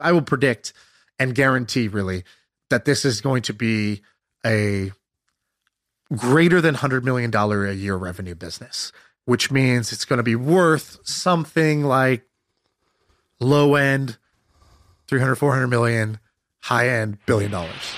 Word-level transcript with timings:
I 0.00 0.12
will 0.12 0.22
predict 0.22 0.72
and 1.18 1.34
guarantee 1.34 1.88
really 1.88 2.24
that 2.70 2.84
this 2.84 3.04
is 3.04 3.20
going 3.20 3.42
to 3.42 3.52
be 3.52 4.02
a 4.44 4.92
greater 6.14 6.60
than 6.60 6.76
$100 6.76 7.02
million 7.02 7.34
a 7.34 7.72
year 7.72 7.96
revenue 7.96 8.34
business, 8.34 8.92
which 9.24 9.50
means 9.50 9.92
it's 9.92 10.04
going 10.04 10.18
to 10.18 10.22
be 10.22 10.36
worth 10.36 10.98
something 11.04 11.84
like 11.84 12.24
low 13.38 13.74
end 13.74 14.16
300, 15.08 15.34
400 15.36 15.66
million, 15.66 16.18
high 16.60 16.88
end 16.88 17.18
billion 17.26 17.50
dollars. 17.50 17.94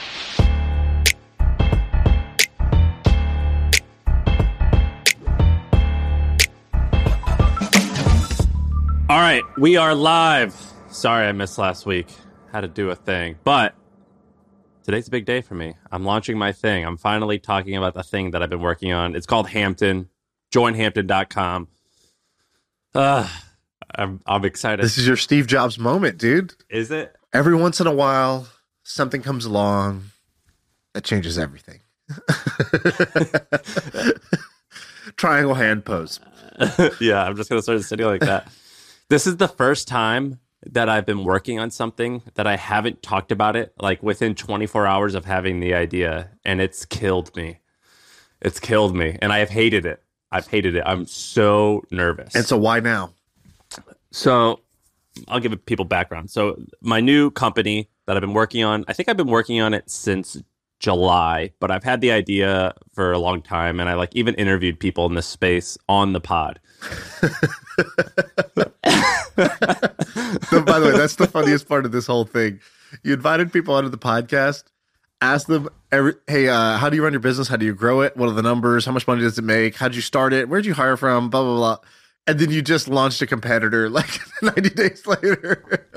All 9.09 9.19
right, 9.21 9.43
we 9.59 9.77
are 9.77 9.95
live. 9.95 10.71
Sorry 10.93 11.27
I 11.27 11.32
missed 11.32 11.56
last 11.56 11.86
week. 11.86 12.06
Had 12.52 12.61
to 12.61 12.68
do 12.68 12.90
a 12.90 12.95
thing, 12.95 13.38
but 13.45 13.74
today's 14.84 15.09
a 15.09 15.10
big 15.10 15.24
day 15.24 15.41
for 15.41 15.55
me. 15.55 15.74
I'm 15.91 16.05
launching 16.05 16.37
my 16.37 16.52
thing. 16.52 16.84
I'm 16.84 16.98
finally 16.98 17.38
talking 17.38 17.77
about 17.77 17.95
the 17.95 18.02
thing 18.02 18.32
that 18.32 18.42
I've 18.42 18.51
been 18.51 18.60
working 18.60 18.92
on. 18.92 19.16
It's 19.16 19.24
called 19.24 19.48
Hampton. 19.48 20.10
JoinHampton.com. 20.52 21.68
Uh, 22.95 23.27
I'm, 23.95 24.20
I'm 24.27 24.45
excited. 24.45 24.84
This 24.84 24.98
is 24.98 25.06
your 25.06 25.16
Steve 25.16 25.46
Jobs 25.46 25.78
moment, 25.78 26.18
dude. 26.18 26.52
Is 26.68 26.91
it? 26.91 27.16
Every 27.32 27.54
once 27.54 27.80
in 27.80 27.87
a 27.87 27.95
while, 27.95 28.48
something 28.82 29.23
comes 29.23 29.46
along 29.46 30.10
that 30.93 31.04
changes 31.04 31.38
everything. 31.38 31.80
Triangle 35.16 35.54
hand 35.54 35.87
pose. 35.87 36.20
yeah, 37.01 37.24
I'm 37.24 37.34
just 37.34 37.48
gonna 37.48 37.62
start 37.62 37.80
sitting 37.80 38.04
like 38.04 38.20
that. 38.20 38.52
This 39.09 39.27
is 39.27 39.38
the 39.38 39.48
first 39.48 39.88
time 39.88 40.38
that 40.66 40.89
I've 40.89 41.07
been 41.07 41.25
working 41.25 41.59
on 41.59 41.71
something 41.71 42.23
that 42.34 42.47
I 42.47 42.57
haven't 42.57 43.02
talked 43.02 43.33
about 43.33 43.57
it 43.57 43.75
like 43.80 44.02
within 44.02 44.34
24 44.34 44.87
hours 44.87 45.15
of 45.15 45.25
having 45.25 45.61
the 45.61 45.75
idea, 45.75 46.30
and 46.45 46.60
it's 46.60 46.85
killed 46.85 47.35
me. 47.37 47.59
It's 48.41 48.60
killed 48.60 48.95
me, 48.96 49.19
and 49.21 49.32
I 49.32 49.38
have 49.38 49.51
hated 49.51 49.87
it. 49.87 50.02
I've 50.30 50.46
hated 50.46 50.77
it. 50.77 50.82
I'm 50.87 51.07
so 51.07 51.85
nervous. 51.91 52.35
And 52.35 52.45
so, 52.45 52.57
why 52.57 52.80
now? 52.80 53.13
So, 54.10 54.60
I'll 55.29 55.41
give 55.41 55.65
people 55.66 55.85
background. 55.85 56.30
So, 56.30 56.60
my 56.80 57.01
new 57.01 57.30
company 57.30 57.88
that 58.07 58.16
I've 58.16 58.23
been 58.23 58.32
working 58.35 58.65
on, 58.65 58.85
I 58.88 58.95
think 58.95 59.09
I've 59.09 59.16
been 59.16 59.29
working 59.29 59.60
on 59.60 59.74
it 59.74 59.91
since 59.91 60.43
July, 60.83 61.52
but 61.61 61.71
I've 61.71 61.85
had 61.85 62.01
the 62.01 62.11
idea 62.11 62.75
for 62.93 63.13
a 63.13 63.19
long 63.19 63.41
time, 63.41 63.79
and 63.79 63.88
I 63.88 63.95
like 63.95 64.15
even 64.15 64.34
interviewed 64.34 64.81
people 64.81 65.06
in 65.06 65.15
this 65.15 65.27
space 65.27 65.78
on 65.88 66.12
the 66.12 66.21
pod. 66.21 66.59
so, 66.83 67.31
by 70.60 70.81
the 70.81 70.91
way, 70.93 70.99
that's 70.99 71.15
the 71.15 71.28
funniest 71.31 71.69
part 71.69 71.87
of 71.87 71.93
this 71.93 72.09
whole 72.09 72.25
thing. 72.25 72.59
You 73.05 73.15
invited 73.15 73.53
people 73.53 73.75
onto 73.75 73.91
the 73.91 73.97
podcast, 73.99 74.65
asked 75.21 75.47
them, 75.47 75.69
every, 75.93 76.15
"Hey, 76.27 76.49
uh, 76.49 76.77
how 76.78 76.91
do 76.91 76.97
you 76.97 77.05
run 77.05 77.12
your 77.12 77.21
business? 77.21 77.47
How 77.47 77.56
do 77.56 77.65
you 77.65 77.75
grow 77.75 78.00
it? 78.00 78.16
What 78.16 78.28
are 78.28 78.33
the 78.33 78.43
numbers? 78.43 78.84
How 78.84 78.91
much 78.91 79.06
money 79.06 79.22
does 79.22 79.38
it 79.38 79.44
make? 79.44 79.77
How 79.77 79.87
did 79.87 79.94
you 79.94 80.03
start 80.03 80.33
it? 80.33 80.49
Where'd 80.49 80.66
you 80.66 80.75
hire 80.75 80.97
from? 80.97 81.31
Blah 81.31 81.44
blah 81.44 81.56
blah." 81.56 81.77
And 82.26 82.38
then 82.38 82.50
you 82.50 82.62
just 82.62 82.87
launched 82.88 83.20
a 83.22 83.26
competitor 83.26 83.88
like 83.88 84.20
90 84.42 84.70
days 84.70 85.06
later. 85.06 85.88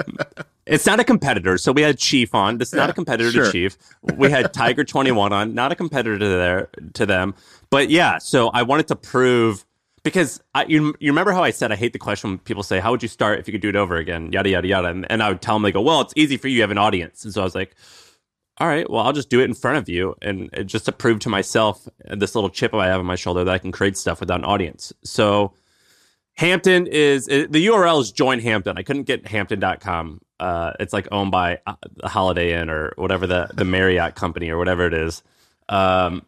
it's 0.65 0.85
not 0.85 0.99
a 0.99 1.03
competitor. 1.03 1.57
So 1.57 1.71
we 1.71 1.81
had 1.81 1.99
Chief 1.99 2.33
on. 2.33 2.57
This 2.57 2.69
is 2.69 2.73
not 2.73 2.89
a 2.89 2.93
competitor 2.93 3.31
sure. 3.31 3.45
to 3.45 3.51
Chief. 3.51 3.77
We 4.01 4.31
had 4.31 4.51
Tiger 4.53 4.83
21 4.85 5.33
on, 5.33 5.53
not 5.53 5.71
a 5.71 5.75
competitor 5.75 6.17
to 6.17 6.27
there 6.27 6.69
to 6.93 7.05
them. 7.05 7.35
But 7.69 7.89
yeah, 7.89 8.17
so 8.17 8.49
I 8.49 8.63
wanted 8.63 8.87
to 8.87 8.95
prove 8.95 9.65
because 10.03 10.39
I, 10.53 10.65
you, 10.65 10.95
you 10.99 11.11
remember 11.11 11.31
how 11.31 11.43
I 11.43 11.49
said 11.49 11.71
I 11.71 11.75
hate 11.75 11.91
the 11.91 11.99
question 11.99 12.31
when 12.31 12.37
people 12.39 12.63
say, 12.63 12.79
How 12.79 12.91
would 12.91 13.03
you 13.03 13.09
start 13.09 13.39
if 13.39 13.47
you 13.47 13.51
could 13.51 13.61
do 13.61 13.69
it 13.69 13.75
over 13.75 13.95
again? 13.97 14.31
Yada, 14.31 14.49
yada, 14.49 14.67
yada. 14.67 14.87
And, 14.87 15.11
and 15.11 15.21
I 15.21 15.29
would 15.29 15.41
tell 15.41 15.55
them, 15.55 15.63
they 15.63 15.71
go, 15.71 15.81
Well, 15.81 16.01
it's 16.01 16.13
easy 16.15 16.37
for 16.37 16.47
you. 16.47 16.55
You 16.55 16.61
have 16.61 16.71
an 16.71 16.77
audience. 16.77 17.23
And 17.23 17.33
so 17.33 17.41
I 17.41 17.43
was 17.43 17.55
like, 17.55 17.75
All 18.59 18.67
right, 18.67 18.89
well, 18.89 19.01
I'll 19.01 19.13
just 19.13 19.29
do 19.29 19.41
it 19.41 19.45
in 19.45 19.55
front 19.55 19.79
of 19.79 19.89
you. 19.89 20.15
And 20.21 20.49
just 20.65 20.85
to 20.85 20.91
prove 20.91 21.19
to 21.19 21.29
myself 21.29 21.87
this 22.05 22.35
little 22.35 22.51
chip 22.51 22.73
I 22.73 22.87
have 22.87 22.99
on 22.99 23.05
my 23.05 23.15
shoulder 23.15 23.43
that 23.43 23.51
I 23.51 23.57
can 23.57 23.71
create 23.71 23.97
stuff 23.97 24.19
without 24.19 24.39
an 24.39 24.45
audience. 24.45 24.93
So 25.03 25.53
Hampton 26.37 26.87
is 26.87 27.27
the 27.27 27.47
URL 27.47 28.01
is 28.01 28.11
join 28.11 28.39
Hampton. 28.39 28.77
I 28.77 28.83
couldn't 28.83 29.03
get 29.03 29.25
hampton.com. 29.25 30.21
Uh, 30.39 30.73
it's 30.81 30.91
like 30.91 31.07
owned 31.11 31.31
by 31.31 31.59
uh, 31.65 31.75
the 31.95 32.09
Holiday 32.09 32.59
Inn 32.59 32.69
or 32.69 32.91
whatever 32.97 33.25
the, 33.25 33.49
the 33.53 33.63
Marriott 33.63 34.15
company 34.15 34.49
or 34.49 34.57
whatever 34.57 34.85
it 34.85 34.93
is. 34.93 35.23
Um, 35.69 36.25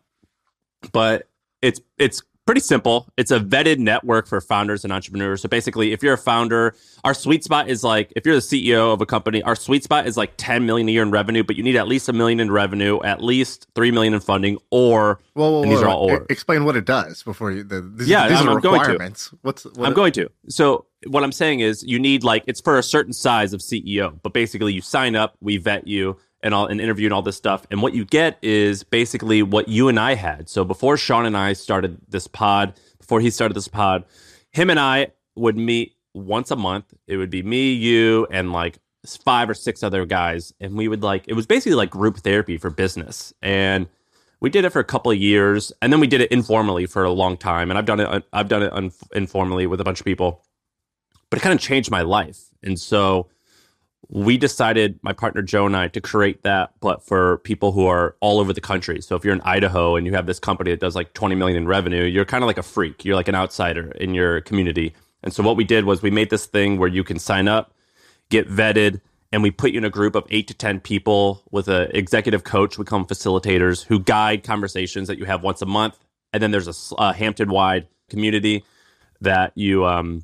but 0.93 1.27
it's 1.61 1.81
it's 1.97 2.21
pretty 2.47 2.61
simple. 2.61 3.07
It's 3.17 3.29
a 3.29 3.39
vetted 3.39 3.77
network 3.77 4.25
for 4.25 4.41
founders 4.41 4.83
and 4.83 4.91
entrepreneurs. 4.91 5.41
So 5.41 5.49
basically, 5.49 5.91
if 5.91 6.01
you're 6.01 6.15
a 6.15 6.17
founder, 6.17 6.73
our 7.03 7.13
sweet 7.13 7.43
spot 7.43 7.69
is 7.69 7.83
like 7.83 8.11
if 8.15 8.25
you're 8.25 8.35
the 8.35 8.41
CEO 8.41 8.91
of 8.91 9.01
a 9.01 9.05
company, 9.05 9.43
our 9.43 9.55
sweet 9.55 9.83
spot 9.83 10.07
is 10.07 10.17
like 10.17 10.33
10 10.37 10.65
million 10.65 10.89
a 10.89 10.91
year 10.91 11.03
in 11.03 11.11
revenue, 11.11 11.43
but 11.43 11.55
you 11.55 11.61
need 11.61 11.75
at 11.75 11.87
least 11.87 12.09
a 12.09 12.13
million 12.13 12.39
in 12.39 12.49
revenue, 12.49 12.99
at 13.03 13.23
least 13.23 13.67
3 13.75 13.91
million 13.91 14.15
in 14.15 14.19
funding, 14.19 14.57
or 14.71 15.19
well, 15.35 15.61
well, 15.61 15.63
these 15.63 15.81
are 15.81 15.89
all 15.89 16.09
or. 16.09 16.25
Explain 16.29 16.65
what 16.65 16.75
it 16.75 16.85
does 16.85 17.21
before 17.21 17.51
you 17.51 17.63
the, 17.63 17.81
these, 17.81 18.07
yeah, 18.07 18.27
these 18.27 18.39
I'm, 18.39 18.49
are 18.49 18.55
requirements. 18.55 19.27
Going 19.27 19.37
to. 19.37 19.39
What's 19.43 19.65
what 19.65 19.87
I'm 19.87 19.93
going 19.93 20.13
to. 20.13 20.31
So 20.49 20.85
what 21.05 21.23
I'm 21.23 21.31
saying 21.31 21.59
is 21.59 21.83
you 21.83 21.99
need 21.99 22.23
like 22.23 22.43
it's 22.47 22.61
for 22.61 22.79
a 22.79 22.83
certain 22.83 23.13
size 23.13 23.53
of 23.53 23.59
CEO, 23.59 24.17
but 24.23 24.33
basically 24.33 24.73
you 24.73 24.81
sign 24.81 25.15
up, 25.15 25.35
we 25.41 25.57
vet 25.57 25.85
you 25.87 26.17
and 26.47 26.55
all 26.55 26.65
an 26.65 26.79
interview 26.79 27.07
and 27.07 27.13
all 27.13 27.21
this 27.21 27.35
stuff. 27.35 27.67
And 27.69 27.81
what 27.81 27.93
you 27.93 28.05
get 28.05 28.39
is 28.41 28.83
basically 28.83 29.43
what 29.43 29.67
you 29.67 29.89
and 29.89 29.99
I 29.99 30.15
had. 30.15 30.47
So 30.47 30.63
before 30.63 30.95
Shaan 30.95 31.27
and 31.27 31.35
I 31.35 31.51
started 31.51 31.99
this 32.07 32.25
pod, 32.25 32.73
before 32.97 33.19
he 33.19 33.29
started 33.29 33.53
this 33.53 33.67
pod, 33.67 34.05
him 34.51 34.69
and 34.69 34.79
I 34.79 35.07
would 35.35 35.57
meet 35.57 35.97
once 36.13 36.49
a 36.49 36.55
month. 36.55 36.93
It 37.05 37.17
would 37.17 37.29
be 37.29 37.43
me, 37.43 37.73
you, 37.73 38.27
and 38.31 38.53
like 38.53 38.79
five 39.25 39.49
or 39.49 39.53
six 39.53 39.83
other 39.83 40.05
guys, 40.05 40.53
and 40.61 40.75
we 40.75 40.87
would 40.87 41.03
like 41.03 41.25
it 41.27 41.33
was 41.33 41.45
basically 41.45 41.75
like 41.75 41.89
group 41.89 42.17
therapy 42.19 42.57
for 42.57 42.69
business. 42.69 43.33
And 43.41 43.87
we 44.39 44.49
did 44.49 44.63
it 44.63 44.69
for 44.69 44.79
a 44.79 44.85
couple 44.85 45.11
of 45.11 45.17
years, 45.17 45.73
and 45.81 45.91
then 45.91 45.99
we 45.99 46.07
did 46.07 46.21
it 46.21 46.31
informally 46.31 46.85
for 46.85 47.03
a 47.03 47.11
long 47.11 47.35
time. 47.35 47.69
And 47.69 47.77
I've 47.77 47.85
done 47.85 47.99
it. 47.99 48.23
I've 48.31 48.47
done 48.47 48.63
it 48.63 48.71
un- 48.71 48.93
informally 49.13 49.67
with 49.67 49.81
a 49.81 49.83
bunch 49.83 49.99
of 49.99 50.05
people, 50.05 50.45
but 51.29 51.39
it 51.39 51.41
kind 51.41 51.53
of 51.53 51.59
changed 51.59 51.91
my 51.91 52.03
life. 52.03 52.39
And 52.63 52.79
so 52.79 53.27
we 54.09 54.37
decided, 54.37 54.99
my 55.01 55.11
partner 55.11 55.41
Joe 55.41 55.65
and 55.65 55.75
I, 55.75 55.89
to 55.89 55.99
create 55.99 56.43
that, 56.43 56.71
but 56.79 57.05
for 57.05 57.39
people 57.39 57.73
who 57.73 57.87
are 57.87 58.15
all 58.21 58.39
over 58.39 58.53
the 58.53 58.61
country. 58.61 59.01
So 59.01 59.15
if 59.15 59.25
you're 59.25 59.33
in 59.33 59.41
Idaho 59.41 59.95
and 59.95 60.05
you 60.07 60.13
have 60.13 60.25
this 60.25 60.39
company 60.39 60.71
that 60.71 60.79
does 60.79 60.95
like 60.95 61.13
20 61.13 61.35
million 61.35 61.57
in 61.57 61.67
revenue, 61.67 62.03
you're 62.03 62.25
kind 62.25 62.43
of 62.43 62.47
like 62.47 62.57
a 62.57 62.63
freak. 62.63 63.03
You're 63.03 63.15
like 63.15 63.27
an 63.27 63.35
outsider 63.35 63.91
in 63.91 64.13
your 64.13 64.41
community. 64.41 64.93
And 65.23 65.33
so 65.33 65.43
what 65.43 65.57
we 65.57 65.65
did 65.65 65.83
was 65.83 66.01
we 66.01 66.11
made 66.11 66.29
this 66.29 66.45
thing 66.45 66.77
where 66.77 66.87
you 66.87 67.03
can 67.03 67.19
sign 67.19 67.49
up, 67.49 67.73
get 68.29 68.49
vetted, 68.49 69.01
and 69.31 69.43
we 69.43 69.51
put 69.51 69.71
you 69.71 69.79
in 69.79 69.83
a 69.83 69.89
group 69.89 70.15
of 70.15 70.25
eight 70.29 70.47
to 70.47 70.53
10 70.53 70.79
people 70.79 71.43
with 71.51 71.67
an 71.67 71.89
executive 71.93 72.45
coach. 72.45 72.77
We 72.77 72.85
call 72.85 72.99
them 72.99 73.07
facilitators 73.07 73.83
who 73.83 73.99
guide 73.99 74.43
conversations 74.43 75.09
that 75.09 75.17
you 75.17 75.25
have 75.25 75.43
once 75.43 75.61
a 75.61 75.65
month. 75.65 75.99
And 76.31 76.41
then 76.41 76.51
there's 76.51 76.67
a, 76.67 76.95
a 76.97 77.13
Hampton 77.13 77.49
wide 77.49 77.87
community 78.09 78.63
that 79.19 79.51
you 79.55 79.85
um, 79.85 80.23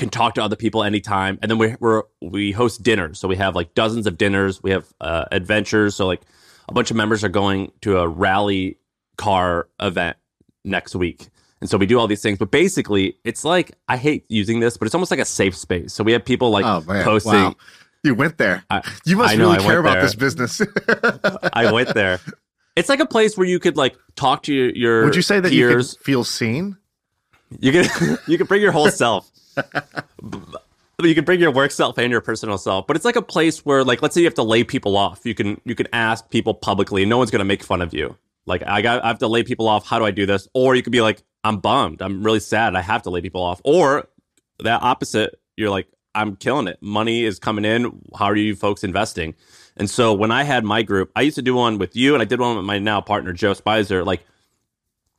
can 0.00 0.08
talk 0.08 0.34
to 0.34 0.42
other 0.42 0.56
people 0.56 0.82
anytime. 0.82 1.38
And 1.42 1.50
then 1.50 1.58
we 1.58 1.76
we 1.78 2.00
we 2.20 2.52
host 2.52 2.82
dinners, 2.82 3.20
so 3.20 3.28
we 3.28 3.36
have 3.36 3.54
like 3.54 3.74
dozens 3.74 4.06
of 4.06 4.18
dinners. 4.18 4.60
We 4.62 4.72
have 4.72 4.92
uh, 5.00 5.26
adventures, 5.30 5.94
so 5.94 6.06
like 6.06 6.22
a 6.68 6.72
bunch 6.72 6.90
of 6.90 6.96
members 6.96 7.22
are 7.22 7.28
going 7.28 7.70
to 7.82 7.98
a 7.98 8.08
rally 8.08 8.78
car 9.16 9.68
event 9.78 10.16
next 10.64 10.96
week. 10.96 11.28
And 11.60 11.68
so 11.68 11.76
we 11.76 11.84
do 11.84 11.98
all 11.98 12.06
these 12.06 12.22
things, 12.22 12.38
but 12.38 12.50
basically, 12.50 13.18
it's 13.22 13.44
like 13.44 13.72
I 13.86 13.98
hate 13.98 14.24
using 14.28 14.60
this, 14.60 14.78
but 14.78 14.86
it's 14.86 14.94
almost 14.94 15.10
like 15.10 15.20
a 15.20 15.26
safe 15.26 15.54
space. 15.54 15.92
So 15.92 16.02
we 16.02 16.12
have 16.12 16.24
people 16.24 16.50
like 16.50 16.64
oh, 16.64 16.82
posting. 17.04 17.32
Wow. 17.32 17.56
You 18.02 18.14
went 18.14 18.38
there. 18.38 18.64
I, 18.70 18.80
you 19.04 19.18
must 19.18 19.36
know, 19.36 19.50
really 19.50 19.62
care 19.62 19.78
about 19.78 19.94
there. 19.94 20.02
this 20.02 20.14
business. 20.14 20.62
I 21.52 21.70
went 21.70 21.92
there. 21.92 22.18
It's 22.74 22.88
like 22.88 23.00
a 23.00 23.06
place 23.06 23.36
where 23.36 23.46
you 23.46 23.58
could 23.58 23.76
like 23.76 23.94
talk 24.16 24.44
to 24.44 24.54
your. 24.54 24.70
your 24.70 25.04
Would 25.04 25.16
you 25.16 25.20
say 25.20 25.38
that 25.38 25.50
peers. 25.50 25.96
you 25.98 26.04
feel 26.04 26.24
seen? 26.24 26.78
You 27.58 27.72
can 27.72 28.18
you 28.26 28.38
can 28.38 28.46
bring 28.46 28.62
your 28.62 28.72
whole 28.72 28.90
self. 28.90 29.30
You 31.02 31.14
can 31.14 31.24
bring 31.24 31.40
your 31.40 31.50
work 31.50 31.70
self 31.70 31.98
and 31.98 32.10
your 32.10 32.20
personal 32.20 32.58
self, 32.58 32.86
but 32.86 32.96
it's 32.96 33.04
like 33.04 33.16
a 33.16 33.22
place 33.22 33.64
where, 33.64 33.84
like, 33.84 34.02
let's 34.02 34.14
say 34.14 34.20
you 34.20 34.26
have 34.26 34.34
to 34.34 34.42
lay 34.42 34.64
people 34.64 34.96
off. 34.96 35.20
You 35.24 35.34
can 35.34 35.60
you 35.64 35.74
can 35.74 35.88
ask 35.92 36.28
people 36.30 36.54
publicly, 36.54 37.02
and 37.02 37.10
no 37.10 37.18
one's 37.18 37.30
gonna 37.30 37.44
make 37.44 37.62
fun 37.62 37.82
of 37.82 37.94
you. 37.94 38.16
Like, 38.46 38.62
I 38.66 38.82
got 38.82 39.04
I 39.04 39.08
have 39.08 39.18
to 39.18 39.28
lay 39.28 39.42
people 39.42 39.68
off. 39.68 39.86
How 39.86 39.98
do 39.98 40.04
I 40.04 40.10
do 40.10 40.26
this? 40.26 40.48
Or 40.54 40.74
you 40.74 40.82
could 40.82 40.92
be 40.92 41.00
like, 41.00 41.22
I'm 41.44 41.58
bummed. 41.58 42.02
I'm 42.02 42.22
really 42.22 42.40
sad. 42.40 42.74
I 42.74 42.82
have 42.82 43.02
to 43.02 43.10
lay 43.10 43.20
people 43.20 43.42
off. 43.42 43.60
Or 43.64 44.08
that 44.60 44.82
opposite, 44.82 45.40
you're 45.56 45.70
like, 45.70 45.88
I'm 46.14 46.36
killing 46.36 46.68
it. 46.68 46.78
Money 46.80 47.24
is 47.24 47.38
coming 47.38 47.64
in. 47.64 48.02
How 48.18 48.26
are 48.26 48.36
you 48.36 48.54
folks 48.56 48.84
investing? 48.84 49.34
And 49.76 49.88
so 49.88 50.12
when 50.12 50.30
I 50.30 50.42
had 50.42 50.64
my 50.64 50.82
group, 50.82 51.10
I 51.16 51.22
used 51.22 51.36
to 51.36 51.42
do 51.42 51.54
one 51.54 51.78
with 51.78 51.96
you, 51.96 52.14
and 52.14 52.20
I 52.20 52.24
did 52.26 52.40
one 52.40 52.56
with 52.56 52.64
my 52.64 52.78
now 52.78 53.00
partner 53.00 53.32
Joe 53.32 53.54
Spicer. 53.54 54.04
Like, 54.04 54.24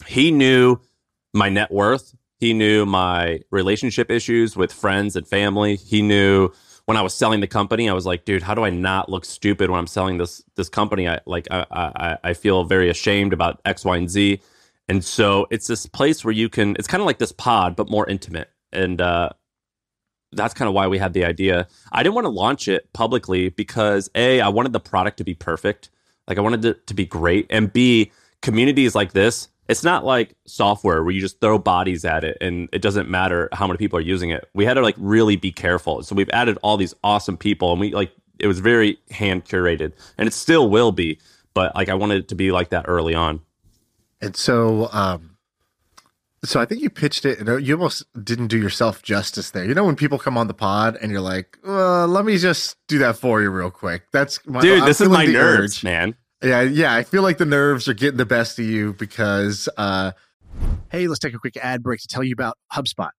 he 0.06 0.32
knew 0.32 0.78
my 1.34 1.50
net 1.50 1.72
worth 1.72 2.14
he 2.42 2.56
knew 2.56 2.88
my 2.88 3.40
relationship 3.52 4.10
issues 4.10 4.58
with 4.58 4.74
friends 4.74 5.16
and 5.16 5.28
family. 5.28 5.76
He 5.76 6.02
knew 6.02 6.50
when 6.86 6.98
I 6.98 7.04
was 7.04 7.14
selling 7.14 7.40
the 7.40 7.48
company, 7.48 7.88
I 7.88 7.94
was 7.94 8.08
like, 8.08 8.26
dude, 8.26 8.42
how 8.42 8.56
do 8.56 8.64
I 8.64 8.72
not 8.72 9.10
look 9.10 9.26
stupid 9.26 9.70
when 9.70 9.80
I'm 9.80 9.88
selling 9.88 10.18
this 10.18 10.44
this 10.56 10.68
company? 10.68 11.08
I 11.08 11.20
like 11.28 11.48
I 11.52 11.66
I, 11.72 12.18
I 12.24 12.34
feel 12.34 12.64
very 12.64 12.90
ashamed 12.90 13.32
about 13.32 13.62
X, 13.64 13.86
Y, 13.86 13.96
and 13.96 14.10
Z. 14.10 14.42
And 14.90 15.06
so 15.06 15.46
it's 15.52 15.68
this 15.68 15.86
place 15.86 16.26
where 16.26 16.34
you 16.34 16.50
can 16.50 16.76
it's 16.80 16.88
kind 16.88 17.00
of 17.00 17.06
like 17.06 17.20
this 17.20 17.32
pod, 17.32 17.76
but 17.76 17.90
more 17.90 18.10
intimate. 18.10 18.50
And 18.74 19.00
uh 19.00 19.30
that's 20.34 20.56
kind 20.56 20.68
of 20.68 20.74
why 20.74 20.88
we 20.88 20.98
had 20.98 21.14
the 21.14 21.26
idea. 21.26 21.68
I 21.92 22.02
didn't 22.02 22.16
want 22.16 22.26
to 22.26 22.30
launch 22.30 22.68
it 22.68 22.92
publicly 22.94 23.50
because 23.50 24.10
A, 24.16 24.42
I 24.42 24.48
wanted 24.50 24.74
the 24.74 24.80
product 24.80 25.18
to 25.18 25.24
be 25.24 25.36
perfect. 25.36 25.92
Like 26.28 26.40
I 26.40 26.42
wanted 26.42 26.66
it 26.66 26.88
to 26.88 26.96
be 26.96 27.06
great. 27.06 27.46
And 27.52 27.72
B, 27.72 28.12
communities 28.42 28.96
like 28.96 29.12
this, 29.12 29.50
it's 29.68 29.84
not 29.84 30.04
like 30.04 30.36
software 30.46 31.04
where 31.04 31.14
you 31.14 31.22
just 31.22 31.40
throw 31.40 31.58
bodies 31.58 32.04
at 32.04 32.24
it 32.24 32.38
and 32.42 32.68
it 32.74 32.82
doesn't 32.82 33.10
matter 33.10 33.48
how 33.54 33.68
many 33.68 33.78
people 33.78 33.98
are 33.98 34.02
using 34.02 34.30
it. 34.30 34.50
We 34.54 34.66
had 34.66 34.74
to 34.74 34.82
like 34.82 34.96
really 34.98 35.36
be 35.36 35.52
careful. 35.52 36.04
So 36.04 36.16
we've 36.16 36.30
added 36.32 36.58
all 36.62 36.78
these 36.78 36.94
awesome 37.04 37.38
people 37.38 37.72
and 37.72 37.80
we 37.80 37.94
like 37.94 38.12
it 38.40 38.48
was 38.48 38.60
very 38.60 38.98
hand 39.12 39.46
curated 39.46 39.94
and 40.18 40.28
it 40.28 40.34
still 40.34 40.70
will 40.70 40.92
be, 40.92 41.20
but 41.54 41.74
like 41.76 41.90
I 41.90 41.94
wanted 41.94 42.18
it 42.20 42.28
to 42.30 42.36
be 42.36 42.52
like 42.52 42.70
that 42.70 42.86
early 42.88 43.16
on. 43.16 43.42
And 44.20 44.36
so 44.36 44.90
um 44.92 45.38
so 46.44 46.60
I 46.60 46.66
think 46.66 46.82
you 46.82 46.90
pitched 46.90 47.24
it 47.24 47.40
and 47.40 47.66
you 47.66 47.76
almost 47.76 48.04
didn't 48.24 48.48
do 48.48 48.58
yourself 48.58 49.04
justice 49.04 49.52
there. 49.52 49.64
You 49.64 49.76
know 49.76 49.86
when 49.86 49.96
people 49.96 50.18
come 50.18 50.38
on 50.38 50.48
the 50.48 50.54
pod 50.56 50.98
and 51.02 51.12
you're 51.12 51.22
like, 51.22 51.58
well, 51.64 52.08
let 52.08 52.26
me 52.26 52.38
just 52.38 52.76
do 52.88 52.98
that 52.98 53.16
for 53.16 53.42
you 53.42 53.50
real 53.52 53.70
quick. 53.70 54.04
That's 54.12 54.46
my, 54.48 54.60
Dude, 54.60 54.80
I'm 54.80 54.86
this 54.86 55.02
is 55.02 55.08
my 55.10 55.26
nerves, 55.26 55.78
urge. 55.78 55.84
man. 55.84 56.16
Yeah, 56.44 56.62
yeah. 56.62 56.94
I 56.94 57.04
feel 57.04 57.22
like 57.22 57.38
the 57.38 57.46
nerves 57.46 57.88
are 57.88 57.94
getting 57.94 58.18
the 58.18 58.26
best 58.26 58.58
of 58.60 58.66
you 58.66 58.94
because. 58.94 59.70
uh 59.78 60.12
Hey, 60.90 61.08
let's 61.08 61.20
take 61.20 61.34
a 61.34 61.40
quick 61.40 61.56
ad 61.58 61.82
break 61.82 62.02
to 62.02 62.08
tell 62.08 62.24
you 62.24 62.34
about 62.34 62.58
HubSpot. 62.74 63.12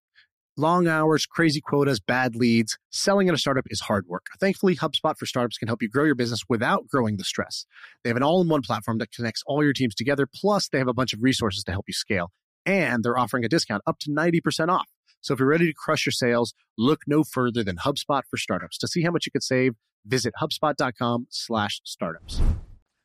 Long 0.59 0.87
hours, 0.87 1.25
crazy 1.25 1.63
quotas, 1.63 1.99
bad 1.99 2.37
leads. 2.37 2.77
Selling 2.91 3.29
at 3.29 3.35
a 3.35 3.39
startup 3.39 3.65
is 3.71 3.81
hard 3.81 4.07
work. 4.07 4.27
Thankfully, 4.39 4.77
HubSpot 4.77 5.17
for 5.17 5.25
Startups 5.25 5.57
can 5.57 5.67
help 5.67 5.81
you 5.81 5.89
grow 5.89 6.05
your 6.05 6.15
business 6.15 6.43
without 6.47 6.87
growing 6.89 7.17
the 7.17 7.25
stress. 7.25 7.65
They 8.05 8.11
have 8.11 8.19
an 8.19 8.23
all 8.23 8.43
in 8.43 8.49
one 8.49 8.61
platform 8.61 8.99
that 8.99 9.13
connects 9.13 9.43
all 9.47 9.65
your 9.65 9.73
teams 9.73 9.95
together. 9.95 10.27
Plus, 10.27 10.69
they 10.69 10.77
have 10.77 10.89
a 10.89 10.93
bunch 10.93 11.15
of 11.15 11.23
resources 11.23 11.65
to 11.65 11.73
help 11.73 11.87
you 11.89 11.95
scale. 11.95 12.33
And 12.67 13.03
they're 13.03 13.19
offering 13.19 13.47
a 13.47 13.49
discount 13.49 13.83
up 13.87 13.99
to 14.01 14.11
90% 14.11 14.69
off. 14.69 14.89
So 15.23 15.33
if 15.33 15.41
you're 15.41 15.49
ready 15.49 15.69
to 15.69 15.75
crush 15.75 16.05
your 16.05 16.13
sales, 16.13 16.53
look 16.77 17.01
no 17.07 17.25
further 17.25 17.65
than 17.65 17.77
HubSpot 17.77 18.23
for 18.29 18.37
Startups. 18.37 18.77
To 18.79 18.89
see 18.89 19.03
how 19.03 19.11
much 19.11 19.25
you 19.25 19.33
could 19.33 19.43
save, 19.43 19.73
visit 20.05 20.35
HubSpot.com 20.39 21.29
slash 21.31 21.81
startups 21.83 22.43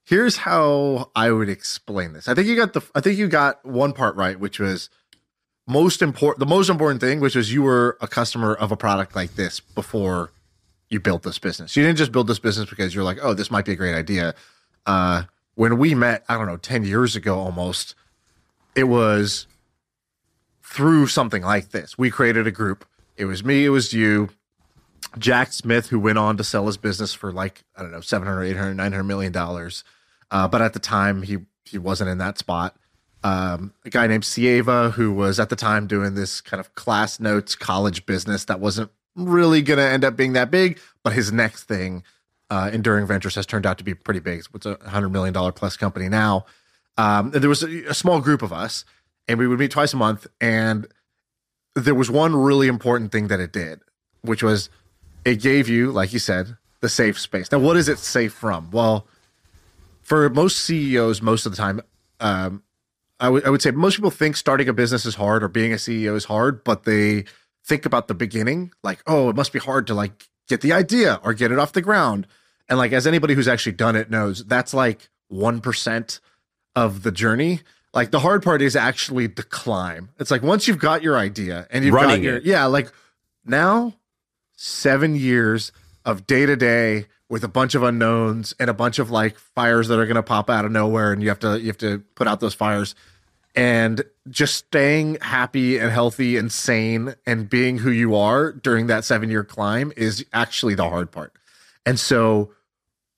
here's 0.08 0.38
how 0.38 1.12
I 1.16 1.32
would 1.32 1.50
explain 1.50 2.14
this. 2.14 2.28
I 2.30 2.34
think 2.34 2.48
you 2.48 2.56
got 2.56 2.74
the 2.74 2.82
I 2.96 3.02
think 3.02 3.18
you 3.18 3.28
got 3.28 3.64
one 3.66 3.94
part 3.94 4.16
right, 4.16 4.40
which 4.40 4.60
was 4.60 4.90
most 5.68 6.02
important 6.02 6.40
the 6.40 6.46
most 6.46 6.70
important 6.70 7.02
thing, 7.02 7.20
which 7.20 7.36
was 7.36 7.54
you 7.54 7.62
were 7.62 7.98
a 8.02 8.08
customer 8.08 8.54
of 8.54 8.72
a 8.72 8.78
product 8.78 9.16
like 9.16 9.36
this 9.36 9.60
before 9.60 10.32
you 10.90 11.00
built 11.00 11.24
this 11.24 11.38
business. 11.38 11.76
You 11.76 11.84
didn't 11.84 11.98
just 11.98 12.14
build 12.14 12.28
this 12.28 12.40
business 12.40 12.70
because 12.70 12.96
you're 12.96 13.04
like, 13.04 13.18
oh, 13.22 13.34
this 13.34 13.52
might 13.52 13.66
be 13.66 13.74
a 13.74 13.76
great 13.76 13.96
idea. 13.96 14.34
Uh, 14.86 15.24
when 15.56 15.78
we 15.78 15.94
met, 15.94 16.24
I 16.30 16.38
don't 16.38 16.48
know, 16.48 16.56
10 16.56 16.86
years 16.86 17.18
ago 17.18 17.38
almost, 17.38 17.94
it 18.74 18.86
was 18.86 19.48
through 20.64 21.08
something 21.08 21.42
like 21.42 21.72
this. 21.72 21.98
We 21.98 22.10
created 22.10 22.48
a 22.48 22.52
group. 22.52 22.86
It 23.18 23.26
was 23.26 23.44
me, 23.44 23.66
it 23.66 23.70
was 23.70 23.92
you, 23.92 24.30
Jack 25.18 25.52
Smith, 25.52 25.90
who 25.90 26.00
went 26.00 26.18
on 26.20 26.38
to 26.38 26.44
sell 26.44 26.68
his 26.68 26.78
business 26.78 27.14
for 27.14 27.34
like, 27.34 27.64
I 27.76 27.82
don't 27.82 27.92
know, 27.92 28.00
700, 28.00 28.44
800, 28.44 28.76
900 28.76 29.04
million 29.04 29.34
dollars. 29.34 29.84
Uh, 30.32 30.48
but 30.48 30.62
at 30.62 30.74
the 30.74 30.80
time, 30.80 31.22
he 31.24 31.38
he 31.66 31.78
wasn't 31.78 32.10
in 32.10 32.18
that 32.20 32.38
spot. 32.38 32.76
Um, 33.24 33.74
a 33.84 33.90
guy 33.90 34.08
named 34.08 34.24
Sieva, 34.24 34.92
who 34.94 35.12
was 35.12 35.40
at 35.40 35.50
the 35.50 35.56
time 35.56 35.88
doing 35.88 36.16
this 36.16 36.40
kind 36.40 36.60
of 36.60 36.76
class 36.76 37.20
notes 37.20 37.56
college 37.56 38.06
business 38.06 38.46
that 38.46 38.60
wasn't 38.60 38.92
really 39.16 39.62
going 39.62 39.80
to 39.80 39.84
end 39.88 40.06
up 40.06 40.16
being 40.16 40.34
that 40.34 40.52
big, 40.52 40.80
but 41.04 41.14
his 41.14 41.32
next 41.32 41.64
thing, 41.64 42.04
uh, 42.50 42.70
Enduring 42.72 43.08
Ventures, 43.08 43.36
has 43.36 43.46
turned 43.46 43.66
out 43.66 43.80
to 43.80 43.84
be 43.84 43.94
pretty 43.96 44.20
big. 44.20 44.44
It's 44.54 44.66
a 44.66 44.78
hundred 44.88 45.10
million 45.10 45.34
dollar 45.34 45.52
plus 45.52 45.76
company 45.76 46.08
now. 46.08 46.46
Um, 46.98 47.32
there 47.32 47.50
was 47.50 47.64
a, 47.64 47.86
a 47.86 47.94
small 47.94 48.22
group 48.22 48.42
of 48.42 48.54
us, 48.54 48.86
and 49.28 49.40
we 49.40 49.48
would 49.48 49.60
meet 49.60 49.72
twice 49.72 49.94
a 49.94 49.98
month. 49.98 50.28
And 50.40 50.88
there 51.76 51.96
was 51.96 52.10
one 52.10 52.36
really 52.36 52.68
important 52.68 53.12
thing 53.12 53.28
that 53.28 53.40
it 53.40 53.52
did, 53.52 53.82
which 54.22 54.44
was 54.44 54.70
it 55.26 55.42
gave 55.42 55.68
you, 55.68 55.92
like 55.92 56.14
you 56.14 56.20
said, 56.20 56.58
the 56.82 56.90
safe 56.90 57.20
space. 57.20 57.52
Now, 57.52 57.60
what 57.60 57.78
is 57.78 57.90
it 57.90 58.00
safe 58.00 58.34
from? 58.34 58.72
Well, 58.72 59.08
for 60.08 60.30
most 60.30 60.60
CEOs, 60.60 61.22
most 61.22 61.46
of 61.46 61.52
the 61.52 61.58
time, 61.58 61.82
um, 62.22 62.64
I, 63.20 63.26
w- 63.26 63.44
I 63.46 63.50
would 63.50 63.62
say 63.62 63.72
most 63.72 63.98
people 63.98 64.10
think 64.10 64.38
starting 64.38 64.70
a 64.70 64.74
business 64.74 65.06
is 65.06 65.16
hard 65.16 65.44
or 65.44 65.50
being 65.50 65.74
a 65.74 65.76
CEO 65.76 66.16
is 66.16 66.24
hard, 66.24 66.64
but 66.64 66.86
they 66.86 67.26
think 67.66 67.86
about 67.86 68.08
the 68.08 68.14
beginning, 68.14 68.72
like, 68.84 69.00
oh, 69.06 69.28
it 69.30 69.36
must 69.36 69.52
be 69.52 69.60
hard 69.60 69.86
to 69.88 69.94
like 69.94 70.30
get 70.48 70.62
the 70.62 70.72
idea 70.72 71.20
or 71.26 71.34
get 71.34 71.52
it 71.52 71.60
off 71.60 71.74
the 71.74 71.82
ground. 71.82 72.26
And 72.70 72.80
like, 72.80 72.94
as 72.94 73.06
anybody 73.06 73.34
who's 73.34 73.50
actually 73.50 73.74
done 73.74 73.98
it 73.98 74.10
knows, 74.10 74.46
that's 74.46 74.74
like 74.74 75.10
1% 75.30 76.20
of 76.78 77.04
the 77.04 77.12
journey. 77.12 77.60
Like 77.94 78.12
the 78.12 78.20
hard 78.20 78.44
part 78.44 78.62
is 78.62 78.78
actually 78.78 79.28
the 79.28 79.44
climb. 79.44 80.08
It's 80.20 80.32
like 80.32 80.42
once 80.42 80.70
you've 80.70 80.80
got 80.80 81.04
your 81.04 81.18
idea 81.18 81.68
and 81.70 81.84
you've 81.84 81.94
Running 81.94 82.22
got 82.22 82.24
your, 82.24 82.38
it. 82.38 82.46
yeah, 82.46 82.64
like 82.68 82.94
now 83.44 83.94
seven 84.56 85.16
years 85.18 85.74
of 86.06 86.26
day 86.26 86.46
to 86.46 86.56
day 86.56 87.08
with 87.30 87.44
a 87.44 87.48
bunch 87.48 87.76
of 87.76 87.84
unknowns 87.84 88.54
and 88.60 88.70
a 88.70 88.74
bunch 88.74 89.00
of 89.00 89.12
like 89.12 89.38
fires 89.38 89.88
that 89.88 90.00
are 90.00 90.06
going 90.06 90.16
to 90.16 90.24
pop 90.24 90.50
out 90.50 90.66
of 90.66 90.72
nowhere 90.72 91.12
and 91.12 91.22
you 91.22 91.30
have 91.30 91.40
to 91.40 91.60
you 91.60 91.68
have 91.68 91.78
to 91.78 92.00
put 92.16 92.28
out 92.28 92.40
those 92.40 92.54
fires 92.54 92.96
and 93.56 94.04
just 94.30 94.56
staying 94.56 95.18
happy 95.22 95.78
and 95.78 95.92
healthy 95.92 96.38
and 96.38 96.52
sane 96.52 97.16
and 97.26 97.50
being 97.50 97.80
who 97.80 97.92
you 97.92 98.16
are 98.16 98.52
during 98.52 98.88
that 98.88 99.04
7 99.04 99.30
year 99.30 99.44
climb 99.44 99.92
is 99.98 100.26
actually 100.32 100.76
the 100.76 100.88
hard 100.88 101.12
part. 101.12 101.34
And 101.86 102.00
so 102.00 102.54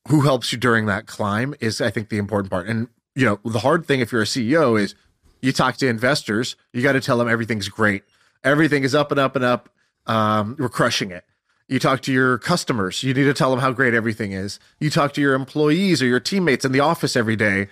who 0.07 0.21
helps 0.21 0.51
you 0.51 0.57
during 0.57 0.85
that 0.87 1.05
climb 1.05 1.53
is 1.59 1.81
I 1.81 1.91
think 1.91 2.09
the 2.09 2.17
important 2.17 2.49
part. 2.49 2.67
And 2.67 2.87
you 3.15 3.25
know, 3.25 3.39
the 3.43 3.59
hard 3.59 3.85
thing 3.85 3.99
if 3.99 4.11
you're 4.11 4.21
a 4.21 4.25
CEO 4.25 4.79
is 4.79 4.95
you 5.41 5.51
talk 5.51 5.77
to 5.77 5.87
investors, 5.87 6.55
you 6.73 6.81
got 6.81 6.93
to 6.93 7.01
tell 7.01 7.17
them 7.17 7.29
everything's 7.29 7.69
great. 7.69 8.03
Everything 8.43 8.83
is 8.83 8.95
up 8.95 9.11
and 9.11 9.19
up 9.19 9.35
and 9.35 9.45
up. 9.45 9.69
Um, 10.07 10.55
we're 10.57 10.69
crushing 10.69 11.11
it 11.11 11.23
you 11.69 11.77
talk 11.77 12.01
to 12.01 12.11
your 12.11 12.39
customers. 12.39 13.03
You 13.03 13.13
need 13.13 13.25
to 13.25 13.33
tell 13.33 13.51
them 13.51 13.59
how 13.59 13.71
great 13.71 13.93
everything 13.93 14.31
is. 14.31 14.59
You 14.79 14.89
talk 14.89 15.13
to 15.13 15.21
your 15.21 15.35
employees 15.35 16.01
or 16.01 16.07
your 16.07 16.19
teammates 16.19 16.65
in 16.65 16.71
the 16.71 16.79
office 16.79 17.15
every 17.15 17.35
day. 17.35 17.67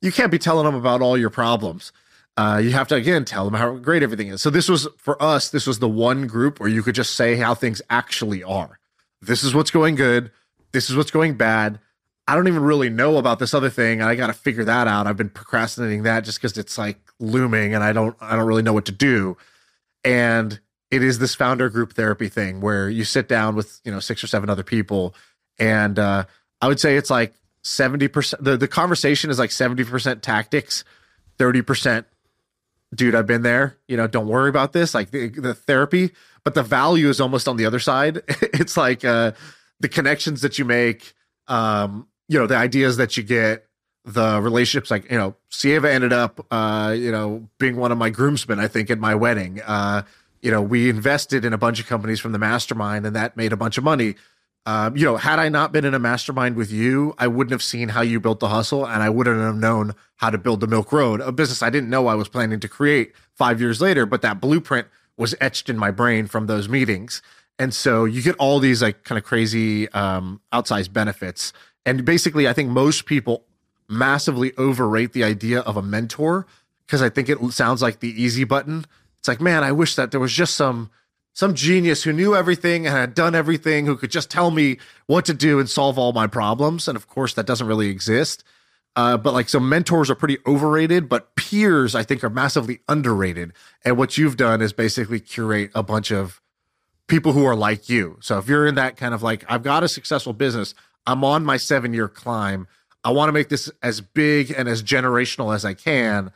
You 0.00 0.10
can't 0.10 0.30
be 0.30 0.38
telling 0.38 0.64
them 0.64 0.74
about 0.74 1.02
all 1.02 1.16
your 1.16 1.30
problems. 1.30 1.92
Uh, 2.36 2.60
you 2.62 2.70
have 2.72 2.88
to 2.88 2.94
again 2.96 3.24
tell 3.24 3.44
them 3.44 3.54
how 3.54 3.76
great 3.76 4.02
everything 4.02 4.28
is. 4.28 4.42
So 4.42 4.50
this 4.50 4.68
was 4.68 4.88
for 4.96 5.22
us. 5.22 5.50
This 5.50 5.66
was 5.66 5.78
the 5.78 5.88
one 5.88 6.26
group 6.26 6.58
where 6.58 6.68
you 6.68 6.82
could 6.82 6.94
just 6.94 7.14
say 7.14 7.36
how 7.36 7.54
things 7.54 7.80
actually 7.90 8.42
are. 8.42 8.80
This 9.20 9.44
is 9.44 9.54
what's 9.54 9.70
going 9.70 9.94
good. 9.94 10.30
This 10.72 10.90
is 10.90 10.96
what's 10.96 11.12
going 11.12 11.36
bad. 11.36 11.78
I 12.26 12.34
don't 12.34 12.48
even 12.48 12.62
really 12.62 12.88
know 12.88 13.18
about 13.18 13.38
this 13.38 13.52
other 13.52 13.70
thing, 13.70 14.00
and 14.00 14.08
I 14.08 14.14
got 14.14 14.28
to 14.28 14.32
figure 14.32 14.64
that 14.64 14.88
out. 14.88 15.06
I've 15.06 15.18
been 15.18 15.28
procrastinating 15.28 16.04
that 16.04 16.24
just 16.24 16.38
because 16.40 16.56
it's 16.56 16.78
like 16.78 16.98
looming, 17.20 17.74
and 17.74 17.84
I 17.84 17.92
don't 17.92 18.16
I 18.20 18.34
don't 18.34 18.46
really 18.46 18.62
know 18.62 18.72
what 18.72 18.86
to 18.86 18.92
do. 18.92 19.36
And 20.02 20.58
it 20.94 21.02
is 21.02 21.18
this 21.18 21.34
founder 21.34 21.68
group 21.68 21.94
therapy 21.94 22.28
thing 22.28 22.60
where 22.60 22.88
you 22.88 23.04
sit 23.04 23.28
down 23.28 23.56
with 23.56 23.80
you 23.84 23.90
know 23.90 23.98
six 23.98 24.22
or 24.22 24.28
seven 24.28 24.48
other 24.48 24.62
people. 24.62 25.14
And 25.58 25.98
uh, 25.98 26.24
i 26.60 26.68
would 26.68 26.80
say 26.80 26.96
it's 26.96 27.10
like 27.10 27.34
70% 27.62 28.34
the, 28.40 28.56
the 28.56 28.68
conversation 28.68 29.30
is 29.30 29.38
like 29.38 29.50
70% 29.50 30.20
tactics 30.20 30.84
30% 31.38 32.04
dude 32.94 33.14
i've 33.14 33.26
been 33.26 33.42
there. 33.42 33.76
You 33.88 33.96
know 33.96 34.06
don't 34.06 34.28
worry 34.28 34.48
about 34.48 34.72
this. 34.72 34.94
Like 34.94 35.10
the, 35.10 35.28
the 35.28 35.54
therapy 35.54 36.12
but 36.44 36.54
the 36.54 36.62
value 36.62 37.08
is 37.08 37.20
almost 37.20 37.48
on 37.48 37.56
the 37.56 37.66
other 37.66 37.80
side. 37.80 38.22
It's 38.54 38.76
like 38.76 39.04
uh, 39.04 39.32
the 39.80 39.88
connections 39.88 40.42
that 40.42 40.58
you 40.58 40.64
make 40.64 41.12
um, 41.48 42.06
you 42.28 42.38
know 42.38 42.46
the 42.46 42.56
ideas 42.56 42.96
that 42.98 43.16
you 43.16 43.22
get 43.22 43.66
the 44.04 44.40
relationships 44.40 44.90
like 44.90 45.10
you 45.10 45.16
know 45.16 45.34
sieva 45.50 45.90
ended 45.90 46.12
up 46.12 46.46
uh, 46.50 46.94
you 46.96 47.10
know 47.10 47.48
being 47.58 47.76
one 47.76 47.90
of 47.90 47.98
my 47.98 48.10
groomsmen 48.10 48.60
i 48.60 48.68
think 48.68 48.90
at 48.90 48.98
my 48.98 49.14
wedding. 49.14 49.60
Uh, 49.62 50.02
you 50.44 50.50
know, 50.50 50.60
we 50.60 50.90
invested 50.90 51.42
in 51.42 51.54
a 51.54 51.58
bunch 51.58 51.80
of 51.80 51.86
companies 51.86 52.20
from 52.20 52.32
the 52.32 52.38
mastermind 52.38 53.06
and 53.06 53.16
that 53.16 53.34
made 53.34 53.54
a 53.54 53.56
bunch 53.56 53.78
of 53.78 53.82
money. 53.82 54.14
Um, 54.66 54.94
you 54.94 55.04
know, 55.06 55.16
had 55.16 55.38
I 55.38 55.48
not 55.48 55.72
been 55.72 55.86
in 55.86 55.94
a 55.94 55.98
mastermind 55.98 56.54
with 56.56 56.70
you, 56.70 57.14
I 57.16 57.28
wouldn't 57.28 57.52
have 57.52 57.62
seen 57.62 57.88
how 57.88 58.02
you 58.02 58.20
built 58.20 58.40
the 58.40 58.48
hustle 58.48 58.86
and 58.86 59.02
I 59.02 59.08
wouldn't 59.08 59.40
have 59.40 59.56
known 59.56 59.94
how 60.16 60.28
to 60.28 60.36
build 60.36 60.60
the 60.60 60.66
Milk 60.66 60.92
Road, 60.92 61.22
a 61.22 61.32
business 61.32 61.62
I 61.62 61.70
didn't 61.70 61.88
know 61.88 62.08
I 62.08 62.14
was 62.14 62.28
planning 62.28 62.60
to 62.60 62.68
create 62.68 63.14
five 63.32 63.58
years 63.58 63.80
later, 63.80 64.04
but 64.04 64.20
that 64.20 64.38
blueprint 64.38 64.86
was 65.16 65.34
etched 65.40 65.70
in 65.70 65.78
my 65.78 65.90
brain 65.90 66.26
from 66.26 66.46
those 66.46 66.68
meetings. 66.68 67.22
And 67.58 67.72
so 67.72 68.04
you 68.04 68.20
get 68.20 68.36
all 68.36 68.58
these 68.58 68.82
like 68.82 69.02
kind 69.02 69.18
of 69.18 69.24
crazy 69.24 69.88
um, 69.92 70.42
outsized 70.52 70.92
benefits. 70.92 71.54
And 71.86 72.04
basically, 72.04 72.46
I 72.46 72.52
think 72.52 72.68
most 72.68 73.06
people 73.06 73.44
massively 73.88 74.52
overrate 74.58 75.14
the 75.14 75.24
idea 75.24 75.60
of 75.60 75.78
a 75.78 75.82
mentor 75.82 76.46
because 76.86 77.00
I 77.00 77.08
think 77.08 77.30
it 77.30 77.38
sounds 77.52 77.80
like 77.80 78.00
the 78.00 78.22
easy 78.22 78.44
button 78.44 78.84
it's 79.24 79.28
like, 79.28 79.40
man, 79.40 79.64
I 79.64 79.72
wish 79.72 79.94
that 79.94 80.10
there 80.10 80.20
was 80.20 80.34
just 80.34 80.54
some 80.54 80.90
some 81.32 81.54
genius 81.54 82.02
who 82.02 82.12
knew 82.12 82.36
everything 82.36 82.86
and 82.86 82.94
had 82.94 83.14
done 83.14 83.34
everything 83.34 83.86
who 83.86 83.96
could 83.96 84.10
just 84.10 84.30
tell 84.30 84.50
me 84.50 84.76
what 85.06 85.24
to 85.24 85.32
do 85.32 85.58
and 85.58 85.68
solve 85.68 85.98
all 85.98 86.12
my 86.12 86.26
problems. 86.26 86.86
And 86.86 86.94
of 86.94 87.08
course, 87.08 87.32
that 87.32 87.46
doesn't 87.46 87.66
really 87.66 87.88
exist. 87.88 88.44
Uh, 88.94 89.16
but 89.16 89.32
like, 89.32 89.48
so 89.48 89.58
mentors 89.58 90.10
are 90.10 90.14
pretty 90.14 90.36
overrated, 90.46 91.08
but 91.08 91.34
peers, 91.36 91.94
I 91.94 92.02
think, 92.02 92.22
are 92.22 92.28
massively 92.28 92.80
underrated. 92.86 93.54
And 93.82 93.96
what 93.96 94.18
you've 94.18 94.36
done 94.36 94.60
is 94.60 94.74
basically 94.74 95.20
curate 95.20 95.70
a 95.74 95.82
bunch 95.82 96.12
of 96.12 96.42
people 97.08 97.32
who 97.32 97.46
are 97.46 97.56
like 97.56 97.88
you. 97.88 98.18
So 98.20 98.36
if 98.36 98.46
you're 98.46 98.66
in 98.66 98.74
that 98.74 98.98
kind 98.98 99.14
of 99.14 99.22
like, 99.22 99.42
I've 99.48 99.62
got 99.62 99.82
a 99.82 99.88
successful 99.88 100.34
business, 100.34 100.74
I'm 101.06 101.24
on 101.24 101.46
my 101.46 101.56
seven 101.56 101.94
year 101.94 102.08
climb, 102.08 102.68
I 103.02 103.10
want 103.10 103.30
to 103.30 103.32
make 103.32 103.48
this 103.48 103.70
as 103.82 104.02
big 104.02 104.52
and 104.54 104.68
as 104.68 104.82
generational 104.82 105.54
as 105.54 105.64
I 105.64 105.72
can 105.72 106.30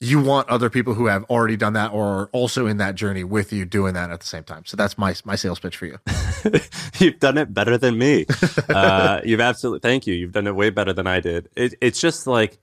you 0.00 0.20
want 0.20 0.48
other 0.48 0.68
people 0.68 0.94
who 0.94 1.06
have 1.06 1.24
already 1.24 1.56
done 1.56 1.72
that 1.74 1.92
or 1.92 2.04
are 2.04 2.26
also 2.32 2.66
in 2.66 2.76
that 2.78 2.94
journey 2.94 3.24
with 3.24 3.52
you 3.52 3.64
doing 3.64 3.94
that 3.94 4.10
at 4.10 4.20
the 4.20 4.26
same 4.26 4.44
time. 4.44 4.64
So 4.66 4.76
that's 4.76 4.98
my 4.98 5.14
my 5.24 5.36
sales 5.36 5.58
pitch 5.60 5.76
for 5.76 5.86
you. 5.86 5.98
you've 6.98 7.20
done 7.20 7.38
it 7.38 7.54
better 7.54 7.78
than 7.78 7.96
me. 7.96 8.26
uh, 8.68 9.20
you've 9.24 9.40
absolutely 9.40 9.80
thank 9.80 10.06
you. 10.06 10.14
You've 10.14 10.32
done 10.32 10.46
it 10.46 10.54
way 10.54 10.70
better 10.70 10.92
than 10.92 11.06
I 11.06 11.20
did. 11.20 11.48
It, 11.56 11.74
it's 11.80 12.00
just 12.00 12.26
like 12.26 12.58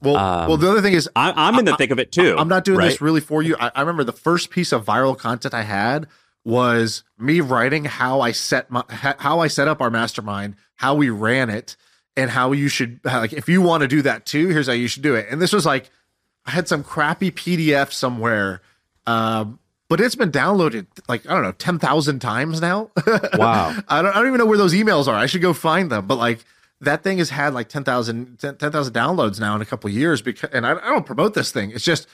well, 0.00 0.16
um, 0.16 0.48
well, 0.48 0.56
the 0.56 0.70
other 0.70 0.82
thing 0.82 0.92
is, 0.92 1.08
I, 1.16 1.48
am 1.48 1.58
in 1.58 1.64
the 1.64 1.72
I, 1.72 1.76
thick 1.76 1.90
of 1.90 1.98
it 1.98 2.12
too. 2.12 2.36
I'm 2.38 2.48
not 2.48 2.64
doing 2.64 2.78
right? 2.78 2.88
this 2.88 3.00
really 3.00 3.20
for 3.20 3.42
you. 3.42 3.56
I, 3.58 3.70
I, 3.74 3.80
remember 3.80 4.04
the 4.04 4.12
first 4.12 4.50
piece 4.50 4.70
of 4.72 4.84
viral 4.84 5.16
content 5.16 5.54
I 5.54 5.62
had 5.62 6.06
was 6.44 7.04
me 7.18 7.40
writing 7.40 7.86
how 7.86 8.20
I 8.20 8.32
set 8.32 8.70
my 8.70 8.84
how 8.88 9.40
I 9.40 9.48
set 9.48 9.66
up 9.66 9.80
our 9.80 9.90
mastermind, 9.90 10.56
how 10.76 10.94
we 10.94 11.08
ran 11.10 11.48
it, 11.48 11.76
and 12.16 12.30
how 12.30 12.52
you 12.52 12.68
should 12.68 13.00
like 13.04 13.32
if 13.32 13.48
you 13.48 13.62
want 13.62 13.80
to 13.80 13.88
do 13.88 14.02
that 14.02 14.26
too. 14.26 14.48
Here's 14.48 14.66
how 14.66 14.74
you 14.74 14.88
should 14.88 15.02
do 15.02 15.14
it. 15.14 15.26
And 15.30 15.40
this 15.40 15.52
was 15.52 15.64
like 15.64 15.90
I 16.46 16.50
had 16.50 16.68
some 16.68 16.84
crappy 16.84 17.30
PDF 17.30 17.92
somewhere, 17.92 18.60
um, 19.06 19.58
but 19.88 20.00
it's 20.00 20.14
been 20.14 20.30
downloaded 20.30 20.86
like 21.08 21.28
I 21.28 21.34
don't 21.34 21.42
know 21.42 21.52
ten 21.52 21.78
thousand 21.78 22.20
times 22.20 22.60
now. 22.60 22.90
Wow! 23.38 23.76
I 23.88 24.02
don't 24.02 24.10
I 24.10 24.18
don't 24.18 24.26
even 24.28 24.38
know 24.38 24.46
where 24.46 24.58
those 24.58 24.74
emails 24.74 25.08
are. 25.08 25.14
I 25.14 25.26
should 25.26 25.42
go 25.42 25.52
find 25.52 25.90
them. 25.90 26.06
But 26.06 26.16
like 26.16 26.44
that 26.80 27.02
thing 27.02 27.18
has 27.18 27.30
had 27.30 27.54
like 27.54 27.68
10,000 27.68 28.38
10, 28.38 28.56
downloads 28.56 29.40
now 29.40 29.54
in 29.56 29.62
a 29.62 29.64
couple 29.64 29.88
years 29.90 30.22
because 30.22 30.50
and 30.50 30.66
I, 30.66 30.72
I, 30.72 30.90
don't 30.90 31.06
promote 31.06 31.34
this 31.34 31.50
thing. 31.50 31.70
It's 31.70 31.84
just 31.84 32.06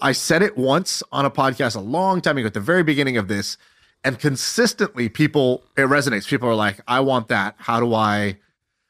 I 0.00 0.12
said 0.12 0.42
it 0.42 0.56
once 0.56 1.02
on 1.12 1.24
a 1.24 1.30
podcast 1.30 1.76
a 1.76 1.80
long 1.80 2.20
time 2.20 2.36
ago 2.36 2.46
at 2.46 2.54
the 2.54 2.60
very 2.60 2.82
beginning 2.82 3.16
of 3.16 3.28
this 3.28 3.56
and 4.04 4.18
consistently 4.18 5.08
people 5.08 5.64
it 5.76 5.82
resonates. 5.82 6.28
People 6.28 6.48
are 6.48 6.54
like, 6.54 6.80
"I 6.86 7.00
want 7.00 7.28
that. 7.28 7.54
How 7.58 7.80
do 7.80 7.94
I 7.94 8.38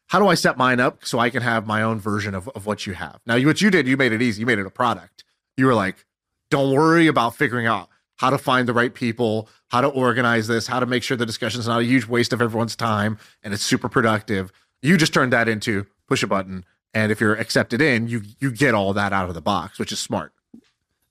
how 0.09 0.19
do 0.19 0.27
I 0.27 0.35
set 0.35 0.57
mine 0.59 0.81
up 0.81 1.05
so 1.05 1.19
I 1.19 1.31
can 1.31 1.43
have 1.43 1.67
my 1.67 1.83
own 1.83 2.01
version 2.01 2.35
of, 2.35 2.49
of 2.49 2.67
what 2.67 2.87
you 2.87 2.95
have?" 2.95 3.21
Now, 3.27 3.39
what 3.39 3.61
you 3.61 3.71
did, 3.71 3.87
you 3.87 3.97
made 3.97 4.13
it 4.13 4.21
easy. 4.21 4.41
You 4.41 4.47
made 4.47 4.59
it 4.59 4.67
a 4.67 4.71
product. 4.71 5.25
You 5.57 5.67
were 5.67 5.75
like, 5.75 6.05
"Don't 6.51 6.73
worry 6.73 7.07
about 7.07 7.37
figuring 7.37 7.67
out 7.67 7.89
how 8.17 8.31
to 8.31 8.39
find 8.39 8.69
the 8.69 8.75
right 8.75 8.93
people, 8.93 9.49
how 9.69 9.81
to 9.81 9.89
organize 9.89 10.49
this, 10.49 10.67
how 10.67 10.81
to 10.81 10.87
make 10.87 11.03
sure 11.03 11.17
the 11.17 11.27
discussion 11.27 11.61
is 11.61 11.69
not 11.69 11.81
a 11.81 11.85
huge 11.85 12.07
waste 12.07 12.33
of 12.33 12.43
everyone's 12.43 12.77
time 12.77 13.19
and 13.43 13.55
it's 13.55 13.63
super 13.63 13.89
productive." 13.89 14.53
You 14.83 14.97
just 14.97 15.13
turned 15.13 15.33
that 15.33 15.49
into 15.49 15.87
push 16.07 16.23
a 16.23 16.27
button, 16.27 16.65
and 16.95 17.13
if 17.13 17.21
you're 17.21 17.35
accepted 17.35 17.81
in, 17.81 18.09
you 18.09 18.23
you 18.41 18.51
get 18.51 18.75
all 18.75 18.93
that 18.95 19.13
out 19.13 19.29
of 19.29 19.35
the 19.35 19.41
box, 19.41 19.79
which 19.79 19.93
is 19.93 19.99
smart. 19.99 20.33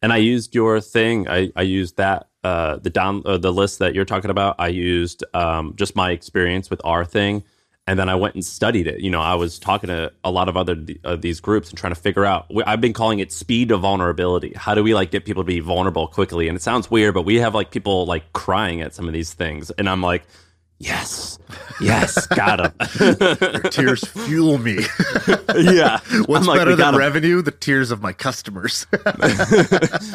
And 0.01 0.13
I 0.13 0.17
used 0.17 0.53
your 0.53 0.79
thing. 0.81 1.27
I 1.27 1.51
I 1.55 1.63
used 1.63 1.97
that 1.97 2.27
uh, 2.43 2.77
the 2.77 2.89
down 2.89 3.23
uh, 3.25 3.37
the 3.37 3.51
list 3.51 3.79
that 3.79 3.95
you're 3.95 4.05
talking 4.05 4.29
about. 4.29 4.55
I 4.59 4.67
used 4.67 5.23
um, 5.33 5.73
just 5.75 5.95
my 5.95 6.11
experience 6.11 6.69
with 6.69 6.81
our 6.83 7.03
thing, 7.03 7.43
and 7.87 7.97
then 7.97 8.09
I 8.09 8.15
went 8.15 8.35
and 8.35 8.45
studied 8.45 8.85
it. 8.85 8.99
You 8.99 9.09
know, 9.09 9.21
I 9.21 9.35
was 9.35 9.57
talking 9.57 9.87
to 9.87 10.11
a 10.23 10.29
lot 10.29 10.49
of 10.49 10.57
other 10.57 10.77
uh, 11.03 11.15
these 11.15 11.39
groups 11.39 11.69
and 11.69 11.77
trying 11.77 11.93
to 11.93 11.99
figure 11.99 12.25
out. 12.25 12.51
I've 12.65 12.81
been 12.81 12.93
calling 12.93 13.19
it 13.19 13.31
speed 13.31 13.71
of 13.71 13.81
vulnerability. 13.81 14.53
How 14.55 14.75
do 14.75 14.83
we 14.83 14.93
like 14.93 15.09
get 15.09 15.25
people 15.25 15.43
to 15.43 15.47
be 15.47 15.61
vulnerable 15.61 16.07
quickly? 16.07 16.47
And 16.47 16.57
it 16.57 16.61
sounds 16.61 16.91
weird, 16.91 17.13
but 17.13 17.23
we 17.23 17.35
have 17.35 17.55
like 17.55 17.71
people 17.71 18.05
like 18.05 18.33
crying 18.33 18.81
at 18.81 18.93
some 18.93 19.07
of 19.07 19.13
these 19.13 19.33
things, 19.33 19.71
and 19.71 19.89
I'm 19.89 20.01
like 20.01 20.23
Yes. 20.79 21.39
Yes. 21.81 22.27
Got 22.27 22.59
him. 22.59 23.61
Tears 23.71 24.07
fuel 24.07 24.59
me. 24.59 24.85
yeah. 25.55 25.99
What's 26.27 26.45
like, 26.45 26.59
better 26.59 26.75
than 26.75 26.95
revenue? 26.95 27.41
The 27.41 27.51
tears 27.51 27.89
of 27.89 28.01
my 28.01 28.13
customers. 28.13 28.85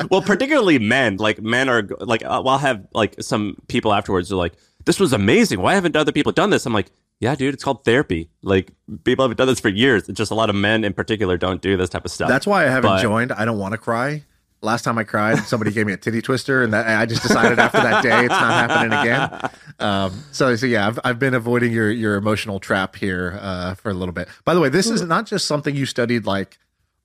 well, 0.09 0.23
particularly 0.23 0.79
men. 0.79 1.17
Like 1.17 1.43
men 1.43 1.69
are 1.69 1.83
like, 1.99 2.25
uh, 2.25 2.43
I'll 2.45 2.59
have 2.59 2.87
like 2.95 3.21
some 3.21 3.57
people 3.67 3.93
afterwards 3.93 4.31
are 4.31 4.37
like, 4.37 4.55
this 4.85 5.01
was 5.01 5.13
amazing. 5.13 5.61
Why 5.61 5.75
haven't 5.75 5.97
other 5.97 6.13
people 6.13 6.33
done 6.33 6.51
this? 6.51 6.65
I'm 6.65 6.73
like, 6.73 6.93
yeah, 7.23 7.35
dude, 7.35 7.55
it's 7.55 7.65
called 7.65 7.85
therapy. 7.85 8.29
Like 8.43 8.73
people 9.05 9.23
haven't 9.23 9.39
done 9.39 9.47
this 9.47 9.61
for 9.61 9.69
years. 9.69 10.09
It's 10.09 10.19
just 10.19 10.31
a 10.31 10.35
lot 10.35 10.51
of 10.51 10.57
men 10.57 10.85
in 10.85 10.93
particular 10.93 11.37
don't 11.37 11.63
do 11.63 11.77
this 11.77 11.89
type 11.89 12.05
of 12.05 12.11
stuff. 12.11 12.29
That's 12.29 12.47
why 12.47 12.67
I 12.67 12.69
haven't 12.69 12.91
but, 12.91 13.03
joined. 13.03 13.33
I 13.33 13.45
don't 13.45 13.59
want 13.59 13.73
to 13.73 13.79
cry 13.79 14.25
last 14.63 14.83
time 14.83 14.97
I 14.97 15.05
cried, 15.05 15.39
somebody 15.41 15.73
gave 15.73 15.87
me 15.87 15.93
a 15.93 15.97
titty 15.97 16.23
twister, 16.23 16.63
and 16.63 16.73
that, 16.73 16.87
I 16.87 17.05
just 17.05 17.23
decided 17.23 17.59
after 17.59 17.79
that 17.79 18.03
day 18.03 18.21
it's 18.21 18.29
not 18.29 18.71
happening 18.71 18.99
again. 18.99 19.51
Um, 19.79 20.23
so, 20.31 20.55
so 20.55 20.67
yeah, 20.67 20.87
I've, 20.87 21.01
I've 21.03 21.19
been 21.19 21.35
avoiding 21.35 21.73
your 21.73 21.91
your 21.91 22.15
emotional 22.15 22.61
trap 22.61 22.95
here 22.95 23.37
uh, 23.41 23.75
for 23.75 23.91
a 23.91 23.95
little 23.95 24.13
bit. 24.13 24.29
By 24.45 24.55
the 24.55 24.61
way, 24.61 24.69
this 24.69 24.89
is 24.89 25.03
not 25.03 25.27
just 25.27 25.47
something 25.47 25.75
you 25.75 25.87
studied. 25.87 26.25
Like, 26.25 26.59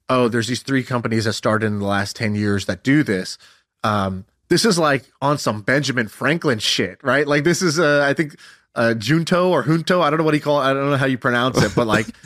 oh, 0.10 0.28
there's 0.28 0.48
these 0.48 0.62
three 0.62 0.84
companies 0.84 1.26
that 1.26 1.34
started 1.34 1.66
in 1.66 1.80
the 1.80 1.86
last 1.86 2.16
ten 2.16 2.36
years 2.36 2.68
that 2.68 2.84
do 2.84 3.02
this. 3.02 3.40
Um, 3.84 4.26
this 4.50 4.64
is 4.64 4.78
like 4.78 5.06
on 5.24 5.40
some 5.40 5.62
Benjamin 5.62 6.08
Franklin 6.08 6.60
shit, 6.60 7.04
right? 7.04 7.26
Like 7.26 7.46
this 7.46 7.64
is, 7.64 7.80
uh, 7.80 8.06
I 8.08 8.14
think, 8.14 8.36
uh, 8.78 8.94
Junto 8.94 9.50
or 9.50 9.64
Junto. 9.64 10.02
I 10.02 10.10
don't 10.10 10.20
know 10.20 10.26
what 10.26 10.34
he 10.34 10.40
call. 10.40 10.60
I 10.60 10.74
don't 10.74 10.90
know 10.90 10.98
how 10.98 11.06
you 11.06 11.18
pronounce 11.18 11.62
it, 11.62 11.74
but 11.76 11.88
like. 11.88 12.08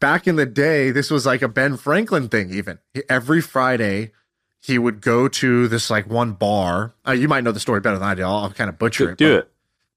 back 0.00 0.26
in 0.26 0.36
the 0.36 0.46
day, 0.46 0.90
this 0.90 1.10
was 1.10 1.26
like 1.26 1.42
a 1.42 1.48
Ben 1.48 1.76
Franklin 1.76 2.28
thing. 2.28 2.50
Even 2.50 2.78
every 3.08 3.40
Friday, 3.40 4.12
he 4.60 4.78
would 4.78 5.00
go 5.00 5.28
to 5.28 5.68
this 5.68 5.90
like 5.90 6.08
one 6.08 6.32
bar. 6.32 6.94
Uh, 7.06 7.12
you 7.12 7.28
might 7.28 7.44
know 7.44 7.52
the 7.52 7.60
story 7.60 7.80
better 7.80 7.98
than 7.98 8.08
I 8.08 8.14
do. 8.14 8.22
I'll, 8.22 8.36
I'll 8.36 8.52
kind 8.52 8.68
of 8.68 8.78
butcher 8.78 9.06
do, 9.06 9.12
it. 9.12 9.18
Do 9.18 9.32
but, 9.32 9.38
it. 9.38 9.50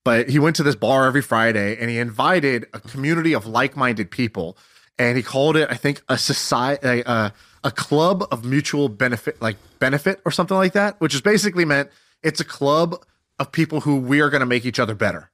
But 0.03 0.29
he 0.29 0.39
went 0.39 0.55
to 0.57 0.63
this 0.63 0.75
bar 0.75 1.05
every 1.05 1.21
Friday 1.21 1.77
and 1.79 1.89
he 1.89 1.99
invited 1.99 2.65
a 2.73 2.79
community 2.79 3.33
of 3.33 3.45
like-minded 3.45 4.11
people, 4.11 4.57
and 4.97 5.17
he 5.17 5.23
called 5.23 5.55
it, 5.55 5.69
I 5.71 5.75
think, 5.75 6.01
a 6.09 6.17
society, 6.17 7.03
a, 7.05 7.33
a 7.63 7.71
club 7.71 8.23
of 8.31 8.43
mutual 8.43 8.89
benefit, 8.89 9.41
like 9.41 9.57
benefit 9.79 10.19
or 10.25 10.31
something 10.31 10.57
like 10.57 10.73
that, 10.73 10.99
which 10.99 11.13
is 11.13 11.21
basically 11.21 11.65
meant 11.65 11.89
it's 12.23 12.39
a 12.39 12.45
club 12.45 13.03
of 13.39 13.51
people 13.51 13.81
who 13.81 13.97
we 13.97 14.21
are 14.21 14.29
going 14.29 14.41
to 14.41 14.45
make 14.45 14.65
each 14.65 14.79
other 14.79 14.93
better. 14.93 15.30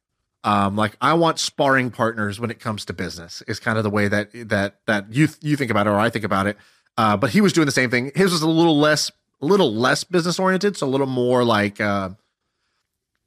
Um, 0.47 0.77
like 0.77 0.95
I 1.01 1.13
want 1.13 1.39
sparring 1.39 1.91
partners 1.91 2.39
when 2.39 2.49
it 2.49 2.61
comes 2.61 2.85
to 2.85 2.93
business 2.93 3.43
is 3.49 3.59
kind 3.59 3.77
of 3.77 3.83
the 3.83 3.89
way 3.89 4.07
that 4.07 4.29
that 4.47 4.79
that 4.85 5.11
you 5.11 5.27
you 5.41 5.57
think 5.57 5.69
about 5.69 5.87
it 5.87 5.89
or 5.89 5.99
I 5.99 6.09
think 6.09 6.23
about 6.23 6.47
it. 6.47 6.55
Uh, 6.97 7.17
but 7.17 7.31
he 7.31 7.41
was 7.41 7.51
doing 7.51 7.65
the 7.65 7.71
same 7.73 7.89
thing. 7.89 8.13
His 8.15 8.31
was 8.31 8.41
a 8.41 8.47
little 8.47 8.79
less, 8.79 9.11
a 9.41 9.45
little 9.45 9.73
less 9.73 10.05
business 10.05 10.39
oriented, 10.39 10.77
so 10.77 10.87
a 10.87 10.89
little 10.89 11.05
more 11.05 11.43
like 11.43 11.81
uh, 11.81 12.11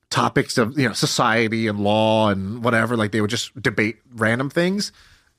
topics 0.08 0.56
of 0.56 0.78
you 0.78 0.88
know 0.88 0.94
society 0.94 1.66
and 1.66 1.80
law 1.80 2.30
and 2.30 2.64
whatever. 2.64 2.96
Like 2.96 3.12
they 3.12 3.20
would 3.20 3.28
just 3.28 3.60
debate 3.60 3.98
random 4.14 4.48
things. 4.48 4.90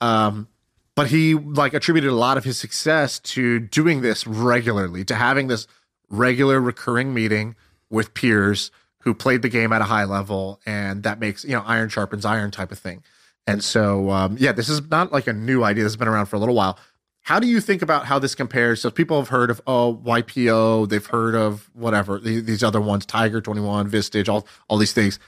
Um, 0.02 0.50
but 0.94 1.08
he 1.08 1.34
like 1.34 1.74
attributed 1.74 2.12
a 2.12 2.16
lot 2.16 2.38
of 2.38 2.44
his 2.44 2.60
success 2.60 3.18
to 3.18 3.58
doing 3.58 4.02
this 4.02 4.28
regularly, 4.28 5.04
to 5.06 5.16
having 5.16 5.48
this 5.48 5.66
regular 6.12 6.62
recurring 6.62 7.12
meeting 7.12 7.56
with 7.90 8.14
peers 8.14 8.70
who 9.02 9.14
played 9.14 9.42
the 9.42 9.50
game 9.50 9.74
at 9.74 9.82
a 9.82 9.86
high 9.86 10.06
level, 10.06 10.60
and 10.66 11.04
that 11.04 11.20
makes 11.20 11.44
you 11.44 11.52
know 11.52 11.64
iron 11.66 11.90
sharpens 11.90 12.26
iron 12.26 12.52
type 12.52 12.72
of 12.72 12.80
thing. 12.80 13.04
And 13.48 13.64
so, 13.64 14.12
um, 14.12 14.38
yeah, 14.40 14.52
this 14.52 14.70
is 14.70 14.82
not 14.90 15.12
like 15.12 15.28
a 15.28 15.34
new 15.34 15.64
idea. 15.64 15.84
This 15.84 15.94
has 15.94 15.98
been 15.98 16.08
around 16.08 16.28
for 16.28 16.36
a 16.36 16.40
little 16.40 16.56
while. 16.56 16.78
How 17.24 17.40
do 17.40 17.48
you 17.48 17.60
think 17.62 17.82
about 17.82 18.06
how 18.06 18.20
this 18.20 18.34
compares? 18.34 18.82
So 18.82 18.90
people 18.90 19.20
have 19.20 19.30
heard 19.30 19.50
of 19.50 19.62
oh 19.68 20.02
YPO, 20.04 20.90
they've 20.90 21.06
heard 21.06 21.36
of 21.36 21.70
whatever 21.74 22.20
these 22.20 22.64
other 22.64 22.82
ones, 22.82 23.06
Tiger 23.06 23.42
Twenty 23.42 23.62
One, 23.62 23.90
Vistage, 23.90 24.28
all 24.30 24.48
all 24.68 24.78
these 24.78 24.94
things. 24.94 25.20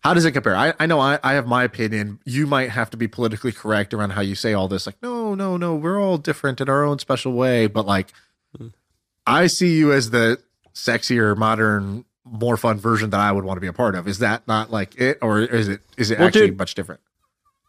How 0.00 0.14
does 0.14 0.24
it 0.24 0.32
compare? 0.32 0.54
I, 0.54 0.74
I 0.78 0.86
know 0.86 1.00
I, 1.00 1.18
I 1.24 1.34
have 1.34 1.46
my 1.46 1.64
opinion. 1.64 2.20
You 2.24 2.46
might 2.46 2.70
have 2.70 2.88
to 2.90 2.96
be 2.96 3.08
politically 3.08 3.50
correct 3.50 3.92
around 3.92 4.10
how 4.10 4.20
you 4.20 4.36
say 4.36 4.52
all 4.52 4.68
this. 4.68 4.86
Like, 4.86 5.02
no, 5.02 5.34
no, 5.34 5.56
no, 5.56 5.74
we're 5.74 6.00
all 6.00 6.18
different 6.18 6.60
in 6.60 6.68
our 6.68 6.84
own 6.84 7.00
special 7.00 7.32
way. 7.32 7.66
But 7.66 7.84
like, 7.84 8.12
I 9.26 9.48
see 9.48 9.76
you 9.76 9.92
as 9.92 10.10
the 10.10 10.40
sexier, 10.72 11.36
modern, 11.36 12.04
more 12.30 12.56
fun 12.56 12.78
version 12.78 13.10
that 13.10 13.20
I 13.20 13.32
would 13.32 13.44
want 13.44 13.56
to 13.56 13.60
be 13.60 13.66
a 13.66 13.72
part 13.72 13.94
of. 13.94 14.06
Is 14.08 14.18
that 14.18 14.46
not 14.46 14.70
like 14.70 14.96
it, 15.00 15.18
or 15.22 15.40
is 15.40 15.68
it 15.68 15.80
is 15.96 16.10
it 16.10 16.18
well, 16.18 16.28
actually 16.28 16.48
dude, 16.48 16.58
much 16.58 16.74
different? 16.74 17.00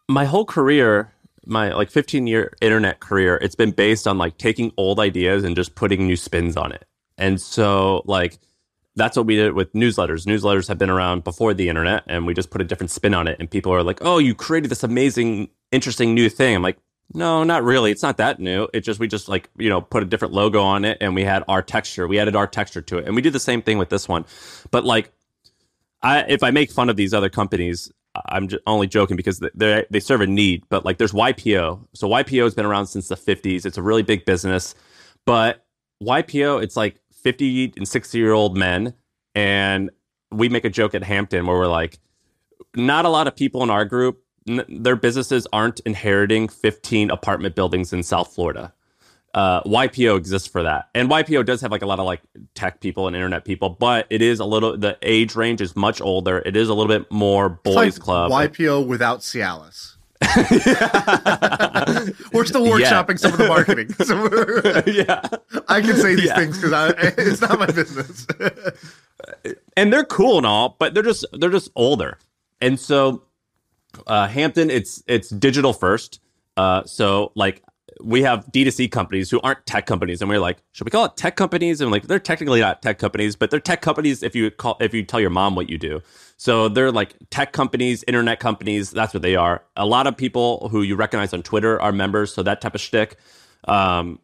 My 0.07 0.25
whole 0.25 0.45
career 0.45 1.13
my 1.45 1.73
like 1.73 1.89
15 1.89 2.27
year 2.27 2.53
internet 2.61 2.99
career, 2.99 3.37
it's 3.37 3.55
been 3.55 3.71
based 3.71 4.07
on 4.07 4.17
like 4.17 4.37
taking 4.37 4.71
old 4.77 4.99
ideas 4.99 5.43
and 5.43 5.55
just 5.55 5.75
putting 5.75 6.05
new 6.05 6.15
spins 6.15 6.55
on 6.55 6.71
it. 6.71 6.85
And 7.17 7.41
so 7.41 8.03
like 8.05 8.39
that's 8.95 9.17
what 9.17 9.25
we 9.25 9.35
did 9.35 9.53
with 9.53 9.73
newsletters. 9.73 10.25
Newsletters 10.25 10.67
have 10.67 10.77
been 10.77 10.89
around 10.89 11.23
before 11.23 11.53
the 11.53 11.69
internet 11.69 12.03
and 12.07 12.25
we 12.25 12.33
just 12.33 12.51
put 12.51 12.61
a 12.61 12.65
different 12.65 12.91
spin 12.91 13.13
on 13.13 13.27
it 13.27 13.37
and 13.39 13.49
people 13.49 13.73
are 13.73 13.83
like, 13.83 13.99
"Oh, 14.01 14.19
you 14.19 14.35
created 14.35 14.69
this 14.69 14.83
amazing 14.83 15.49
interesting 15.71 16.13
new 16.13 16.29
thing." 16.29 16.55
I'm 16.55 16.61
like, 16.61 16.77
"No, 17.13 17.43
not 17.43 17.63
really. 17.63 17.91
It's 17.91 18.03
not 18.03 18.17
that 18.17 18.39
new. 18.39 18.67
It 18.73 18.81
just 18.81 18.99
we 18.99 19.07
just 19.07 19.27
like, 19.27 19.49
you 19.57 19.69
know, 19.69 19.81
put 19.81 20.03
a 20.03 20.05
different 20.05 20.33
logo 20.33 20.61
on 20.61 20.85
it 20.85 20.97
and 21.01 21.15
we 21.15 21.23
had 21.23 21.43
our 21.47 21.61
texture. 21.61 22.07
We 22.07 22.19
added 22.19 22.35
our 22.35 22.47
texture 22.47 22.81
to 22.81 22.97
it. 22.99 23.05
And 23.05 23.15
we 23.15 23.21
do 23.21 23.29
the 23.29 23.39
same 23.39 23.61
thing 23.61 23.77
with 23.77 23.89
this 23.89 24.07
one. 24.07 24.25
But 24.71 24.85
like 24.85 25.11
I 26.01 26.21
if 26.27 26.43
I 26.43 26.51
make 26.51 26.71
fun 26.71 26.89
of 26.89 26.95
these 26.95 27.13
other 27.13 27.29
companies, 27.29 27.91
I'm 28.27 28.49
only 28.67 28.87
joking 28.87 29.17
because 29.17 29.39
they 29.55 29.85
they 29.89 29.99
serve 29.99 30.21
a 30.21 30.27
need, 30.27 30.63
but 30.69 30.85
like 30.85 30.97
there's 30.97 31.11
YPO. 31.11 31.87
So 31.93 32.07
YPO 32.07 32.43
has 32.43 32.55
been 32.55 32.65
around 32.65 32.87
since 32.87 33.07
the 33.07 33.15
50s. 33.15 33.65
It's 33.65 33.77
a 33.77 33.81
really 33.81 34.03
big 34.03 34.25
business, 34.25 34.75
but 35.25 35.65
YPO 36.03 36.63
it's 36.63 36.75
like 36.77 36.99
50 37.23 37.73
and 37.77 37.87
60 37.87 38.17
year 38.17 38.33
old 38.33 38.57
men, 38.57 38.93
and 39.35 39.89
we 40.31 40.49
make 40.49 40.65
a 40.65 40.69
joke 40.69 40.95
at 40.95 41.03
Hampton 41.03 41.45
where 41.45 41.57
we're 41.57 41.67
like, 41.67 41.99
not 42.75 43.05
a 43.05 43.09
lot 43.09 43.27
of 43.27 43.35
people 43.35 43.63
in 43.63 43.69
our 43.69 43.85
group, 43.85 44.23
n- 44.47 44.65
their 44.67 44.95
businesses 44.95 45.47
aren't 45.53 45.79
inheriting 45.81 46.47
15 46.47 47.11
apartment 47.11 47.55
buildings 47.55 47.93
in 47.93 48.03
South 48.03 48.33
Florida 48.33 48.73
uh, 49.33 49.61
YPO 49.63 50.17
exists 50.17 50.47
for 50.47 50.63
that. 50.63 50.89
And 50.95 51.09
YPO 51.09 51.45
does 51.45 51.61
have 51.61 51.71
like 51.71 51.81
a 51.81 51.85
lot 51.85 51.99
of 51.99 52.05
like 52.05 52.21
tech 52.55 52.81
people 52.81 53.07
and 53.07 53.15
internet 53.15 53.45
people, 53.45 53.69
but 53.69 54.07
it 54.09 54.21
is 54.21 54.39
a 54.39 54.45
little 54.45 54.77
the 54.77 54.97
age 55.01 55.35
range 55.35 55.61
is 55.61 55.75
much 55.75 56.01
older. 56.01 56.41
It 56.45 56.55
is 56.55 56.69
a 56.69 56.73
little 56.73 56.87
bit 56.87 57.11
more 57.11 57.49
boys 57.49 57.75
like 57.75 57.99
club. 57.99 58.31
YPO 58.31 58.87
without 58.87 59.19
Cialis. 59.19 59.95
we're 62.33 62.43
still 62.43 62.65
workshopping 62.65 63.11
yeah. 63.11 63.15
some 63.15 63.31
of 63.31 63.37
the 63.37 63.47
marketing. 63.47 63.93
So 63.93 64.83
yeah, 64.91 65.21
I 65.69 65.81
can 65.81 65.95
say 65.95 66.15
these 66.15 66.25
yeah. 66.25 66.35
things 66.35 66.59
because 66.59 66.93
it's 67.17 67.41
not 67.41 67.57
my 67.57 67.67
business. 67.67 68.27
and 69.77 69.93
they're 69.93 70.03
cool 70.03 70.37
and 70.37 70.45
all, 70.45 70.75
but 70.77 70.93
they're 70.93 71.03
just 71.03 71.25
they're 71.33 71.49
just 71.49 71.71
older. 71.75 72.17
And 72.59 72.77
so 72.77 73.23
uh, 74.07 74.27
Hampton, 74.27 74.69
it's 74.69 75.03
it's 75.07 75.29
digital 75.29 75.73
first. 75.73 76.19
Uh, 76.57 76.83
so 76.85 77.31
like 77.35 77.63
we 78.01 78.21
have 78.21 78.45
D2C 78.51 78.91
companies 78.91 79.29
who 79.29 79.41
aren't 79.41 79.65
tech 79.65 79.85
companies, 79.85 80.21
and 80.21 80.29
we're 80.29 80.39
like, 80.39 80.57
should 80.71 80.85
we 80.85 80.91
call 80.91 81.05
it 81.05 81.17
tech 81.17 81.35
companies? 81.35 81.81
And 81.81 81.91
like, 81.91 82.07
they're 82.07 82.19
technically 82.19 82.61
not 82.61 82.81
tech 82.81 82.97
companies, 82.97 83.35
but 83.35 83.51
they're 83.51 83.59
tech 83.59 83.81
companies 83.81 84.23
if 84.23 84.35
you 84.35 84.49
call 84.51 84.77
if 84.79 84.93
you 84.93 85.03
tell 85.03 85.19
your 85.19 85.29
mom 85.29 85.55
what 85.55 85.69
you 85.69 85.77
do. 85.77 86.01
So 86.37 86.69
they're 86.69 86.91
like 86.91 87.15
tech 87.29 87.51
companies, 87.51 88.03
internet 88.07 88.39
companies. 88.39 88.91
That's 88.91 89.13
what 89.13 89.21
they 89.21 89.35
are. 89.35 89.63
A 89.75 89.85
lot 89.85 90.07
of 90.07 90.15
people 90.15 90.69
who 90.69 90.81
you 90.81 90.95
recognize 90.95 91.33
on 91.33 91.43
Twitter 91.43 91.81
are 91.81 91.91
members, 91.91 92.33
so 92.33 92.43
that 92.43 92.61
type 92.61 92.75
of 92.75 92.81
shtick. 92.81 93.17
Um, 93.67 94.19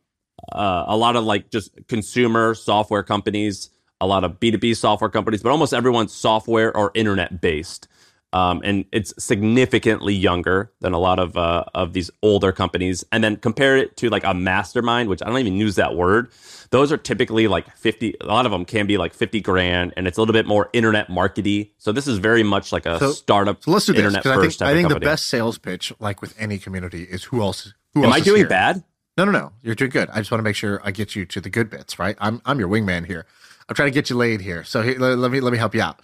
uh, 0.51 0.85
a 0.87 0.95
lot 0.95 1.15
of 1.15 1.23
like 1.23 1.49
just 1.49 1.71
consumer 1.87 2.53
software 2.53 3.03
companies, 3.03 3.69
a 3.99 4.07
lot 4.07 4.23
of 4.23 4.39
B 4.39 4.51
two 4.51 4.57
B 4.57 4.73
software 4.73 5.09
companies, 5.09 5.43
but 5.43 5.49
almost 5.49 5.73
everyone's 5.73 6.13
software 6.13 6.75
or 6.75 6.91
internet 6.93 7.41
based. 7.41 7.87
Um, 8.35 8.61
and 8.65 8.83
it's 8.91 9.13
significantly 9.17 10.13
younger 10.13 10.69
than 10.81 10.91
a 10.91 10.99
lot 10.99 11.19
of 11.19 11.37
uh, 11.37 11.63
of 11.73 11.93
these 11.93 12.11
older 12.21 12.51
companies. 12.51 13.05
And 13.13 13.23
then 13.23 13.37
compare 13.37 13.77
it 13.77 13.95
to 13.97 14.09
like 14.09 14.25
a 14.25 14.33
mastermind, 14.33 15.07
which 15.07 15.21
I 15.23 15.27
don't 15.27 15.39
even 15.39 15.55
use 15.55 15.75
that 15.75 15.95
word. 15.95 16.31
Those 16.71 16.91
are 16.91 16.97
typically 16.97 17.47
like 17.47 17.65
fifty. 17.77 18.13
A 18.19 18.25
lot 18.25 18.45
of 18.45 18.51
them 18.51 18.65
can 18.65 18.87
be 18.87 18.97
like 18.97 19.13
fifty 19.13 19.39
grand, 19.39 19.93
and 19.95 20.05
it's 20.05 20.17
a 20.17 20.21
little 20.21 20.33
bit 20.33 20.45
more 20.45 20.69
internet 20.73 21.07
markety. 21.07 21.71
So 21.77 21.93
this 21.93 22.07
is 22.07 22.17
very 22.17 22.43
much 22.43 22.73
like 22.73 22.85
a 22.85 22.99
so, 22.99 23.11
startup. 23.13 23.63
So 23.63 23.71
let's 23.71 23.85
do 23.85 23.93
internet 23.93 24.23
this 24.23 24.33
first. 24.33 24.61
I 24.61 24.73
think, 24.73 24.87
I 24.87 24.89
think 24.89 25.01
the 25.01 25.05
best 25.05 25.27
sales 25.27 25.57
pitch, 25.57 25.93
like 25.99 26.21
with 26.21 26.35
any 26.37 26.57
community, 26.57 27.03
is 27.03 27.23
who 27.23 27.41
else. 27.41 27.73
Who 27.93 28.01
Am 28.01 28.07
else 28.07 28.15
I 28.15 28.19
doing 28.19 28.39
here? 28.39 28.49
bad? 28.49 28.83
No, 29.17 29.23
no, 29.23 29.31
no. 29.31 29.53
You're 29.61 29.75
doing 29.75 29.91
good. 29.91 30.09
I 30.09 30.17
just 30.17 30.29
want 30.29 30.39
to 30.39 30.43
make 30.43 30.57
sure 30.57 30.81
I 30.83 30.91
get 30.91 31.15
you 31.15 31.25
to 31.25 31.39
the 31.39 31.49
good 31.49 31.69
bits. 31.69 31.99
Right. 31.99 32.17
I'm 32.19 32.41
I'm 32.45 32.59
your 32.59 32.67
wingman 32.67 33.05
here. 33.05 33.25
I'm 33.69 33.75
trying 33.75 33.87
to 33.87 33.93
get 33.93 34.09
you 34.09 34.17
laid 34.17 34.41
here. 34.41 34.65
So 34.65 34.81
here, 34.81 34.99
let, 34.99 35.17
let 35.17 35.31
me 35.31 35.39
let 35.39 35.53
me 35.53 35.57
help 35.57 35.73
you 35.73 35.81
out 35.81 36.01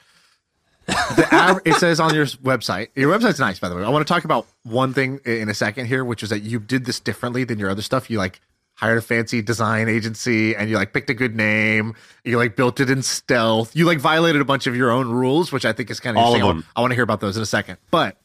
av- 1.31 1.61
it 1.65 1.75
says 1.75 1.99
on 1.99 2.13
your 2.13 2.25
website. 2.25 2.89
Your 2.95 3.17
website's 3.17 3.39
nice, 3.39 3.59
by 3.59 3.69
the 3.69 3.75
way. 3.75 3.83
I 3.83 3.89
want 3.89 4.05
to 4.05 4.11
talk 4.13 4.23
about 4.23 4.45
one 4.63 4.93
thing 4.93 5.19
in 5.25 5.49
a 5.49 5.53
second 5.53 5.85
here, 5.87 6.03
which 6.05 6.23
is 6.23 6.29
that 6.29 6.39
you 6.41 6.59
did 6.59 6.85
this 6.85 6.99
differently 6.99 7.43
than 7.43 7.59
your 7.59 7.69
other 7.69 7.81
stuff. 7.81 8.09
You 8.09 8.17
like 8.17 8.39
hired 8.75 8.97
a 8.97 9.01
fancy 9.01 9.41
design 9.41 9.87
agency 9.87 10.55
and 10.55 10.69
you 10.69 10.75
like 10.75 10.91
picked 10.93 11.09
a 11.09 11.13
good 11.13 11.35
name. 11.35 11.93
You 12.23 12.37
like 12.37 12.55
built 12.55 12.79
it 12.79 12.89
in 12.89 13.03
stealth. 13.03 13.75
You 13.75 13.85
like 13.85 13.99
violated 13.99 14.41
a 14.41 14.45
bunch 14.45 14.65
of 14.67 14.75
your 14.75 14.91
own 14.91 15.09
rules, 15.09 15.51
which 15.51 15.65
I 15.65 15.73
think 15.73 15.91
is 15.91 15.99
kind 15.99 16.17
of 16.17 16.23
all 16.23 16.33
of 16.35 16.41
them. 16.41 16.65
I 16.75 16.81
want 16.81 16.91
to 16.91 16.95
hear 16.95 17.03
about 17.03 17.19
those 17.19 17.37
in 17.37 17.43
a 17.43 17.47
second. 17.47 17.77
But 17.91 18.17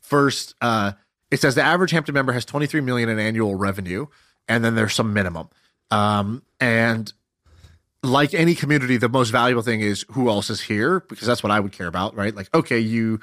first, 0.00 0.54
uh, 0.60 0.92
it 1.30 1.40
says 1.40 1.54
the 1.54 1.62
average 1.62 1.90
Hampton 1.90 2.14
member 2.14 2.32
has 2.32 2.44
23 2.44 2.80
million 2.82 3.08
in 3.08 3.18
annual 3.18 3.54
revenue, 3.54 4.06
and 4.46 4.62
then 4.64 4.74
there's 4.74 4.94
some 4.94 5.12
minimum. 5.14 5.48
Um, 5.90 6.42
and 6.60 7.12
like 8.04 8.34
any 8.34 8.54
community, 8.54 8.96
the 8.96 9.08
most 9.08 9.30
valuable 9.30 9.62
thing 9.62 9.80
is 9.80 10.04
who 10.12 10.28
else 10.28 10.50
is 10.50 10.60
here 10.60 11.00
because 11.00 11.26
that's 11.26 11.42
what 11.42 11.50
I 11.50 11.60
would 11.60 11.72
care 11.72 11.86
about, 11.86 12.14
right? 12.14 12.34
Like, 12.34 12.54
okay, 12.54 12.78
you, 12.78 13.20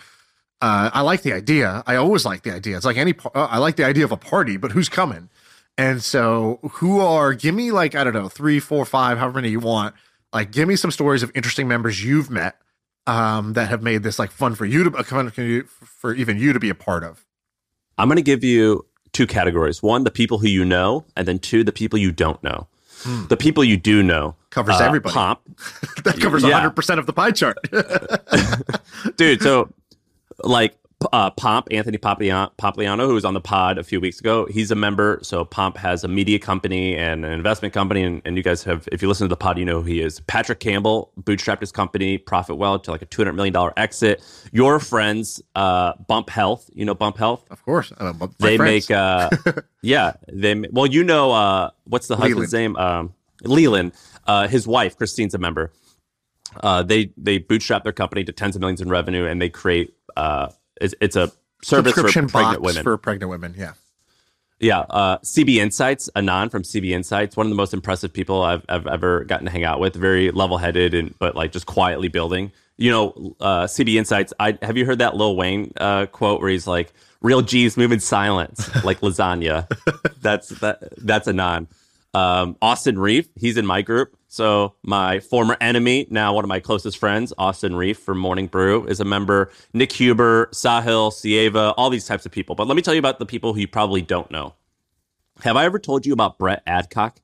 uh, 0.62 0.90
I 0.94 1.02
like 1.02 1.22
the 1.22 1.34
idea. 1.34 1.84
I 1.86 1.96
always 1.96 2.26
like 2.26 2.44
the 2.44 2.54
idea. 2.54 2.78
It's 2.78 2.86
like 2.86 2.98
any, 2.98 3.14
uh, 3.24 3.30
I 3.50 3.58
like 3.60 3.76
the 3.76 3.86
idea 3.86 4.04
of 4.04 4.12
a 4.12 4.18
party, 4.18 4.58
but 4.58 4.72
who's 4.72 4.90
coming? 4.90 5.30
And 5.78 6.04
so, 6.04 6.60
who 6.74 7.00
are? 7.00 7.34
Give 7.34 7.56
me 7.56 7.72
like 7.72 7.96
I 7.96 8.04
don't 8.04 8.14
know, 8.14 8.28
three, 8.28 8.60
four, 8.60 8.86
five, 8.86 9.18
however 9.18 9.36
many 9.36 9.50
you 9.50 9.60
want. 9.60 9.96
Like, 10.34 10.52
give 10.52 10.68
me 10.68 10.76
some 10.76 10.92
stories 10.92 11.24
of 11.24 11.32
interesting 11.34 11.68
members 11.68 12.04
you've 12.04 12.30
met 12.30 12.58
um, 13.08 13.54
that 13.54 13.70
have 13.70 13.82
made 13.82 14.04
this 14.04 14.20
like 14.20 14.32
fun 14.32 14.54
for 14.54 14.66
you 14.66 14.90
to 14.90 15.04
fun 15.04 15.32
for 15.84 16.14
even 16.14 16.38
you 16.38 16.54
to 16.54 16.60
be 16.60 16.70
a 16.70 16.76
part 16.76 17.04
of. 17.04 17.26
I'm 17.98 18.08
going 18.08 18.18
to 18.18 18.22
give 18.22 18.44
you 18.44 18.86
two 19.14 19.26
categories: 19.26 19.82
one, 19.82 20.04
the 20.04 20.12
people 20.12 20.40
who 20.40 20.48
you 20.48 20.66
know, 20.66 21.06
and 21.16 21.28
then 21.28 21.40
two, 21.40 21.64
the 21.64 21.72
people 21.72 21.98
you 21.98 22.12
don't 22.12 22.42
know. 22.44 22.68
Hmm. 23.04 23.28
The 23.28 23.38
people 23.38 23.64
you 23.64 23.78
do 23.78 24.04
know 24.04 24.36
covers 24.52 24.76
uh, 24.76 24.84
everybody. 24.84 25.14
Pomp. 25.14 25.40
that 26.04 26.20
covers 26.22 26.44
yeah. 26.44 26.62
100% 26.62 27.00
of 27.00 27.08
the 27.08 27.14
pie 27.14 27.32
chart. 27.32 27.58
Dude, 29.18 29.42
so 29.42 29.74
like 30.44 30.76
uh, 31.12 31.32
Pomp, 31.32 31.68
Anthony 31.72 31.98
Pompliano, 31.98 33.08
who 33.08 33.14
was 33.14 33.26
on 33.26 33.34
the 33.34 33.42
pod 33.42 33.78
a 33.78 33.84
few 33.84 34.00
weeks 34.00 34.20
ago, 34.20 34.46
he's 34.46 34.72
a 34.72 34.76
member. 34.76 35.20
So 35.24 35.44
Pomp 35.44 35.78
has 35.78 36.04
a 36.04 36.08
media 36.08 36.40
company 36.40 36.96
and 36.96 37.26
an 37.26 37.32
investment 37.32 37.74
company. 37.74 38.04
And, 38.04 38.22
and 38.26 38.38
you 38.38 38.44
guys 38.44 38.64
have, 38.64 38.88
if 38.92 39.02
you 39.02 39.08
listen 39.08 39.26
to 39.26 39.30
the 39.30 39.38
pod, 39.38 39.58
you 39.58 39.66
know 39.66 39.82
who 39.82 39.88
he 39.88 40.02
is. 40.02 40.20
Patrick 40.22 40.60
Campbell 40.60 41.12
bootstrapped 41.20 41.62
his 41.62 41.72
company, 41.72 42.18
ProfitWell 42.18 42.84
to 42.84 42.92
like 42.92 43.02
a 43.02 43.08
$200 43.08 43.36
million 43.36 43.56
exit. 43.78 44.24
Your 44.52 44.80
friends, 44.80 45.42
uh, 45.56 45.94
Bump 46.08 46.30
Health, 46.30 46.70
you 46.74 46.86
know 46.86 46.94
Bump 46.94 47.18
Health? 47.18 47.46
Of 47.50 47.64
course. 47.64 47.92
Uh, 47.98 48.14
they 48.40 48.58
friends. 48.58 48.90
make, 48.90 48.92
uh, 48.92 49.30
yeah, 49.82 50.14
they, 50.32 50.56
well, 50.72 50.86
you 50.86 51.04
know, 51.04 51.32
uh, 51.32 51.72
what's 51.86 52.08
the 52.08 52.16
husband's 52.16 52.54
Leland. 52.54 52.76
name? 52.76 52.84
Um, 52.84 53.14
Leland. 53.44 53.94
Uh, 54.28 54.48
his 54.48 54.68
wife, 54.68 54.98
Christine's 54.98 55.34
a 55.34 55.38
member. 55.38 55.72
Uh, 56.60 56.84
they 56.84 57.14
they 57.18 57.38
bootstrap 57.38 57.84
their 57.84 57.94
company 57.94 58.24
to 58.24 58.32
tens 58.32 58.56
of 58.56 58.62
millions 58.62 58.82
in 58.82 58.90
revenue, 58.90 59.26
and 59.26 59.42
they 59.42 59.50
create 59.50 59.94
uh, 60.18 60.50
it's, 60.80 60.96
it's 61.00 61.16
a 61.16 61.32
service 61.64 61.94
for 61.94 62.04
pregnant 62.04 62.62
women. 62.62 62.84
For 62.84 62.98
pregnant 62.98 63.30
women, 63.30 63.56
yeah. 63.58 63.74
Yeah, 64.60 64.82
uh, 64.82 65.18
CB 65.20 65.56
Insights, 65.56 66.08
Anand 66.16 66.52
from 66.52 66.62
CB 66.62 66.92
Insights, 66.92 67.36
one 67.36 67.48
of 67.48 67.50
the 67.50 67.56
most 67.56 67.74
impressive 67.74 68.14
people 68.14 68.44
I've, 68.44 68.64
I've 68.70 68.86
ever 68.86 69.24
gotten 69.24 69.46
to 69.46 69.52
hang 69.52 69.64
out 69.64 69.80
with. 69.80 69.96
Very 69.96 70.30
level-headed 70.30 70.94
and 70.94 71.18
but 71.18 71.36
like 71.36 71.52
just 71.52 71.66
quietly 71.66 72.10
building. 72.10 72.52
You 72.78 72.92
know, 72.92 73.36
uh, 73.40 73.64
CB 73.64 73.96
Insights. 73.96 74.34
I 74.40 74.60
have 74.62 74.78
you 74.78 74.86
heard 74.86 75.00
that 75.00 75.16
Lil 75.16 75.36
Wayne 75.36 75.74
uh, 75.78 76.06
quote 76.06 76.42
where 76.42 76.50
he's 76.50 76.68
like, 76.68 76.94
"Real 77.22 77.42
G's 77.42 77.76
move 77.76 77.92
in 77.92 78.00
silence, 78.00 78.70
like 78.84 79.02
lasagna." 79.02 79.68
that's 80.22 80.50
that. 80.50 80.94
That's 80.98 81.28
Anand. 81.28 81.68
Um, 82.14 82.58
Austin 82.62 83.00
Rief, 83.00 83.30
he's 83.36 83.58
in 83.58 83.66
my 83.66 83.82
group. 83.82 84.18
So 84.28 84.76
my 84.84 85.20
former 85.20 85.58
enemy, 85.62 86.08
now 86.10 86.34
one 86.34 86.44
of 86.44 86.50
my 86.50 86.60
closest 86.60 86.98
friends, 86.98 87.34
Austin 87.38 87.76
Rief 87.76 88.00
from 88.00 88.18
Morning 88.18 88.48
Brew, 88.48 88.86
is 88.86 89.00
a 89.00 89.06
member. 89.06 89.52
Nick 89.74 89.92
Huber, 89.92 90.48
Sahil, 90.54 91.12
Sieva, 91.12 91.74
all 91.78 91.90
these 91.90 92.06
types 92.06 92.26
of 92.26 92.32
people. 92.32 92.56
But 92.56 92.68
let 92.68 92.76
me 92.76 92.82
tell 92.82 92.94
you 92.94 93.00
about 93.00 93.20
the 93.20 93.26
people 93.26 93.54
who 93.54 93.60
you 93.60 93.68
probably 93.68 94.02
don't 94.02 94.30
know. 94.32 94.54
Have 95.44 95.58
I 95.58 95.66
ever 95.66 95.80
told 95.80 96.06
you 96.06 96.14
about 96.14 96.38
Brett 96.38 96.64
Adcock? 96.66 97.20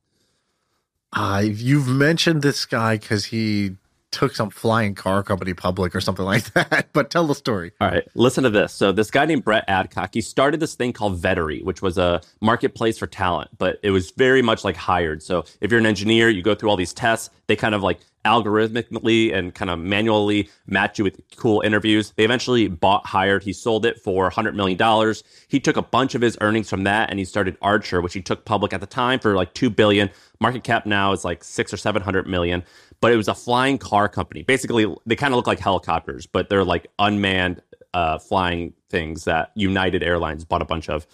Uh, 1.13 1.43
you've 1.45 1.87
mentioned 1.87 2.41
this 2.41 2.65
guy 2.65 2.97
because 2.97 3.25
he 3.25 3.77
took 4.11 4.35
some 4.35 4.49
flying 4.49 4.95
car 4.95 5.23
company 5.23 5.53
public 5.53 5.95
or 5.95 6.01
something 6.01 6.25
like 6.25 6.43
that. 6.53 6.89
But 6.93 7.09
tell 7.09 7.27
the 7.27 7.35
story. 7.35 7.71
All 7.81 7.89
right, 7.89 8.03
listen 8.15 8.43
to 8.43 8.49
this. 8.49 8.73
So 8.73 8.91
this 8.91 9.11
guy 9.11 9.25
named 9.25 9.43
Brett 9.43 9.65
Adcock, 9.67 10.13
he 10.13 10.21
started 10.21 10.59
this 10.59 10.75
thing 10.75 10.93
called 10.93 11.21
Vettery, 11.21 11.63
which 11.63 11.81
was 11.81 11.97
a 11.97 12.21
marketplace 12.41 12.97
for 12.97 13.07
talent, 13.07 13.49
but 13.57 13.79
it 13.83 13.91
was 13.91 14.11
very 14.11 14.41
much 14.41 14.63
like 14.63 14.75
hired. 14.75 15.21
So 15.23 15.43
if 15.61 15.71
you're 15.71 15.79
an 15.79 15.85
engineer, 15.85 16.29
you 16.29 16.41
go 16.41 16.55
through 16.55 16.69
all 16.69 16.77
these 16.77 16.93
tests. 16.93 17.29
They 17.47 17.55
kind 17.55 17.75
of 17.75 17.83
like 17.83 17.99
algorithmically 18.27 19.33
and 19.33 19.55
kind 19.55 19.71
of 19.71 19.79
manually 19.79 20.49
match 20.67 20.99
you 20.99 21.03
with 21.03 21.19
cool 21.35 21.61
interviews. 21.61 22.13
They 22.15 22.25
eventually 22.25 22.67
bought 22.67 23.05
Hired. 23.05 23.43
He 23.43 23.53
sold 23.53 23.85
it 23.85 23.99
for 23.99 24.29
$100 24.29 24.53
million. 24.55 25.13
He 25.47 25.59
took 25.59 25.77
a 25.77 25.81
bunch 25.81 26.13
of 26.13 26.21
his 26.21 26.37
earnings 26.41 26.69
from 26.69 26.83
that 26.83 27.09
and 27.09 27.19
he 27.19 27.25
started 27.25 27.57
Archer, 27.61 28.01
which 28.01 28.13
he 28.13 28.21
took 28.21 28.45
public 28.45 28.73
at 28.73 28.81
the 28.81 28.87
time 28.87 29.19
for 29.19 29.35
like 29.35 29.53
2 29.53 29.69
billion. 29.69 30.09
Market 30.39 30.63
cap 30.63 30.85
now 30.85 31.13
is 31.13 31.25
like 31.25 31.43
6 31.43 31.73
or 31.73 31.77
700 31.77 32.27
million 32.27 32.63
but 32.99 33.11
it 33.11 33.15
was 33.15 33.27
a 33.27 33.35
flying 33.35 33.77
car 33.77 34.09
company. 34.09 34.43
Basically, 34.43 34.91
they 35.05 35.15
kind 35.15 35.33
of 35.33 35.35
look 35.35 35.47
like 35.47 35.59
helicopters, 35.59 36.25
but 36.25 36.49
they're 36.49 36.63
like 36.63 36.87
unmanned 36.99 37.61
uh, 37.93 38.17
flying 38.19 38.73
things 38.89 39.25
that 39.25 39.51
United 39.55 40.03
Airlines 40.03 40.45
bought 40.45 40.61
a 40.61 40.65
bunch 40.65 40.89
of. 40.89 41.05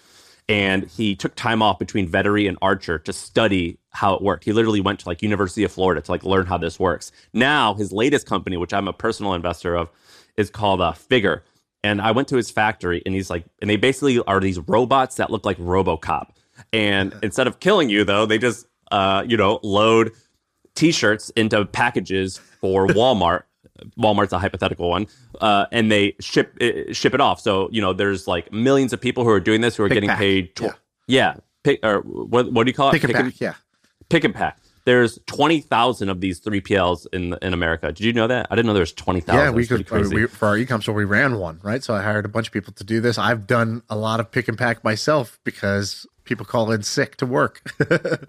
And 0.49 0.85
he 0.85 1.15
took 1.15 1.35
time 1.35 1.61
off 1.61 1.79
between 1.79 2.09
Vettery 2.09 2.47
and 2.47 2.57
Archer 2.61 2.99
to 2.99 3.13
study 3.13 3.79
how 3.91 4.13
it 4.13 4.21
worked. 4.21 4.43
He 4.43 4.51
literally 4.51 4.81
went 4.81 4.99
to 5.01 5.09
like 5.09 5.21
University 5.21 5.63
of 5.63 5.71
Florida 5.71 6.01
to 6.01 6.11
like 6.11 6.23
learn 6.23 6.45
how 6.45 6.57
this 6.57 6.79
works. 6.79 7.11
Now 7.31 7.73
his 7.75 7.91
latest 7.91 8.27
company, 8.27 8.57
which 8.57 8.73
I'm 8.73 8.87
a 8.87 8.93
personal 8.93 9.33
investor 9.33 9.75
of, 9.75 9.89
is 10.35 10.49
called 10.49 10.81
uh, 10.81 10.93
Figure. 10.93 11.43
And 11.83 12.01
I 12.01 12.11
went 12.11 12.29
to 12.29 12.37
his 12.37 12.49
factory, 12.49 13.03
and 13.05 13.13
he's 13.13 13.29
like, 13.29 13.43
and 13.61 13.69
they 13.69 13.75
basically 13.75 14.19
are 14.21 14.39
these 14.39 14.57
robots 14.59 15.17
that 15.17 15.29
look 15.29 15.45
like 15.45 15.57
RoboCop. 15.57 16.29
And 16.71 17.13
instead 17.21 17.45
of 17.45 17.59
killing 17.59 17.89
you, 17.89 18.05
though, 18.05 18.25
they 18.25 18.37
just 18.37 18.65
uh, 18.91 19.23
you 19.27 19.35
know 19.35 19.59
load 19.63 20.11
t-shirts 20.75 21.29
into 21.31 21.65
packages 21.65 22.37
for 22.37 22.87
Walmart. 22.89 23.43
Walmart's 23.97 24.33
a 24.33 24.39
hypothetical 24.39 24.89
one, 24.89 25.07
uh, 25.41 25.65
and 25.71 25.91
they 25.91 26.15
ship 26.19 26.55
it, 26.61 26.95
ship 26.95 27.13
it 27.13 27.21
off. 27.21 27.39
So 27.39 27.69
you 27.71 27.81
know, 27.81 27.93
there's 27.93 28.27
like 28.27 28.51
millions 28.51 28.93
of 28.93 29.01
people 29.01 29.23
who 29.23 29.29
are 29.29 29.39
doing 29.39 29.61
this 29.61 29.75
who 29.75 29.83
are 29.83 29.89
pick 29.89 29.95
getting 29.95 30.09
pack. 30.09 30.19
paid. 30.19 30.55
Tw- 30.55 30.61
yeah, 30.61 30.71
yeah 31.07 31.35
pick, 31.63 31.79
or 31.83 32.01
what, 32.01 32.51
what 32.51 32.65
do 32.65 32.69
you 32.69 32.73
call 32.73 32.89
it? 32.89 32.93
Pick, 32.93 33.01
pick 33.01 33.15
and 33.15 33.31
pack. 33.31 33.41
yeah, 33.41 33.53
pick 34.09 34.23
and 34.23 34.33
pack. 34.33 34.59
There's 34.85 35.17
twenty 35.25 35.61
thousand 35.61 36.09
of 36.09 36.19
these 36.19 36.39
three 36.39 36.61
PLs 36.61 37.07
in 37.13 37.35
in 37.41 37.53
America. 37.53 37.87
Did 37.87 38.01
you 38.01 38.13
know 38.13 38.27
that? 38.27 38.47
I 38.51 38.55
didn't 38.55 38.67
know 38.67 38.73
there 38.73 38.81
was 38.81 38.93
twenty 38.93 39.21
thousand. 39.21 39.45
Yeah, 39.45 39.51
we 39.51 39.65
could 39.65 39.91
uh, 39.91 40.09
we, 40.11 40.27
for 40.27 40.49
our 40.49 40.57
ecom 40.57 40.81
store 40.81 40.93
we 40.93 41.05
ran 41.05 41.39
one 41.39 41.59
right. 41.63 41.83
So 41.83 41.95
I 41.95 42.03
hired 42.03 42.25
a 42.25 42.29
bunch 42.29 42.47
of 42.47 42.53
people 42.53 42.73
to 42.73 42.83
do 42.83 42.99
this. 42.99 43.17
I've 43.17 43.47
done 43.47 43.81
a 43.89 43.95
lot 43.95 44.19
of 44.19 44.29
pick 44.29 44.47
and 44.47 44.57
pack 44.57 44.83
myself 44.83 45.39
because 45.43 46.05
people 46.25 46.45
call 46.45 46.71
in 46.71 46.83
sick 46.83 47.15
to 47.17 47.25
work. 47.25 47.61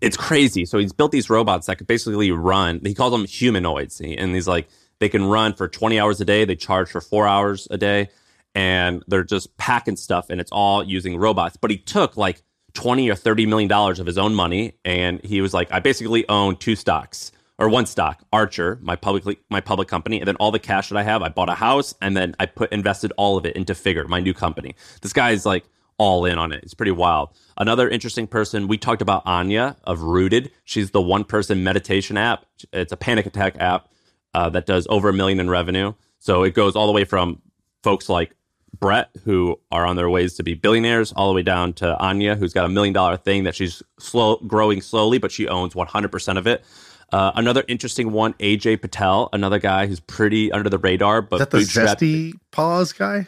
it's 0.00 0.16
crazy. 0.16 0.64
So 0.64 0.78
he's 0.78 0.92
built 0.92 1.12
these 1.12 1.30
robots 1.30 1.66
that 1.66 1.76
could 1.76 1.86
basically 1.86 2.30
run. 2.30 2.80
He 2.84 2.94
calls 2.94 3.12
them 3.12 3.26
humanoids, 3.26 4.00
and 4.00 4.34
he's 4.34 4.48
like 4.48 4.68
they 4.98 5.08
can 5.08 5.24
run 5.24 5.54
for 5.54 5.66
20 5.66 5.98
hours 5.98 6.20
a 6.20 6.24
day. 6.24 6.44
They 6.44 6.56
charge 6.56 6.90
for 6.90 7.00
four 7.00 7.26
hours 7.26 7.66
a 7.70 7.78
day, 7.78 8.10
and 8.54 9.02
they're 9.06 9.24
just 9.24 9.56
packing 9.56 9.96
stuff 9.96 10.30
and 10.30 10.40
it's 10.40 10.52
all 10.52 10.82
using 10.82 11.16
robots. 11.16 11.56
But 11.56 11.70
he 11.70 11.78
took 11.78 12.16
like 12.16 12.42
20 12.74 13.10
or 13.10 13.14
30 13.14 13.46
million 13.46 13.68
dollars 13.68 14.00
of 14.00 14.06
his 14.06 14.18
own 14.18 14.34
money 14.34 14.74
and 14.84 15.20
he 15.24 15.40
was 15.40 15.54
like, 15.54 15.72
I 15.72 15.80
basically 15.80 16.28
own 16.28 16.56
two 16.56 16.76
stocks 16.76 17.32
or 17.58 17.68
one 17.68 17.86
stock, 17.86 18.24
Archer, 18.32 18.78
my 18.80 18.96
publicly 18.96 19.38
my 19.50 19.60
public 19.60 19.88
company, 19.88 20.18
and 20.18 20.26
then 20.26 20.36
all 20.36 20.50
the 20.50 20.58
cash 20.58 20.88
that 20.88 20.96
I 20.96 21.02
have, 21.02 21.22
I 21.22 21.28
bought 21.28 21.48
a 21.48 21.54
house 21.54 21.94
and 22.00 22.16
then 22.16 22.34
I 22.40 22.46
put 22.46 22.72
invested 22.72 23.12
all 23.16 23.36
of 23.36 23.44
it 23.44 23.54
into 23.54 23.74
Figure, 23.74 24.06
my 24.08 24.20
new 24.20 24.34
company. 24.34 24.74
This 25.02 25.12
guy 25.12 25.30
is 25.30 25.44
like 25.44 25.64
all 26.00 26.24
in 26.24 26.38
on 26.38 26.50
it. 26.50 26.64
It's 26.64 26.72
pretty 26.72 26.92
wild. 26.92 27.28
Another 27.58 27.86
interesting 27.86 28.26
person, 28.26 28.68
we 28.68 28.78
talked 28.78 29.02
about 29.02 29.22
Anya 29.26 29.76
of 29.84 29.98
Rootd. 29.98 30.50
She's 30.64 30.92
the 30.92 31.02
one 31.02 31.24
person 31.24 31.62
meditation 31.62 32.16
app. 32.16 32.46
It's 32.72 32.90
a 32.90 32.96
panic 32.96 33.26
attack 33.26 33.56
app 33.60 33.88
uh, 34.32 34.48
that 34.48 34.64
does 34.64 34.86
over 34.88 35.10
a 35.10 35.12
million 35.12 35.38
in 35.38 35.50
revenue. 35.50 35.92
So 36.18 36.42
it 36.42 36.54
goes 36.54 36.74
all 36.74 36.86
the 36.86 36.92
way 36.92 37.04
from 37.04 37.42
folks 37.82 38.08
like 38.08 38.34
Brett, 38.78 39.10
who 39.24 39.60
are 39.70 39.84
on 39.84 39.96
their 39.96 40.08
ways 40.08 40.36
to 40.36 40.42
be 40.42 40.54
billionaires, 40.54 41.12
all 41.12 41.28
the 41.28 41.34
way 41.34 41.42
down 41.42 41.74
to 41.74 41.98
Anya, 41.98 42.34
who's 42.34 42.54
got 42.54 42.64
a 42.64 42.68
million 42.70 42.94
dollar 42.94 43.18
thing 43.18 43.44
that 43.44 43.54
she's 43.54 43.82
slow 43.98 44.36
growing 44.36 44.80
slowly, 44.80 45.18
but 45.18 45.30
she 45.30 45.48
owns 45.48 45.74
100% 45.74 46.38
of 46.38 46.46
it. 46.46 46.64
Uh, 47.12 47.32
another 47.34 47.62
interesting 47.68 48.10
one, 48.12 48.32
AJ 48.34 48.80
Patel, 48.80 49.28
another 49.34 49.58
guy 49.58 49.86
who's 49.86 50.00
pretty 50.00 50.50
under 50.50 50.70
the 50.70 50.78
radar, 50.78 51.20
but 51.20 51.36
Is 51.36 51.40
that 51.40 51.50
the 51.50 51.58
Zesty 51.58 52.32
Paws 52.52 52.94
guy? 52.94 53.26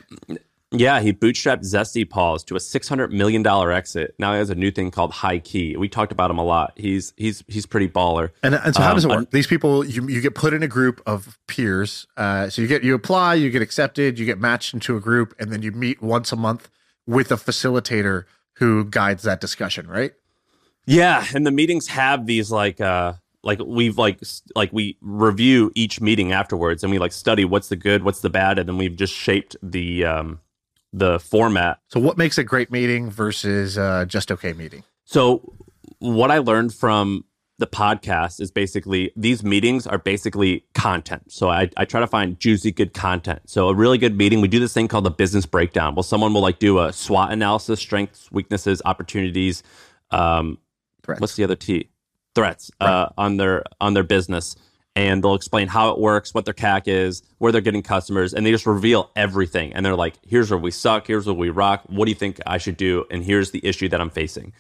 Yeah, 0.72 1.00
he 1.00 1.12
bootstrapped 1.12 1.60
Zesty 1.60 2.08
Paws 2.08 2.44
to 2.44 2.56
a 2.56 2.60
six 2.60 2.88
hundred 2.88 3.12
million 3.12 3.42
dollar 3.42 3.72
exit. 3.72 4.14
Now 4.18 4.32
he 4.32 4.38
has 4.38 4.50
a 4.50 4.54
new 4.54 4.70
thing 4.70 4.90
called 4.90 5.12
High 5.12 5.38
Key. 5.38 5.76
We 5.76 5.88
talked 5.88 6.12
about 6.12 6.30
him 6.30 6.38
a 6.38 6.44
lot. 6.44 6.72
He's 6.76 7.12
he's 7.16 7.44
he's 7.46 7.66
pretty 7.66 7.88
baller. 7.88 8.30
And, 8.42 8.54
and 8.54 8.74
so 8.74 8.82
how 8.82 8.94
does 8.94 9.04
it 9.04 9.08
work? 9.08 9.30
These 9.30 9.46
people 9.46 9.84
you 9.84 10.08
you 10.08 10.20
get 10.20 10.34
put 10.34 10.54
in 10.54 10.62
a 10.62 10.68
group 10.68 11.02
of 11.06 11.38
peers. 11.46 12.06
Uh, 12.16 12.48
so 12.48 12.62
you 12.62 12.68
get 12.68 12.82
you 12.82 12.94
apply, 12.94 13.34
you 13.34 13.50
get 13.50 13.62
accepted, 13.62 14.18
you 14.18 14.26
get 14.26 14.38
matched 14.38 14.74
into 14.74 14.96
a 14.96 15.00
group, 15.00 15.34
and 15.38 15.52
then 15.52 15.62
you 15.62 15.72
meet 15.72 16.02
once 16.02 16.32
a 16.32 16.36
month 16.36 16.68
with 17.06 17.30
a 17.30 17.36
facilitator 17.36 18.24
who 18.54 18.84
guides 18.84 19.22
that 19.24 19.40
discussion, 19.40 19.86
right? 19.86 20.12
Yeah, 20.86 21.24
and 21.34 21.46
the 21.46 21.50
meetings 21.50 21.88
have 21.88 22.26
these 22.26 22.50
like 22.50 22.80
uh 22.80 23.14
like 23.42 23.60
we've 23.64 23.98
like 23.98 24.20
like 24.54 24.72
we 24.72 24.96
review 25.00 25.72
each 25.74 26.00
meeting 26.00 26.32
afterwards 26.32 26.82
and 26.82 26.90
we 26.90 26.98
like 26.98 27.12
study 27.12 27.44
what's 27.44 27.68
the 27.68 27.76
good, 27.76 28.04
what's 28.04 28.20
the 28.20 28.30
bad, 28.30 28.58
and 28.58 28.68
then 28.68 28.78
we've 28.78 28.96
just 28.96 29.14
shaped 29.14 29.56
the 29.62 30.04
um 30.04 30.40
the 30.92 31.18
format. 31.18 31.78
So, 31.88 32.00
what 32.00 32.16
makes 32.18 32.38
a 32.38 32.44
great 32.44 32.70
meeting 32.70 33.10
versus 33.10 33.78
uh, 33.78 34.04
just 34.06 34.30
okay 34.30 34.52
meeting? 34.52 34.84
So, 35.04 35.54
what 35.98 36.30
I 36.30 36.38
learned 36.38 36.74
from 36.74 37.24
the 37.62 37.66
podcast 37.68 38.40
is 38.40 38.50
basically 38.50 39.12
these 39.14 39.44
meetings 39.44 39.86
are 39.86 39.98
basically 39.98 40.64
content. 40.74 41.30
So 41.30 41.48
I, 41.48 41.70
I 41.76 41.84
try 41.84 42.00
to 42.00 42.08
find 42.08 42.38
juicy, 42.40 42.72
good 42.72 42.92
content. 42.92 43.42
So 43.46 43.68
a 43.68 43.74
really 43.74 43.98
good 43.98 44.18
meeting, 44.18 44.40
we 44.40 44.48
do 44.48 44.58
this 44.58 44.74
thing 44.74 44.88
called 44.88 45.04
the 45.04 45.12
business 45.12 45.46
breakdown. 45.46 45.94
Well, 45.94 46.02
someone 46.02 46.34
will 46.34 46.40
like 46.40 46.58
do 46.58 46.80
a 46.80 46.92
SWOT 46.92 47.30
analysis, 47.30 47.78
strengths, 47.78 48.32
weaknesses, 48.32 48.82
opportunities. 48.84 49.62
Um, 50.10 50.58
what's 51.18 51.36
the 51.36 51.44
other 51.44 51.54
T? 51.54 51.90
Threats 52.34 52.72
right. 52.80 52.88
uh, 52.88 53.08
on 53.16 53.36
their 53.36 53.62
on 53.80 53.94
their 53.94 54.02
business 54.02 54.56
and 54.94 55.22
they'll 55.22 55.34
explain 55.34 55.68
how 55.68 55.90
it 55.90 55.98
works, 55.98 56.34
what 56.34 56.44
their 56.44 56.54
CAC 56.54 56.82
is, 56.86 57.22
where 57.38 57.50
they're 57.50 57.60
getting 57.60 57.82
customers, 57.82 58.34
and 58.34 58.44
they 58.44 58.50
just 58.50 58.66
reveal 58.66 59.10
everything. 59.16 59.72
And 59.72 59.84
they're 59.84 59.96
like, 59.96 60.14
here's 60.26 60.50
where 60.50 60.58
we 60.58 60.70
suck, 60.70 61.06
here's 61.06 61.26
where 61.26 61.34
we 61.34 61.50
rock. 61.50 61.82
What 61.86 62.04
do 62.04 62.10
you 62.10 62.14
think 62.14 62.40
I 62.46 62.58
should 62.58 62.76
do? 62.76 63.06
And 63.10 63.24
here's 63.24 63.50
the 63.52 63.64
issue 63.66 63.88
that 63.88 64.00
I'm 64.00 64.10
facing. 64.10 64.52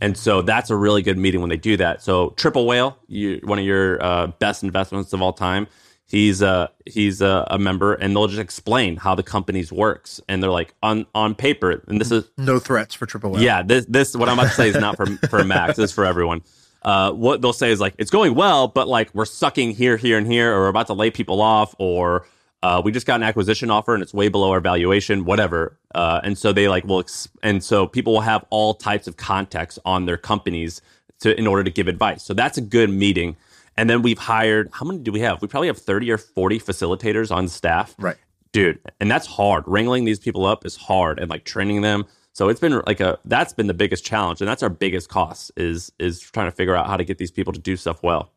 And 0.00 0.16
so 0.16 0.42
that's 0.42 0.70
a 0.70 0.76
really 0.76 1.02
good 1.02 1.18
meeting 1.18 1.40
when 1.40 1.50
they 1.50 1.56
do 1.56 1.76
that. 1.76 2.02
So 2.02 2.30
Triple 2.30 2.66
Whale, 2.66 2.96
you, 3.08 3.40
one 3.44 3.58
of 3.58 3.64
your 3.64 4.02
uh, 4.02 4.28
best 4.28 4.62
investments 4.62 5.12
of 5.12 5.22
all 5.22 5.32
time, 5.32 5.66
he's 6.06 6.40
a 6.40 6.70
he's 6.86 7.20
a, 7.20 7.46
a, 7.50 7.58
member, 7.58 7.94
and 7.94 8.14
they'll 8.14 8.28
just 8.28 8.40
explain 8.40 8.96
how 8.96 9.16
the 9.16 9.24
company's 9.24 9.72
works. 9.72 10.20
And 10.28 10.40
they're 10.40 10.50
like 10.50 10.72
on 10.84 11.06
on 11.16 11.34
paper, 11.34 11.82
and 11.88 12.00
this 12.00 12.12
is 12.12 12.30
no 12.36 12.60
threats 12.60 12.94
for 12.94 13.06
Triple 13.06 13.32
Whale. 13.32 13.42
Yeah, 13.42 13.62
this 13.62 13.86
this 13.86 14.14
what 14.14 14.28
I'm 14.28 14.38
about 14.38 14.50
to 14.50 14.54
say 14.54 14.68
is 14.68 14.76
not 14.76 14.96
for 14.96 15.06
for 15.28 15.42
Max. 15.42 15.76
This 15.76 15.90
is 15.90 15.92
for 15.92 16.04
everyone 16.04 16.42
uh, 16.82 17.12
what 17.12 17.42
they'll 17.42 17.52
say 17.52 17.70
is 17.70 17.80
like 17.80 17.94
it's 17.98 18.10
going 18.10 18.34
well, 18.34 18.68
but 18.68 18.88
like 18.88 19.14
we're 19.14 19.24
sucking 19.24 19.72
here, 19.72 19.96
here, 19.96 20.18
and 20.18 20.26
here, 20.30 20.54
or 20.54 20.60
we're 20.60 20.68
about 20.68 20.86
to 20.88 20.94
lay 20.94 21.10
people 21.10 21.40
off, 21.40 21.74
or 21.78 22.26
uh, 22.62 22.80
we 22.84 22.92
just 22.92 23.06
got 23.06 23.16
an 23.16 23.22
acquisition 23.22 23.70
offer 23.70 23.94
and 23.94 24.02
it's 24.02 24.14
way 24.14 24.28
below 24.28 24.50
our 24.50 24.60
valuation, 24.60 25.24
whatever. 25.24 25.76
Uh, 25.94 26.20
and 26.24 26.36
so 26.36 26.52
they 26.52 26.68
like 26.68 26.84
will, 26.84 27.00
ex- 27.00 27.28
and 27.42 27.62
so 27.62 27.86
people 27.86 28.12
will 28.12 28.20
have 28.20 28.44
all 28.50 28.74
types 28.74 29.06
of 29.06 29.16
context 29.16 29.78
on 29.84 30.06
their 30.06 30.16
companies 30.16 30.82
to 31.20 31.36
in 31.38 31.46
order 31.46 31.64
to 31.64 31.70
give 31.70 31.88
advice. 31.88 32.22
So 32.22 32.34
that's 32.34 32.58
a 32.58 32.60
good 32.60 32.90
meeting. 32.90 33.36
And 33.76 33.88
then 33.88 34.02
we've 34.02 34.18
hired 34.18 34.70
how 34.72 34.86
many 34.86 34.98
do 34.98 35.12
we 35.12 35.20
have? 35.20 35.40
We 35.40 35.46
probably 35.48 35.68
have 35.68 35.78
thirty 35.78 36.10
or 36.10 36.18
forty 36.18 36.58
facilitators 36.58 37.30
on 37.30 37.46
staff, 37.48 37.94
right? 37.98 38.16
Dude, 38.50 38.80
and 38.98 39.08
that's 39.10 39.26
hard. 39.26 39.62
Wrangling 39.66 40.04
these 40.04 40.18
people 40.18 40.46
up 40.46 40.66
is 40.66 40.74
hard, 40.74 41.20
and 41.20 41.30
like 41.30 41.44
training 41.44 41.82
them 41.82 42.04
so 42.38 42.48
it's 42.48 42.60
been 42.60 42.80
like 42.86 43.00
a 43.00 43.18
that's 43.24 43.52
been 43.52 43.66
the 43.66 43.74
biggest 43.74 44.04
challenge, 44.04 44.40
and 44.40 44.46
that's 44.46 44.62
our 44.62 44.68
biggest 44.68 45.08
cost 45.08 45.50
is 45.56 45.90
is 45.98 46.20
trying 46.20 46.46
to 46.46 46.54
figure 46.54 46.76
out 46.76 46.86
how 46.86 46.96
to 46.96 47.02
get 47.02 47.18
these 47.18 47.32
people 47.32 47.52
to 47.52 47.58
do 47.58 47.74
stuff 47.76 48.00
well. 48.00 48.30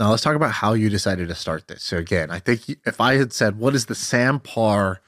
Now 0.00 0.10
let's 0.10 0.24
talk 0.24 0.34
about 0.34 0.50
how 0.50 0.72
you 0.72 0.90
decided 0.90 1.28
to 1.28 1.34
start 1.36 1.68
this. 1.68 1.84
So 1.84 1.96
again, 1.96 2.28
I 2.32 2.40
think 2.40 2.68
if 2.84 3.00
I 3.00 3.14
had 3.14 3.32
said 3.32 3.56
what 3.56 3.76
is 3.76 3.86
the 3.86 3.94
Sam 3.94 4.40
Parr 4.40 5.00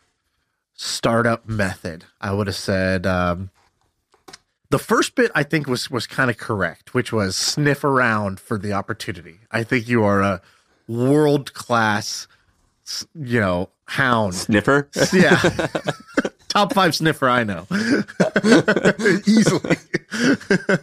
startup 0.75 1.49
method, 1.49 2.05
I 2.21 2.33
would 2.33 2.47
have 2.47 2.55
said 2.55 3.09
um, 3.09 3.51
the 4.71 4.79
first 4.79 5.17
bit 5.17 5.33
I 5.35 5.43
think 5.43 5.67
was 5.67 5.91
was 5.91 6.07
kind 6.07 6.31
of 6.31 6.37
correct, 6.39 6.95
which 6.95 7.13
was 7.13 7.35
sniff 7.35 7.83
around 7.83 8.39
for 8.39 8.57
the 8.57 8.73
opportunity. 8.73 9.41
I 9.51 9.65
think 9.65 9.89
you 9.89 10.05
are 10.05 10.21
a 10.21 10.41
world 10.87 11.55
class, 11.55 12.29
you 13.17 13.41
know, 13.41 13.71
hound 13.87 14.37
sniffer. 14.37 14.89
Yeah. 15.13 15.41
top 16.59 16.75
five 16.75 16.95
sniffer 16.95 17.29
I 17.29 17.45
know 17.45 17.67
easily. 19.27 19.77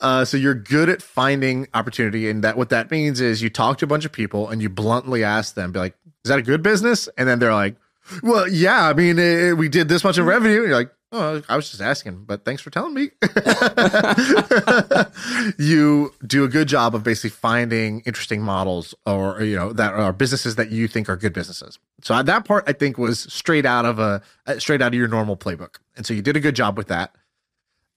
Uh, 0.00 0.24
so 0.24 0.36
you're 0.36 0.54
good 0.54 0.88
at 0.88 1.02
finding 1.02 1.66
opportunity, 1.74 2.28
and 2.30 2.44
that 2.44 2.56
what 2.56 2.68
that 2.68 2.88
means 2.88 3.20
is 3.20 3.42
you 3.42 3.50
talk 3.50 3.78
to 3.78 3.84
a 3.84 3.88
bunch 3.88 4.04
of 4.04 4.12
people 4.12 4.48
and 4.48 4.62
you 4.62 4.68
bluntly 4.68 5.24
ask 5.24 5.54
them, 5.54 5.72
be 5.72 5.78
like, 5.80 5.96
"Is 6.24 6.28
that 6.28 6.38
a 6.38 6.42
good 6.42 6.62
business?" 6.62 7.08
And 7.16 7.28
then 7.28 7.40
they're 7.40 7.54
like, 7.54 7.74
"Well, 8.22 8.46
yeah. 8.46 8.86
I 8.86 8.92
mean, 8.92 9.18
it, 9.18 9.56
we 9.56 9.68
did 9.68 9.88
this 9.88 10.04
much 10.04 10.16
in 10.16 10.24
revenue." 10.24 10.58
And 10.58 10.68
you're 10.68 10.78
like, 10.78 10.92
Oh, 11.10 11.42
I 11.48 11.56
was 11.56 11.70
just 11.70 11.80
asking, 11.80 12.24
but 12.24 12.44
thanks 12.44 12.60
for 12.60 12.68
telling 12.68 12.92
me. 12.92 13.10
you 15.58 16.12
do 16.26 16.44
a 16.44 16.48
good 16.48 16.68
job 16.68 16.94
of 16.94 17.02
basically 17.02 17.30
finding 17.30 18.00
interesting 18.00 18.42
models 18.42 18.94
or, 19.06 19.42
you 19.42 19.56
know, 19.56 19.72
that 19.72 19.94
are 19.94 20.12
businesses 20.12 20.56
that 20.56 20.70
you 20.70 20.86
think 20.86 21.08
are 21.08 21.16
good 21.16 21.32
businesses. 21.32 21.78
So 22.02 22.22
that 22.22 22.44
part 22.44 22.64
I 22.66 22.72
think 22.72 22.98
was 22.98 23.20
straight 23.20 23.64
out 23.64 23.86
of 23.86 23.98
a 23.98 24.20
uh, 24.46 24.58
straight 24.58 24.82
out 24.82 24.88
of 24.88 24.98
your 24.98 25.08
normal 25.08 25.36
playbook. 25.36 25.76
And 25.96 26.04
so 26.04 26.12
you 26.12 26.20
did 26.20 26.36
a 26.36 26.40
good 26.40 26.54
job 26.54 26.76
with 26.76 26.88
that. 26.88 27.14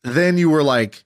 Then 0.03 0.37
you 0.37 0.49
were 0.49 0.63
like, 0.63 1.03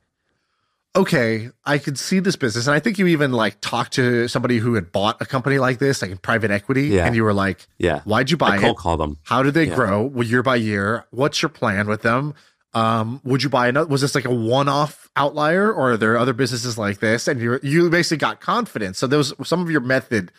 okay, 0.95 1.49
I 1.65 1.77
could 1.77 1.99
see 1.99 2.19
this 2.19 2.35
business. 2.35 2.67
And 2.67 2.75
I 2.75 2.79
think 2.79 2.97
you 2.97 3.07
even 3.07 3.31
like 3.31 3.59
talked 3.61 3.93
to 3.93 4.27
somebody 4.27 4.57
who 4.57 4.75
had 4.75 4.91
bought 4.91 5.21
a 5.21 5.25
company 5.25 5.59
like 5.59 5.79
this, 5.79 6.01
like 6.01 6.11
in 6.11 6.17
private 6.17 6.51
equity. 6.51 6.87
Yeah. 6.87 7.05
And 7.05 7.15
you 7.15 7.23
were 7.23 7.33
like, 7.33 7.67
yeah, 7.77 8.01
why'd 8.01 8.31
you 8.31 8.37
buy 8.37 8.57
I 8.57 8.69
it? 8.69 8.77
call 8.77 8.97
them. 8.97 9.17
How 9.23 9.43
did 9.43 9.53
they 9.53 9.65
yeah. 9.65 9.75
grow 9.75 10.03
well, 10.03 10.25
year 10.25 10.43
by 10.43 10.55
year? 10.55 11.05
What's 11.11 11.41
your 11.41 11.49
plan 11.49 11.87
with 11.87 12.01
them? 12.01 12.33
Um, 12.73 13.21
would 13.23 13.41
you 13.41 13.49
buy 13.49 13.67
another? 13.67 13.87
Was 13.87 14.01
this 14.01 14.15
like 14.15 14.25
a 14.25 14.33
one-off 14.33 15.09
outlier, 15.15 15.71
or 15.71 15.93
are 15.93 15.97
there 15.97 16.17
other 16.17 16.33
businesses 16.33 16.77
like 16.77 16.99
this? 16.99 17.27
And 17.27 17.39
you 17.39 17.59
you 17.63 17.89
basically 17.89 18.17
got 18.17 18.41
confidence. 18.41 18.97
So 18.97 19.07
there 19.07 19.17
was 19.17 19.33
some 19.43 19.61
of 19.61 19.71
your 19.71 19.81
method. 19.81 20.31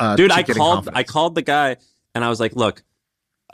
Uh, 0.00 0.16
Dude, 0.16 0.32
I 0.32 0.42
called 0.42 0.56
confidence. 0.56 0.98
I 0.98 1.02
called 1.04 1.34
the 1.34 1.42
guy 1.42 1.76
and 2.14 2.24
I 2.24 2.28
was 2.28 2.40
like, 2.40 2.56
look, 2.56 2.82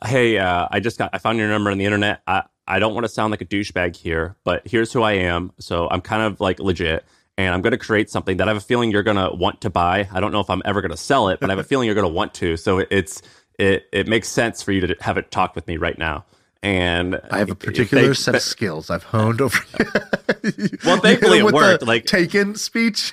hey, 0.04 0.38
uh, 0.38 0.68
I 0.70 0.80
just 0.80 0.98
got 0.98 1.10
I 1.12 1.18
found 1.18 1.38
your 1.38 1.48
number 1.48 1.70
on 1.70 1.78
the 1.78 1.84
internet. 1.84 2.22
I, 2.26 2.44
I 2.66 2.78
don't 2.78 2.94
want 2.94 3.04
to 3.04 3.08
sound 3.08 3.30
like 3.30 3.42
a 3.42 3.46
douchebag 3.46 3.96
here, 3.96 4.36
but 4.44 4.66
here's 4.66 4.92
who 4.92 5.02
I 5.02 5.12
am. 5.12 5.52
So 5.58 5.88
I'm 5.90 6.00
kind 6.00 6.22
of 6.22 6.40
like 6.40 6.58
legit 6.58 7.04
and 7.36 7.54
I'm 7.54 7.62
going 7.62 7.72
to 7.72 7.78
create 7.78 8.10
something 8.10 8.36
that 8.38 8.48
I 8.48 8.50
have 8.50 8.56
a 8.56 8.60
feeling 8.60 8.90
you're 8.90 9.02
going 9.02 9.16
to 9.16 9.34
want 9.34 9.60
to 9.62 9.70
buy. 9.70 10.08
I 10.12 10.20
don't 10.20 10.32
know 10.32 10.40
if 10.40 10.48
I'm 10.48 10.62
ever 10.64 10.80
going 10.80 10.90
to 10.90 10.96
sell 10.96 11.28
it, 11.28 11.40
but 11.40 11.50
I 11.50 11.52
have 11.52 11.58
a 11.58 11.64
feeling 11.68 11.86
you're 11.86 11.94
going 11.94 12.06
to 12.06 12.12
want 12.12 12.34
to. 12.34 12.56
So 12.56 12.78
it's 12.78 13.22
it 13.58 13.86
it 13.92 14.08
makes 14.08 14.28
sense 14.28 14.62
for 14.62 14.72
you 14.72 14.80
to 14.86 14.96
have 15.00 15.16
it 15.18 15.30
talk 15.30 15.54
with 15.54 15.66
me 15.66 15.76
right 15.76 15.98
now. 15.98 16.24
And 16.64 17.20
I 17.30 17.40
have 17.40 17.50
a 17.50 17.54
particular 17.54 18.08
they, 18.08 18.14
set 18.14 18.34
of 18.34 18.40
skills 18.40 18.88
I've 18.88 19.02
honed 19.02 19.42
over. 19.42 19.58
well, 20.86 20.98
thankfully 20.98 21.40
it 21.40 21.52
worked. 21.52 21.86
Like 21.86 22.06
taken 22.06 22.54
speech, 22.54 23.12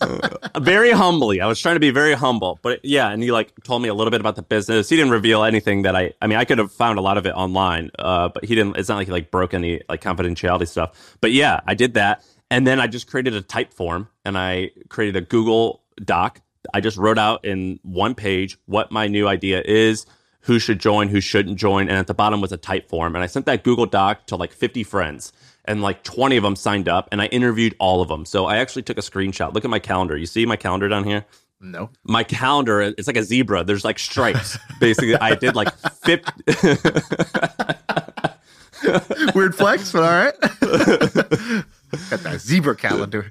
very 0.60 0.90
humbly. 0.90 1.40
I 1.40 1.46
was 1.46 1.58
trying 1.58 1.76
to 1.76 1.80
be 1.80 1.90
very 1.90 2.12
humble, 2.12 2.58
but 2.60 2.84
yeah. 2.84 3.08
And 3.08 3.22
he 3.22 3.32
like 3.32 3.50
told 3.64 3.80
me 3.80 3.88
a 3.88 3.94
little 3.94 4.10
bit 4.10 4.20
about 4.20 4.36
the 4.36 4.42
business. 4.42 4.90
He 4.90 4.96
didn't 4.96 5.10
reveal 5.10 5.42
anything 5.42 5.82
that 5.82 5.96
I. 5.96 6.12
I 6.20 6.26
mean, 6.26 6.36
I 6.36 6.44
could 6.44 6.58
have 6.58 6.70
found 6.70 6.98
a 6.98 7.02
lot 7.02 7.16
of 7.16 7.24
it 7.24 7.30
online, 7.30 7.90
uh, 7.98 8.28
but 8.28 8.44
he 8.44 8.54
didn't. 8.54 8.76
It's 8.76 8.90
not 8.90 8.96
like 8.96 9.06
he 9.06 9.12
like 9.12 9.30
broke 9.30 9.54
any 9.54 9.80
like 9.88 10.02
confidentiality 10.02 10.68
stuff. 10.68 11.16
But 11.22 11.32
yeah, 11.32 11.60
I 11.66 11.72
did 11.72 11.94
that, 11.94 12.22
and 12.50 12.66
then 12.66 12.78
I 12.78 12.88
just 12.88 13.06
created 13.06 13.34
a 13.34 13.40
Typeform, 13.40 14.08
and 14.26 14.36
I 14.36 14.70
created 14.90 15.16
a 15.16 15.22
Google 15.22 15.82
Doc. 16.04 16.42
I 16.74 16.82
just 16.82 16.98
wrote 16.98 17.18
out 17.18 17.46
in 17.46 17.80
one 17.84 18.14
page 18.14 18.58
what 18.66 18.92
my 18.92 19.08
new 19.08 19.26
idea 19.28 19.62
is 19.64 20.04
who 20.42 20.58
should 20.58 20.78
join, 20.78 21.08
who 21.08 21.20
shouldn't 21.20 21.58
join. 21.58 21.88
And 21.88 21.98
at 21.98 22.06
the 22.06 22.14
bottom 22.14 22.40
was 22.40 22.52
a 22.52 22.58
Typeform. 22.58 23.14
And 23.14 23.18
I 23.18 23.26
sent 23.26 23.46
that 23.46 23.64
Google 23.64 23.86
Doc 23.86 24.26
to 24.26 24.36
like 24.36 24.52
50 24.52 24.82
friends 24.84 25.32
and 25.64 25.82
like 25.82 26.02
20 26.02 26.36
of 26.36 26.42
them 26.42 26.56
signed 26.56 26.88
up 26.88 27.08
and 27.12 27.22
I 27.22 27.26
interviewed 27.26 27.74
all 27.78 28.02
of 28.02 28.08
them. 28.08 28.24
So 28.24 28.46
I 28.46 28.56
actually 28.56 28.82
took 28.82 28.98
a 28.98 29.02
screenshot. 29.02 29.54
Look 29.54 29.64
at 29.64 29.70
my 29.70 29.78
calendar. 29.78 30.16
You 30.16 30.26
see 30.26 30.44
my 30.46 30.56
calendar 30.56 30.88
down 30.88 31.04
here? 31.04 31.24
No. 31.60 31.90
My 32.02 32.24
calendar, 32.24 32.80
it's 32.80 33.06
like 33.06 33.16
a 33.16 33.22
zebra. 33.22 33.62
There's 33.62 33.84
like 33.84 34.00
stripes. 34.00 34.58
Basically, 34.80 35.14
I 35.14 35.36
did 35.36 35.54
like 35.54 35.72
50. 35.76 36.32
Weird 39.34 39.54
flex, 39.54 39.92
but 39.92 40.02
all 40.02 40.10
right. 40.10 40.34
got 42.10 42.20
that 42.20 42.40
zebra 42.40 42.76
calendar. 42.76 43.30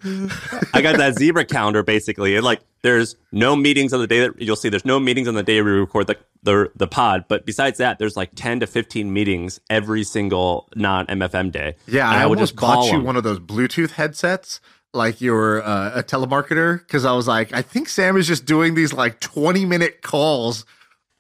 I 0.74 0.82
got 0.82 0.98
that 0.98 1.16
zebra 1.18 1.46
calendar 1.46 1.84
basically. 1.84 2.36
And 2.36 2.44
like 2.44 2.62
there's 2.84 3.16
no 3.32 3.56
meetings 3.56 3.94
on 3.94 4.00
the 4.00 4.08
day 4.08 4.20
that 4.22 4.42
you'll 4.42 4.56
see 4.56 4.70
there's 4.70 4.86
no 4.86 5.00
meetings 5.00 5.28
on 5.28 5.34
the 5.36 5.44
day 5.44 5.62
we 5.62 5.72
record 5.72 6.08
the 6.08 6.18
the, 6.44 6.72
the 6.76 6.88
pod, 6.88 7.26
but 7.28 7.46
besides 7.46 7.78
that, 7.78 8.00
there's 8.00 8.18
like 8.18 8.32
10 8.34 8.62
to 8.62 8.68
15 8.68 9.14
meetings 9.14 9.60
every 9.70 10.04
single 10.04 10.68
non 10.76 11.06
MFM 11.06 11.52
day. 11.52 11.76
Yeah, 11.88 12.10
And 12.10 12.20
I, 12.20 12.26
would 12.26 12.38
almost 12.40 12.54
just 12.54 12.60
call 12.60 12.76
bought 12.78 12.86
you 12.88 12.92
them. 12.94 13.04
one 13.04 13.16
of 13.16 13.22
those 13.24 13.40
Bluetooth 13.40 13.92
headsets, 13.92 14.60
like 14.92 15.22
you're 15.22 15.62
uh, 15.64 15.92
a 16.00 16.04
telemarketer, 16.04 16.80
because 16.80 17.06
I 17.06 17.12
was 17.14 17.28
like, 17.28 17.54
I 17.54 17.62
think 17.62 17.90
Sam 17.90 18.18
is 18.18 18.26
just 18.26 18.46
doing 18.46 18.74
these 18.74 18.92
like 18.92 19.20
20 19.20 19.66
minute 19.66 20.02
calls 20.02 20.66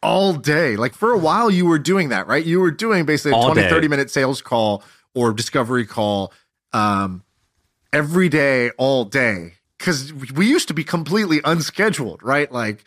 all 0.01 0.33
day. 0.33 0.75
Like 0.75 0.95
for 0.95 1.11
a 1.13 1.19
while, 1.19 1.51
you 1.51 1.67
were 1.67 1.77
doing 1.77 2.09
that, 2.09 2.25
right? 2.25 2.43
You 2.43 2.59
were 2.59 2.71
doing 2.71 3.05
basically 3.05 3.33
a 3.33 3.35
All 3.35 3.53
20, 3.53 3.61
day. 3.61 3.69
30 3.69 3.87
minute 3.87 4.09
sales 4.09 4.41
call 4.41 4.83
or 5.13 5.33
discovery 5.33 5.85
call 5.85 6.33
um, 6.73 7.23
every 7.93 8.29
day, 8.29 8.71
all 8.77 9.05
day. 9.05 9.53
Because 9.77 10.13
we 10.13 10.47
used 10.47 10.67
to 10.67 10.73
be 10.73 10.83
completely 10.83 11.41
unscheduled, 11.43 12.21
right? 12.21 12.51
Like 12.51 12.83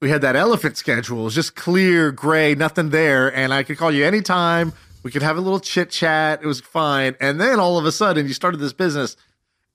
we 0.00 0.10
had 0.10 0.20
that 0.20 0.36
elephant 0.36 0.76
schedule, 0.76 1.20
it 1.20 1.24
was 1.24 1.34
just 1.34 1.56
clear, 1.56 2.12
gray, 2.12 2.54
nothing 2.54 2.90
there. 2.90 3.34
And 3.34 3.52
I 3.54 3.62
could 3.62 3.78
call 3.78 3.90
you 3.90 4.04
anytime. 4.04 4.72
We 5.02 5.10
could 5.10 5.22
have 5.22 5.36
a 5.36 5.40
little 5.40 5.60
chit 5.60 5.90
chat. 5.90 6.42
It 6.42 6.46
was 6.46 6.60
fine. 6.60 7.16
And 7.20 7.40
then 7.40 7.60
all 7.60 7.78
of 7.78 7.84
a 7.84 7.92
sudden, 7.92 8.26
you 8.26 8.34
started 8.34 8.58
this 8.58 8.72
business 8.72 9.16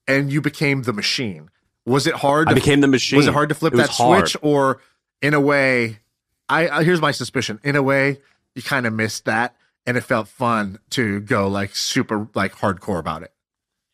and 0.07 0.31
you 0.31 0.41
became 0.41 0.83
the 0.83 0.93
machine. 0.93 1.49
Was 1.85 2.07
it 2.07 2.15
hard? 2.15 2.47
I 2.47 2.51
to 2.51 2.55
became 2.55 2.81
the 2.81 2.87
machine. 2.87 3.17
was 3.17 3.27
it 3.27 3.33
hard 3.33 3.49
to 3.49 3.55
flip 3.55 3.73
that 3.73 3.89
hard. 3.89 4.27
switch, 4.27 4.43
or 4.43 4.81
in 5.21 5.33
a 5.33 5.39
way, 5.39 5.99
I, 6.47 6.69
I 6.69 6.83
here's 6.83 7.01
my 7.01 7.11
suspicion. 7.11 7.59
In 7.63 7.75
a 7.75 7.83
way, 7.83 8.19
you 8.53 8.61
kind 8.61 8.85
of 8.85 8.93
missed 8.93 9.25
that, 9.25 9.55
and 9.85 9.97
it 9.97 10.01
felt 10.01 10.27
fun 10.27 10.79
to 10.91 11.19
go 11.21 11.47
like 11.47 11.75
super 11.75 12.27
like 12.35 12.53
hardcore 12.53 12.99
about 12.99 13.23
it. 13.23 13.31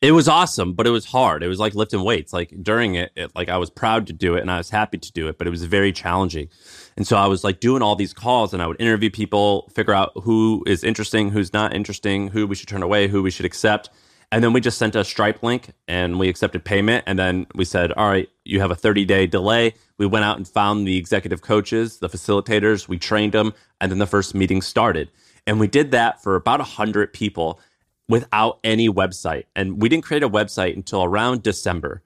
It 0.05 0.11
was 0.11 0.27
awesome, 0.27 0.73
but 0.73 0.85
it 0.85 0.91
was 0.91 1.05
hard. 1.05 1.41
It 1.41 1.47
was 1.47 1.57
like 1.57 1.73
lifting 1.73 2.03
weights. 2.03 2.31
Like 2.31 2.53
during 2.61 2.93
it, 2.93 3.11
it, 3.15 3.35
like 3.35 3.49
I 3.49 3.57
was 3.57 3.71
proud 3.71 4.05
to 4.05 4.13
do 4.13 4.35
it 4.35 4.41
and 4.41 4.51
I 4.51 4.57
was 4.59 4.69
happy 4.69 4.99
to 4.99 5.11
do 5.11 5.27
it, 5.29 5.39
but 5.39 5.47
it 5.47 5.49
was 5.49 5.63
very 5.63 5.91
challenging. 5.91 6.47
And 6.95 7.07
so 7.07 7.17
I 7.17 7.25
was 7.25 7.43
like 7.43 7.59
doing 7.59 7.81
all 7.81 7.95
these 7.95 8.13
calls 8.13 8.53
and 8.53 8.61
I 8.61 8.67
would 8.67 8.79
interview 8.79 9.09
people, 9.09 9.67
figure 9.73 9.95
out 9.95 10.11
who 10.21 10.63
is 10.67 10.83
interesting, 10.83 11.31
who's 11.31 11.53
not 11.53 11.73
interesting, 11.73 12.27
who 12.27 12.45
we 12.45 12.53
should 12.53 12.67
turn 12.67 12.83
away, 12.83 13.07
who 13.07 13.23
we 13.23 13.31
should 13.31 13.47
accept. 13.47 13.89
And 14.31 14.43
then 14.43 14.53
we 14.53 14.61
just 14.61 14.77
sent 14.77 14.95
a 14.95 15.03
Stripe 15.03 15.41
link 15.41 15.71
and 15.87 16.19
we 16.19 16.29
accepted 16.29 16.63
payment. 16.63 17.03
And 17.07 17.17
then 17.17 17.47
we 17.55 17.65
said, 17.65 17.91
all 17.93 18.07
right, 18.07 18.29
you 18.43 18.59
have 18.59 18.69
a 18.69 18.75
30 18.75 19.05
day 19.05 19.25
delay. 19.25 19.73
We 19.97 20.05
went 20.05 20.23
out 20.23 20.37
and 20.37 20.47
found 20.47 20.87
the 20.87 20.97
executive 20.97 21.41
coaches, 21.41 21.97
the 21.97 22.09
facilitators, 22.09 22.87
we 22.87 22.99
trained 22.99 23.33
them, 23.33 23.55
and 23.81 23.91
then 23.91 23.97
the 23.97 24.05
first 24.05 24.35
meeting 24.35 24.61
started. 24.61 25.09
And 25.47 25.59
we 25.59 25.67
did 25.67 25.89
that 25.91 26.21
for 26.21 26.35
about 26.35 26.59
100 26.59 27.11
people 27.11 27.59
without 28.07 28.59
any 28.63 28.89
website. 28.89 29.43
And 29.55 29.81
we 29.81 29.89
didn't 29.89 30.03
create 30.03 30.23
a 30.23 30.29
website 30.29 30.75
until 30.75 31.03
around 31.03 31.43
December. 31.43 32.01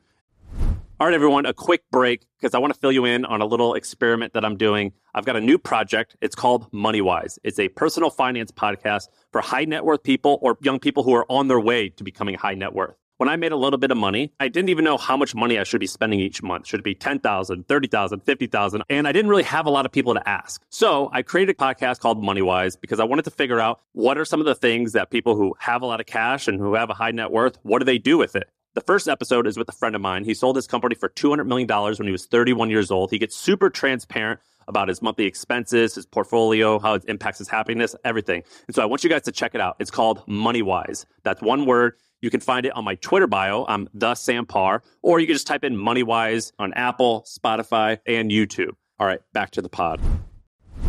All 1.01 1.07
right, 1.07 1.13
everyone, 1.13 1.45
a 1.45 1.53
quick 1.53 1.83
break 1.91 2.25
because 2.37 2.53
I 2.53 2.57
want 2.57 2.73
to 2.73 2.79
fill 2.79 2.91
you 2.91 3.05
in 3.05 3.23
on 3.23 3.39
a 3.39 3.45
little 3.45 3.73
experiment 3.73 4.33
that 4.33 4.43
I'm 4.43 4.57
doing. 4.57 4.91
I've 5.15 5.25
got 5.25 5.37
a 5.37 5.41
new 5.41 5.57
project. 5.57 6.17
It's 6.21 6.35
called 6.35 6.69
MoneyWise. 6.73 7.39
It's 7.43 7.57
a 7.57 7.69
personal 7.69 8.09
finance 8.09 8.51
podcast 8.51 9.07
for 9.31 9.39
high 9.39 9.63
net 9.63 9.85
worth 9.85 10.03
people 10.03 10.39
or 10.41 10.57
young 10.61 10.77
people 10.77 11.03
who 11.03 11.13
are 11.13 11.25
on 11.31 11.47
their 11.47 11.59
way 11.59 11.87
to 11.87 12.03
becoming 12.03 12.35
high 12.35 12.55
net 12.55 12.73
worth. 12.73 12.95
When 13.19 13.27
I 13.27 13.35
made 13.35 13.51
a 13.51 13.57
little 13.57 13.77
bit 13.77 13.91
of 13.91 13.97
money, 13.97 14.31
I 14.39 14.47
didn't 14.47 14.69
even 14.69 14.85
know 14.85 14.97
how 14.97 15.17
much 15.17 15.35
money 15.35 15.59
I 15.59 15.65
should 15.65 15.81
be 15.81 15.87
spending 15.87 16.21
each 16.21 16.41
month. 16.41 16.67
Should 16.67 16.79
it 16.79 16.83
be 16.83 16.95
10,000, 16.95 17.67
30,000, 17.67 18.21
50,000? 18.21 18.83
And 18.89 19.05
I 19.09 19.11
didn't 19.11 19.29
really 19.29 19.43
have 19.43 19.65
a 19.65 19.69
lot 19.69 19.85
of 19.85 19.91
people 19.91 20.13
to 20.13 20.29
ask. 20.29 20.63
So 20.69 21.09
I 21.11 21.21
created 21.21 21.53
a 21.53 21.57
podcast 21.57 21.99
called 21.99 22.23
MoneyWise 22.23 22.79
because 22.79 23.01
I 23.01 23.03
wanted 23.03 23.25
to 23.25 23.31
figure 23.31 23.59
out 23.59 23.81
what 23.91 24.17
are 24.17 24.23
some 24.23 24.39
of 24.39 24.45
the 24.45 24.55
things 24.55 24.93
that 24.93 25.09
people 25.09 25.35
who 25.35 25.53
have 25.59 25.81
a 25.81 25.85
lot 25.85 25.99
of 25.99 26.05
cash 26.05 26.47
and 26.47 26.61
who 26.61 26.75
have 26.75 26.89
a 26.89 26.93
high 26.93 27.11
net 27.11 27.29
worth, 27.29 27.59
what 27.63 27.79
do 27.79 27.83
they 27.83 27.97
do 27.97 28.17
with 28.17 28.37
it? 28.37 28.49
The 28.75 28.79
first 28.79 29.09
episode 29.09 29.47
is 29.47 29.57
with 29.57 29.67
a 29.67 29.73
friend 29.73 29.95
of 29.95 30.01
mine. 30.01 30.23
He 30.23 30.33
sold 30.33 30.55
his 30.55 30.65
company 30.65 30.95
for 30.95 31.09
$200 31.09 31.45
million 31.45 31.67
when 31.67 32.07
he 32.07 32.13
was 32.13 32.25
31 32.25 32.69
years 32.69 32.89
old. 32.89 33.11
He 33.11 33.19
gets 33.19 33.35
super 33.35 33.69
transparent 33.69 34.39
about 34.69 34.87
his 34.87 35.01
monthly 35.01 35.25
expenses, 35.25 35.95
his 35.95 36.05
portfolio, 36.05 36.79
how 36.79 36.93
it 36.93 37.03
impacts 37.09 37.39
his 37.39 37.49
happiness, 37.49 37.97
everything. 38.05 38.43
And 38.67 38.75
so 38.75 38.81
I 38.81 38.85
want 38.85 39.03
you 39.03 39.09
guys 39.09 39.23
to 39.23 39.33
check 39.33 39.55
it 39.55 39.59
out. 39.59 39.75
It's 39.79 39.91
called 39.91 40.25
MoneyWise. 40.27 41.05
That's 41.23 41.41
one 41.41 41.65
word. 41.65 41.95
You 42.21 42.29
can 42.29 42.41
find 42.41 42.65
it 42.65 42.73
on 42.73 42.83
my 42.83 42.95
Twitter 42.95 43.27
bio. 43.27 43.65
I'm 43.67 43.87
the 43.93 44.13
Sam 44.13 44.45
Parr, 44.45 44.83
or 45.01 45.19
you 45.19 45.27
can 45.27 45.35
just 45.35 45.47
type 45.47 45.63
in 45.63 45.75
MoneyWise 45.75 46.51
on 46.59 46.73
Apple, 46.73 47.25
Spotify, 47.25 47.99
and 48.05 48.29
YouTube. 48.29 48.71
All 48.99 49.07
right, 49.07 49.21
back 49.31 49.51
to 49.51 49.61
the 49.61 49.69
pod. 49.69 50.01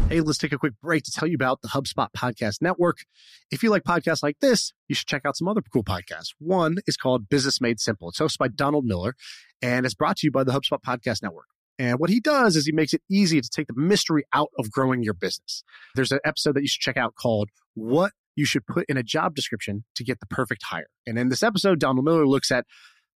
Hey, 0.08 0.20
let's 0.20 0.38
take 0.38 0.50
a 0.50 0.58
quick 0.58 0.72
break 0.82 1.04
to 1.04 1.12
tell 1.12 1.28
you 1.28 1.36
about 1.36 1.62
the 1.62 1.68
HubSpot 1.68 2.08
Podcast 2.16 2.60
Network. 2.60 3.04
If 3.52 3.62
you 3.62 3.70
like 3.70 3.84
podcasts 3.84 4.24
like 4.24 4.40
this, 4.40 4.72
you 4.88 4.96
should 4.96 5.06
check 5.06 5.22
out 5.24 5.36
some 5.36 5.46
other 5.46 5.62
cool 5.72 5.84
podcasts. 5.84 6.34
One 6.40 6.78
is 6.88 6.96
called 6.96 7.28
Business 7.28 7.60
Made 7.60 7.78
Simple. 7.78 8.08
It's 8.08 8.18
hosted 8.18 8.38
by 8.38 8.48
Donald 8.48 8.84
Miller 8.84 9.14
and 9.62 9.86
it's 9.86 9.94
brought 9.94 10.16
to 10.16 10.26
you 10.26 10.32
by 10.32 10.42
the 10.42 10.50
HubSpot 10.50 10.82
Podcast 10.84 11.22
Network. 11.22 11.46
And 11.78 12.00
what 12.00 12.10
he 12.10 12.18
does 12.18 12.56
is 12.56 12.66
he 12.66 12.72
makes 12.72 12.92
it 12.92 13.02
easy 13.08 13.40
to 13.40 13.48
take 13.48 13.68
the 13.68 13.80
mystery 13.80 14.24
out 14.32 14.50
of 14.58 14.72
growing 14.72 15.04
your 15.04 15.14
business. 15.14 15.62
There's 15.94 16.10
an 16.10 16.18
episode 16.24 16.56
that 16.56 16.62
you 16.62 16.68
should 16.68 16.82
check 16.82 16.96
out 16.96 17.14
called 17.14 17.48
What 17.74 18.10
You 18.40 18.46
Should 18.46 18.66
Put 18.66 18.86
in 18.88 18.96
a 18.96 19.02
Job 19.02 19.34
Description 19.34 19.84
to 19.96 20.02
Get 20.02 20.18
the 20.18 20.26
Perfect 20.26 20.62
Hire. 20.64 20.86
And 21.06 21.18
in 21.18 21.28
this 21.28 21.42
episode, 21.42 21.78
Donald 21.78 22.06
Miller 22.06 22.26
looks 22.26 22.50
at 22.50 22.64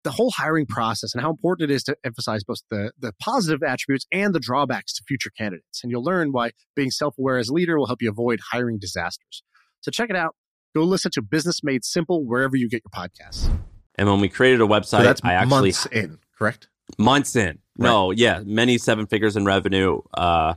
the 0.03 0.11
whole 0.11 0.31
hiring 0.31 0.65
process 0.65 1.13
and 1.13 1.21
how 1.21 1.29
important 1.29 1.71
it 1.71 1.73
is 1.73 1.81
to 1.83 1.95
emphasize 2.03 2.43
both 2.43 2.57
the, 2.69 2.91
the 2.99 3.13
positive 3.21 3.63
attributes 3.63 4.05
and 4.11 4.35
the 4.35 4.39
drawbacks 4.41 4.93
to 4.95 5.03
future 5.07 5.29
candidates. 5.37 5.81
And 5.81 5.89
you'll 5.91 6.03
learn 6.03 6.33
why 6.33 6.51
being 6.75 6.91
self 6.91 7.17
aware 7.17 7.37
as 7.37 7.47
a 7.47 7.53
leader 7.53 7.77
will 7.79 7.87
help 7.87 8.01
you 8.01 8.09
avoid 8.09 8.41
hiring 8.51 8.79
disasters. 8.79 9.43
So 9.79 9.91
check 9.91 10.09
it 10.09 10.17
out. 10.17 10.35
Go 10.75 10.83
listen 10.83 11.09
to 11.11 11.21
Business 11.21 11.63
Made 11.63 11.85
Simple 11.85 12.25
wherever 12.25 12.57
you 12.57 12.67
get 12.67 12.81
your 12.83 13.07
podcasts. 13.07 13.49
And 13.95 14.09
when 14.09 14.19
we 14.19 14.27
created 14.27 14.59
a 14.59 14.65
website, 14.65 14.83
So 14.85 15.03
that's 15.03 15.21
I 15.23 15.33
actually 15.35 15.69
months 15.69 15.85
in, 15.85 16.19
correct? 16.37 16.67
months 16.97 17.37
in. 17.37 17.59
No, 17.77 18.11
yeah, 18.11 18.41
many 18.45 18.77
seven 18.77 19.07
figures 19.07 19.37
in 19.37 19.45
revenue. 19.45 20.01
Uh, 20.13 20.55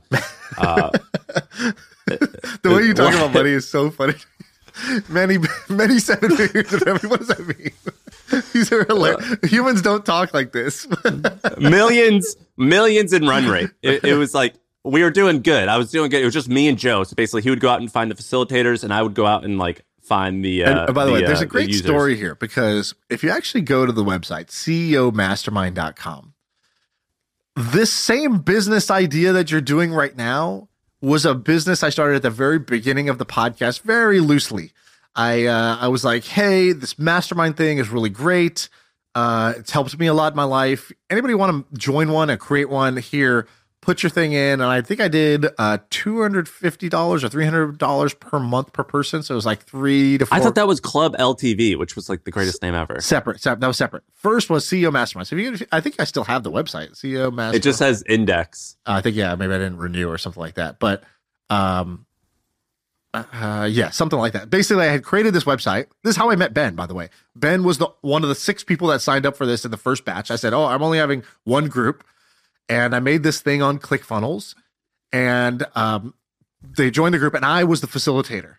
uh, 0.57 0.89
the 2.05 2.55
way 2.65 2.83
you 2.83 2.93
talk 2.93 3.13
about 3.15 3.33
money 3.33 3.51
is 3.51 3.69
so 3.69 3.89
funny. 3.89 4.13
Many, 5.09 5.37
many 5.69 5.99
figures 5.99 6.73
of 6.73 6.81
revenue. 6.81 7.09
What 7.09 7.19
does 7.19 7.27
that 7.29 7.47
mean? 7.47 7.71
These 8.53 8.71
are 8.71 8.83
hilarious. 8.83 9.37
Humans 9.43 9.81
don't 9.81 10.05
talk 10.05 10.33
like 10.33 10.51
this. 10.51 10.87
millions, 11.57 12.35
millions 12.57 13.13
in 13.13 13.25
run 13.27 13.47
rate. 13.47 13.69
It, 13.81 14.03
it 14.03 14.15
was 14.15 14.33
like 14.33 14.55
we 14.83 15.03
were 15.03 15.11
doing 15.11 15.41
good. 15.41 15.67
I 15.67 15.77
was 15.77 15.91
doing 15.91 16.09
good. 16.09 16.21
It 16.21 16.25
was 16.25 16.33
just 16.33 16.49
me 16.49 16.67
and 16.67 16.77
Joe. 16.77 17.03
So 17.03 17.15
basically, 17.15 17.41
he 17.43 17.49
would 17.49 17.59
go 17.59 17.69
out 17.69 17.79
and 17.79 17.91
find 17.91 18.09
the 18.11 18.15
facilitators, 18.15 18.83
and 18.83 18.93
I 18.93 19.01
would 19.01 19.13
go 19.13 19.25
out 19.25 19.45
and 19.45 19.57
like 19.57 19.85
find 20.01 20.43
the. 20.43 20.63
Uh, 20.63 20.85
and 20.87 20.95
by 20.95 21.05
the, 21.05 21.11
way, 21.11 21.21
there's 21.21 21.41
uh, 21.41 21.45
a 21.45 21.47
great 21.47 21.69
users. 21.69 21.85
story 21.85 22.15
here 22.15 22.35
because 22.35 22.95
if 23.09 23.23
you 23.23 23.29
actually 23.29 23.61
go 23.61 23.85
to 23.85 23.91
the 23.91 24.03
website, 24.03 24.47
CEOmastermind.com, 24.47 26.33
this 27.55 27.91
same 27.91 28.39
business 28.39 28.89
idea 28.91 29.33
that 29.33 29.51
you're 29.51 29.61
doing 29.61 29.93
right 29.93 30.15
now 30.15 30.69
was 31.01 31.25
a 31.25 31.35
business 31.35 31.83
I 31.83 31.89
started 31.89 32.15
at 32.17 32.21
the 32.23 32.29
very 32.29 32.59
beginning 32.59 33.09
of 33.09 33.17
the 33.17 33.25
podcast, 33.25 33.81
very 33.81 34.19
loosely. 34.19 34.71
I 35.15 35.45
uh, 35.45 35.77
I 35.79 35.87
was 35.87 36.03
like, 36.03 36.25
hey, 36.25 36.71
this 36.71 36.99
mastermind 36.99 37.57
thing 37.57 37.77
is 37.77 37.89
really 37.89 38.09
great. 38.09 38.69
Uh, 39.15 39.53
it's 39.57 39.71
helped 39.71 39.97
me 39.97 40.05
a 40.07 40.13
lot 40.13 40.33
in 40.33 40.37
my 40.37 40.43
life. 40.43 40.91
Anybody 41.09 41.33
want 41.33 41.67
to 41.71 41.77
join 41.77 42.11
one 42.11 42.29
and 42.29 42.39
create 42.39 42.69
one 42.69 42.97
here? 42.97 43.47
Put 43.87 44.03
your 44.03 44.09
thing 44.09 44.33
in, 44.33 44.59
and 44.59 44.63
I 44.63 44.81
think 44.81 44.99
I 44.99 45.07
did 45.07 45.45
uh, 45.57 45.77
two 45.89 46.21
hundred 46.21 46.49
fifty 46.49 46.89
dollars 46.89 47.23
or 47.23 47.29
three 47.29 47.45
hundred 47.45 47.77
dollars 47.77 48.13
per 48.13 48.37
month 48.37 48.73
per 48.73 48.83
person. 48.83 49.23
So 49.23 49.33
it 49.33 49.37
was 49.37 49.45
like 49.45 49.63
three 49.63 50.17
to 50.17 50.25
four. 50.25 50.37
I 50.37 50.41
thought 50.41 50.55
that 50.55 50.67
was 50.67 50.81
Club 50.81 51.15
LTV, 51.15 51.77
which 51.79 51.95
was 51.95 52.09
like 52.09 52.25
the 52.25 52.31
greatest 52.31 52.61
name 52.61 52.75
ever. 52.75 52.99
Separate, 52.99 53.39
separate. 53.39 53.61
That 53.61 53.67
was 53.67 53.77
separate. 53.77 54.03
First 54.13 54.49
was 54.49 54.65
CEO 54.65 54.91
Mastermind. 54.91 55.29
So 55.29 55.37
if 55.37 55.61
you, 55.61 55.67
I 55.71 55.79
think 55.79 56.01
I 56.01 56.03
still 56.03 56.25
have 56.25 56.43
the 56.43 56.51
website. 56.51 57.01
CEO 57.01 57.31
Mastermind. 57.31 57.55
It 57.55 57.63
just 57.63 57.79
says 57.79 58.03
index. 58.09 58.75
Uh, 58.85 58.95
I 58.95 59.01
think 59.01 59.15
yeah, 59.15 59.33
maybe 59.35 59.53
I 59.53 59.57
didn't 59.57 59.77
renew 59.77 60.09
or 60.09 60.17
something 60.17 60.41
like 60.41 60.55
that. 60.55 60.79
But 60.79 61.05
um, 61.49 62.05
uh, 63.13 63.69
yeah, 63.71 63.89
something 63.91 64.19
like 64.19 64.33
that. 64.33 64.49
Basically, 64.49 64.83
I 64.83 64.91
had 64.91 65.03
created 65.05 65.33
this 65.33 65.45
website. 65.45 65.85
This 66.03 66.11
is 66.11 66.17
how 66.17 66.29
I 66.29 66.35
met 66.35 66.53
Ben, 66.53 66.75
by 66.75 66.87
the 66.87 66.93
way. 66.93 67.09
Ben 67.37 67.63
was 67.63 67.77
the 67.77 67.87
one 68.01 68.23
of 68.23 68.27
the 68.27 68.35
six 68.35 68.65
people 68.65 68.89
that 68.89 69.01
signed 69.01 69.25
up 69.25 69.37
for 69.37 69.45
this 69.45 69.63
in 69.63 69.71
the 69.71 69.77
first 69.77 70.03
batch. 70.03 70.29
I 70.29 70.35
said, 70.35 70.53
"Oh, 70.53 70.65
I'm 70.65 70.83
only 70.83 70.97
having 70.97 71.23
one 71.45 71.67
group," 71.67 72.03
and 72.69 72.95
I 72.95 72.99
made 72.99 73.23
this 73.23 73.41
thing 73.41 73.61
on 73.61 73.79
ClickFunnels, 73.79 74.55
and 75.11 75.65
um, 75.75 76.13
they 76.61 76.91
joined 76.91 77.13
the 77.13 77.19
group, 77.19 77.33
and 77.33 77.45
I 77.45 77.63
was 77.63 77.81
the 77.81 77.87
facilitator, 77.87 78.55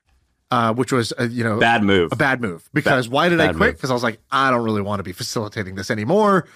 uh, 0.51 0.73
which 0.75 0.93
was 0.93 1.13
uh, 1.19 1.25
you 1.25 1.45
know 1.45 1.59
Bad 1.59 1.83
move. 1.83 2.13
a 2.13 2.17
bad 2.17 2.41
move 2.41 2.69
because 2.73 3.09
why 3.09 3.29
did 3.29 3.41
I 3.41 3.53
quit? 3.53 3.77
Because 3.77 3.91
I 3.91 3.95
was 3.95 4.03
like, 4.03 4.21
I 4.31 4.51
don't 4.51 4.65
really 4.65 4.83
want 4.83 5.01
to 5.01 5.05
be 5.05 5.13
facilitating 5.13 5.75
this 5.75 5.91
anymore. 5.91 6.47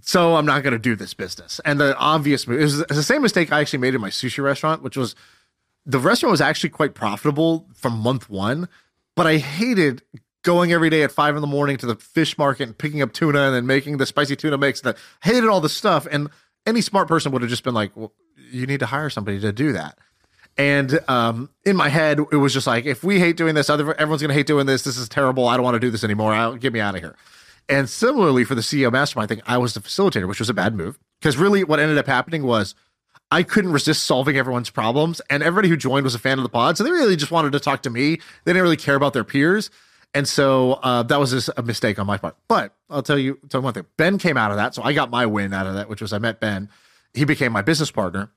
So 0.00 0.36
I'm 0.36 0.46
not 0.46 0.62
going 0.62 0.72
to 0.72 0.78
do 0.78 0.96
this 0.96 1.12
business. 1.12 1.60
And 1.66 1.78
the 1.78 1.94
obvious 1.98 2.48
move 2.48 2.60
is 2.60 2.78
the 2.78 3.02
same 3.02 3.20
mistake 3.20 3.52
I 3.52 3.60
actually 3.60 3.80
made 3.80 3.94
in 3.94 4.00
my 4.00 4.08
sushi 4.08 4.42
restaurant, 4.42 4.82
which 4.82 4.96
was 4.96 5.14
the 5.84 5.98
restaurant 5.98 6.30
was 6.30 6.40
actually 6.40 6.70
quite 6.70 6.94
profitable 6.94 7.66
from 7.74 7.98
month 7.98 8.30
one, 8.30 8.68
but 9.16 9.26
I 9.26 9.36
hated 9.36 10.02
going 10.42 10.72
every 10.72 10.88
day 10.90 11.02
at 11.02 11.12
five 11.12 11.34
in 11.36 11.40
the 11.40 11.46
morning 11.46 11.76
to 11.76 11.86
the 11.86 11.94
fish 11.94 12.38
market 12.38 12.64
and 12.64 12.76
picking 12.76 13.02
up 13.02 13.12
tuna 13.12 13.42
and 13.42 13.54
then 13.54 13.66
making 13.66 13.98
the 13.98 14.06
spicy 14.06 14.34
tuna 14.34 14.56
mix. 14.56 14.80
And 14.80 14.96
I 14.96 15.28
hated 15.28 15.48
all 15.48 15.60
this 15.60 15.74
stuff. 15.74 16.06
And 16.10 16.30
any 16.66 16.80
smart 16.80 17.08
person 17.08 17.32
would 17.32 17.42
have 17.42 17.50
just 17.50 17.64
been 17.64 17.74
like, 17.74 17.96
well, 17.96 18.12
you 18.50 18.66
need 18.66 18.80
to 18.80 18.86
hire 18.86 19.10
somebody 19.10 19.40
to 19.40 19.52
do 19.52 19.72
that. 19.72 19.98
And 20.58 21.00
um, 21.08 21.48
in 21.64 21.76
my 21.76 21.88
head, 21.88 22.18
it 22.30 22.36
was 22.36 22.52
just 22.52 22.66
like, 22.66 22.84
if 22.84 23.02
we 23.02 23.18
hate 23.18 23.36
doing 23.36 23.54
this, 23.54 23.70
other 23.70 23.94
everyone's 23.94 24.20
going 24.20 24.28
to 24.28 24.34
hate 24.34 24.46
doing 24.46 24.66
this. 24.66 24.82
This 24.82 24.98
is 24.98 25.08
terrible. 25.08 25.48
I 25.48 25.56
don't 25.56 25.64
want 25.64 25.76
to 25.76 25.80
do 25.80 25.90
this 25.90 26.04
anymore. 26.04 26.34
I'll, 26.34 26.56
get 26.56 26.72
me 26.72 26.80
out 26.80 26.94
of 26.94 27.00
here. 27.00 27.16
And 27.68 27.88
similarly 27.88 28.44
for 28.44 28.54
the 28.54 28.60
CEO 28.60 28.92
mastermind 28.92 29.30
thing, 29.30 29.40
I 29.46 29.56
was 29.56 29.74
the 29.74 29.80
facilitator, 29.80 30.28
which 30.28 30.40
was 30.40 30.50
a 30.50 30.54
bad 30.54 30.74
move 30.74 30.98
because 31.20 31.38
really 31.38 31.64
what 31.64 31.80
ended 31.80 31.96
up 31.96 32.06
happening 32.06 32.42
was 32.42 32.74
I 33.30 33.42
couldn't 33.42 33.72
resist 33.72 34.04
solving 34.04 34.36
everyone's 34.36 34.68
problems, 34.68 35.22
and 35.30 35.42
everybody 35.42 35.70
who 35.70 35.76
joined 35.76 36.04
was 36.04 36.14
a 36.14 36.18
fan 36.18 36.38
of 36.38 36.42
the 36.42 36.50
pod, 36.50 36.76
so 36.76 36.84
they 36.84 36.90
really 36.90 37.16
just 37.16 37.32
wanted 37.32 37.52
to 37.52 37.60
talk 37.60 37.80
to 37.82 37.90
me. 37.90 38.16
They 38.44 38.52
didn't 38.52 38.62
really 38.62 38.76
care 38.76 38.94
about 38.94 39.14
their 39.14 39.24
peers. 39.24 39.70
And 40.14 40.28
so 40.28 40.74
uh, 40.82 41.02
that 41.04 41.18
was 41.18 41.30
just 41.30 41.50
a 41.56 41.62
mistake 41.62 41.98
on 41.98 42.06
my 42.06 42.18
part. 42.18 42.36
But 42.46 42.74
I'll 42.90 43.02
tell 43.02 43.18
you, 43.18 43.38
tell 43.48 43.60
you 43.60 43.64
one 43.64 43.74
thing. 43.74 43.86
Ben 43.96 44.18
came 44.18 44.36
out 44.36 44.50
of 44.50 44.58
that. 44.58 44.74
So 44.74 44.82
I 44.82 44.92
got 44.92 45.10
my 45.10 45.24
win 45.24 45.54
out 45.54 45.66
of 45.66 45.74
that, 45.74 45.88
which 45.88 46.02
was 46.02 46.12
I 46.12 46.18
met 46.18 46.40
Ben. 46.40 46.68
He 47.14 47.24
became 47.24 47.52
my 47.52 47.62
business 47.62 47.90
partner. 47.90 48.30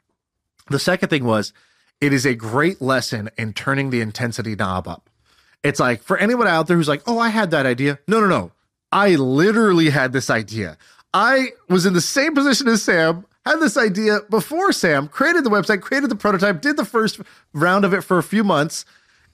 The 0.69 0.79
second 0.79 1.09
thing 1.09 1.25
was 1.25 1.53
it 2.01 2.13
is 2.13 2.25
a 2.25 2.33
great 2.35 2.81
lesson 2.81 3.29
in 3.38 3.53
turning 3.53 3.89
the 3.89 4.01
intensity 4.01 4.55
knob 4.55 4.88
up. 4.88 5.09
It's 5.63 5.79
like 5.79 6.01
for 6.01 6.17
anyone 6.17 6.47
out 6.47 6.67
there 6.67 6.77
who's 6.77 6.88
like, 6.88 7.03
oh, 7.07 7.19
I 7.19 7.29
had 7.29 7.51
that 7.51 7.65
idea. 7.65 7.99
No, 8.07 8.19
no, 8.19 8.27
no. 8.27 8.51
I 8.91 9.15
literally 9.15 9.89
had 9.89 10.13
this 10.13 10.29
idea. 10.29 10.77
I 11.13 11.49
was 11.69 11.85
in 11.85 11.93
the 11.93 12.01
same 12.01 12.35
position 12.35 12.67
as 12.67 12.83
Sam, 12.83 13.25
had 13.45 13.59
this 13.59 13.77
idea 13.77 14.19
before 14.29 14.71
Sam, 14.71 15.07
created 15.07 15.43
the 15.43 15.49
website, 15.49 15.81
created 15.81 16.09
the 16.09 16.15
prototype, 16.15 16.61
did 16.61 16.77
the 16.77 16.85
first 16.85 17.19
round 17.53 17.85
of 17.85 17.93
it 17.93 18.01
for 18.01 18.17
a 18.17 18.23
few 18.23 18.43
months 18.43 18.85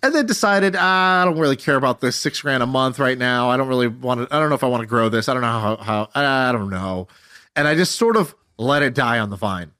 and 0.03 0.15
then 0.15 0.25
decided 0.25 0.75
ah, 0.77 1.21
I 1.21 1.25
don't 1.25 1.37
really 1.37 1.55
care 1.55 1.75
about 1.75 2.01
this 2.01 2.15
six 2.15 2.41
grand 2.41 2.63
a 2.63 2.67
month 2.67 2.99
right 2.99 3.17
now. 3.17 3.49
I 3.49 3.57
don't 3.57 3.67
really 3.67 3.87
want 3.87 4.27
to. 4.27 4.35
I 4.35 4.39
don't 4.39 4.49
know 4.49 4.55
if 4.55 4.63
I 4.63 4.67
want 4.67 4.81
to 4.81 4.87
grow 4.87 5.09
this. 5.09 5.29
I 5.29 5.33
don't 5.33 5.41
know 5.41 5.47
how. 5.47 5.75
how 5.77 6.09
I 6.15 6.51
don't 6.51 6.69
know, 6.69 7.07
and 7.55 7.67
I 7.67 7.75
just 7.75 7.95
sort 7.95 8.17
of 8.17 8.35
let 8.57 8.83
it 8.83 8.93
die 8.93 9.19
on 9.19 9.29
the 9.29 9.35
vine. 9.35 9.71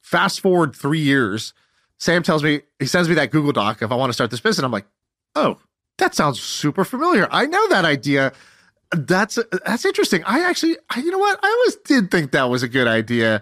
Fast 0.00 0.40
forward 0.40 0.74
three 0.74 1.00
years, 1.00 1.54
Sam 1.98 2.22
tells 2.22 2.42
me 2.42 2.62
he 2.78 2.86
sends 2.86 3.08
me 3.08 3.14
that 3.14 3.30
Google 3.30 3.52
Doc 3.52 3.82
if 3.82 3.92
I 3.92 3.94
want 3.94 4.10
to 4.10 4.14
start 4.14 4.30
this 4.30 4.40
business. 4.40 4.64
I'm 4.64 4.72
like, 4.72 4.86
oh, 5.34 5.58
that 5.98 6.14
sounds 6.14 6.40
super 6.40 6.84
familiar. 6.84 7.28
I 7.30 7.46
know 7.46 7.68
that 7.68 7.84
idea. 7.84 8.32
That's 8.90 9.38
that's 9.64 9.84
interesting. 9.84 10.22
I 10.24 10.40
actually, 10.40 10.76
I, 10.90 11.00
you 11.00 11.10
know 11.10 11.18
what? 11.18 11.38
I 11.42 11.48
always 11.48 11.76
did 11.76 12.10
think 12.10 12.32
that 12.32 12.50
was 12.50 12.62
a 12.62 12.68
good 12.68 12.86
idea, 12.86 13.40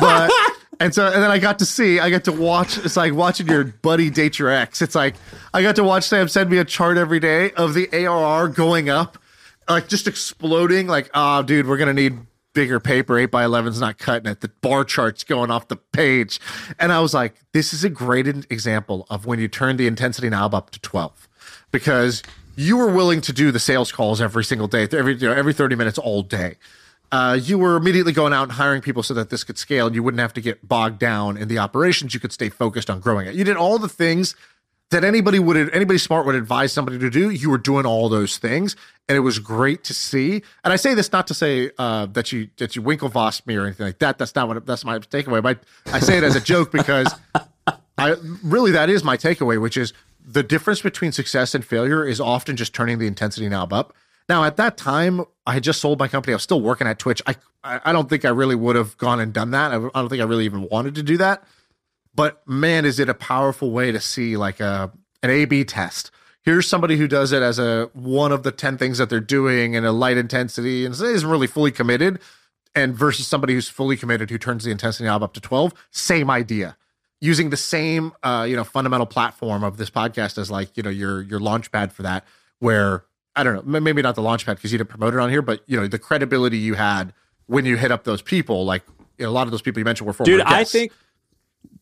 but 0.00 0.30
and 0.80 0.94
so, 0.94 1.06
and 1.06 1.22
then 1.22 1.30
I 1.30 1.38
got 1.38 1.58
to 1.60 1.66
see, 1.66 2.00
I 2.00 2.10
got 2.10 2.24
to 2.24 2.32
watch. 2.32 2.78
It's 2.78 2.96
like 2.96 3.12
watching 3.12 3.46
your 3.46 3.64
buddy 3.64 4.10
date 4.10 4.38
your 4.38 4.48
ex. 4.48 4.82
It's 4.82 4.94
like 4.94 5.14
I 5.52 5.62
got 5.62 5.76
to 5.76 5.84
watch 5.84 6.04
Sam 6.04 6.28
send 6.28 6.50
me 6.50 6.58
a 6.58 6.64
chart 6.64 6.96
every 6.96 7.20
day 7.20 7.52
of 7.52 7.74
the 7.74 7.88
ARR 7.92 8.48
going 8.48 8.88
up, 8.88 9.18
like 9.68 9.88
just 9.88 10.08
exploding. 10.08 10.86
Like, 10.86 11.10
oh, 11.14 11.42
dude, 11.42 11.66
we're 11.66 11.76
gonna 11.76 11.92
need 11.92 12.18
bigger 12.54 12.80
paper. 12.80 13.18
Eight 13.18 13.30
by 13.30 13.44
11's 13.44 13.80
not 13.80 13.98
cutting 13.98 14.30
it. 14.30 14.40
The 14.40 14.48
bar 14.48 14.84
chart's 14.84 15.24
going 15.24 15.50
off 15.50 15.68
the 15.68 15.76
page, 15.76 16.40
and 16.78 16.90
I 16.90 17.00
was 17.00 17.12
like, 17.14 17.34
this 17.52 17.72
is 17.74 17.84
a 17.84 17.90
great 17.90 18.26
example 18.50 19.06
of 19.10 19.26
when 19.26 19.38
you 19.38 19.48
turn 19.48 19.76
the 19.76 19.86
intensity 19.86 20.30
knob 20.30 20.54
up 20.54 20.70
to 20.70 20.80
twelve, 20.80 21.28
because 21.70 22.22
you 22.56 22.76
were 22.76 22.90
willing 22.90 23.20
to 23.22 23.32
do 23.32 23.50
the 23.50 23.60
sales 23.60 23.92
calls 23.92 24.20
every 24.20 24.44
single 24.44 24.68
day, 24.68 24.88
every 24.90 25.14
you 25.16 25.28
know, 25.28 25.34
every 25.34 25.52
thirty 25.52 25.76
minutes 25.76 25.98
all 25.98 26.22
day 26.22 26.56
uh, 27.12 27.38
you 27.40 27.58
were 27.58 27.76
immediately 27.76 28.12
going 28.12 28.32
out 28.32 28.44
and 28.44 28.52
hiring 28.52 28.80
people 28.80 29.02
so 29.02 29.12
that 29.12 29.28
this 29.28 29.44
could 29.44 29.58
scale 29.58 29.86
and 29.86 29.94
you 29.94 30.02
wouldn't 30.02 30.20
have 30.20 30.32
to 30.32 30.40
get 30.40 30.66
bogged 30.66 30.98
down 30.98 31.36
in 31.36 31.46
the 31.46 31.58
operations. 31.58 32.14
You 32.14 32.20
could 32.20 32.32
stay 32.32 32.48
focused 32.48 32.88
on 32.88 33.00
growing 33.00 33.26
it. 33.26 33.34
You 33.34 33.44
did 33.44 33.56
all 33.56 33.78
the 33.78 33.88
things 33.88 34.34
that 34.90 35.04
anybody 35.04 35.38
would 35.38 35.74
anybody 35.74 35.98
smart 35.98 36.24
would 36.26 36.34
advise 36.34 36.72
somebody 36.72 36.98
to 36.98 37.10
do. 37.10 37.30
You 37.30 37.50
were 37.50 37.58
doing 37.58 37.84
all 37.84 38.08
those 38.08 38.38
things, 38.38 38.76
and 39.08 39.16
it 39.16 39.20
was 39.20 39.38
great 39.38 39.84
to 39.84 39.94
see. 39.94 40.42
And 40.64 40.72
I 40.72 40.76
say 40.76 40.94
this 40.94 41.12
not 41.12 41.26
to 41.26 41.34
say 41.34 41.70
uh, 41.78 42.06
that 42.06 42.32
you 42.32 42.48
that 42.56 42.76
you 42.76 42.82
Winklevoss 42.82 43.46
me 43.46 43.56
or 43.56 43.66
anything 43.66 43.86
like 43.86 43.98
that. 43.98 44.18
That's 44.18 44.34
not 44.34 44.48
what 44.48 44.64
that's 44.64 44.84
my 44.84 44.98
takeaway. 44.98 45.42
But 45.42 45.62
I 45.86 45.98
say 45.98 46.16
it 46.16 46.24
as 46.24 46.34
a 46.34 46.40
joke 46.40 46.72
because 46.72 47.14
I 47.98 48.16
really 48.42 48.70
that 48.72 48.88
is 48.88 49.04
my 49.04 49.16
takeaway, 49.18 49.60
which 49.60 49.76
is 49.76 49.92
the 50.24 50.42
difference 50.42 50.80
between 50.80 51.12
success 51.12 51.54
and 51.54 51.64
failure 51.64 52.06
is 52.06 52.20
often 52.20 52.56
just 52.56 52.74
turning 52.74 52.98
the 52.98 53.06
intensity 53.06 53.48
knob 53.48 53.72
up. 53.72 53.94
Now, 54.28 54.44
at 54.44 54.56
that 54.56 54.76
time, 54.76 55.24
I 55.46 55.54
had 55.54 55.62
just 55.62 55.80
sold 55.80 55.98
my 55.98 56.08
company. 56.08 56.32
I 56.32 56.36
was 56.36 56.42
still 56.42 56.60
working 56.60 56.86
at 56.86 56.98
Twitch. 56.98 57.22
I 57.26 57.36
I 57.64 57.92
don't 57.92 58.08
think 58.08 58.24
I 58.24 58.30
really 58.30 58.56
would 58.56 58.74
have 58.74 58.96
gone 58.96 59.20
and 59.20 59.32
done 59.32 59.52
that. 59.52 59.70
I, 59.72 59.78
don't 59.78 60.08
think 60.08 60.20
I 60.20 60.24
really 60.24 60.44
even 60.46 60.68
wanted 60.68 60.96
to 60.96 61.02
do 61.02 61.16
that. 61.18 61.44
But 62.14 62.46
man, 62.46 62.84
is 62.84 62.98
it 62.98 63.08
a 63.08 63.14
powerful 63.14 63.70
way 63.70 63.92
to 63.92 64.00
see 64.00 64.36
like 64.36 64.58
a 64.58 64.92
an 65.22 65.30
A/B 65.30 65.64
test. 65.64 66.10
Here's 66.42 66.66
somebody 66.66 66.96
who 66.96 67.06
does 67.06 67.30
it 67.30 67.42
as 67.42 67.58
a 67.58 67.88
one 67.92 68.32
of 68.32 68.42
the 68.42 68.50
ten 68.50 68.76
things 68.76 68.98
that 68.98 69.08
they're 69.08 69.20
doing 69.20 69.74
in 69.74 69.84
a 69.84 69.92
light 69.92 70.16
intensity 70.16 70.84
and 70.84 70.94
isn't 70.94 71.28
really 71.28 71.46
fully 71.46 71.70
committed, 71.70 72.18
and 72.74 72.94
versus 72.94 73.26
somebody 73.26 73.54
who's 73.54 73.68
fully 73.68 73.96
committed 73.96 74.30
who 74.30 74.38
turns 74.38 74.64
the 74.64 74.70
intensity 74.70 75.04
knob 75.04 75.22
up 75.22 75.32
to 75.34 75.40
twelve. 75.40 75.72
Same 75.90 76.30
idea 76.30 76.76
using 77.20 77.50
the 77.50 77.56
same 77.56 78.12
uh, 78.24 78.44
you 78.48 78.56
know 78.56 78.64
fundamental 78.64 79.06
platform 79.06 79.62
of 79.62 79.76
this 79.76 79.90
podcast 79.90 80.36
as 80.38 80.50
like 80.50 80.76
you 80.76 80.82
know 80.82 80.90
your 80.90 81.22
your 81.22 81.38
launch 81.38 81.70
pad 81.70 81.92
for 81.92 82.02
that 82.02 82.24
where 82.58 83.04
I 83.34 83.42
don't 83.42 83.66
know, 83.66 83.80
maybe 83.80 84.02
not 84.02 84.14
the 84.14 84.22
launchpad 84.22 84.56
because 84.56 84.72
you 84.72 84.78
didn't 84.78 84.90
promote 84.90 85.14
it 85.14 85.20
on 85.20 85.30
here, 85.30 85.42
but 85.42 85.62
you 85.66 85.80
know 85.80 85.86
the 85.86 85.98
credibility 85.98 86.58
you 86.58 86.74
had 86.74 87.12
when 87.46 87.64
you 87.64 87.76
hit 87.76 87.90
up 87.90 88.04
those 88.04 88.22
people, 88.22 88.64
like 88.64 88.82
you 89.18 89.24
know, 89.24 89.30
a 89.30 89.32
lot 89.32 89.46
of 89.46 89.50
those 89.50 89.62
people 89.62 89.80
you 89.80 89.84
mentioned 89.84 90.06
were 90.06 90.12
former 90.12 90.30
Dude, 90.30 90.40
guests. 90.40 90.54
I 90.54 90.64
think 90.64 90.92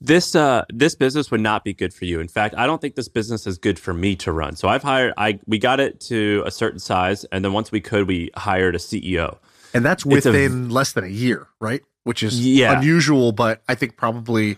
this 0.01 0.35
uh 0.35 0.65
this 0.71 0.95
business 0.95 1.31
would 1.31 1.41
not 1.41 1.65
be 1.65 1.75
good 1.75 1.93
for 1.93 2.05
you. 2.05 2.21
In 2.21 2.29
fact, 2.29 2.55
I 2.57 2.67
don't 2.67 2.81
think 2.81 2.95
this 2.95 3.09
business 3.09 3.47
is 3.47 3.59
good 3.59 3.79
for 3.79 3.93
me 3.93 4.17
to 4.17 4.33
run. 4.33 4.57
So 4.57 4.69
I've 4.69 4.83
hired 4.83 5.13
I 5.17 5.39
we 5.47 5.59
got 5.59 5.81
it 5.81 6.01
to 6.03 6.43
a 6.47 6.51
certain 6.51 6.79
size 6.79 7.25
and 7.27 7.45
then 7.45 7.53
once 7.53 7.71
we 7.71 7.81
could 7.81 8.07
we 8.07 8.31
hired 8.37 8.75
a 8.75 8.79
CEO. 8.79 9.39
And 9.75 9.85
that's 9.85 10.05
within 10.05 10.67
a, 10.67 10.73
less 10.73 10.93
than 10.93 11.05
a 11.05 11.09
year, 11.09 11.47
right? 11.61 11.83
Which 12.05 12.23
is 12.23 12.45
yeah. 12.45 12.77
unusual, 12.79 13.33
but 13.33 13.63
I 13.69 13.75
think 13.75 13.97
probably 13.97 14.57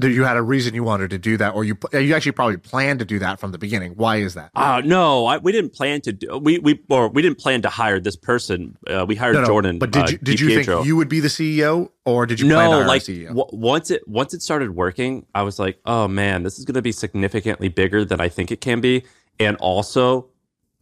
you 0.00 0.22
had 0.24 0.36
a 0.36 0.42
reason 0.42 0.74
you 0.74 0.84
wanted 0.84 1.10
to 1.10 1.18
do 1.18 1.36
that, 1.36 1.54
or 1.54 1.64
you 1.64 1.76
you 1.92 2.14
actually 2.14 2.32
probably 2.32 2.56
planned 2.56 3.00
to 3.00 3.04
do 3.04 3.18
that 3.18 3.40
from 3.40 3.50
the 3.50 3.58
beginning. 3.58 3.92
Why 3.96 4.16
is 4.16 4.34
that? 4.34 4.50
Uh, 4.54 4.80
no, 4.84 5.26
I, 5.26 5.38
we 5.38 5.50
didn't 5.50 5.74
plan 5.74 6.00
to 6.02 6.12
do 6.12 6.38
we 6.38 6.58
we 6.60 6.80
or 6.88 7.08
we 7.08 7.20
didn't 7.20 7.38
plan 7.38 7.62
to 7.62 7.68
hire 7.68 7.98
this 7.98 8.14
person. 8.14 8.76
Uh, 8.88 9.04
we 9.06 9.16
hired 9.16 9.34
no, 9.34 9.40
no, 9.40 9.46
Jordan. 9.46 9.78
But 9.78 9.90
did 9.90 10.10
you 10.10 10.16
uh, 10.16 10.20
did 10.22 10.40
you 10.40 10.62
think 10.62 10.86
you 10.86 10.94
would 10.96 11.08
be 11.08 11.18
the 11.18 11.28
CEO, 11.28 11.90
or 12.04 12.26
did 12.26 12.38
you 12.38 12.46
no, 12.46 12.54
plan 12.54 12.70
to 12.70 12.86
like, 12.86 13.02
CEO? 13.02 13.28
W- 13.28 13.48
once 13.52 13.90
it 13.90 14.06
once 14.06 14.32
it 14.34 14.42
started 14.42 14.70
working, 14.76 15.26
I 15.34 15.42
was 15.42 15.58
like, 15.58 15.80
oh 15.84 16.06
man, 16.06 16.44
this 16.44 16.58
is 16.58 16.64
going 16.64 16.74
to 16.74 16.82
be 16.82 16.92
significantly 16.92 17.68
bigger 17.68 18.04
than 18.04 18.20
I 18.20 18.28
think 18.28 18.52
it 18.52 18.60
can 18.60 18.80
be, 18.80 19.04
and 19.38 19.56
also. 19.58 20.28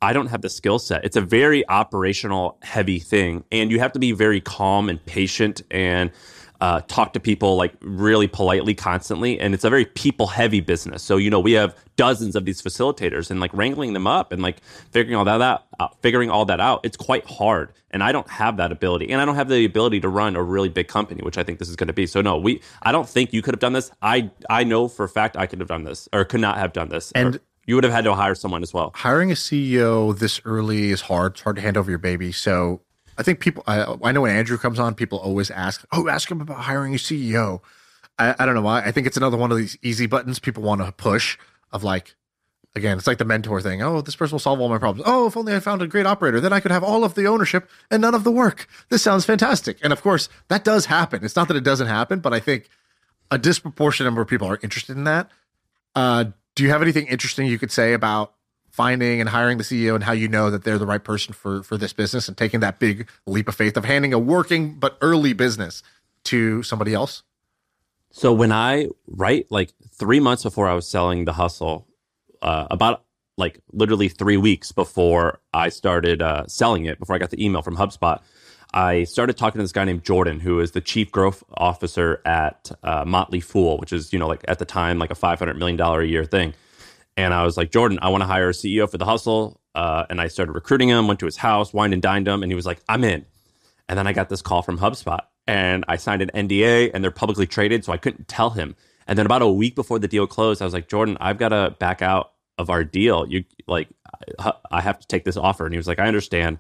I 0.02 0.14
don't 0.14 0.28
have 0.28 0.40
the 0.40 0.48
skill 0.48 0.78
set. 0.78 1.04
It's 1.04 1.16
a 1.16 1.20
very 1.20 1.68
operational 1.68 2.56
heavy 2.62 3.00
thing, 3.00 3.44
and 3.52 3.70
you 3.70 3.80
have 3.80 3.92
to 3.92 3.98
be 3.98 4.12
very 4.12 4.40
calm 4.40 4.88
and 4.88 5.04
patient 5.04 5.60
and 5.70 6.10
uh, 6.60 6.80
talk 6.82 7.12
to 7.14 7.20
people 7.20 7.56
like 7.56 7.74
really 7.80 8.26
politely 8.26 8.74
constantly 8.74 9.40
and 9.40 9.54
it's 9.54 9.64
a 9.64 9.70
very 9.70 9.84
people 9.84 10.26
heavy 10.26 10.60
business. 10.60 11.02
So 11.02 11.16
you 11.16 11.30
know 11.30 11.40
we 11.40 11.52
have 11.52 11.74
dozens 11.96 12.36
of 12.36 12.44
these 12.44 12.62
facilitators 12.62 13.30
and 13.30 13.40
like 13.40 13.52
wrangling 13.54 13.92
them 13.92 14.06
up 14.06 14.32
and 14.32 14.42
like 14.42 14.60
figuring 14.90 15.16
all 15.16 15.24
that 15.24 15.40
out 15.40 15.64
uh, 15.78 15.88
figuring 16.02 16.30
all 16.30 16.44
that 16.46 16.60
out. 16.60 16.80
It's 16.84 16.96
quite 16.96 17.24
hard 17.26 17.72
and 17.92 18.02
i 18.02 18.12
don't 18.12 18.28
have 18.30 18.56
that 18.58 18.70
ability 18.70 19.10
and 19.10 19.20
i 19.20 19.24
don't 19.24 19.34
have 19.34 19.48
the 19.48 19.64
ability 19.64 20.00
to 20.00 20.08
run 20.08 20.36
a 20.36 20.42
really 20.42 20.68
big 20.68 20.86
company 20.86 21.20
which 21.22 21.36
i 21.36 21.42
think 21.42 21.58
this 21.58 21.68
is 21.68 21.76
going 21.76 21.88
to 21.88 21.92
be. 21.92 22.06
So 22.06 22.20
no 22.20 22.36
we 22.36 22.60
i 22.82 22.92
don't 22.92 23.08
think 23.08 23.32
you 23.32 23.42
could 23.42 23.54
have 23.54 23.60
done 23.60 23.72
this. 23.72 23.90
I 24.02 24.30
i 24.48 24.64
know 24.64 24.88
for 24.88 25.04
a 25.04 25.08
fact 25.08 25.36
i 25.36 25.46
could 25.46 25.60
have 25.60 25.68
done 25.68 25.84
this 25.84 26.08
or 26.12 26.24
could 26.24 26.40
not 26.40 26.58
have 26.58 26.72
done 26.72 26.88
this 26.88 27.12
and 27.12 27.40
you 27.66 27.74
would 27.74 27.84
have 27.84 27.92
had 27.92 28.04
to 28.04 28.14
hire 28.14 28.34
someone 28.34 28.62
as 28.62 28.74
well. 28.74 28.92
Hiring 28.96 29.30
a 29.30 29.34
ceo 29.34 30.18
this 30.18 30.40
early 30.44 30.90
is 30.90 31.02
hard. 31.02 31.32
It's 31.32 31.42
hard 31.42 31.56
to 31.56 31.62
hand 31.62 31.76
over 31.76 31.90
your 31.90 31.98
baby. 31.98 32.32
So 32.32 32.80
I 33.18 33.22
think 33.22 33.40
people, 33.40 33.62
I, 33.66 33.96
I 34.02 34.12
know 34.12 34.22
when 34.22 34.34
Andrew 34.34 34.58
comes 34.58 34.78
on, 34.78 34.94
people 34.94 35.18
always 35.18 35.50
ask, 35.50 35.84
oh, 35.92 36.08
ask 36.08 36.30
him 36.30 36.40
about 36.40 36.58
hiring 36.58 36.94
a 36.94 36.98
CEO. 36.98 37.60
I, 38.18 38.34
I 38.38 38.46
don't 38.46 38.54
know 38.54 38.62
why. 38.62 38.82
I 38.82 38.92
think 38.92 39.06
it's 39.06 39.16
another 39.16 39.36
one 39.36 39.50
of 39.50 39.58
these 39.58 39.76
easy 39.82 40.06
buttons 40.06 40.38
people 40.38 40.62
want 40.62 40.80
to 40.80 40.92
push 40.92 41.38
of 41.72 41.84
like, 41.84 42.14
again, 42.74 42.98
it's 42.98 43.06
like 43.06 43.18
the 43.18 43.24
mentor 43.24 43.60
thing. 43.60 43.82
Oh, 43.82 44.00
this 44.00 44.16
person 44.16 44.34
will 44.34 44.40
solve 44.40 44.60
all 44.60 44.68
my 44.68 44.78
problems. 44.78 45.04
Oh, 45.06 45.26
if 45.26 45.36
only 45.36 45.54
I 45.54 45.60
found 45.60 45.82
a 45.82 45.86
great 45.86 46.06
operator, 46.06 46.40
then 46.40 46.52
I 46.52 46.60
could 46.60 46.70
have 46.70 46.84
all 46.84 47.04
of 47.04 47.14
the 47.14 47.26
ownership 47.26 47.68
and 47.90 48.00
none 48.00 48.14
of 48.14 48.24
the 48.24 48.30
work. 48.30 48.68
This 48.88 49.02
sounds 49.02 49.24
fantastic. 49.24 49.78
And 49.82 49.92
of 49.92 50.02
course, 50.02 50.28
that 50.48 50.64
does 50.64 50.86
happen. 50.86 51.24
It's 51.24 51.36
not 51.36 51.48
that 51.48 51.56
it 51.56 51.64
doesn't 51.64 51.88
happen, 51.88 52.20
but 52.20 52.32
I 52.32 52.40
think 52.40 52.68
a 53.30 53.38
disproportionate 53.38 54.06
number 54.06 54.22
of 54.22 54.28
people 54.28 54.48
are 54.48 54.58
interested 54.62 54.96
in 54.96 55.04
that. 55.04 55.30
Uh, 55.94 56.24
do 56.54 56.62
you 56.62 56.70
have 56.70 56.82
anything 56.82 57.06
interesting 57.06 57.46
you 57.46 57.58
could 57.58 57.72
say 57.72 57.92
about 57.92 58.34
finding 58.70 59.20
and 59.20 59.28
hiring 59.28 59.58
the 59.58 59.64
CEO 59.64 59.94
and 59.94 60.04
how 60.04 60.12
you 60.12 60.28
know 60.28 60.50
that 60.50 60.64
they're 60.64 60.78
the 60.78 60.86
right 60.86 61.02
person 61.02 61.34
for 61.34 61.62
for 61.62 61.76
this 61.76 61.92
business 61.92 62.28
and 62.28 62.36
taking 62.36 62.60
that 62.60 62.78
big 62.78 63.08
leap 63.26 63.48
of 63.48 63.54
faith 63.54 63.76
of 63.76 63.84
handing 63.84 64.12
a 64.12 64.18
working 64.18 64.74
but 64.74 64.96
early 65.00 65.32
business 65.32 65.82
to 66.24 66.62
somebody 66.62 66.94
else? 66.94 67.22
So 68.10 68.32
when 68.32 68.52
I 68.52 68.88
right 69.06 69.46
like 69.50 69.72
three 69.94 70.20
months 70.20 70.42
before 70.42 70.68
I 70.68 70.74
was 70.74 70.86
selling 70.88 71.24
the 71.24 71.32
hustle, 71.32 71.86
uh, 72.42 72.66
about 72.70 73.04
like 73.36 73.60
literally 73.72 74.08
three 74.08 74.36
weeks 74.36 74.72
before 74.72 75.40
I 75.54 75.68
started 75.68 76.22
uh, 76.22 76.46
selling 76.46 76.84
it, 76.84 76.98
before 76.98 77.14
I 77.14 77.18
got 77.18 77.30
the 77.30 77.44
email 77.44 77.62
from 77.62 77.76
HubSpot, 77.76 78.20
I 78.72 79.04
started 79.04 79.36
talking 79.36 79.58
to 79.58 79.64
this 79.64 79.72
guy 79.72 79.84
named 79.84 80.04
Jordan, 80.04 80.40
who 80.40 80.60
is 80.60 80.72
the 80.72 80.80
chief 80.80 81.10
growth 81.10 81.42
officer 81.54 82.20
at 82.24 82.70
uh, 82.82 83.04
Motley 83.04 83.40
Fool, 83.40 83.78
which 83.78 83.92
is 83.92 84.12
you 84.12 84.18
know 84.18 84.28
like 84.28 84.44
at 84.46 84.58
the 84.58 84.64
time 84.64 84.98
like 84.98 85.10
a 85.10 85.14
five 85.14 85.38
hundred 85.38 85.56
million 85.56 85.76
dollar 85.76 86.00
a 86.00 86.06
year 86.06 86.24
thing. 86.24 86.54
And 87.24 87.34
I 87.34 87.44
was 87.44 87.56
like, 87.56 87.70
Jordan, 87.70 87.98
I 88.02 88.08
want 88.08 88.22
to 88.22 88.26
hire 88.26 88.48
a 88.48 88.52
CEO 88.52 88.90
for 88.90 88.98
the 88.98 89.04
hustle. 89.04 89.60
Uh, 89.74 90.04
and 90.10 90.20
I 90.20 90.28
started 90.28 90.52
recruiting 90.52 90.88
him, 90.88 91.06
went 91.06 91.20
to 91.20 91.26
his 91.26 91.36
house, 91.36 91.72
wined 91.72 91.92
and 91.92 92.02
dined 92.02 92.26
him. 92.26 92.42
And 92.42 92.50
he 92.50 92.56
was 92.56 92.66
like, 92.66 92.80
I'm 92.88 93.04
in. 93.04 93.24
And 93.88 93.98
then 93.98 94.06
I 94.06 94.12
got 94.12 94.28
this 94.28 94.42
call 94.42 94.62
from 94.62 94.78
HubSpot. 94.78 95.20
and 95.46 95.84
I 95.88 95.96
signed 95.96 96.22
an 96.22 96.30
NDA 96.34 96.92
and 96.94 97.02
they're 97.02 97.10
publicly 97.10 97.46
traded, 97.46 97.84
so 97.84 97.92
I 97.92 97.96
couldn't 97.96 98.28
tell 98.28 98.50
him. 98.50 98.76
And 99.06 99.18
then 99.18 99.26
about 99.26 99.42
a 99.42 99.48
week 99.48 99.74
before 99.74 99.98
the 99.98 100.06
deal 100.06 100.26
closed, 100.26 100.62
I 100.62 100.64
was 100.64 100.74
like, 100.74 100.88
Jordan, 100.88 101.16
I've 101.20 101.38
got 101.38 101.48
to 101.48 101.74
back 101.78 102.02
out 102.02 102.32
of 102.58 102.70
our 102.70 102.84
deal. 102.84 103.26
You 103.28 103.44
like, 103.66 103.88
I 104.70 104.80
have 104.80 105.00
to 105.00 105.06
take 105.08 105.24
this 105.24 105.36
offer. 105.36 105.64
And 105.64 105.74
he 105.74 105.78
was 105.78 105.88
like, 105.88 105.98
I 105.98 106.06
understand, 106.06 106.58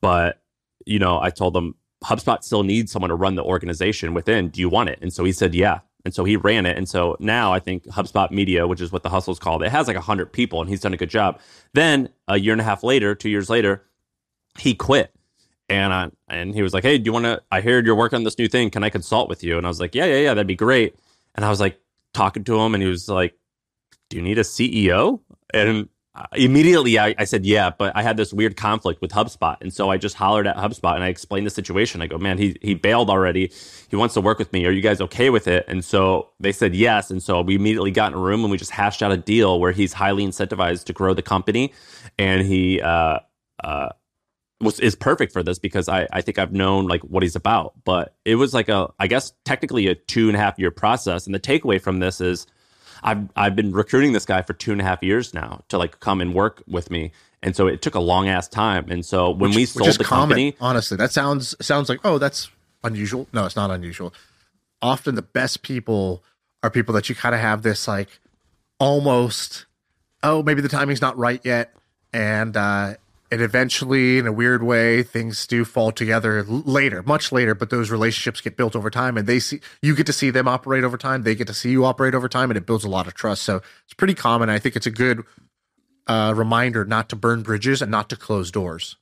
but 0.00 0.40
you 0.86 0.98
know, 0.98 1.20
I 1.20 1.30
told 1.30 1.56
him 1.56 1.74
HubSpot 2.02 2.42
still 2.42 2.62
needs 2.62 2.92
someone 2.92 3.10
to 3.10 3.14
run 3.14 3.34
the 3.34 3.42
organization 3.42 4.14
within. 4.14 4.48
Do 4.48 4.60
you 4.60 4.68
want 4.68 4.90
it? 4.90 4.98
And 5.02 5.12
so 5.12 5.24
he 5.24 5.32
said, 5.32 5.54
yeah. 5.54 5.80
And 6.04 6.14
so 6.14 6.24
he 6.24 6.36
ran 6.36 6.66
it. 6.66 6.76
And 6.76 6.88
so 6.88 7.16
now 7.18 7.52
I 7.52 7.60
think 7.60 7.84
HubSpot 7.84 8.30
Media, 8.30 8.66
which 8.66 8.80
is 8.80 8.92
what 8.92 9.02
the 9.02 9.08
hustle's 9.08 9.38
called, 9.38 9.62
it 9.62 9.70
has 9.70 9.86
like 9.86 9.96
100 9.96 10.32
people 10.32 10.60
and 10.60 10.68
he's 10.68 10.80
done 10.80 10.92
a 10.92 10.98
good 10.98 11.08
job. 11.08 11.40
Then 11.72 12.10
a 12.28 12.38
year 12.38 12.52
and 12.52 12.60
a 12.60 12.64
half 12.64 12.82
later, 12.82 13.14
two 13.14 13.30
years 13.30 13.48
later, 13.48 13.84
he 14.58 14.74
quit. 14.74 15.12
And 15.70 15.94
I, 15.94 16.10
and 16.28 16.54
he 16.54 16.62
was 16.62 16.74
like, 16.74 16.84
hey, 16.84 16.98
do 16.98 17.08
you 17.08 17.12
want 17.12 17.24
to? 17.24 17.42
I 17.50 17.62
heard 17.62 17.86
you're 17.86 17.94
working 17.94 18.18
on 18.18 18.24
this 18.24 18.38
new 18.38 18.48
thing. 18.48 18.68
Can 18.68 18.84
I 18.84 18.90
consult 18.90 19.30
with 19.30 19.42
you? 19.42 19.56
And 19.56 19.66
I 19.66 19.70
was 19.70 19.80
like, 19.80 19.94
yeah, 19.94 20.04
yeah, 20.04 20.18
yeah, 20.18 20.34
that'd 20.34 20.46
be 20.46 20.54
great. 20.54 20.94
And 21.34 21.44
I 21.44 21.48
was 21.48 21.58
like 21.58 21.80
talking 22.12 22.44
to 22.44 22.60
him 22.60 22.74
and 22.74 22.82
he 22.82 22.88
was 22.88 23.08
like, 23.08 23.34
do 24.10 24.18
you 24.18 24.22
need 24.22 24.38
a 24.38 24.42
CEO? 24.42 25.20
And 25.54 25.88
immediately 26.36 26.98
I, 26.98 27.14
I, 27.18 27.24
said 27.24 27.44
yeah 27.44 27.70
but 27.76 27.96
i 27.96 28.02
had 28.02 28.16
this 28.16 28.32
weird 28.32 28.56
conflict 28.56 29.00
with 29.00 29.10
hubspot. 29.10 29.56
And 29.60 29.72
so 29.72 29.90
i 29.90 29.96
just 29.96 30.14
hollered 30.14 30.46
at 30.46 30.56
hubspot 30.56 30.94
and 30.94 31.02
i 31.02 31.08
explained 31.08 31.46
the 31.46 31.50
situation. 31.50 32.02
I 32.02 32.06
go 32.06 32.18
man 32.18 32.38
he, 32.38 32.56
he 32.62 32.74
bailed 32.74 33.10
already. 33.10 33.52
He 33.88 33.96
wants 33.96 34.14
to 34.14 34.20
work 34.20 34.38
with 34.38 34.52
me. 34.52 34.64
Are 34.66 34.70
you 34.70 34.80
guys 34.80 35.00
okay 35.00 35.30
with 35.30 35.48
it? 35.48 35.64
And 35.66 35.84
so 35.84 36.30
they 36.38 36.52
said 36.52 36.74
yes. 36.74 37.10
And 37.10 37.22
so 37.22 37.40
we 37.42 37.56
immediately 37.56 37.90
got 37.90 38.12
in 38.12 38.18
a 38.18 38.20
room 38.20 38.42
and 38.42 38.50
we 38.50 38.58
just 38.58 38.70
hashed 38.70 39.02
out 39.02 39.10
a 39.12 39.16
deal 39.16 39.58
where 39.58 39.72
he's 39.72 39.92
highly 39.92 40.24
incentivized 40.24 40.84
to 40.84 40.92
grow 40.92 41.14
the 41.14 41.22
company. 41.22 41.72
And 42.18 42.46
he 42.46 42.80
uh, 42.80 43.18
uh, 43.62 43.88
was 44.60 44.80
is 44.80 44.94
perfect 44.94 45.32
for 45.32 45.42
this 45.42 45.58
because 45.58 45.88
I, 45.88 46.06
I 46.12 46.20
think 46.20 46.38
I've 46.38 46.52
known 46.52 46.86
like 46.86 47.02
what 47.02 47.22
he's 47.22 47.36
about. 47.36 47.74
But 47.84 48.14
it 48.24 48.36
was 48.36 48.54
like 48.54 48.68
a 48.68 48.92
I 48.98 49.08
guess 49.08 49.32
technically 49.44 49.88
a 49.88 49.94
two 49.94 50.28
and 50.28 50.36
a 50.36 50.40
half 50.40 50.58
year 50.58 50.70
process. 50.70 51.26
And 51.26 51.34
the 51.34 51.40
takeaway 51.40 51.80
from 51.80 51.98
this 51.98 52.20
is 52.20 52.46
I've 53.04 53.28
I've 53.36 53.54
been 53.54 53.72
recruiting 53.72 54.12
this 54.12 54.24
guy 54.24 54.42
for 54.42 54.54
two 54.54 54.72
and 54.72 54.80
a 54.80 54.84
half 54.84 55.02
years 55.02 55.34
now 55.34 55.62
to 55.68 55.78
like 55.78 56.00
come 56.00 56.20
and 56.20 56.34
work 56.34 56.62
with 56.66 56.90
me. 56.90 57.12
And 57.42 57.54
so 57.54 57.66
it 57.66 57.82
took 57.82 57.94
a 57.94 58.00
long 58.00 58.28
ass 58.28 58.48
time. 58.48 58.86
And 58.90 59.04
so 59.04 59.30
when 59.30 59.50
which, 59.50 59.56
we 59.56 59.66
sold 59.66 59.92
the 59.92 60.04
common, 60.04 60.28
company, 60.28 60.56
honestly, 60.60 60.96
that 60.96 61.12
sounds 61.12 61.54
sounds 61.64 61.88
like 61.88 62.00
oh 62.02 62.18
that's 62.18 62.50
unusual. 62.82 63.28
No, 63.32 63.44
it's 63.44 63.56
not 63.56 63.70
unusual. 63.70 64.12
Often 64.80 65.14
the 65.14 65.22
best 65.22 65.62
people 65.62 66.24
are 66.62 66.70
people 66.70 66.94
that 66.94 67.08
you 67.08 67.14
kind 67.14 67.34
of 67.34 67.40
have 67.40 67.62
this 67.62 67.86
like 67.86 68.08
almost 68.80 69.66
oh 70.22 70.42
maybe 70.42 70.62
the 70.62 70.68
timing's 70.68 71.00
not 71.00 71.16
right 71.16 71.40
yet 71.44 71.74
and 72.12 72.56
uh 72.56 72.94
and 73.34 73.42
eventually 73.42 74.18
in 74.18 74.26
a 74.26 74.32
weird 74.32 74.62
way 74.62 75.02
things 75.02 75.46
do 75.46 75.64
fall 75.64 75.90
together 75.90 76.44
later 76.44 77.02
much 77.02 77.32
later 77.32 77.54
but 77.54 77.70
those 77.70 77.90
relationships 77.90 78.40
get 78.40 78.56
built 78.56 78.74
over 78.76 78.90
time 78.90 79.16
and 79.16 79.26
they 79.26 79.40
see 79.40 79.60
you 79.82 79.94
get 79.94 80.06
to 80.06 80.12
see 80.12 80.30
them 80.30 80.48
operate 80.48 80.84
over 80.84 80.96
time 80.96 81.22
they 81.24 81.34
get 81.34 81.48
to 81.48 81.54
see 81.54 81.70
you 81.70 81.84
operate 81.84 82.14
over 82.14 82.28
time 82.28 82.50
and 82.50 82.56
it 82.56 82.66
builds 82.66 82.84
a 82.84 82.88
lot 82.88 83.06
of 83.06 83.14
trust. 83.14 83.42
So 83.42 83.62
it's 83.84 83.94
pretty 83.94 84.14
common. 84.14 84.50
I 84.50 84.58
think 84.58 84.76
it's 84.76 84.86
a 84.86 84.90
good 84.90 85.24
uh, 86.06 86.32
reminder 86.36 86.84
not 86.84 87.08
to 87.08 87.16
burn 87.16 87.42
bridges 87.42 87.82
and 87.82 87.90
not 87.90 88.08
to 88.10 88.16
close 88.16 88.50
doors 88.50 88.96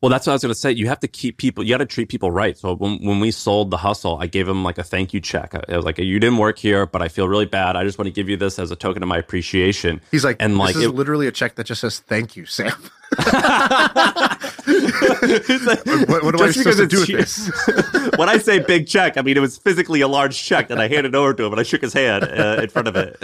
well, 0.00 0.10
that's 0.10 0.26
what 0.28 0.32
I 0.32 0.34
was 0.34 0.42
going 0.42 0.54
to 0.54 0.58
say. 0.58 0.70
You 0.70 0.86
have 0.86 1.00
to 1.00 1.08
keep 1.08 1.38
people, 1.38 1.64
you 1.64 1.70
got 1.70 1.78
to 1.78 1.86
treat 1.86 2.08
people 2.08 2.30
right. 2.30 2.56
So 2.56 2.76
when, 2.76 3.04
when 3.04 3.18
we 3.18 3.32
sold 3.32 3.72
the 3.72 3.78
hustle, 3.78 4.16
I 4.18 4.28
gave 4.28 4.46
him 4.46 4.62
like 4.62 4.78
a 4.78 4.84
thank 4.84 5.12
you 5.12 5.20
check. 5.20 5.54
I 5.54 5.76
was 5.76 5.84
like, 5.84 5.98
you 5.98 6.20
didn't 6.20 6.38
work 6.38 6.56
here, 6.56 6.86
but 6.86 7.02
I 7.02 7.08
feel 7.08 7.28
really 7.28 7.46
bad. 7.46 7.74
I 7.74 7.82
just 7.82 7.98
want 7.98 8.06
to 8.06 8.12
give 8.12 8.28
you 8.28 8.36
this 8.36 8.60
as 8.60 8.70
a 8.70 8.76
token 8.76 9.02
of 9.02 9.08
my 9.08 9.18
appreciation. 9.18 10.00
He's 10.12 10.24
like, 10.24 10.36
and 10.38 10.56
like, 10.56 10.76
is 10.76 10.84
it, 10.84 10.94
literally 10.94 11.26
a 11.26 11.32
check 11.32 11.56
that 11.56 11.64
just 11.64 11.80
says 11.80 11.98
thank 11.98 12.36
you, 12.36 12.46
Sam. 12.46 12.66
like, 12.66 12.78
what, 16.08 16.22
what, 16.22 16.34
am 16.34 16.42
I 16.42 16.50
supposed 16.52 16.78
to 16.78 16.86
do 16.86 17.00
with 17.00 17.08
this? 17.08 17.50
when 18.16 18.28
I 18.28 18.38
say 18.38 18.60
big 18.60 18.86
check, 18.86 19.18
I 19.18 19.22
mean 19.22 19.36
it 19.36 19.40
was 19.40 19.58
physically 19.58 20.00
a 20.02 20.08
large 20.08 20.40
check 20.40 20.68
that 20.68 20.78
I 20.78 20.86
handed 20.86 21.16
over 21.16 21.34
to 21.34 21.44
him, 21.44 21.52
and 21.52 21.58
I 21.58 21.64
shook 21.64 21.80
his 21.80 21.92
hand 21.92 22.22
uh, 22.22 22.60
in 22.62 22.68
front 22.68 22.86
of 22.86 22.94
it. 22.96 23.16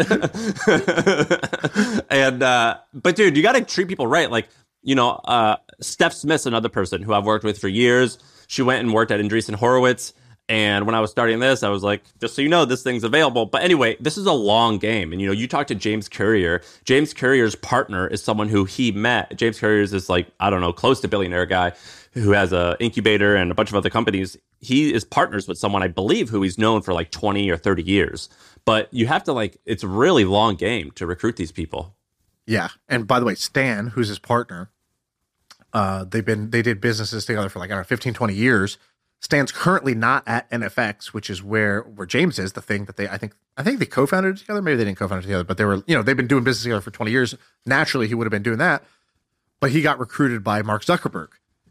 and 2.10 2.42
uh, 2.42 2.78
but 2.92 3.14
dude, 3.14 3.36
you 3.36 3.44
got 3.44 3.52
to 3.52 3.62
treat 3.62 3.86
people 3.86 4.08
right. 4.08 4.28
Like 4.28 4.48
you 4.84 4.94
know, 4.94 5.10
uh, 5.24 5.56
Steph 5.80 6.12
Smith's 6.12 6.46
another 6.46 6.68
person 6.68 7.02
who 7.02 7.12
I've 7.12 7.24
worked 7.24 7.44
with 7.44 7.58
for 7.58 7.68
years. 7.68 8.18
She 8.46 8.62
went 8.62 8.80
and 8.80 8.92
worked 8.92 9.10
at 9.10 9.20
Andreessen 9.20 9.54
Horowitz. 9.54 10.12
And 10.48 10.84
when 10.84 10.94
I 10.94 11.00
was 11.00 11.10
starting 11.10 11.38
this, 11.38 11.62
I 11.62 11.70
was 11.70 11.82
like, 11.82 12.02
just 12.20 12.34
so 12.34 12.42
you 12.42 12.50
know, 12.50 12.66
this 12.66 12.82
thing's 12.82 13.02
available. 13.02 13.46
But 13.46 13.62
anyway, 13.62 13.96
this 13.98 14.18
is 14.18 14.26
a 14.26 14.32
long 14.32 14.76
game. 14.76 15.12
And 15.12 15.20
you 15.20 15.26
know, 15.26 15.32
you 15.32 15.48
talk 15.48 15.66
to 15.68 15.74
James 15.74 16.06
Currier. 16.06 16.60
James 16.84 17.14
Currier's 17.14 17.54
partner 17.54 18.06
is 18.06 18.22
someone 18.22 18.48
who 18.48 18.66
he 18.66 18.92
met. 18.92 19.34
James 19.38 19.58
Currier 19.58 19.80
is 19.80 19.90
this 19.90 20.10
like, 20.10 20.28
I 20.40 20.50
don't 20.50 20.60
know, 20.60 20.72
close 20.72 21.00
to 21.00 21.08
billionaire 21.08 21.46
guy 21.46 21.72
who 22.12 22.32
has 22.32 22.52
a 22.52 22.76
incubator 22.78 23.34
and 23.34 23.50
a 23.50 23.54
bunch 23.54 23.70
of 23.70 23.74
other 23.74 23.90
companies. 23.90 24.36
He 24.60 24.92
is 24.92 25.04
partners 25.04 25.48
with 25.48 25.58
someone 25.58 25.82
I 25.82 25.88
believe 25.88 26.28
who 26.28 26.42
he's 26.42 26.58
known 26.58 26.82
for 26.82 26.92
like 26.92 27.10
20 27.10 27.50
or 27.50 27.56
30 27.56 27.82
years. 27.82 28.28
But 28.66 28.92
you 28.92 29.06
have 29.06 29.24
to 29.24 29.32
like 29.32 29.56
it's 29.64 29.82
a 29.82 29.88
really 29.88 30.26
long 30.26 30.56
game 30.56 30.90
to 30.92 31.06
recruit 31.06 31.36
these 31.36 31.52
people. 31.52 31.96
Yeah. 32.46 32.68
And 32.88 33.06
by 33.06 33.18
the 33.18 33.24
way, 33.24 33.34
Stan, 33.34 33.88
who's 33.88 34.08
his 34.08 34.18
partner, 34.18 34.70
uh, 35.74 36.04
they've 36.04 36.24
been 36.24 36.50
they 36.50 36.62
did 36.62 36.80
businesses 36.80 37.26
together 37.26 37.48
for 37.48 37.58
like 37.58 37.70
I 37.70 37.74
don't 37.74 37.80
know 37.80 37.84
15, 37.84 38.14
20 38.14 38.32
years. 38.32 38.78
Stan's 39.20 39.52
currently 39.52 39.94
not 39.94 40.22
at 40.26 40.48
NFX, 40.50 41.06
which 41.06 41.28
is 41.28 41.42
where 41.42 41.80
where 41.82 42.06
James 42.06 42.38
is. 42.38 42.52
The 42.52 42.62
thing 42.62 42.84
that 42.84 42.96
they 42.96 43.08
I 43.08 43.18
think 43.18 43.34
I 43.56 43.62
think 43.64 43.80
they 43.80 43.86
co-founded 43.86 44.36
together. 44.36 44.62
Maybe 44.62 44.76
they 44.76 44.84
didn't 44.84 44.98
co-found 44.98 45.22
together, 45.22 45.44
but 45.44 45.58
they 45.58 45.64
were 45.64 45.82
you 45.86 45.96
know 45.96 46.02
they've 46.02 46.16
been 46.16 46.28
doing 46.28 46.44
business 46.44 46.62
together 46.62 46.80
for 46.80 46.92
twenty 46.92 47.10
years. 47.10 47.34
Naturally, 47.66 48.06
he 48.06 48.14
would 48.14 48.24
have 48.24 48.30
been 48.30 48.42
doing 48.42 48.58
that, 48.58 48.84
but 49.60 49.72
he 49.72 49.82
got 49.82 49.98
recruited 49.98 50.44
by 50.44 50.62
Mark 50.62 50.84
Zuckerberg, 50.84 51.28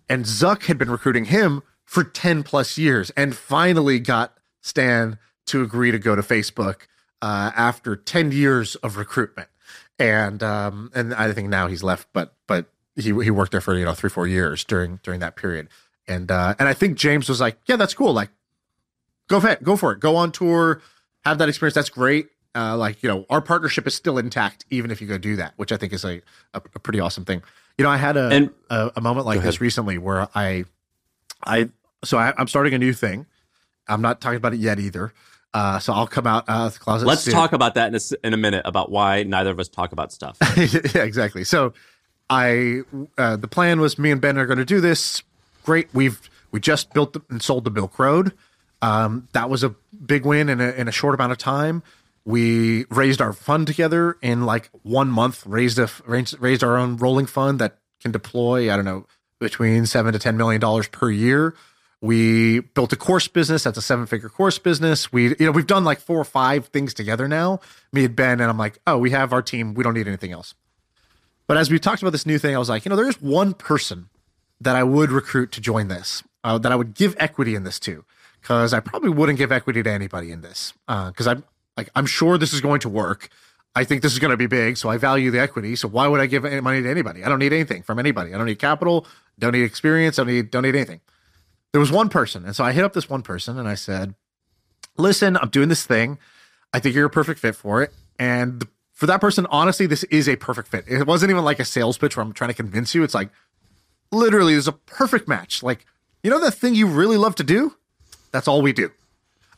and 0.10 0.26
Zuck 0.26 0.66
had 0.66 0.78
been 0.78 0.92
recruiting 0.92 1.26
him 1.26 1.64
for 1.86 2.04
ten 2.04 2.44
plus 2.44 2.78
years, 2.78 3.10
and 3.12 3.36
finally 3.36 4.00
got 4.00 4.38
Stan 4.62 5.18
to 5.46 5.62
agree 5.62 5.92
to 5.92 6.00
go 6.00 6.16
to 6.16 6.22
Facebook 6.22 6.88
uh, 7.22 7.52
after 7.56 7.96
ten 7.96 8.34
years 8.34 8.76
of 8.76 8.98
recruitment. 8.98 9.48
And 9.98 10.44
um, 10.44 10.92
and 10.94 11.14
I 11.14 11.32
think 11.32 11.48
now 11.50 11.68
he's 11.68 11.84
left, 11.84 12.08
but 12.14 12.34
but 12.48 12.73
he 12.96 13.12
he 13.24 13.32
worked 13.32 13.52
there 13.52 13.62
for 13.62 13.76
you 13.78 13.86
know 13.86 13.94
three 13.94 14.10
four 14.10 14.28
years 14.28 14.64
during 14.64 15.00
during 15.04 15.20
that 15.20 15.36
period, 15.36 15.70
and 16.08 16.30
uh, 16.32 16.56
and 16.60 16.68
I 16.68 16.74
think 16.74 16.98
James 16.98 17.30
was 17.30 17.42
like, 17.42 17.58
yeah, 17.66 17.76
that's 17.76 17.94
cool. 17.94 18.14
Like, 18.14 18.30
go 19.28 19.40
for 19.40 19.50
it, 19.50 19.64
go 19.64 19.76
for 19.76 19.92
it, 19.92 20.00
go 20.00 20.16
on 20.16 20.32
tour, 20.32 20.82
have 21.26 21.38
that 21.40 21.50
experience. 21.50 21.76
That's 21.76 21.90
great. 21.90 22.30
Uh, 22.56 22.78
like 22.78 23.02
you 23.02 23.10
know, 23.10 23.26
our 23.30 23.42
partnership 23.42 23.88
is 23.88 23.96
still 23.96 24.18
intact 24.18 24.66
even 24.70 24.92
if 24.92 25.02
you 25.02 25.08
go 25.08 25.18
do 25.18 25.36
that, 25.38 25.54
which 25.58 25.72
I 25.72 25.78
think 25.78 25.92
is 25.94 26.06
a 26.06 26.22
a, 26.54 26.62
a 26.76 26.80
pretty 26.80 27.00
awesome 27.00 27.26
thing. 27.26 27.42
You 27.78 27.84
know, 27.84 27.90
I 27.90 27.98
had 27.98 28.16
a 28.16 28.30
and, 28.30 28.50
a, 28.70 28.92
a, 28.98 29.02
moment 29.02 29.26
like 29.26 29.42
this 29.42 29.60
recently 29.60 29.98
where 29.98 30.28
I 30.36 30.66
I 31.44 31.70
so 32.04 32.20
I, 32.20 32.34
I'm 32.38 32.48
starting 32.48 32.76
a 32.76 32.78
new 32.78 32.94
thing. 32.94 33.26
I'm 33.88 34.02
not 34.02 34.22
talking 34.22 34.38
about 34.38 34.54
it 34.54 34.60
yet 34.60 34.80
either. 34.80 35.14
Uh, 35.54 35.78
so 35.80 35.94
I'll 35.94 36.08
come 36.08 36.26
out 36.26 36.46
uh, 36.48 36.70
the 36.70 36.80
closet. 36.80 37.06
Let's 37.06 37.24
soon. 37.24 37.34
talk 37.34 37.54
about 37.54 37.76
that 37.76 37.88
in 37.88 37.96
a, 37.96 38.28
in 38.28 38.34
a 38.34 38.38
minute 38.38 38.64
about 38.66 38.92
why 38.92 39.24
neither 39.24 39.52
of 39.52 39.60
us 39.60 39.70
talk 39.70 39.92
about 39.92 40.12
stuff. 40.12 40.38
yeah, 40.96 41.04
exactly. 41.04 41.44
So 41.44 41.74
I 42.30 42.82
uh, 43.18 43.36
the 43.36 43.48
plan 43.48 43.80
was 43.80 44.00
me 44.00 44.12
and 44.12 44.22
Ben 44.22 44.38
are 44.38 44.46
going 44.46 44.60
to 44.60 44.66
do 44.66 44.82
this. 44.82 45.24
Great, 45.64 45.88
we've 45.94 46.30
we 46.52 46.60
just 46.60 46.94
built 46.94 47.14
the, 47.14 47.22
and 47.30 47.42
sold 47.42 47.64
the 47.64 47.72
Milk 47.72 47.98
Road. 48.00 48.34
Um, 48.82 49.28
that 49.34 49.50
was 49.50 49.64
a 49.64 49.70
big 50.06 50.26
win 50.26 50.50
in 50.50 50.60
a, 50.60 50.72
in 50.72 50.88
a 50.88 50.92
short 50.92 51.16
amount 51.16 51.32
of 51.32 51.38
time. 51.38 51.84
We 52.26 52.86
raised 52.86 53.22
our 53.22 53.34
fund 53.34 53.68
together 53.68 54.18
in 54.22 54.46
like 54.46 54.70
one 54.84 55.10
month. 55.10 55.46
Raised 55.46 55.80
a 55.80 55.90
raised, 56.06 56.40
raised 56.40 56.64
our 56.64 56.78
own 56.78 56.98
rolling 56.98 57.26
fund 57.26 57.60
that 57.60 57.78
can 58.02 58.12
deploy. 58.12 58.72
I 58.72 58.76
don't 58.76 58.86
know 58.86 59.06
between 59.40 59.86
seven 59.86 60.14
to 60.14 60.20
ten 60.20 60.38
million 60.38 60.62
dollars 60.62 60.88
per 60.88 61.10
year. 61.10 61.54
We 62.02 62.60
built 62.60 62.92
a 62.92 62.98
course 62.98 63.30
business. 63.30 63.64
That's 63.64 63.78
a 63.78 63.82
seven 63.82 64.06
figure 64.06 64.28
course 64.28 64.60
business. 64.60 65.14
We, 65.14 65.30
you 65.30 65.46
know, 65.46 65.52
we've 65.52 65.68
done 65.68 65.86
like 65.86 66.02
four 66.02 66.20
or 66.20 66.26
five 66.26 66.68
things 66.68 66.94
together 66.94 67.30
now. 67.30 67.62
Me 67.94 68.04
and 68.04 68.16
Ben, 68.16 68.42
and 68.42 68.50
I'm 68.50 68.58
like, 68.58 68.80
oh, 68.86 68.98
we 68.98 69.12
have 69.12 69.32
our 69.32 69.42
team. 69.42 69.74
We 69.74 69.86
don't 69.86 69.94
need 69.94 70.08
anything 70.08 70.34
else. 70.34 70.54
But 71.54 71.60
as 71.60 71.70
we 71.70 71.78
talked 71.78 72.02
about 72.02 72.14
this 72.14 72.26
new 72.26 72.40
thing, 72.40 72.56
I 72.56 72.58
was 72.58 72.68
like, 72.68 72.84
you 72.84 72.90
know, 72.90 72.96
there 72.96 73.08
is 73.08 73.22
one 73.22 73.54
person 73.54 74.10
that 74.60 74.76
I 74.76 74.82
would 74.82 75.12
recruit 75.12 75.52
to 75.52 75.62
join 75.62 75.88
this, 75.88 76.24
uh, 76.44 76.58
that 76.58 76.72
I 76.72 76.76
would 76.76 76.96
give 76.96 77.16
equity 77.20 77.54
in 77.54 77.64
this 77.64 77.80
to, 77.82 78.04
because 78.42 78.74
I 78.74 78.80
probably 78.80 79.12
wouldn't 79.12 79.38
give 79.38 79.52
equity 79.52 79.84
to 79.84 79.92
anybody 79.92 80.32
in 80.32 80.42
this, 80.42 80.74
because 80.88 81.28
uh, 81.28 81.30
I'm 81.30 81.44
like, 81.78 81.92
I'm 81.94 82.08
sure 82.08 82.40
this 82.40 82.54
is 82.54 82.62
going 82.62 82.80
to 82.80 82.90
work. 82.90 83.30
I 83.76 83.84
think 83.84 84.02
this 84.02 84.14
is 84.14 84.18
going 84.18 84.32
to 84.32 84.38
be 84.38 84.48
big, 84.48 84.78
so 84.78 84.90
I 84.90 84.98
value 84.98 85.30
the 85.30 85.40
equity. 85.40 85.76
So 85.76 85.88
why 85.88 86.08
would 86.08 86.20
I 86.20 86.26
give 86.26 86.44
any 86.44 86.60
money 86.60 86.82
to 86.82 86.90
anybody? 86.90 87.24
I 87.24 87.30
don't 87.30 87.38
need 87.38 87.54
anything 87.54 87.84
from 87.84 88.00
anybody. 88.00 88.34
I 88.34 88.38
don't 88.40 88.48
need 88.48 88.58
capital, 88.58 89.06
don't 89.38 89.52
need 89.52 89.62
experience, 89.62 90.18
I 90.18 90.24
don't 90.24 90.34
need 90.34 90.50
don't 90.50 90.64
need 90.64 90.76
anything. 90.76 91.02
There 91.72 91.80
was 91.80 91.92
one 91.92 92.10
person, 92.10 92.46
and 92.46 92.56
so 92.56 92.64
I 92.64 92.72
hit 92.72 92.84
up 92.84 92.94
this 92.94 93.12
one 93.12 93.22
person 93.22 93.60
and 93.60 93.68
I 93.68 93.76
said, 93.76 94.16
"Listen, 94.98 95.38
I'm 95.38 95.50
doing 95.50 95.70
this 95.70 95.86
thing. 95.86 96.18
I 96.74 96.80
think 96.80 96.96
you're 96.96 97.06
a 97.06 97.12
perfect 97.12 97.40
fit 97.40 97.56
for 97.56 97.84
it." 97.84 97.94
And 98.18 98.60
the 98.60 98.68
for 98.94 99.08
that 99.08 99.20
person, 99.20 99.46
honestly, 99.50 99.86
this 99.88 100.04
is 100.06 100.30
a 100.30 100.36
perfect 100.36 100.70
fit. 100.70 100.86
It 100.88 101.06
wasn't 101.06 101.32
even 101.32 101.44
like 101.44 101.60
a 101.60 101.66
sales 101.66 101.98
pitch 101.98 102.16
where 102.16 102.24
I'm 102.24 102.32
trying 102.32 102.52
to 102.52 102.56
convince 102.56 102.94
you. 102.96 103.04
It's 103.04 103.14
like 103.16 103.30
literally 104.12 104.54
there's 104.54 104.68
a 104.68 104.74
perfect 104.74 105.28
match. 105.28 105.64
Like, 105.64 105.86
you 106.22 106.30
know 106.30 106.40
that 106.40 106.54
thing 106.54 106.76
you 106.76 106.88
really 106.88 107.18
love 107.18 107.36
to 107.36 107.44
do? 107.44 107.76
That's 108.32 108.48
all 108.48 108.62
we 108.62 108.72
do. 108.72 108.92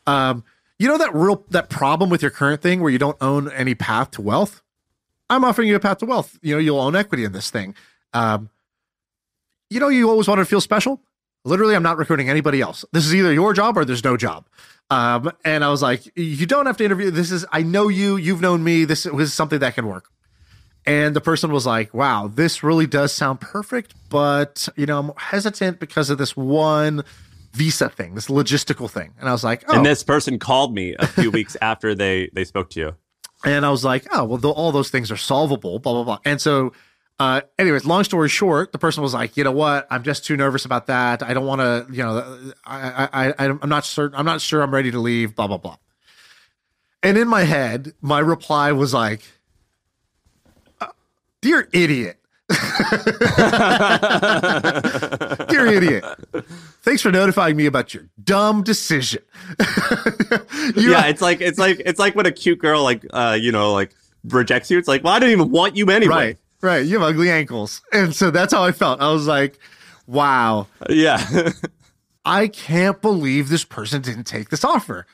Um, 0.08 0.44
you 0.80 0.88
know 0.88 0.98
that 0.98 1.14
real 1.14 1.44
that 1.50 1.70
problem 1.70 2.10
with 2.10 2.22
your 2.22 2.32
current 2.32 2.62
thing 2.62 2.82
where 2.82 2.92
you 2.92 2.98
don't 2.98 3.18
own 3.22 3.52
any 3.52 3.76
path 3.76 4.12
to 4.12 4.22
wealth? 4.22 4.62
I'm 5.30 5.44
offering 5.44 5.68
you 5.68 5.76
a 5.76 5.80
path 5.80 6.00
to 6.00 6.06
wealth. 6.06 6.38
You 6.42 6.56
know, 6.56 6.60
you'll 6.60 6.80
own 6.80 6.96
equity 6.96 7.24
in 7.24 7.32
this 7.32 7.50
thing. 7.50 7.76
Um, 8.14 8.50
you 9.70 9.80
know, 9.80 9.88
you 9.90 10.10
always 10.10 10.28
wanted 10.28 10.44
to 10.44 10.46
feel 10.46 10.62
special. 10.62 11.02
Literally, 11.46 11.76
I'm 11.76 11.84
not 11.84 11.98
recruiting 11.98 12.30
anybody 12.30 12.60
else. 12.60 12.84
This 12.92 13.06
is 13.06 13.16
either 13.16 13.32
your 13.32 13.54
job 13.54 13.78
or 13.78 13.86
there's 13.86 14.04
no 14.04 14.18
job. 14.18 14.46
Um, 14.90 15.32
and 15.46 15.64
I 15.64 15.70
was 15.70 15.82
like, 15.82 16.12
you 16.16 16.46
don't 16.46 16.66
have 16.66 16.78
to 16.78 16.86
interview. 16.86 17.10
This 17.10 17.32
is, 17.32 17.46
I 17.52 17.64
know 17.64 17.88
you, 17.88 18.18
you've 18.18 18.42
known 18.42 18.64
me. 18.64 18.86
This 18.86 19.06
was 19.06 19.34
something 19.34 19.60
that 19.60 19.76
can 19.76 19.88
work. 19.88 20.10
And 20.86 21.16
the 21.16 21.22
person 21.22 21.52
was 21.52 21.66
like, 21.66 21.94
wow, 21.94 22.28
this 22.28 22.62
really 22.62 22.86
does 22.86 23.12
sound 23.12 23.42
perfect, 23.42 23.96
but 24.10 24.70
you 24.76 24.86
know, 24.86 25.00
I'm 25.00 25.12
hesitant 25.18 25.80
because 25.80 26.12
of 26.12 26.20
this 26.20 26.38
one 26.38 27.04
visa 27.54 27.90
thing, 27.90 28.14
this 28.14 28.28
logistical 28.28 28.90
thing. 28.90 29.14
And 29.20 29.28
I 29.28 29.32
was 29.32 29.44
like, 29.44 29.64
oh. 29.68 29.78
And 29.78 29.86
this 29.86 30.04
person 30.04 30.38
called 30.38 30.76
me 30.76 30.96
a 31.00 31.08
few 31.08 31.32
weeks 31.40 31.58
after 31.60 31.96
they 31.96 32.30
they 32.34 32.44
spoke 32.44 32.70
to 32.72 32.80
you. 32.80 32.96
And 33.44 33.66
I 33.66 33.72
was 33.72 33.84
like, 33.84 34.06
oh, 34.12 34.26
well, 34.26 34.52
all 34.52 34.72
those 34.72 34.90
things 34.90 35.12
are 35.12 35.18
solvable, 35.18 35.80
blah, 35.80 35.94
blah, 35.94 36.04
blah. 36.04 36.20
And 36.26 36.40
so, 36.40 36.74
uh, 37.20 37.42
anyways, 37.58 37.86
long 37.86 38.04
story 38.04 38.28
short, 38.28 38.72
the 38.72 38.78
person 38.78 39.02
was 39.02 39.14
like, 39.14 39.38
you 39.38 39.44
know 39.44 39.52
what? 39.52 39.88
I'm 39.90 40.04
just 40.04 40.26
too 40.26 40.36
nervous 40.36 40.66
about 40.66 40.88
that. 40.88 41.24
I 41.24 41.34
don't 41.34 41.46
want 41.46 41.62
to, 41.62 41.86
you 41.90 42.04
know, 42.04 42.52
I, 42.66 43.08
I, 43.14 43.30
I, 43.30 43.58
I'm 43.62 43.70
not 43.70 43.86
certain. 43.86 44.18
I'm 44.18 44.26
not 44.26 44.42
sure 44.42 44.62
I'm 44.62 44.74
ready 44.74 44.92
to 44.92 45.00
leave, 45.00 45.36
blah, 45.36 45.48
blah, 45.48 45.58
blah. 45.58 45.78
And 47.02 47.18
in 47.18 47.28
my 47.28 47.44
head, 47.44 47.94
my 48.02 48.20
reply 48.20 48.72
was 48.74 48.94
like, 48.94 49.22
uh, 50.82 50.88
dear 51.42 51.70
idiot. 51.72 52.20
Dear 55.50 55.66
idiot. 55.66 56.04
Thanks 56.84 57.02
for 57.02 57.12
notifying 57.12 57.56
me 57.56 57.66
about 57.66 57.94
your 57.94 58.04
dumb 58.24 58.62
decision. 58.62 59.24
yeah, 60.76 61.08
it's 61.08 61.22
like 61.22 61.42
it's 61.42 61.58
like 61.58 61.82
it's 61.84 61.98
like 61.98 62.16
when 62.16 62.28
a 62.28 62.32
cute 62.32 62.60
girl 62.60 62.84
like 62.84 63.04
uh 63.12 63.36
you 63.40 63.52
know 63.52 63.74
like 63.74 63.96
rejects 64.26 64.70
you. 64.70 64.78
It's 64.78 64.88
like, 64.88 65.04
well, 65.04 65.14
I 65.14 65.20
don't 65.20 65.32
even 65.32 65.50
want 65.50 65.76
you 65.76 65.90
anyway. 65.90 66.14
Right, 66.14 66.38
right. 66.66 66.86
You 66.86 67.00
have 67.00 67.10
ugly 67.10 67.30
ankles, 67.30 67.82
and 67.92 68.14
so 68.14 68.32
that's 68.32 68.54
how 68.54 68.64
I 68.64 68.72
felt. 68.72 69.02
I 69.02 69.12
was 69.12 69.28
like, 69.28 69.60
wow. 70.08 70.68
Yeah. 70.90 71.52
I 72.26 72.48
can't 72.48 73.02
believe 73.02 73.50
this 73.50 73.64
person 73.64 74.02
didn't 74.02 74.24
take 74.24 74.50
this 74.50 74.64
offer. 74.64 75.06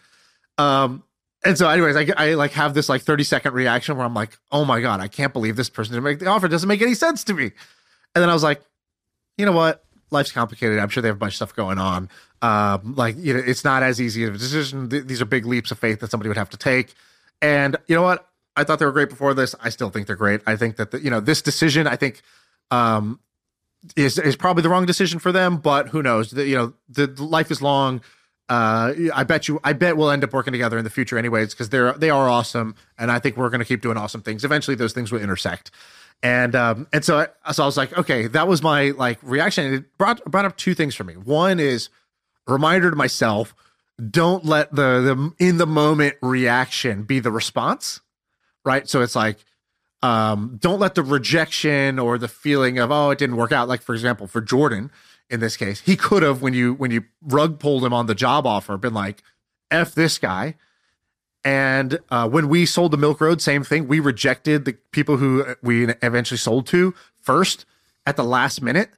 Um, 0.58 1.04
and 1.44 1.58
so, 1.58 1.68
anyways, 1.68 1.96
I, 1.96 2.08
I 2.16 2.34
like 2.36 2.52
have 2.52 2.74
this 2.74 2.88
like 2.88 3.02
30 3.02 3.24
second 3.24 3.54
reaction 3.54 3.98
where 3.98 4.06
I'm 4.06 4.14
like, 4.14 4.38
oh 4.52 4.64
my 4.64 4.80
God, 4.80 5.02
I 5.02 5.08
can't 5.08 5.34
believe 5.34 5.56
this 5.56 5.70
person 5.70 5.94
didn't 5.94 6.04
make 6.04 6.20
the 6.20 6.28
offer. 6.28 6.46
It 6.46 6.50
doesn't 6.50 6.70
make 6.70 6.82
any 6.82 6.94
sense 6.94 7.24
to 7.26 7.34
me. 7.34 7.52
And 8.16 8.22
then 8.22 8.30
I 8.30 8.34
was 8.34 8.44
like, 8.44 8.62
you 9.38 9.46
know 9.46 9.52
what? 9.52 9.84
Life's 10.12 10.32
complicated. 10.32 10.78
I'm 10.78 10.90
sure 10.90 11.02
they 11.02 11.08
have 11.08 11.16
a 11.16 11.20
bunch 11.20 11.34
of 11.34 11.38
stuff 11.38 11.56
going 11.56 11.80
on. 11.80 12.10
Um, 12.42 12.96
like, 12.96 13.16
you 13.18 13.34
know, 13.34 13.42
it's 13.46 13.64
not 13.64 13.82
as 13.82 14.00
easy 14.00 14.26
of 14.26 14.36
a 14.36 14.38
decision. 14.38 14.90
These 14.90 15.22
are 15.22 15.26
big 15.26 15.46
leaps 15.46 15.72
of 15.72 15.80
faith 15.80 16.00
that 16.02 16.12
somebody 16.12 16.28
would 16.28 16.38
have 16.38 16.50
to 16.52 16.58
take. 16.58 16.94
And 17.42 17.76
you 17.88 17.96
know 17.96 18.04
what? 18.04 18.28
I 18.56 18.64
thought 18.64 18.80
they 18.80 18.86
were 18.86 18.92
great 18.92 19.10
before 19.10 19.34
this. 19.34 19.56
I 19.62 19.70
still 19.70 19.90
think 19.90 20.08
they're 20.08 20.16
great. 20.16 20.42
I 20.46 20.56
think 20.56 20.76
that, 20.78 20.92
the, 20.92 21.02
you 21.02 21.10
know, 21.10 21.20
this 21.20 21.42
decision, 21.42 21.88
I 21.88 21.96
think, 21.96 22.22
um, 22.70 23.20
is, 23.96 24.18
is 24.20 24.36
probably 24.36 24.64
the 24.64 24.70
wrong 24.70 24.86
decision 24.86 25.20
for 25.20 25.32
them, 25.32 25.58
but 25.58 25.90
who 25.90 26.04
knows? 26.04 26.32
The, 26.32 26.46
you 26.46 26.56
know, 26.56 26.74
the, 26.90 27.08
the 27.08 27.24
life 27.24 27.50
is 27.50 27.62
long 27.62 28.02
uh, 28.52 28.94
I 29.14 29.24
bet 29.24 29.48
you, 29.48 29.62
I 29.64 29.72
bet 29.72 29.96
we'll 29.96 30.12
end 30.12 30.26
up 30.26 30.34
working 30.34 30.52
together 30.52 30.78
in 30.78 30.84
the 30.84 30.90
future, 30.90 31.18
anyways, 31.18 31.54
because 31.54 31.70
they're 31.70 31.94
they 31.94 32.10
are 32.10 32.28
awesome, 32.28 32.76
and 32.98 33.10
I 33.10 33.18
think 33.18 33.38
we're 33.38 33.50
going 33.50 33.60
to 33.60 33.66
keep 33.66 33.82
doing 33.82 33.96
awesome 33.96 34.22
things. 34.22 34.44
Eventually, 34.44 34.76
those 34.76 34.92
things 34.92 35.10
will 35.10 35.22
intersect, 35.22 35.72
and 36.22 36.54
um, 36.54 36.86
and 36.92 37.06
so 37.06 37.20
I, 37.46 37.54
so 37.54 37.64
I 37.64 37.66
was 37.66 37.78
like, 37.78 37.98
okay, 37.98 38.28
that 38.28 38.50
was 38.50 38.62
my 38.62 38.90
like 38.90 39.20
reaction. 39.22 39.74
It 39.74 39.98
brought 39.98 40.22
brought 40.26 40.44
up 40.44 40.58
two 40.58 40.74
things 40.74 40.96
for 40.96 41.06
me. 41.06 41.14
One 41.14 41.62
is 41.62 41.88
reminder 42.46 42.90
to 42.90 42.96
myself: 42.98 43.56
don't 44.10 44.44
let 44.44 44.76
the 44.76 45.00
the 45.00 45.46
in 45.46 45.56
the 45.56 45.68
moment 45.68 46.16
reaction 46.22 47.04
be 47.04 47.22
the 47.22 47.32
response, 47.32 48.02
right? 48.64 48.88
So 48.88 49.02
it's 49.02 49.16
like 49.16 49.38
um, 50.04 50.58
don't 50.60 50.80
let 50.80 50.96
the 50.96 51.04
rejection 51.04 52.00
or 52.00 52.18
the 52.18 52.28
feeling 52.28 52.80
of 52.80 52.92
oh 52.92 53.12
it 53.12 53.20
didn't 53.20 53.36
work 53.36 53.52
out 53.52 53.68
like 53.68 53.84
for 53.84 53.94
example 53.94 54.26
for 54.26 54.42
jordan 54.42 54.90
in 55.32 55.40
this 55.40 55.58
case. 55.58 55.80
He 55.80 55.96
could 55.96 56.22
have 56.22 56.44
when 56.44 56.54
you 56.54 56.74
when 56.74 56.92
you 56.92 57.06
rug 57.24 57.58
pulled 57.58 57.84
him 57.84 57.94
on 57.94 58.06
the 58.06 58.14
job 58.14 58.46
offer, 58.46 58.78
been 58.78 58.94
like, 58.94 59.24
"F 59.72 59.96
this 59.96 60.20
guy." 60.20 60.56
And 61.44 62.00
uh, 62.12 62.30
when 62.30 62.50
we 62.50 62.68
sold 62.68 62.92
the 62.92 62.98
Milk 62.98 63.20
Road, 63.20 63.42
same 63.42 63.64
thing. 63.64 63.88
We 63.88 64.00
rejected 64.00 64.66
the 64.66 64.74
people 64.92 65.18
who 65.18 65.56
we 65.64 65.88
eventually 66.04 66.38
sold 66.38 66.68
to 66.68 66.94
first 67.20 67.66
at 68.06 68.16
the 68.16 68.24
last 68.24 68.62
minute, 68.62 68.92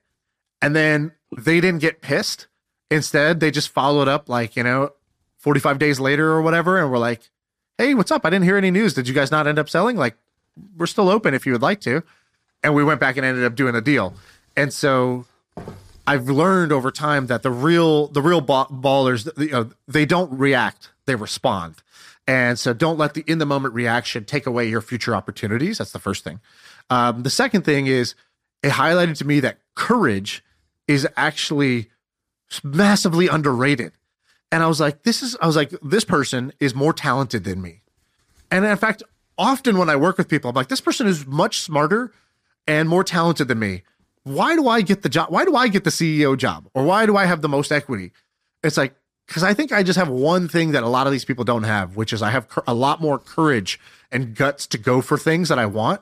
and 0.61 0.75
then 0.75 1.13
they 1.37 1.61
didn't 1.61 1.79
get 1.79 2.01
pissed. 2.01 2.47
Instead, 2.91 3.39
they 3.39 3.51
just 3.51 3.69
followed 3.69 4.07
up 4.07 4.27
like 4.27 4.55
you 4.57 4.63
know, 4.63 4.89
forty 5.37 5.59
five 5.59 5.77
days 5.77 5.99
later 5.99 6.31
or 6.31 6.41
whatever, 6.41 6.79
and 6.79 6.91
we're 6.91 6.97
like, 6.97 7.29
"Hey, 7.77 7.93
what's 7.93 8.11
up? 8.11 8.25
I 8.25 8.29
didn't 8.29 8.45
hear 8.45 8.57
any 8.57 8.71
news. 8.71 8.93
Did 8.93 9.07
you 9.07 9.13
guys 9.13 9.31
not 9.31 9.47
end 9.47 9.59
up 9.59 9.69
selling? 9.69 9.97
Like, 9.97 10.15
we're 10.77 10.85
still 10.85 11.09
open 11.09 11.33
if 11.33 11.45
you 11.45 11.51
would 11.51 11.61
like 11.61 11.81
to." 11.81 12.03
And 12.63 12.73
we 12.73 12.83
went 12.83 12.99
back 12.99 13.17
and 13.17 13.25
ended 13.25 13.43
up 13.43 13.55
doing 13.55 13.75
a 13.75 13.81
deal. 13.81 14.13
And 14.55 14.73
so 14.73 15.25
I've 16.05 16.29
learned 16.29 16.71
over 16.71 16.91
time 16.91 17.27
that 17.27 17.43
the 17.43 17.51
real 17.51 18.07
the 18.07 18.21
real 18.21 18.41
ballers 18.41 19.29
you 19.37 19.51
know, 19.51 19.69
they 19.87 20.05
don't 20.05 20.31
react, 20.37 20.91
they 21.05 21.15
respond. 21.15 21.75
And 22.27 22.57
so 22.57 22.73
don't 22.73 22.97
let 22.97 23.13
the 23.13 23.23
in 23.27 23.37
the 23.37 23.45
moment 23.45 23.73
reaction 23.73 24.25
take 24.25 24.45
away 24.45 24.67
your 24.67 24.81
future 24.81 25.15
opportunities. 25.15 25.77
That's 25.77 25.91
the 25.91 25.99
first 25.99 26.23
thing. 26.23 26.39
Um, 26.89 27.23
the 27.23 27.29
second 27.29 27.63
thing 27.63 27.87
is 27.87 28.15
it 28.61 28.71
highlighted 28.71 29.17
to 29.17 29.25
me 29.25 29.39
that 29.41 29.57
courage 29.75 30.43
is 30.87 31.07
actually 31.15 31.89
massively 32.63 33.27
underrated. 33.27 33.93
And 34.53 34.63
I 34.63 34.67
was 34.67 34.79
like, 34.79 35.03
this 35.03 35.21
is, 35.21 35.35
I 35.41 35.47
was 35.47 35.55
like, 35.55 35.73
this 35.81 36.05
person 36.05 36.53
is 36.59 36.73
more 36.73 36.93
talented 36.93 37.43
than 37.43 37.61
me. 37.61 37.81
And 38.51 38.63
in 38.63 38.77
fact, 38.77 39.03
often 39.37 39.77
when 39.77 39.89
I 39.89 39.95
work 39.95 40.17
with 40.17 40.29
people, 40.29 40.49
I'm 40.49 40.55
like, 40.55 40.69
this 40.69 40.79
person 40.79 41.07
is 41.07 41.25
much 41.25 41.59
smarter 41.59 42.13
and 42.67 42.87
more 42.87 43.03
talented 43.03 43.49
than 43.49 43.59
me 43.59 43.83
why 44.23 44.55
do 44.55 44.67
I 44.67 44.81
get 44.81 45.01
the 45.01 45.09
job? 45.09 45.29
Why 45.29 45.45
do 45.45 45.55
I 45.55 45.67
get 45.67 45.83
the 45.83 45.89
CEO 45.89 46.37
job? 46.37 46.69
Or 46.73 46.83
why 46.83 47.05
do 47.05 47.17
I 47.17 47.25
have 47.25 47.41
the 47.41 47.49
most 47.49 47.71
equity? 47.71 48.11
It's 48.63 48.77
like, 48.77 48.95
because 49.27 49.43
I 49.43 49.53
think 49.53 49.71
I 49.71 49.83
just 49.83 49.97
have 49.97 50.09
one 50.09 50.47
thing 50.47 50.71
that 50.71 50.83
a 50.83 50.87
lot 50.87 51.07
of 51.07 51.13
these 51.13 51.25
people 51.25 51.43
don't 51.43 51.63
have, 51.63 51.95
which 51.95 52.13
is 52.13 52.21
I 52.21 52.29
have 52.29 52.47
a 52.67 52.73
lot 52.73 53.01
more 53.01 53.19
courage 53.19 53.79
and 54.11 54.35
guts 54.35 54.67
to 54.67 54.77
go 54.77 55.01
for 55.01 55.17
things 55.17 55.49
that 55.49 55.59
I 55.59 55.65
want. 55.65 56.01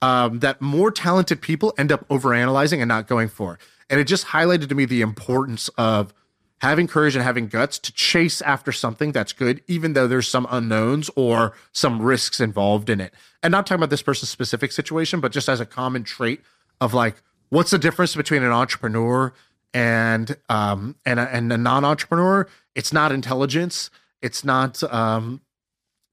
Um, 0.00 0.38
that 0.40 0.60
more 0.60 0.92
talented 0.92 1.42
people 1.42 1.74
end 1.76 1.90
up 1.90 2.06
overanalyzing 2.08 2.78
and 2.78 2.86
not 2.86 3.08
going 3.08 3.28
for. 3.28 3.58
And 3.90 3.98
it 3.98 4.04
just 4.04 4.26
highlighted 4.26 4.68
to 4.68 4.74
me 4.76 4.84
the 4.84 5.00
importance 5.00 5.68
of 5.70 6.14
having 6.60 6.88
courage 6.88 7.14
and 7.14 7.24
having 7.24 7.46
guts 7.46 7.78
to 7.78 7.92
chase 7.92 8.42
after 8.42 8.72
something 8.72 9.12
that's 9.12 9.32
good, 9.32 9.62
even 9.66 9.92
though 9.92 10.08
there's 10.08 10.28
some 10.28 10.46
unknowns 10.50 11.08
or 11.14 11.52
some 11.72 12.02
risks 12.02 12.40
involved 12.40 12.90
in 12.90 13.00
it. 13.00 13.14
And 13.42 13.52
not 13.52 13.66
talking 13.66 13.80
about 13.80 13.90
this 13.90 14.02
person's 14.02 14.30
specific 14.30 14.72
situation, 14.72 15.20
but 15.20 15.32
just 15.32 15.48
as 15.48 15.60
a 15.60 15.66
common 15.66 16.02
trait 16.02 16.42
of 16.80 16.94
like, 16.94 17.22
what's 17.50 17.70
the 17.70 17.78
difference 17.78 18.14
between 18.14 18.42
an 18.42 18.52
entrepreneur 18.52 19.32
and 19.74 20.36
um 20.48 20.96
and 21.04 21.20
a, 21.20 21.32
and 21.34 21.52
a 21.52 21.58
non-entrepreneur? 21.58 22.48
It's 22.74 22.92
not 22.92 23.12
intelligence. 23.12 23.90
It's 24.20 24.44
not 24.44 24.82
um 24.92 25.42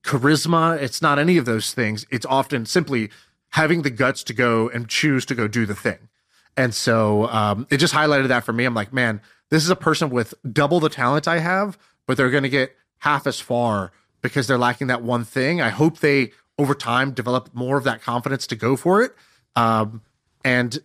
charisma. 0.04 0.80
It's 0.80 1.02
not 1.02 1.18
any 1.18 1.38
of 1.38 1.46
those 1.46 1.74
things. 1.74 2.06
It's 2.12 2.26
often 2.26 2.66
simply 2.66 3.10
having 3.50 3.82
the 3.82 3.90
guts 3.90 4.24
to 4.26 4.34
go 4.34 4.70
and 4.70 4.88
choose 4.88 5.26
to 5.26 5.36
go 5.36 5.48
do 5.48 5.66
the 5.66 5.76
thing. 5.76 6.10
And 6.56 6.76
so 6.76 7.28
um 7.30 7.66
it 7.72 7.78
just 7.78 7.96
highlighted 7.96 8.28
that 8.28 8.44
for 8.44 8.54
me. 8.54 8.66
I'm 8.66 8.76
like 8.76 8.94
man 8.94 9.22
this 9.56 9.64
is 9.64 9.70
a 9.70 9.76
person 9.76 10.10
with 10.10 10.34
double 10.52 10.80
the 10.80 10.90
talent 10.90 11.28
i 11.28 11.40
have 11.40 11.78
but 12.06 12.18
they're 12.18 12.30
going 12.30 12.44
to 12.44 12.50
get 12.50 12.76
half 13.00 13.26
as 13.26 13.40
far 13.40 13.92
because 14.22 14.48
they're 14.48 14.58
lacking 14.58 14.88
that 14.88 15.02
one 15.02 15.24
thing 15.24 15.62
i 15.62 15.70
hope 15.70 16.00
they 16.00 16.32
over 16.58 16.76
time 16.76 17.12
develop 17.12 17.50
more 17.54 17.78
of 17.78 17.84
that 17.84 18.02
confidence 18.02 18.48
to 18.48 18.56
go 18.56 18.76
for 18.76 19.02
it 19.02 19.14
um 19.56 20.02
and 20.44 20.80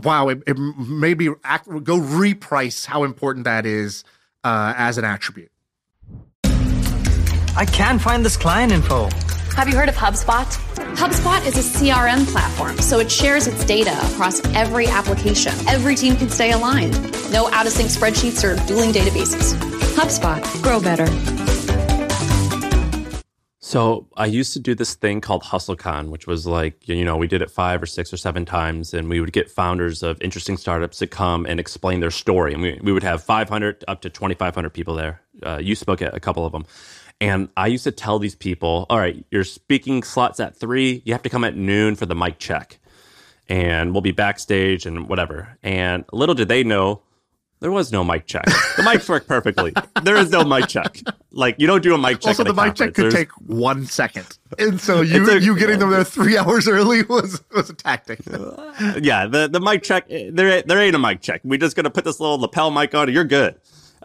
wow, 0.00 0.28
it, 0.28 0.42
it 0.46 0.58
maybe 0.58 1.26
go 1.26 1.36
reprice 1.98 2.86
how 2.86 3.04
important 3.04 3.44
that 3.44 3.66
is 3.66 4.04
uh, 4.44 4.74
as 4.76 4.98
an 4.98 5.04
attribute. 5.04 5.51
I 7.54 7.66
can't 7.66 8.00
find 8.00 8.24
this 8.24 8.36
client 8.36 8.72
info. 8.72 9.10
Have 9.56 9.68
you 9.68 9.76
heard 9.76 9.90
of 9.90 9.94
HubSpot? 9.94 10.46
HubSpot 10.96 11.46
is 11.46 11.58
a 11.58 11.78
CRM 11.78 12.26
platform, 12.32 12.78
so 12.78 12.98
it 12.98 13.12
shares 13.12 13.46
its 13.46 13.62
data 13.66 13.92
across 14.10 14.42
every 14.54 14.86
application. 14.86 15.52
Every 15.68 15.94
team 15.94 16.16
can 16.16 16.30
stay 16.30 16.52
aligned. 16.52 16.92
No 17.30 17.50
out 17.52 17.66
of 17.66 17.72
sync 17.72 17.90
spreadsheets 17.90 18.42
or 18.42 18.56
dueling 18.66 18.90
databases. 18.90 19.54
HubSpot, 19.94 20.42
grow 20.62 20.80
better. 20.80 21.06
So 23.60 24.06
I 24.16 24.26
used 24.26 24.54
to 24.54 24.58
do 24.58 24.74
this 24.74 24.94
thing 24.94 25.20
called 25.20 25.42
HustleCon, 25.42 26.08
which 26.08 26.26
was 26.26 26.46
like, 26.46 26.88
you 26.88 27.04
know, 27.04 27.16
we 27.16 27.26
did 27.26 27.42
it 27.42 27.50
five 27.50 27.82
or 27.82 27.86
six 27.86 28.12
or 28.12 28.16
seven 28.16 28.46
times, 28.46 28.94
and 28.94 29.10
we 29.10 29.20
would 29.20 29.32
get 29.32 29.50
founders 29.50 30.02
of 30.02 30.20
interesting 30.22 30.56
startups 30.56 30.98
to 30.98 31.06
come 31.06 31.44
and 31.44 31.60
explain 31.60 32.00
their 32.00 32.10
story. 32.10 32.54
And 32.54 32.62
we, 32.62 32.78
we 32.82 32.92
would 32.92 33.02
have 33.02 33.22
500 33.22 33.84
up 33.88 34.02
to 34.02 34.10
2,500 34.10 34.70
people 34.70 34.94
there. 34.94 35.20
Uh, 35.42 35.58
you 35.58 35.74
spoke 35.74 36.00
at 36.00 36.14
a 36.14 36.20
couple 36.20 36.46
of 36.46 36.52
them. 36.52 36.64
And 37.22 37.48
I 37.56 37.68
used 37.68 37.84
to 37.84 37.92
tell 37.92 38.18
these 38.18 38.34
people, 38.34 38.86
all 38.90 38.98
right, 38.98 39.24
your 39.30 39.44
speaking 39.44 40.02
slots 40.02 40.40
at 40.40 40.56
three, 40.56 41.02
you 41.04 41.12
have 41.12 41.22
to 41.22 41.28
come 41.30 41.44
at 41.44 41.56
noon 41.56 41.94
for 41.94 42.04
the 42.04 42.14
mic 42.16 42.38
check. 42.40 42.78
And 43.48 43.92
we'll 43.92 44.00
be 44.00 44.10
backstage 44.12 44.86
and 44.86 45.08
whatever. 45.08 45.56
And 45.62 46.04
little 46.12 46.34
did 46.34 46.48
they 46.48 46.64
know, 46.64 47.02
There 47.60 47.70
was 47.70 47.92
no 47.92 48.02
mic 48.02 48.26
check. 48.26 48.44
The 48.44 48.82
mics 48.82 49.08
work 49.08 49.28
perfectly. 49.28 49.72
There 50.02 50.16
is 50.16 50.30
no 50.30 50.42
mic 50.42 50.66
check. 50.66 50.98
Like 51.30 51.54
you 51.58 51.66
don't 51.68 51.82
do 51.82 51.94
a 51.94 51.98
mic 51.98 52.20
check. 52.20 52.30
Also, 52.30 52.42
the 52.44 52.54
mic 52.54 52.74
check 52.74 52.92
could 52.94 53.04
There's- 53.04 53.14
take 53.14 53.30
one 53.46 53.86
second, 53.86 54.26
and 54.58 54.80
so 54.80 55.00
you 55.12 55.30
a- 55.30 55.38
you 55.38 55.56
getting 55.56 55.78
them 55.78 55.90
there 55.90 56.02
three 56.04 56.36
hours 56.40 56.66
early 56.66 57.02
was 57.04 57.40
was 57.54 57.70
a 57.70 57.74
tactic. 57.74 58.18
yeah, 59.00 59.26
the 59.26 59.48
the 59.50 59.60
mic 59.60 59.82
check 59.84 60.08
there 60.08 60.62
there 60.62 60.80
ain't 60.80 60.96
a 60.96 60.98
mic 60.98 61.20
check. 61.22 61.40
We're 61.44 61.58
just 61.60 61.76
gonna 61.76 61.90
put 61.90 62.04
this 62.04 62.18
little 62.18 62.38
lapel 62.38 62.70
mic 62.72 62.94
on. 62.96 63.12
You're 63.12 63.24
good. 63.24 63.54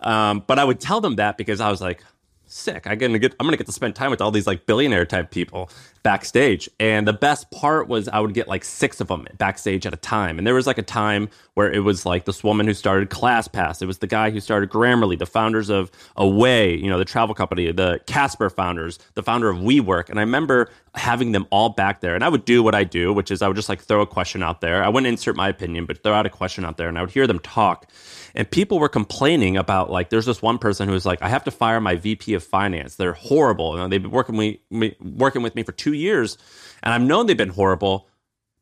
Um, 0.04 0.44
but 0.46 0.60
I 0.60 0.64
would 0.64 0.80
tell 0.80 1.02
them 1.02 1.16
that 1.16 1.38
because 1.38 1.60
I 1.60 1.72
was 1.72 1.82
like, 1.82 2.04
sick. 2.48 2.88
I'm 2.88 2.98
gonna 2.98 3.20
get 3.20 3.36
I'm 3.40 3.46
gonna 3.46 3.58
get 3.58 3.68
to 3.68 3.72
spend 3.72 3.96
time 3.96 4.12
with 4.12 4.22
all 4.22 4.32
these 4.32 4.48
like 4.48 4.66
billionaire 4.66 5.06
type 5.06 5.32
people 5.32 5.70
backstage. 6.08 6.70
And 6.80 7.06
the 7.06 7.12
best 7.12 7.52
part 7.52 7.90
was 7.90 8.08
I 8.08 8.22
would 8.22 8.34
get 8.34 8.48
like 8.48 8.64
six 8.64 9.02
of 9.02 9.10
them 9.10 9.28
backstage 9.38 9.86
at 9.86 9.94
a 9.94 9.98
time. 9.98 10.38
And 10.38 10.48
there 10.48 10.54
was 10.54 10.66
like 10.66 10.78
a 10.78 10.82
time 10.82 11.28
where 11.54 11.70
it 11.70 11.82
was 11.82 12.06
like 12.06 12.24
this 12.24 12.46
woman 12.46 12.66
who 12.66 12.74
started 12.74 13.10
ClassPass. 13.10 13.82
It 13.82 13.88
was 13.88 13.98
the 13.98 14.08
guy 14.08 14.30
who 14.30 14.40
started 14.40 14.70
Grammarly, 14.70 15.20
the 15.20 15.26
founders 15.26 15.70
of 15.70 15.92
Away, 16.16 16.78
you 16.78 16.90
know, 16.90 16.98
the 16.98 17.04
travel 17.04 17.36
company, 17.36 17.70
the 17.74 18.00
Casper 18.08 18.50
founders, 18.50 19.00
the 19.16 19.24
founder 19.24 19.50
of 19.50 19.58
WeWork. 19.58 20.10
And 20.10 20.18
I 20.18 20.22
remember 20.22 20.70
having 20.96 21.32
them 21.32 21.46
all 21.50 21.70
back 21.70 22.02
there. 22.02 22.16
And 22.16 22.24
I 22.24 22.30
would 22.30 22.46
do 22.46 22.64
what 22.64 22.74
I 22.74 22.84
do, 22.84 23.14
which 23.14 23.32
is 23.32 23.42
I 23.42 23.48
would 23.48 23.56
just 23.56 23.70
like 23.70 23.82
throw 23.82 24.02
a 24.02 24.08
question 24.08 24.42
out 24.42 24.62
there. 24.62 24.84
I 24.84 24.90
wouldn't 24.90 25.08
insert 25.08 25.36
my 25.36 25.50
opinion, 25.50 25.86
but 25.86 26.04
throw 26.04 26.14
out 26.14 26.26
a 26.26 26.30
question 26.30 26.66
out 26.66 26.78
there 26.78 26.88
and 26.88 26.98
I 26.98 27.02
would 27.02 27.12
hear 27.12 27.28
them 27.28 27.40
talk. 27.40 27.90
And 28.36 28.50
people 28.50 28.80
were 28.80 28.90
complaining 28.90 29.58
about 29.58 29.90
like 29.90 30.10
there's 30.10 30.26
this 30.26 30.42
one 30.42 30.58
person 30.58 30.88
who 30.88 30.94
was 30.94 31.06
like, 31.06 31.22
I 31.22 31.30
have 31.30 31.44
to 31.46 31.52
fire 31.52 31.82
my 31.82 31.96
VP 31.96 32.34
of 32.34 32.44
finance. 32.44 32.96
They're 32.96 33.14
horrible. 33.14 33.76
Know, 33.76 33.88
they've 33.88 34.02
been 34.02 34.12
working 34.12 34.38
with 34.38 34.58
me 34.70 34.96
working 35.02 35.42
with 35.42 35.56
me 35.56 35.64
for 35.64 35.72
two 35.72 35.94
years, 35.98 36.38
and 36.84 36.94
I've 36.94 37.02
known 37.02 37.26
they've 37.26 37.38
been 37.38 37.50
horrible, 37.50 38.08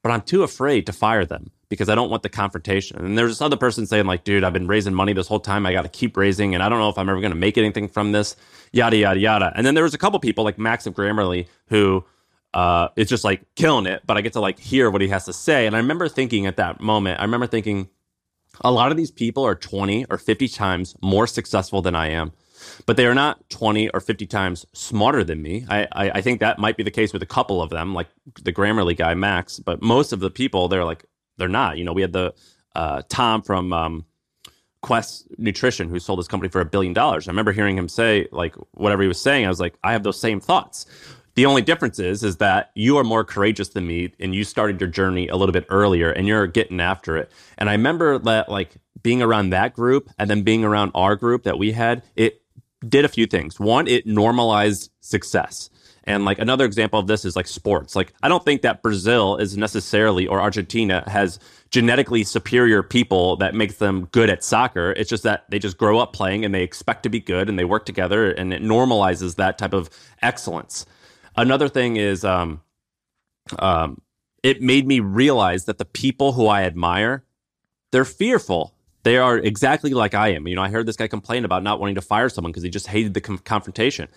but 0.02 0.12
I'm 0.12 0.22
too 0.22 0.44
afraid 0.44 0.86
to 0.88 0.94
fire 0.94 1.26
them 1.26 1.52
because 1.70 1.90
I 1.90 1.96
don't 1.96 2.10
want 2.10 2.24
the 2.24 2.30
confrontation. 2.30 3.04
And 3.04 3.18
there's 3.18 3.32
this 3.32 3.42
other 3.42 3.58
person 3.58 3.86
saying 3.86 4.06
like, 4.06 4.24
dude, 4.24 4.44
I've 4.44 4.54
been 4.54 4.68
raising 4.68 4.94
money 4.94 5.14
this 5.14 5.28
whole 5.28 5.40
time. 5.40 5.66
I 5.66 5.74
got 5.74 5.82
to 5.82 5.90
keep 5.90 6.16
raising, 6.16 6.54
and 6.54 6.64
I 6.64 6.70
don't 6.70 6.80
know 6.80 6.90
if 6.90 6.98
I'm 6.98 7.10
ever 7.10 7.20
going 7.20 7.32
to 7.32 7.38
make 7.38 7.58
anything 7.58 7.88
from 7.88 8.12
this. 8.12 8.36
Yada 8.72 8.98
yada 8.98 9.20
yada. 9.20 9.54
And 9.56 9.66
then 9.66 9.76
there 9.76 9.84
was 9.84 9.94
a 9.94 9.98
couple 9.98 10.20
people 10.20 10.44
like 10.44 10.58
Max 10.58 10.86
of 10.86 10.94
Grammarly 10.94 11.48
who 11.68 12.06
uh, 12.54 12.88
is 12.96 13.10
just 13.10 13.24
like 13.24 13.42
killing 13.56 13.86
it, 13.86 14.02
but 14.06 14.18
I 14.18 14.22
get 14.22 14.34
to 14.34 14.40
like 14.40 14.60
hear 14.60 14.90
what 14.90 15.02
he 15.02 15.10
has 15.10 15.26
to 15.26 15.34
say. 15.34 15.68
And 15.68 15.76
I 15.76 15.80
remember 15.80 16.08
thinking 16.08 16.46
at 16.46 16.58
that 16.58 16.80
moment, 16.80 17.20
I 17.20 17.24
remember 17.24 17.48
thinking, 17.48 17.90
a 18.62 18.72
lot 18.72 18.92
of 18.92 18.98
these 18.98 19.12
people 19.12 19.44
are 19.46 19.56
20 19.56 20.06
or 20.10 20.18
50 20.18 20.48
times 20.48 20.96
more 21.02 21.28
successful 21.28 21.82
than 21.82 21.96
I 21.96 22.10
am, 22.12 22.32
but 22.86 22.98
they 22.98 23.06
are 23.06 23.16
not 23.16 23.50
20 23.50 23.90
or 23.90 24.00
50 24.00 24.26
times 24.28 24.66
smarter 24.74 25.24
than 25.24 25.42
me. 25.42 25.66
I, 25.70 25.88
I, 25.92 26.10
I 26.12 26.22
think 26.22 26.40
that 26.40 26.60
might 26.60 26.78
be 26.78 26.84
the 26.84 26.92
case 26.92 27.14
with 27.14 27.24
a 27.24 27.28
couple 27.28 27.62
of 27.62 27.70
them, 27.70 27.94
like 27.94 28.08
the 28.42 28.54
Grammarly 28.54 28.96
guy, 28.96 29.14
Max, 29.14 29.60
but 29.60 29.82
most 29.82 30.14
of 30.14 30.20
the 30.20 30.30
people, 30.30 30.68
they're 30.68 30.86
like, 30.86 31.06
they're 31.38 31.48
not. 31.48 31.78
You 31.78 31.84
know, 31.84 31.94
we 31.94 32.02
had 32.02 32.14
the 32.14 32.34
uh, 32.76 33.02
Tom 33.10 33.42
from 33.42 33.74
um, 33.74 34.06
Quest 34.82 35.28
Nutrition 35.38 35.90
who 35.90 36.00
sold 36.00 36.20
his 36.20 36.28
company 36.28 36.50
for 36.50 36.62
a 36.62 36.66
billion 36.66 36.94
dollars. 36.94 37.28
I 37.28 37.32
remember 37.32 37.52
hearing 37.52 37.78
him 37.78 37.90
say, 37.90 38.28
like, 38.32 38.56
whatever 38.74 39.02
he 39.02 39.08
was 39.08 39.20
saying, 39.20 39.46
I 39.46 39.50
was 39.50 39.60
like, 39.60 39.76
I 39.84 39.94
have 39.94 40.04
those 40.04 40.20
same 40.20 40.40
thoughts. 40.40 40.86
The 41.34 41.46
only 41.46 41.62
difference 41.62 42.00
is, 42.00 42.24
is 42.24 42.38
that 42.38 42.72
you 42.76 42.98
are 42.98 43.04
more 43.04 43.24
courageous 43.24 43.70
than 43.70 43.88
me, 43.88 44.14
and 44.20 44.36
you 44.36 44.44
started 44.44 44.80
your 44.80 44.90
journey 44.90 45.28
a 45.28 45.36
little 45.36 45.54
bit 45.54 45.66
earlier, 45.70 46.12
and 46.12 46.28
you're 46.28 46.48
getting 46.48 46.80
after 46.80 47.18
it. 47.18 47.32
And 47.58 47.68
I 47.70 47.74
remember 47.74 48.20
that, 48.20 48.48
like, 48.48 48.76
being 49.02 49.22
around 49.22 49.50
that 49.50 49.74
group, 49.74 50.10
and 50.20 50.30
then 50.30 50.44
being 50.44 50.64
around 50.64 50.92
our 50.94 51.16
group 51.16 51.44
that 51.44 51.58
we 51.58 51.72
had, 51.72 52.04
it 52.16 52.42
did 52.90 53.06
a 53.06 53.10
few 53.10 53.26
things. 53.26 53.60
One, 53.60 53.88
it 53.88 54.06
normalized 54.06 54.92
success. 55.02 55.70
And 56.06 56.24
like 56.24 56.38
another 56.38 56.66
example 56.66 57.00
of 57.00 57.08
this 57.08 57.26
is 57.26 57.36
like 57.36 57.48
sports. 57.48 57.96
Like 57.96 58.14
I 58.22 58.30
don't 58.30 58.46
think 58.46 58.62
that 58.62 58.84
Brazil 58.84 59.38
is 59.38 59.58
necessarily 59.58 60.28
or 60.28 60.40
Argentina 60.40 61.04
has 61.08 61.40
genetically 61.72 62.24
superior 62.24 62.84
people 62.84 63.38
that 63.38 63.56
makes 63.56 63.78
them 63.78 64.08
good 64.12 64.30
at 64.30 64.44
soccer. 64.44 64.92
It's 64.92 65.10
just 65.10 65.24
that 65.24 65.46
they 65.50 65.58
just 65.58 65.78
grow 65.78 65.98
up 66.00 66.14
playing 66.14 66.46
and 66.46 66.54
they 66.54 66.62
expect 66.62 67.04
to 67.04 67.10
be 67.10 67.20
good 67.20 67.50
and 67.50 67.58
they 67.58 67.66
work 67.66 67.86
together 67.86 68.32
and 68.32 68.54
it 68.54 68.62
normalizes 68.62 69.36
that 69.36 69.58
type 69.58 69.74
of 69.74 69.90
excellence. 70.22 70.86
Another 71.36 71.68
thing 71.68 71.98
is 71.98 72.24
um, 72.24 72.62
um, 73.58 74.00
it 74.44 74.62
made 74.62 74.86
me 74.86 75.00
realize 75.00 75.66
that 75.66 75.80
the 75.80 75.86
people 75.86 76.34
who 76.34 76.46
I 76.46 76.64
admire, 76.64 77.26
they're 77.92 78.06
fearful. 78.06 78.75
They 79.06 79.18
are 79.18 79.38
exactly 79.38 79.92
like 79.92 80.16
I 80.16 80.30
am. 80.30 80.48
You 80.48 80.56
know, 80.56 80.64
I 80.64 80.70
heard 80.70 80.88
this 80.88 80.96
guy 80.96 81.08
complain 81.08 81.46
about 81.46 81.62
not 81.62 81.80
wanting 81.80 81.94
to 81.94 82.02
fire 82.02 82.28
someone 82.28 82.52
because 82.52 82.64
he 82.64 82.72
just 82.72 82.88
hated 82.88 83.14
the 83.14 83.22
com- 83.22 83.38
confrontation. 83.38 84.10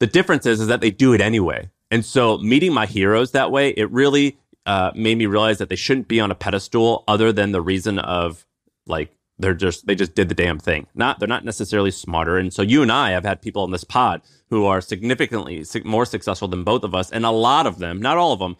The 0.00 0.08
difference 0.08 0.44
is, 0.44 0.60
is 0.60 0.66
that 0.66 0.80
they 0.80 0.90
do 0.90 1.12
it 1.12 1.20
anyway. 1.20 1.70
And 1.92 2.04
so 2.04 2.36
meeting 2.38 2.74
my 2.74 2.86
heroes 2.86 3.30
that 3.30 3.52
way, 3.52 3.70
it 3.70 3.88
really 3.92 4.36
uh, 4.66 4.90
made 4.96 5.18
me 5.18 5.26
realize 5.26 5.58
that 5.58 5.68
they 5.68 5.76
shouldn't 5.76 6.08
be 6.08 6.18
on 6.18 6.32
a 6.32 6.34
pedestal 6.34 7.04
other 7.06 7.32
than 7.32 7.52
the 7.52 7.62
reason 7.62 8.00
of 8.00 8.44
like 8.86 9.14
they're 9.38 9.54
just 9.54 9.86
they 9.86 9.94
just 9.94 10.16
did 10.16 10.28
the 10.28 10.34
damn 10.34 10.58
thing. 10.58 10.88
Not 10.96 11.20
they're 11.20 11.28
not 11.28 11.44
necessarily 11.44 11.92
smarter. 11.92 12.38
And 12.38 12.52
so 12.52 12.62
you 12.62 12.82
and 12.82 12.90
I 12.90 13.12
have 13.12 13.24
had 13.24 13.40
people 13.40 13.64
in 13.64 13.70
this 13.70 13.84
pod 13.84 14.22
who 14.50 14.66
are 14.66 14.80
significantly 14.80 15.64
more 15.84 16.04
successful 16.04 16.48
than 16.48 16.64
both 16.64 16.82
of 16.82 16.92
us, 16.92 17.12
and 17.12 17.24
a 17.24 17.30
lot 17.30 17.68
of 17.68 17.78
them, 17.78 18.02
not 18.02 18.16
all 18.16 18.32
of 18.32 18.40
them, 18.40 18.56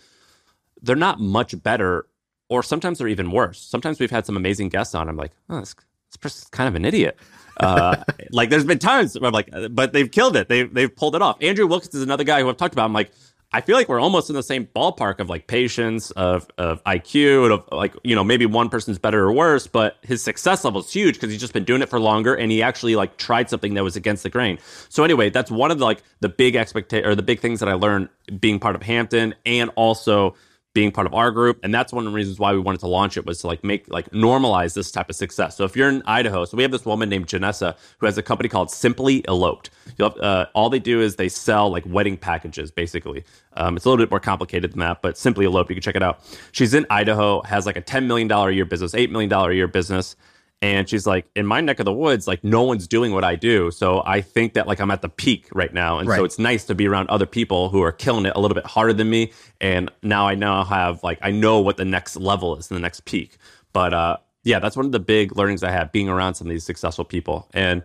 they're 0.80 0.94
not 0.94 1.18
much 1.18 1.60
better, 1.64 2.06
or 2.48 2.62
sometimes 2.62 2.98
they're 2.98 3.08
even 3.08 3.30
worse. 3.30 3.60
Sometimes 3.60 4.00
we've 4.00 4.10
had 4.10 4.26
some 4.26 4.36
amazing 4.36 4.68
guests 4.68 4.94
on. 4.94 5.08
I'm 5.08 5.16
like, 5.16 5.32
oh, 5.50 5.60
this, 5.60 5.74
this 6.10 6.16
person's 6.16 6.48
kind 6.48 6.68
of 6.68 6.74
an 6.74 6.84
idiot. 6.84 7.18
Uh, 7.58 8.02
like 8.30 8.50
there's 8.50 8.64
been 8.64 8.78
times 8.78 9.18
where 9.18 9.28
I'm 9.28 9.34
like, 9.34 9.50
but 9.70 9.92
they've 9.92 10.10
killed 10.10 10.36
it. 10.36 10.48
They've 10.48 10.72
they've 10.72 10.94
pulled 10.94 11.14
it 11.14 11.22
off. 11.22 11.36
Andrew 11.40 11.66
Wilkinson 11.66 11.98
is 11.98 12.04
another 12.04 12.24
guy 12.24 12.40
who 12.40 12.48
I've 12.48 12.56
talked 12.56 12.74
about. 12.74 12.84
I'm 12.84 12.92
like, 12.92 13.10
I 13.50 13.62
feel 13.62 13.76
like 13.76 13.88
we're 13.88 14.00
almost 14.00 14.28
in 14.28 14.36
the 14.36 14.42
same 14.42 14.66
ballpark 14.66 15.20
of 15.20 15.30
like 15.30 15.46
patience, 15.46 16.10
of 16.10 16.46
of 16.58 16.84
IQ, 16.84 17.44
and 17.44 17.52
of 17.54 17.64
like 17.72 17.94
you 18.04 18.14
know 18.14 18.22
maybe 18.22 18.44
one 18.44 18.68
person's 18.68 18.98
better 18.98 19.24
or 19.24 19.32
worse, 19.32 19.66
but 19.66 19.96
his 20.02 20.22
success 20.22 20.64
level 20.64 20.82
is 20.82 20.92
huge 20.92 21.14
because 21.14 21.30
he's 21.30 21.40
just 21.40 21.54
been 21.54 21.64
doing 21.64 21.80
it 21.80 21.88
for 21.88 21.98
longer 21.98 22.34
and 22.34 22.52
he 22.52 22.62
actually 22.62 22.94
like 22.94 23.16
tried 23.16 23.48
something 23.48 23.74
that 23.74 23.84
was 23.84 23.96
against 23.96 24.22
the 24.22 24.28
grain. 24.30 24.58
So 24.90 25.02
anyway, 25.02 25.30
that's 25.30 25.50
one 25.50 25.70
of 25.70 25.78
the 25.78 25.84
like 25.86 26.02
the 26.20 26.28
big 26.28 26.56
expectation 26.56 27.08
or 27.08 27.14
the 27.14 27.22
big 27.22 27.40
things 27.40 27.60
that 27.60 27.70
I 27.70 27.74
learned 27.74 28.10
being 28.38 28.58
part 28.60 28.76
of 28.76 28.82
Hampton 28.82 29.34
and 29.46 29.70
also 29.76 30.34
being 30.74 30.92
part 30.92 31.06
of 31.06 31.14
our 31.14 31.30
group 31.30 31.58
and 31.62 31.74
that's 31.74 31.92
one 31.92 32.06
of 32.06 32.12
the 32.12 32.16
reasons 32.16 32.38
why 32.38 32.52
we 32.52 32.58
wanted 32.58 32.78
to 32.78 32.86
launch 32.86 33.16
it 33.16 33.26
was 33.26 33.40
to 33.40 33.46
like 33.46 33.64
make 33.64 33.88
like 33.88 34.08
normalize 34.10 34.74
this 34.74 34.90
type 34.90 35.08
of 35.08 35.16
success. 35.16 35.56
So 35.56 35.64
if 35.64 35.74
you're 35.74 35.88
in 35.88 36.02
idaho 36.06 36.44
so 36.44 36.56
we 36.56 36.62
have 36.62 36.72
this 36.72 36.84
woman 36.84 37.08
named 37.08 37.26
janessa 37.26 37.76
who 37.98 38.06
has 38.06 38.18
a 38.18 38.22
company 38.22 38.48
called 38.48 38.70
simply 38.70 39.26
eloped. 39.26 39.70
Have, 39.98 40.16
uh, 40.18 40.46
all 40.54 40.70
they 40.70 40.78
do 40.78 41.00
is 41.00 41.16
they 41.16 41.28
sell 41.28 41.70
like 41.70 41.84
wedding 41.86 42.16
packages 42.16 42.70
basically. 42.70 43.24
Um, 43.54 43.76
it's 43.76 43.86
a 43.86 43.88
little 43.88 44.04
bit 44.04 44.10
more 44.10 44.20
complicated 44.20 44.72
than 44.72 44.80
that 44.80 45.02
but 45.02 45.16
simply 45.16 45.46
eloped 45.46 45.70
you 45.70 45.76
can 45.76 45.82
check 45.82 45.96
it 45.96 46.02
out. 46.02 46.20
She's 46.52 46.74
in 46.74 46.86
idaho 46.90 47.42
has 47.42 47.66
like 47.66 47.76
a 47.76 47.82
$10 47.82 48.06
million 48.06 48.30
a 48.30 48.50
year 48.50 48.64
business 48.64 48.92
$8 48.92 49.10
million 49.10 49.32
a 49.32 49.52
year 49.52 49.68
business 49.68 50.16
and 50.60 50.88
she's 50.88 51.06
like 51.06 51.26
in 51.36 51.46
my 51.46 51.60
neck 51.60 51.78
of 51.78 51.84
the 51.84 51.92
woods 51.92 52.26
like 52.26 52.42
no 52.42 52.62
one's 52.62 52.88
doing 52.88 53.12
what 53.12 53.24
i 53.24 53.36
do 53.36 53.70
so 53.70 54.02
i 54.06 54.20
think 54.20 54.54
that 54.54 54.66
like 54.66 54.80
i'm 54.80 54.90
at 54.90 55.02
the 55.02 55.08
peak 55.08 55.48
right 55.54 55.72
now 55.72 55.98
and 55.98 56.08
so 56.18 56.24
it's 56.24 56.38
nice 56.38 56.64
to 56.64 56.74
be 56.74 56.86
around 56.88 57.08
other 57.10 57.26
people 57.26 57.68
who 57.68 57.80
are 57.82 57.92
killing 57.92 58.26
it 58.26 58.32
a 58.34 58.40
little 58.40 58.54
bit 58.54 58.66
harder 58.66 58.92
than 58.92 59.08
me 59.08 59.30
and 59.60 59.90
now 60.02 60.26
i 60.26 60.34
now 60.34 60.64
have 60.64 61.02
like 61.02 61.18
i 61.22 61.30
know 61.30 61.60
what 61.60 61.76
the 61.76 61.84
next 61.84 62.16
level 62.16 62.56
is 62.56 62.70
and 62.70 62.76
the 62.76 62.80
next 62.82 63.04
peak. 63.04 63.36
But 63.72 63.94
uh 63.94 64.16
yeah 64.44 64.58
that's 64.58 64.76
one 64.76 64.86
of 64.86 64.92
the 64.92 65.00
big 65.00 65.36
learnings 65.36 65.62
i 65.62 65.70
had 65.70 65.92
being 65.92 66.08
around 66.08 66.34
some 66.34 66.46
of 66.46 66.50
these 66.50 66.64
successful 66.64 67.04
people 67.04 67.48
and 67.54 67.82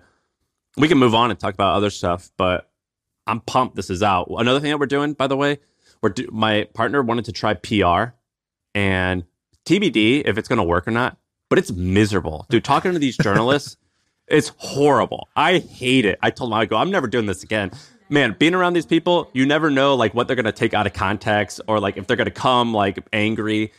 we 0.77 0.87
can 0.87 0.97
move 0.97 1.13
on 1.13 1.29
and 1.29 1.39
talk 1.39 1.53
about 1.53 1.75
other 1.75 1.89
stuff 1.89 2.31
but 2.37 2.71
i'm 3.27 3.39
pumped 3.41 3.75
this 3.75 3.89
is 3.89 4.01
out. 4.01 4.27
Another 4.29 4.59
thing 4.59 4.71
that 4.71 4.79
we're 4.79 4.85
doing 4.87 5.13
by 5.13 5.27
the 5.27 5.37
way 5.37 5.59
we're 6.01 6.09
do- 6.09 6.29
my 6.31 6.63
partner 6.73 7.01
wanted 7.03 7.25
to 7.25 7.31
try 7.31 7.53
pr 7.53 8.13
and 8.73 9.25
tbd 9.65 10.23
if 10.25 10.37
it's 10.37 10.47
going 10.47 10.57
to 10.57 10.63
work 10.63 10.87
or 10.87 10.91
not 10.91 11.17
but 11.53 11.59
it's 11.59 11.71
miserable 11.71 12.47
dude 12.49 12.63
talking 12.63 12.93
to 12.93 12.97
these 12.97 13.15
journalists 13.15 13.77
it's 14.27 14.51
horrible 14.57 15.27
i 15.35 15.59
hate 15.59 16.03
it 16.03 16.17
i 16.23 16.31
told 16.31 16.49
them, 16.49 16.57
i 16.57 16.65
go 16.65 16.75
i'm 16.75 16.89
never 16.89 17.05
doing 17.05 17.27
this 17.27 17.43
again 17.43 17.69
man 18.09 18.35
being 18.39 18.55
around 18.55 18.73
these 18.73 18.87
people 18.87 19.29
you 19.33 19.45
never 19.45 19.69
know 19.69 19.93
like 19.93 20.15
what 20.15 20.25
they're 20.25 20.35
going 20.35 20.45
to 20.45 20.51
take 20.51 20.73
out 20.73 20.87
of 20.87 20.93
context 20.93 21.61
or 21.67 21.79
like 21.79 21.95
if 21.95 22.07
they're 22.07 22.17
going 22.17 22.25
to 22.25 22.31
come 22.31 22.73
like 22.73 22.97
angry 23.13 23.71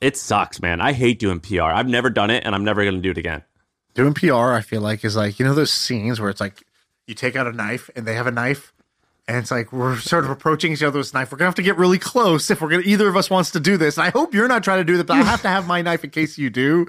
it 0.00 0.16
sucks 0.16 0.62
man 0.62 0.80
i 0.80 0.92
hate 0.92 1.18
doing 1.18 1.40
pr 1.40 1.62
i've 1.62 1.88
never 1.88 2.10
done 2.10 2.30
it 2.30 2.44
and 2.46 2.54
i'm 2.54 2.62
never 2.62 2.84
going 2.84 2.94
to 2.94 3.02
do 3.02 3.10
it 3.10 3.18
again 3.18 3.42
Doing 3.96 4.12
PR, 4.12 4.52
I 4.52 4.60
feel 4.60 4.82
like, 4.82 5.06
is 5.06 5.16
like, 5.16 5.38
you 5.38 5.46
know, 5.46 5.54
those 5.54 5.72
scenes 5.72 6.20
where 6.20 6.28
it's 6.28 6.40
like 6.40 6.62
you 7.06 7.14
take 7.14 7.34
out 7.34 7.46
a 7.46 7.52
knife 7.52 7.88
and 7.96 8.06
they 8.06 8.14
have 8.14 8.26
a 8.26 8.30
knife. 8.30 8.74
And 9.26 9.38
it's 9.38 9.50
like 9.50 9.72
we're 9.72 9.96
sort 9.96 10.24
of 10.24 10.30
approaching 10.30 10.70
each 10.70 10.82
other 10.82 10.98
with 10.98 11.06
this 11.06 11.14
knife. 11.14 11.32
We're 11.32 11.38
gonna 11.38 11.48
have 11.48 11.54
to 11.54 11.62
get 11.62 11.78
really 11.78 11.98
close 11.98 12.50
if 12.50 12.60
we're 12.60 12.68
gonna 12.68 12.82
either 12.84 13.08
of 13.08 13.16
us 13.16 13.30
wants 13.30 13.52
to 13.52 13.60
do 13.60 13.78
this. 13.78 13.96
And 13.96 14.06
I 14.06 14.10
hope 14.10 14.34
you're 14.34 14.48
not 14.48 14.62
trying 14.62 14.80
to 14.80 14.84
do 14.84 14.98
that, 14.98 15.06
but 15.06 15.16
I 15.16 15.22
have 15.22 15.40
to 15.42 15.48
have 15.48 15.66
my 15.66 15.80
knife 15.80 16.04
in 16.04 16.10
case 16.10 16.36
you 16.36 16.50
do. 16.50 16.86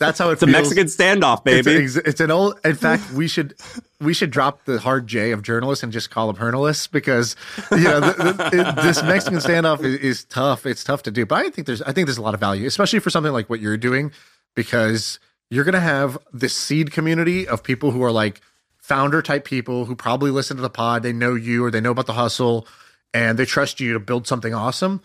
That's 0.00 0.18
how 0.18 0.30
it 0.30 0.32
it's 0.32 0.42
a 0.42 0.46
mexican 0.46 0.86
standoff 0.86 1.42
It's, 1.46 1.66
baby 1.66 1.84
it's 2.08 2.20
an 2.20 2.30
old. 2.30 2.58
In 2.64 2.74
fact, 2.74 3.12
we 3.12 3.28
should 3.28 3.54
we 4.00 4.14
should 4.14 4.30
drop 4.30 4.64
the 4.64 4.80
hard 4.80 5.06
J 5.06 5.30
of 5.30 5.42
journalists 5.42 5.82
and 5.84 5.92
just 5.92 6.10
call 6.10 6.26
them 6.26 6.36
journalists 6.36 6.86
because 6.86 7.36
you 7.70 7.84
know 7.84 8.00
the, 8.00 8.32
the, 8.32 8.60
it, 8.60 8.76
this 8.76 9.02
Mexican 9.02 9.40
standoff 9.40 9.84
is, 9.84 9.96
is 9.96 10.24
tough. 10.24 10.64
It's 10.64 10.82
tough 10.82 11.02
to 11.02 11.10
do, 11.10 11.26
but 11.26 11.44
I 11.44 11.50
think 11.50 11.66
there's 11.66 11.82
I 11.82 11.92
think 11.92 12.06
there's 12.06 12.16
a 12.16 12.22
lot 12.22 12.32
of 12.32 12.40
value, 12.40 12.66
especially 12.66 12.98
for 12.98 13.10
something 13.10 13.32
like 13.32 13.50
what 13.50 13.60
you're 13.60 13.76
doing, 13.76 14.10
because 14.54 15.20
you're 15.50 15.64
gonna 15.64 15.80
have 15.80 16.16
this 16.32 16.56
seed 16.56 16.92
community 16.92 17.46
of 17.46 17.62
people 17.62 17.90
who 17.90 18.02
are 18.02 18.12
like 18.12 18.40
founder 18.78 19.20
type 19.20 19.44
people 19.44 19.84
who 19.84 19.94
probably 19.94 20.30
listen 20.30 20.56
to 20.56 20.62
the 20.62 20.70
pod. 20.70 21.02
They 21.02 21.12
know 21.12 21.34
you 21.34 21.62
or 21.62 21.70
they 21.70 21.80
know 21.82 21.90
about 21.90 22.06
the 22.06 22.14
hustle, 22.14 22.66
and 23.12 23.38
they 23.38 23.44
trust 23.44 23.80
you 23.80 23.92
to 23.92 24.00
build 24.00 24.26
something 24.26 24.54
awesome. 24.54 25.02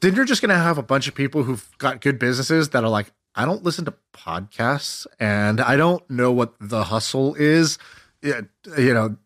Then 0.00 0.14
you're 0.14 0.24
just 0.24 0.42
gonna 0.42 0.54
have 0.58 0.78
a 0.78 0.82
bunch 0.82 1.08
of 1.08 1.16
people 1.16 1.42
who've 1.42 1.68
got 1.78 2.00
good 2.00 2.20
businesses 2.20 2.68
that 2.68 2.84
are 2.84 2.88
like, 2.88 3.10
I 3.38 3.44
don't 3.44 3.62
listen 3.62 3.84
to 3.84 3.94
podcasts 4.12 5.06
and 5.20 5.60
I 5.60 5.76
don't 5.76 6.08
know 6.10 6.32
what 6.32 6.54
the 6.60 6.84
hustle 6.84 7.36
is. 7.36 7.78
You 8.20 8.48
know, 8.66 9.16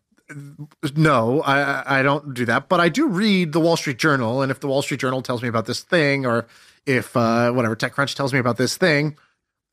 no, 0.95 1.41
I 1.41 1.99
I 1.99 2.03
don't 2.03 2.33
do 2.35 2.45
that, 2.45 2.69
but 2.69 2.79
I 2.79 2.89
do 2.89 3.07
read 3.07 3.53
the 3.53 3.59
Wall 3.59 3.75
Street 3.75 3.97
Journal, 3.97 4.41
and 4.43 4.51
if 4.51 4.59
the 4.59 4.67
Wall 4.67 4.83
Street 4.83 4.99
Journal 4.99 5.23
tells 5.23 5.41
me 5.41 5.49
about 5.49 5.65
this 5.65 5.81
thing, 5.81 6.25
or 6.27 6.45
if 6.85 7.17
uh, 7.17 7.51
whatever 7.51 7.75
TechCrunch 7.75 8.15
tells 8.15 8.33
me 8.33 8.39
about 8.39 8.57
this 8.57 8.77
thing, 8.77 9.17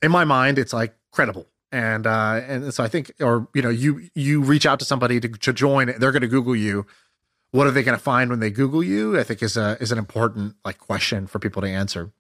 in 0.03 0.11
my 0.11 0.24
mind, 0.24 0.59
it's 0.59 0.72
like 0.72 0.95
credible, 1.12 1.47
and 1.70 2.07
uh, 2.07 2.41
and 2.47 2.72
so 2.72 2.82
I 2.82 2.88
think, 2.88 3.12
or 3.20 3.47
you 3.55 3.61
know, 3.61 3.68
you 3.68 4.09
you 4.14 4.43
reach 4.43 4.64
out 4.64 4.78
to 4.78 4.84
somebody 4.86 5.20
to, 5.20 5.28
to 5.28 5.53
join, 5.53 5.86
they're 5.99 6.12
going 6.12 6.22
to 6.22 6.28
Google 6.28 6.57
you. 6.57 6.86
What 7.53 7.66
are 7.66 7.72
they 7.72 7.82
going 7.82 7.99
to 7.99 8.03
find 8.03 8.30
when 8.30 8.41
they 8.41 8.51
Google 8.51 8.82
you? 8.82 9.18
I 9.18 9.22
think 9.22 9.43
is 9.43 9.57
a 9.57 9.76
is 9.80 9.93
an 9.93 9.99
important 9.99 10.57
like 10.64 10.78
question 10.78 11.26
for 11.26 11.38
people 11.38 11.61
to 11.62 11.68
answer. 11.68 12.11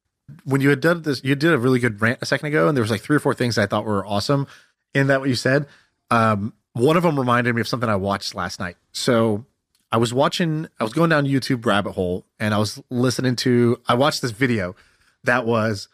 When 0.44 0.60
you 0.60 0.70
had 0.70 0.80
done 0.80 1.02
this, 1.02 1.22
you 1.24 1.34
did 1.34 1.52
a 1.52 1.58
really 1.58 1.78
good 1.78 2.00
rant 2.00 2.18
a 2.20 2.26
second 2.26 2.48
ago, 2.48 2.68
and 2.68 2.76
there 2.76 2.82
was 2.82 2.90
like 2.90 3.00
three 3.00 3.16
or 3.16 3.20
four 3.20 3.34
things 3.34 3.58
I 3.58 3.66
thought 3.66 3.84
were 3.84 4.04
awesome 4.06 4.46
in 4.94 5.06
that 5.08 5.20
what 5.20 5.28
you 5.28 5.34
said. 5.34 5.66
Um, 6.10 6.52
one 6.72 6.96
of 6.96 7.02
them 7.02 7.18
reminded 7.18 7.54
me 7.54 7.60
of 7.60 7.68
something 7.68 7.88
I 7.88 7.96
watched 7.96 8.34
last 8.34 8.60
night. 8.60 8.76
So 8.92 9.44
I 9.92 9.96
was 9.96 10.14
watching, 10.14 10.68
I 10.78 10.84
was 10.84 10.92
going 10.92 11.10
down 11.10 11.26
YouTube 11.26 11.66
rabbit 11.66 11.92
hole 11.92 12.24
and 12.38 12.54
I 12.54 12.58
was 12.58 12.80
listening 12.90 13.36
to, 13.36 13.80
I 13.88 13.94
watched 13.94 14.22
this 14.22 14.30
video 14.30 14.76
that 15.24 15.46
was 15.46 15.88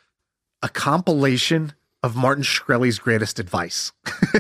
a 0.63 0.69
compilation 0.69 1.73
of 2.03 2.15
Martin 2.15 2.45
Shkreli's 2.45 2.99
greatest 2.99 3.39
advice. 3.39 3.93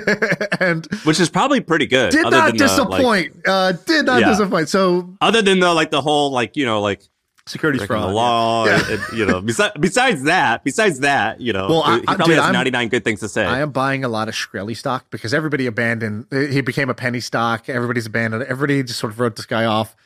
and 0.60 0.86
which 1.04 1.18
is 1.18 1.28
probably 1.28 1.60
pretty 1.60 1.86
good. 1.86 2.12
Did 2.12 2.30
not 2.30 2.54
disappoint. 2.54 3.42
The, 3.44 3.50
like, 3.50 3.76
uh, 3.76 3.84
did 3.84 4.06
not 4.06 4.20
yeah. 4.20 4.28
disappoint. 4.28 4.68
So 4.68 5.14
other 5.20 5.42
than 5.42 5.60
the 5.60 5.72
like 5.72 5.90
the 5.90 6.02
whole 6.02 6.30
like, 6.30 6.56
you 6.56 6.66
know, 6.66 6.80
like 6.80 7.02
securities 7.46 7.84
fraud, 7.84 8.10
the 8.10 8.14
law, 8.14 8.66
yeah. 8.66 8.80
and, 8.90 9.00
and, 9.00 9.18
you 9.18 9.24
know. 9.24 9.40
Besides, 9.40 9.74
besides 9.78 10.22
that, 10.24 10.64
besides 10.64 11.00
that, 11.00 11.40
you 11.40 11.52
know, 11.52 11.68
well, 11.68 11.82
I, 11.82 11.98
he 11.98 12.04
probably 12.04 12.34
dude, 12.34 12.42
has 12.42 12.52
ninety 12.52 12.70
nine 12.70 12.88
good 12.88 13.04
things 13.04 13.20
to 13.20 13.28
say. 13.28 13.44
I 13.44 13.60
am 13.60 13.70
buying 13.70 14.04
a 14.04 14.08
lot 14.08 14.28
of 14.28 14.34
Shkreli 14.34 14.76
stock 14.76 15.06
because 15.10 15.32
everybody 15.32 15.66
abandoned. 15.66 16.26
He 16.30 16.60
became 16.60 16.90
a 16.90 16.94
penny 16.94 17.20
stock. 17.20 17.68
Everybody's 17.68 18.06
abandoned. 18.06 18.42
Everybody 18.44 18.82
just 18.82 18.98
sort 18.98 19.12
of 19.12 19.20
wrote 19.20 19.36
this 19.36 19.46
guy 19.46 19.64
off. 19.64 19.96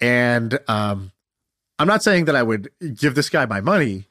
And 0.00 0.58
um, 0.68 1.12
I'm 1.78 1.88
not 1.88 2.02
saying 2.02 2.26
that 2.26 2.36
I 2.36 2.42
would 2.42 2.70
give 2.94 3.14
this 3.14 3.30
guy 3.30 3.46
my 3.46 3.60
money, 3.60 4.06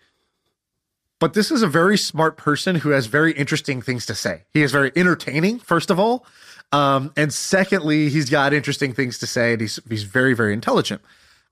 but 1.19 1.33
this 1.33 1.51
is 1.51 1.61
a 1.61 1.67
very 1.67 1.97
smart 1.97 2.37
person 2.37 2.77
who 2.77 2.89
has 2.89 3.07
very 3.07 3.33
interesting 3.33 3.81
things 3.81 4.05
to 4.07 4.15
say. 4.15 4.43
He 4.51 4.61
is 4.61 4.71
very 4.71 4.91
entertaining, 4.95 5.59
first 5.59 5.89
of 5.89 5.99
all. 5.99 6.25
Um, 6.71 7.13
and 7.15 7.33
secondly, 7.33 8.09
he's 8.09 8.29
got 8.29 8.53
interesting 8.53 8.93
things 8.93 9.17
to 9.19 9.27
say, 9.27 9.53
and 9.53 9.61
he's 9.61 9.79
he's 9.87 10.03
very 10.03 10.33
very 10.33 10.53
intelligent. 10.53 11.01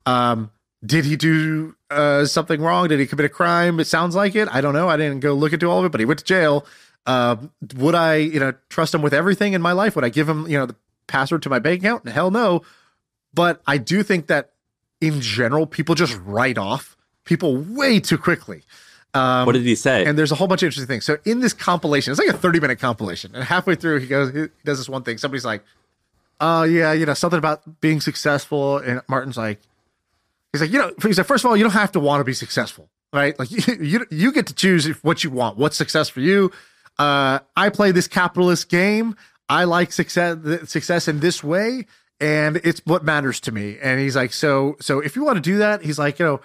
Um, 0.06 0.52
did 0.84 1.06
he 1.06 1.16
do 1.16 1.76
uh, 1.90 2.26
something 2.26 2.62
wrong? 2.62 2.88
Did 2.88 3.00
he 3.00 3.06
commit 3.06 3.26
a 3.26 3.30
crime? 3.30 3.80
It 3.80 3.86
sounds 3.86 4.16
like 4.16 4.36
it. 4.36 4.48
I 4.52 4.62
don't 4.62 4.74
know. 4.74 4.90
I 4.90 4.98
didn't 4.98 5.20
go 5.20 5.34
look 5.34 5.54
into 5.54 5.70
all 5.70 5.80
of 5.80 5.86
it, 5.86 5.92
but 5.92 6.00
he 6.00 6.06
went 6.06 6.20
to 6.20 6.26
jail. 6.26 6.66
Uh, 7.06 7.38
would 7.76 7.96
I, 7.96 8.16
you 8.16 8.40
know, 8.40 8.54
trust 8.70 8.94
him 8.94 9.02
with 9.02 9.14
everything 9.14 9.54
in 9.54 9.62
my 9.62 9.72
life? 9.72 9.96
Would 9.96 10.06
I 10.06 10.10
give 10.10 10.28
him, 10.28 10.48
you 10.48 10.58
know, 10.58 10.66
the 10.66 10.76
password 11.08 11.44
to 11.44 11.50
my 11.50 11.60
bank 11.60 11.82
account? 11.82 12.08
Hell 12.08 12.32
no. 12.32 12.64
But 13.34 13.62
I 13.68 13.78
do 13.78 14.02
think 14.02 14.28
that 14.28 14.52
in 15.02 15.22
general, 15.22 15.68
people 15.68 15.94
just 15.94 16.20
write 16.26 16.58
off 16.58 16.96
people 17.26 17.58
way 17.58 18.00
too 18.00 18.18
quickly. 18.18 18.64
Um, 19.14 19.46
what 19.46 19.54
did 19.54 19.64
he 19.64 19.76
say? 19.76 20.06
And 20.06 20.18
there's 20.18 20.32
a 20.32 20.36
whole 20.36 20.48
bunch 20.48 20.62
of 20.62 20.68
interesting 20.68 20.88
things. 20.88 21.06
So 21.06 21.18
in 21.26 21.40
this 21.40 21.54
compilation, 21.54 22.12
it's 22.12 22.20
like 22.20 22.30
a 22.30 22.38
30 22.38 22.60
minute 22.60 22.80
compilation, 22.80 23.34
and 23.34 23.44
halfway 23.44 23.76
through, 23.76 24.00
he 24.00 24.08
goes, 24.08 24.34
he 24.34 24.48
does 24.66 24.78
this 24.78 24.90
one 24.90 25.04
thing. 25.04 25.18
Somebody's 25.18 25.46
like, 25.46 25.64
"Oh 26.42 26.64
yeah, 26.64 26.92
you 26.92 27.06
know, 27.06 27.14
something 27.14 27.38
about 27.38 27.80
being 27.80 28.02
successful," 28.02 28.78
and 28.78 29.02
Martin's 29.08 29.38
like, 29.38 29.62
He's 30.56 30.62
like, 30.62 30.72
you 30.72 30.80
know, 30.80 30.94
he's 31.02 31.18
like, 31.18 31.28
first 31.28 31.44
of 31.44 31.50
all, 31.50 31.58
you 31.58 31.64
don't 31.64 31.74
have 31.74 31.92
to 31.92 32.00
want 32.00 32.22
to 32.22 32.24
be 32.24 32.34
successful, 32.34 32.90
right? 33.12 33.38
Like 33.38 33.52
you, 33.52 33.76
you, 33.82 34.06
you 34.10 34.32
get 34.32 34.48
to 34.48 34.56
choose 34.56 34.88
what 35.04 35.22
you 35.24 35.30
want, 35.30 35.58
what's 35.58 35.76
success 35.76 36.08
for 36.08 36.22
you. 36.22 36.50
Uh, 36.98 37.40
I 37.58 37.70
play 37.70 37.92
this 37.92 38.08
capitalist 38.08 38.70
game. 38.70 39.18
I 39.50 39.66
like 39.66 39.92
success, 39.92 40.38
success 40.70 41.10
in 41.10 41.20
this 41.20 41.44
way, 41.44 41.88
and 42.22 42.56
it's 42.64 42.82
what 42.86 43.04
matters 43.04 43.42
to 43.42 43.52
me. 43.52 43.78
And 43.82 44.00
he's 44.00 44.16
like, 44.16 44.32
so, 44.32 44.78
so 44.80 45.02
if 45.02 45.18
you 45.18 45.26
want 45.26 45.36
to 45.36 45.42
do 45.42 45.58
that, 45.58 45.84
he's 45.84 46.00
like, 46.00 46.20
you 46.20 46.26
know, 46.26 46.42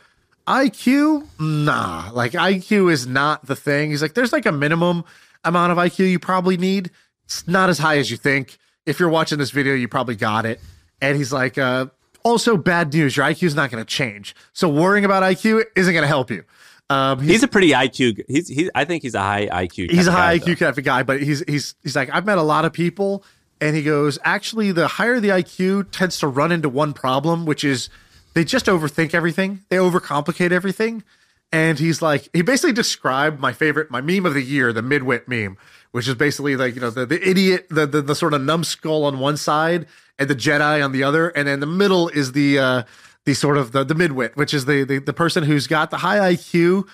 IQ, 0.49 1.29
nah, 1.39 2.11
like 2.13 2.33
IQ 2.33 2.91
is 2.91 3.07
not 3.07 3.47
the 3.47 3.55
thing. 3.55 3.91
He's 3.91 4.03
like, 4.03 4.15
there's 4.15 4.33
like 4.33 4.45
a 4.45 4.53
minimum 4.53 5.05
amount 5.45 5.71
of 5.71 5.79
IQ 5.79 6.11
you 6.11 6.19
probably 6.19 6.57
need. 6.57 6.91
It's 7.27 7.47
not 7.47 7.71
as 7.71 7.79
high 7.79 7.99
as 7.99 8.11
you 8.11 8.17
think. 8.17 8.59
If 8.87 8.99
you're 8.99 9.09
watching 9.09 9.39
this 9.39 9.53
video, 9.53 9.75
you 9.75 9.87
probably 9.87 10.17
got 10.17 10.47
it. 10.47 10.61
And 11.01 11.17
he's 11.17 11.33
like, 11.33 11.57
uh, 11.57 11.87
also 12.23 12.57
bad 12.57 12.93
news. 12.93 13.17
Your 13.17 13.27
IQ 13.27 13.45
is 13.45 13.55
not 13.55 13.71
going 13.71 13.85
to 13.85 13.89
change. 13.89 14.35
So 14.53 14.69
worrying 14.69 15.05
about 15.05 15.23
IQ 15.23 15.65
isn't 15.77 15.93
going 15.93 16.03
to 16.03 16.09
help 16.09 16.31
you. 16.31 16.45
Um, 16.89 17.21
he's, 17.21 17.31
he's, 17.31 17.43
a 17.45 17.49
pretty 17.49 17.71
IQ. 17.71 18.25
He's, 18.27 18.49
he's 18.49 18.69
I 18.75 18.85
think 18.85 19.03
he's 19.03 19.15
a 19.15 19.21
high 19.21 19.47
IQ. 19.47 19.91
He's 19.91 20.09
a 20.09 20.13
high 20.13 20.39
guy, 20.39 20.45
IQ 20.45 20.59
kind 20.59 20.77
of 20.77 20.85
guy, 20.85 21.03
but 21.05 21.23
he's 21.23 21.45
he's 21.47 21.77
he's 21.85 21.95
like 21.95 22.11
I've 22.13 22.27
met 22.27 22.37
a 22.37 22.43
lot 22.43 22.65
of 22.65 22.73
people, 22.73 23.23
and 23.61 23.77
he 23.77 23.85
goes 23.85 24.19
actually 24.25 24.73
the 24.73 24.89
higher 24.89 25.21
the 25.21 25.29
IQ 25.29 25.93
tends 25.93 26.19
to 26.19 26.27
run 26.27 26.51
into 26.51 26.69
one 26.69 26.93
problem, 26.93 27.47
which 27.47 27.63
is 27.63 27.91
they 28.35 28.45
just 28.45 28.67
overthink 28.67 29.15
everything. 29.15 29.61
They 29.69 29.77
overcomplicate 29.77 30.51
everything. 30.51 31.05
And 31.53 31.79
he's 31.79 32.01
like, 32.01 32.29
he 32.33 32.43
basically 32.43 32.73
described 32.73 33.41
my 33.41 33.53
favorite, 33.53 33.91
my 33.91 34.01
meme 34.01 34.25
of 34.25 34.35
the 34.35 34.43
year, 34.43 34.73
the 34.73 34.83
midwit 34.83 35.27
meme, 35.27 35.57
which 35.91 36.07
is 36.07 36.15
basically 36.15 36.57
like, 36.57 36.77
you 36.77 36.81
know, 36.81 36.91
the, 36.91 37.05
the 37.07 37.29
idiot, 37.29 37.67
the, 37.71 37.87
the, 37.87 38.03
the 38.03 38.15
sort 38.15 38.35
of 38.35 38.43
numbskull 38.43 39.05
on 39.05 39.19
one 39.19 39.37
side 39.37 39.87
and 40.21 40.29
the 40.29 40.37
Jedi 40.37 40.85
on 40.85 40.93
the 40.93 41.03
other, 41.03 41.31
and 41.31 41.49
then 41.49 41.61
the 41.61 41.67
middle 41.67 42.09
is 42.11 42.33
the 42.33 42.59
uh, 42.59 42.83
the 43.25 43.35
sort 43.35 43.57
of 43.57 43.73
the 43.73 43.83
the 43.83 43.95
midwit, 43.95 44.37
which 44.37 44.55
is 44.55 44.67
the, 44.67 44.85
the 44.85 44.99
the 44.99 45.15
person 45.15 45.43
who's 45.43 45.67
got 45.67 45.91
the 45.91 45.97
high 45.97 46.35
IQ, 46.35 46.87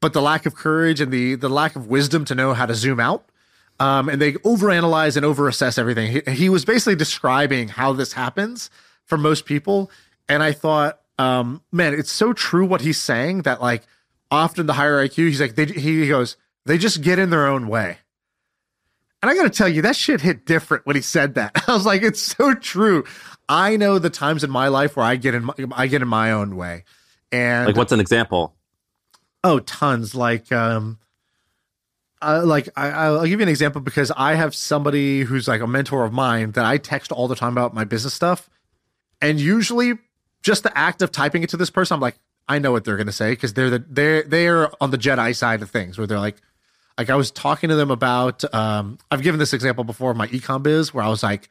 but 0.00 0.12
the 0.12 0.22
lack 0.22 0.46
of 0.46 0.54
courage 0.54 1.00
and 1.00 1.10
the 1.10 1.34
the 1.34 1.48
lack 1.48 1.74
of 1.74 1.88
wisdom 1.88 2.24
to 2.26 2.34
know 2.34 2.52
how 2.52 2.66
to 2.66 2.74
zoom 2.74 3.00
out. 3.00 3.24
Um, 3.80 4.08
and 4.08 4.22
they 4.22 4.34
overanalyze 4.34 5.16
and 5.16 5.26
overassess 5.26 5.80
everything. 5.80 6.12
He, 6.12 6.32
he 6.32 6.48
was 6.48 6.64
basically 6.64 6.94
describing 6.94 7.66
how 7.66 7.92
this 7.92 8.12
happens 8.12 8.70
for 9.04 9.18
most 9.18 9.46
people, 9.46 9.90
and 10.28 10.44
I 10.44 10.52
thought, 10.52 11.00
um, 11.18 11.60
man, 11.72 11.92
it's 11.94 12.12
so 12.12 12.32
true 12.32 12.66
what 12.66 12.82
he's 12.82 13.00
saying 13.00 13.42
that 13.42 13.60
like 13.60 13.82
often 14.30 14.66
the 14.66 14.74
higher 14.74 15.04
IQ, 15.08 15.28
he's 15.28 15.40
like 15.40 15.54
they 15.56 15.64
he 15.64 16.06
goes 16.06 16.36
they 16.66 16.78
just 16.78 17.02
get 17.02 17.18
in 17.18 17.30
their 17.30 17.46
own 17.46 17.66
way. 17.66 17.98
And 19.24 19.30
I 19.30 19.34
got 19.36 19.44
to 19.44 19.48
tell 19.48 19.70
you, 19.70 19.80
that 19.80 19.96
shit 19.96 20.20
hit 20.20 20.44
different 20.44 20.84
when 20.84 20.96
he 20.96 21.00
said 21.00 21.36
that. 21.36 21.64
I 21.66 21.72
was 21.72 21.86
like, 21.86 22.02
it's 22.02 22.20
so 22.20 22.52
true. 22.52 23.04
I 23.48 23.78
know 23.78 23.98
the 23.98 24.10
times 24.10 24.44
in 24.44 24.50
my 24.50 24.68
life 24.68 24.98
where 24.98 25.06
I 25.06 25.16
get 25.16 25.34
in 25.34 25.46
my, 25.46 25.54
I 25.72 25.86
get 25.86 26.02
in 26.02 26.08
my 26.08 26.32
own 26.32 26.56
way. 26.56 26.84
And 27.32 27.68
like, 27.68 27.74
what's 27.74 27.92
an 27.92 28.00
example? 28.00 28.54
Oh, 29.42 29.60
tons. 29.60 30.14
Like, 30.14 30.52
um, 30.52 30.98
uh, 32.20 32.42
like 32.44 32.68
I, 32.76 33.08
will 33.12 33.22
give 33.22 33.40
you 33.40 33.44
an 33.44 33.48
example 33.48 33.80
because 33.80 34.12
I 34.14 34.34
have 34.34 34.54
somebody 34.54 35.22
who's 35.22 35.48
like 35.48 35.62
a 35.62 35.66
mentor 35.66 36.04
of 36.04 36.12
mine 36.12 36.50
that 36.50 36.66
I 36.66 36.76
text 36.76 37.10
all 37.10 37.26
the 37.26 37.34
time 37.34 37.52
about 37.52 37.72
my 37.72 37.84
business 37.84 38.12
stuff, 38.12 38.50
and 39.22 39.40
usually 39.40 39.94
just 40.42 40.64
the 40.64 40.76
act 40.76 41.00
of 41.00 41.10
typing 41.10 41.42
it 41.42 41.48
to 41.48 41.56
this 41.56 41.70
person, 41.70 41.94
I'm 41.94 42.00
like, 42.00 42.16
I 42.46 42.58
know 42.58 42.72
what 42.72 42.84
they're 42.84 42.98
gonna 42.98 43.10
say 43.10 43.30
because 43.30 43.54
they're 43.54 43.70
the 43.70 43.84
they're 43.88 44.22
they're 44.24 44.82
on 44.82 44.90
the 44.90 44.98
Jedi 44.98 45.34
side 45.34 45.62
of 45.62 45.70
things 45.70 45.96
where 45.96 46.06
they're 46.06 46.18
like, 46.18 46.36
like 46.98 47.10
I 47.10 47.16
was 47.16 47.30
talking 47.30 47.70
to 47.70 47.76
them 47.76 47.90
about 47.90 48.44
um, 48.54 48.98
I've 49.10 49.22
given 49.22 49.38
this 49.38 49.52
example 49.52 49.84
before 49.84 50.10
of 50.10 50.16
my 50.16 50.28
ecom 50.28 50.62
biz 50.62 50.94
where 50.94 51.04
I 51.04 51.08
was 51.08 51.22
like 51.22 51.48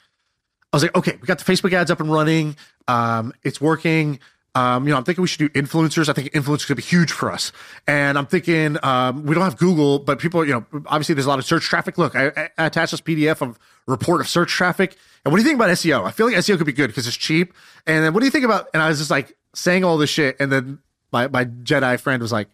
I 0.72 0.76
was 0.76 0.84
like, 0.84 0.96
okay, 0.96 1.18
we 1.22 1.28
got 1.28 1.38
the 1.38 1.46
Facebook 1.46 1.72
ads 1.74 1.92
up 1.92 2.00
and 2.00 2.12
running. 2.12 2.56
Um, 2.88 3.32
it's 3.44 3.62
working. 3.62 4.20
Um, 4.56 4.86
you 4.86 4.92
know, 4.92 4.98
I'm 4.98 5.04
thinking 5.04 5.22
we 5.22 5.28
should 5.28 5.40
do 5.40 5.50
influencers. 5.50 6.10
I 6.10 6.14
think 6.14 6.32
influencers 6.32 6.68
could 6.68 6.78
be 6.78 6.84
huge 6.84 7.12
for 7.12 7.32
us. 7.32 7.52
And 7.88 8.18
I'm 8.18 8.26
thinking 8.26 8.78
um, 8.84 9.24
we 9.24 9.36
don't 9.36 9.44
have 9.44 9.58
Google, 9.58 10.00
but 10.00 10.20
people, 10.20 10.46
you 10.46 10.54
know, 10.54 10.66
obviously 10.88 11.16
there's 11.16 11.26
a 11.26 11.30
lot 11.30 11.40
of 11.40 11.46
search 11.46 11.64
traffic. 11.64 11.98
Look, 11.98 12.16
I, 12.16 12.50
I 12.58 12.66
attached 12.66 12.92
this 12.92 13.02
PDF 13.02 13.42
of 13.42 13.60
report 13.88 14.22
of 14.22 14.28
search 14.28 14.52
traffic. 14.52 14.96
And 15.26 15.32
what 15.32 15.38
do 15.38 15.44
you 15.44 15.48
think 15.48 15.60
about 15.60 15.70
SEO? 15.70 16.06
I 16.06 16.12
feel 16.12 16.26
like 16.26 16.36
SEO 16.36 16.58
could 16.58 16.66
be 16.66 16.74
good 16.74 16.88
because 16.88 17.08
it's 17.08 17.18
cheap. 17.18 17.54
And 17.86 18.04
then 18.04 18.14
what 18.14 18.20
do 18.20 18.26
you 18.26 18.32
think 18.32 18.46
about? 18.46 18.70
And 18.74 18.82
I 18.82 18.90
was 18.90 18.98
just 18.98 19.12
like 19.12 19.36
saying 19.56 19.84
all 19.84 19.98
this 19.98 20.10
shit, 20.10 20.38
and 20.40 20.52
then 20.52 20.80
my 21.12 21.28
my 21.28 21.46
Jedi 21.46 22.00
friend 22.00 22.22
was 22.22 22.32
like, 22.32 22.50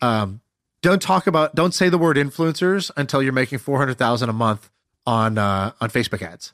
um, 0.00 0.40
don't 0.82 1.00
talk 1.00 1.26
about 1.26 1.54
don't 1.54 1.72
say 1.72 1.88
the 1.88 1.98
word 1.98 2.16
influencers 2.16 2.90
until 2.96 3.22
you're 3.22 3.32
making 3.32 3.58
400,000 3.58 4.28
a 4.28 4.32
month 4.32 4.68
on 5.06 5.38
uh 5.38 5.72
on 5.80 5.90
Facebook 5.90 6.22
ads. 6.22 6.52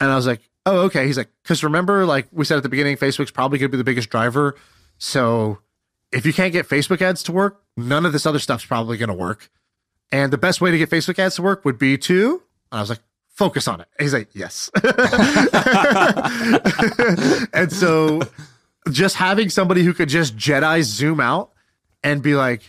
And 0.00 0.10
I 0.10 0.16
was 0.16 0.26
like, 0.26 0.40
"Oh, 0.66 0.80
okay." 0.82 1.06
He's 1.06 1.16
like, 1.16 1.30
"Cuz 1.44 1.64
remember 1.64 2.04
like 2.04 2.26
we 2.32 2.44
said 2.44 2.56
at 2.56 2.62
the 2.62 2.68
beginning 2.68 2.96
Facebook's 2.96 3.30
probably 3.30 3.58
going 3.58 3.70
to 3.70 3.76
be 3.76 3.78
the 3.78 3.84
biggest 3.84 4.10
driver. 4.10 4.56
So 4.98 5.58
if 6.10 6.26
you 6.26 6.32
can't 6.32 6.52
get 6.52 6.68
Facebook 6.68 7.00
ads 7.00 7.22
to 7.24 7.32
work, 7.32 7.62
none 7.76 8.04
of 8.04 8.12
this 8.12 8.26
other 8.26 8.38
stuff's 8.38 8.66
probably 8.66 8.98
going 8.98 9.08
to 9.08 9.14
work. 9.14 9.50
And 10.10 10.32
the 10.32 10.38
best 10.38 10.60
way 10.60 10.70
to 10.70 10.78
get 10.78 10.90
Facebook 10.90 11.18
ads 11.18 11.36
to 11.36 11.42
work 11.42 11.64
would 11.64 11.78
be 11.78 11.96
to 11.98 12.42
and 12.72 12.78
I 12.78 12.80
was 12.80 12.90
like, 12.90 13.00
"Focus 13.28 13.68
on 13.68 13.80
it." 13.80 13.88
And 13.98 14.04
he's 14.04 14.14
like, 14.14 14.30
"Yes." 14.34 14.70
and 17.52 17.72
so 17.72 18.22
just 18.90 19.16
having 19.16 19.48
somebody 19.48 19.84
who 19.84 19.94
could 19.94 20.08
just 20.08 20.36
Jedi 20.36 20.82
zoom 20.82 21.20
out 21.20 21.52
and 22.02 22.22
be 22.22 22.34
like, 22.34 22.62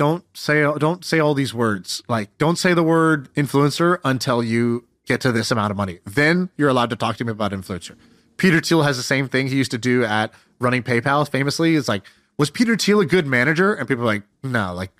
don't 0.00 0.24
say 0.32 0.62
don't 0.78 1.04
say 1.04 1.18
all 1.18 1.34
these 1.34 1.52
words. 1.52 2.02
Like 2.08 2.30
don't 2.38 2.56
say 2.56 2.72
the 2.72 2.82
word 2.82 3.28
influencer 3.34 3.98
until 4.02 4.42
you 4.42 4.86
get 5.04 5.20
to 5.20 5.30
this 5.30 5.50
amount 5.50 5.72
of 5.72 5.76
money. 5.76 5.98
Then 6.06 6.48
you're 6.56 6.70
allowed 6.70 6.88
to 6.88 6.96
talk 6.96 7.18
to 7.18 7.24
me 7.26 7.32
about 7.32 7.52
influencer. 7.52 7.96
Peter 8.38 8.62
Thiel 8.62 8.80
has 8.80 8.96
the 8.96 9.02
same 9.02 9.28
thing 9.28 9.48
he 9.48 9.56
used 9.56 9.72
to 9.72 9.76
do 9.76 10.02
at 10.02 10.32
running 10.58 10.82
PayPal 10.82 11.28
famously. 11.28 11.76
It's 11.76 11.86
like, 11.86 12.04
was 12.38 12.48
Peter 12.48 12.78
Thiel 12.78 13.00
a 13.00 13.04
good 13.04 13.26
manager? 13.26 13.74
And 13.74 13.86
people 13.86 14.04
are 14.04 14.06
like, 14.06 14.22
no, 14.42 14.72
like 14.72 14.90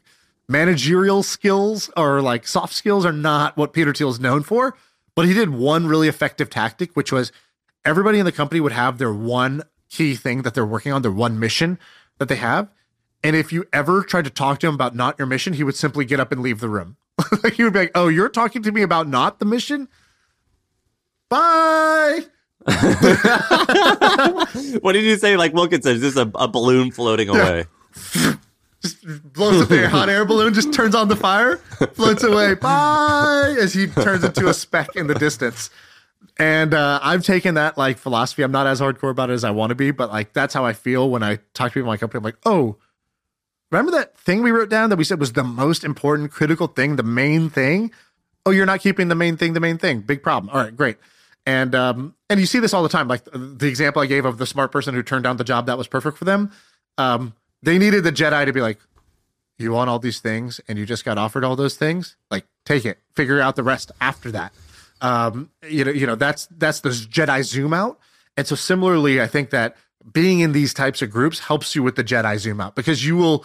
managerial 0.51 1.23
skills 1.23 1.89
or 1.97 2.21
like 2.21 2.47
soft 2.47 2.75
skills 2.75 3.07
are 3.07 3.13
not 3.13 3.57
what 3.57 3.73
Peter 3.73 3.95
Thiel 3.95 4.11
is 4.11 4.21
known 4.21 4.43
for. 4.43 4.77
But 5.15 5.25
he 5.25 5.33
did 5.33 5.49
one 5.49 5.87
really 5.87 6.09
effective 6.09 6.51
tactic, 6.51 6.95
which 6.95 7.11
was 7.11 7.33
everybody 7.87 8.19
in 8.19 8.27
the 8.27 8.33
company 8.33 8.61
would 8.61 8.73
have 8.73 8.99
their 8.99 9.15
one 9.15 9.63
key 9.89 10.15
thing 10.15 10.43
that 10.43 10.53
they're 10.53 10.67
working 10.67 10.93
on, 10.93 11.01
their 11.01 11.11
one 11.11 11.39
mission 11.39 11.79
that 12.19 12.29
they 12.29 12.37
have. 12.37 12.69
And 13.23 13.37
if 13.37 13.53
you 13.53 13.67
ever 13.73 14.03
tried 14.03 14.25
to 14.25 14.31
talk 14.31 14.61
to 14.61 14.69
him 14.69 14.75
about 14.75 14.95
not 14.95 15.19
your 15.19 15.27
mission, 15.27 15.53
he 15.53 15.65
would 15.65 15.77
simply 15.77 16.05
get 16.05 16.21
up 16.21 16.33
and 16.33 16.41
leave 16.41 16.61
the 16.61 16.69
room. 16.69 16.97
he 17.55 17.65
would 17.65 17.73
be 17.73 17.81
like, 17.81 17.93
"Oh, 17.95 18.09
you're 18.09 18.29
talking 18.29 18.63
to 18.63 18.73
me 18.73 18.83
about 18.83 19.09
not 19.09 19.39
the 19.39 19.45
mission? 19.45 19.89
Bye." 21.29 22.21
what 24.81 24.93
did 24.93 25.05
you 25.05 25.17
say? 25.17 25.37
Like 25.37 25.55
Wilkinson, 25.55 25.99
just 26.01 26.17
a, 26.17 26.31
a 26.35 26.47
balloon 26.49 26.91
floating 26.91 27.29
away. 27.29 27.65
just 28.83 29.03
blows 29.33 29.63
up 29.63 29.69
the 29.69 29.89
hot 29.89 30.09
air 30.09 30.25
balloon, 30.25 30.53
just 30.53 30.73
turns 30.73 30.95
on 30.95 31.09
the 31.09 31.17
fire, 31.17 31.57
floats 31.95 32.23
away. 32.23 32.55
Bye, 32.55 33.57
as 33.59 33.73
he 33.73 33.87
turns 33.87 34.25
into 34.25 34.49
a 34.49 34.55
speck 34.55 34.95
in 34.95 35.07
the 35.07 35.15
distance. 35.15 35.71
And 36.39 36.75
uh, 36.75 37.01
I've 37.03 37.23
taken 37.23 37.55
that 37.55 37.79
like 37.79 37.99
philosophy. 37.99 38.43
I'm 38.43 38.53
not 38.53 38.67
as 38.67 38.81
hardcore 38.81 39.11
about 39.11 39.31
it 39.31 39.35
as 39.35 39.45
I 39.45 39.51
want 39.51 39.71
to 39.71 39.75
be, 39.75 39.91
but 39.91 40.11
like 40.11 40.33
that's 40.33 40.53
how 40.53 40.65
I 40.65 40.73
feel 40.75 41.11
when 41.11 41.23
I 41.23 41.37
talk 41.55 41.69
to 41.69 41.75
people 41.75 41.83
in 41.83 41.87
my 41.87 41.97
company. 41.97 42.19
I'm 42.19 42.25
like, 42.25 42.39
oh, 42.45 42.77
remember 43.71 43.93
that 43.93 44.17
thing 44.19 44.43
we 44.43 44.51
wrote 44.51 44.69
down 44.69 44.91
that 44.91 44.97
we 44.97 45.05
said 45.05 45.21
was 45.21 45.33
the 45.33 45.45
most 45.45 45.85
important, 45.85 46.31
critical 46.31 46.67
thing, 46.67 46.97
the 46.97 47.03
main 47.03 47.51
thing? 47.51 47.93
Oh, 48.47 48.51
you're 48.51 48.67
not 48.67 48.81
keeping 48.81 49.09
the 49.09 49.15
main 49.15 49.37
thing, 49.37 49.53
the 49.53 49.61
main 49.61 49.79
thing. 49.79 50.01
Big 50.01 50.23
problem. 50.23 50.51
All 50.55 50.63
right, 50.63 50.75
great. 50.75 50.97
And 51.47 51.75
um, 51.75 52.15
and 52.29 52.41
you 52.41 52.47
see 52.47 52.59
this 52.59 52.75
all 52.75 52.83
the 52.83 52.89
time. 52.89 53.09
Like 53.09 53.23
the 53.25 53.67
example 53.67 54.03
I 54.03 54.07
gave 54.07 54.25
of 54.25 54.39
the 54.39 54.47
smart 54.47 54.73
person 54.73 54.95
who 54.95 55.03
turned 55.03 55.25
down 55.25 55.37
the 55.37 55.45
job 55.45 55.67
that 55.67 55.79
was 55.79 55.89
perfect 55.89 56.19
for 56.19 56.25
them. 56.25 56.53
Um, 56.99 57.35
they 57.63 57.79
needed 57.79 58.05
the 58.05 58.13
Jedi 58.13 58.45
to 58.47 58.53
be 58.53 58.61
like, 58.61 58.79
you 59.61 59.73
want 59.73 59.91
all 59.91 59.99
these 59.99 60.21
things 60.21 60.61
and 60.67 60.79
you 60.79 60.87
just 60.87 61.05
got 61.05 61.19
offered 61.19 61.45
all 61.45 61.55
those 61.55 61.77
things 61.77 62.17
like 62.31 62.47
take 62.65 62.85
it 62.85 62.99
figure 63.15 63.41
out 63.41 63.57
the 63.57 63.63
rest 63.63 63.93
after 64.01 64.31
that 64.31 64.53
um 65.03 65.51
you 65.69 65.85
know 65.85 65.91
you 65.91 66.07
know 66.07 66.15
that's 66.15 66.47
that's 66.59 66.81
the 66.81 66.91
jedi 66.91 67.43
zoom 67.43 67.75
out 67.75 67.99
and 68.37 68.47
so 68.47 68.55
similarly 68.55 69.21
i 69.21 69.27
think 69.27 69.51
that 69.51 69.77
being 70.13 70.41
in 70.41 70.53
these 70.53 70.73
types 70.73 71.03
of 71.03 71.11
groups 71.11 71.41
helps 71.41 71.75
you 71.75 71.83
with 71.83 71.97
the 71.97 72.05
jedi 72.05 72.39
zoom 72.39 72.61
out 72.61 72.75
because 72.75 73.05
you 73.05 73.17
will 73.17 73.45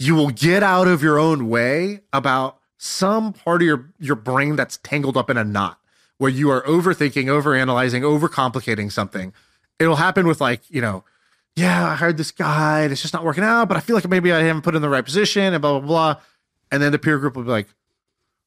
you 0.00 0.16
will 0.16 0.30
get 0.30 0.64
out 0.64 0.88
of 0.88 1.00
your 1.00 1.16
own 1.16 1.48
way 1.48 2.00
about 2.12 2.58
some 2.78 3.32
part 3.32 3.62
of 3.62 3.66
your 3.66 3.92
your 4.00 4.16
brain 4.16 4.56
that's 4.56 4.78
tangled 4.78 5.16
up 5.16 5.30
in 5.30 5.36
a 5.36 5.44
knot 5.44 5.78
where 6.18 6.30
you 6.30 6.50
are 6.50 6.62
overthinking 6.62 7.26
overanalyzing 7.26 8.02
overcomplicating 8.02 8.90
something 8.90 9.32
it'll 9.78 9.96
happen 9.96 10.26
with 10.26 10.40
like 10.40 10.62
you 10.68 10.80
know 10.80 11.04
yeah, 11.56 11.88
I 11.88 11.94
hired 11.94 12.16
this 12.16 12.30
guy 12.30 12.82
and 12.82 12.92
it's 12.92 13.02
just 13.02 13.14
not 13.14 13.24
working 13.24 13.44
out, 13.44 13.68
but 13.68 13.76
I 13.76 13.80
feel 13.80 13.94
like 13.94 14.08
maybe 14.08 14.32
I 14.32 14.40
haven't 14.40 14.62
put 14.62 14.74
in 14.74 14.82
the 14.82 14.88
right 14.88 15.04
position 15.04 15.52
and 15.52 15.60
blah, 15.60 15.78
blah, 15.78 15.86
blah. 15.86 16.22
And 16.70 16.82
then 16.82 16.92
the 16.92 16.98
peer 16.98 17.18
group 17.18 17.36
will 17.36 17.42
be 17.42 17.50
like, 17.50 17.68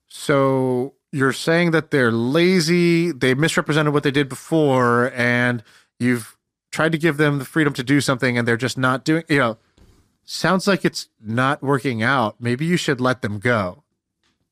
so 0.08 0.95
you're 1.12 1.34
saying 1.34 1.72
that 1.72 1.91
they're 1.91 2.12
lazy, 2.12 3.12
they 3.12 3.34
misrepresented 3.34 3.93
what 3.93 4.04
they 4.04 4.12
did 4.12 4.30
before, 4.30 5.12
and 5.16 5.64
you've 5.99 6.38
tried 6.72 6.91
to 6.91 6.97
give 6.97 7.18
them 7.18 7.39
the 7.39 7.45
freedom 7.45 7.74
to 7.74 7.84
do 7.84 8.01
something 8.01 8.38
and 8.38 8.47
they're 8.47 8.58
just 8.58 8.78
not 8.78 9.06
doing, 9.06 9.24
you 9.28 9.38
know, 9.38 9.58
sounds 10.26 10.67
like 10.67 10.86
it's 10.86 11.09
not 11.21 11.61
working 11.61 12.01
out. 12.03 12.36
Maybe 12.39 12.65
you 12.65 12.78
should 12.78 13.01
let 13.01 13.21
them 13.21 13.39
go. 13.39 13.84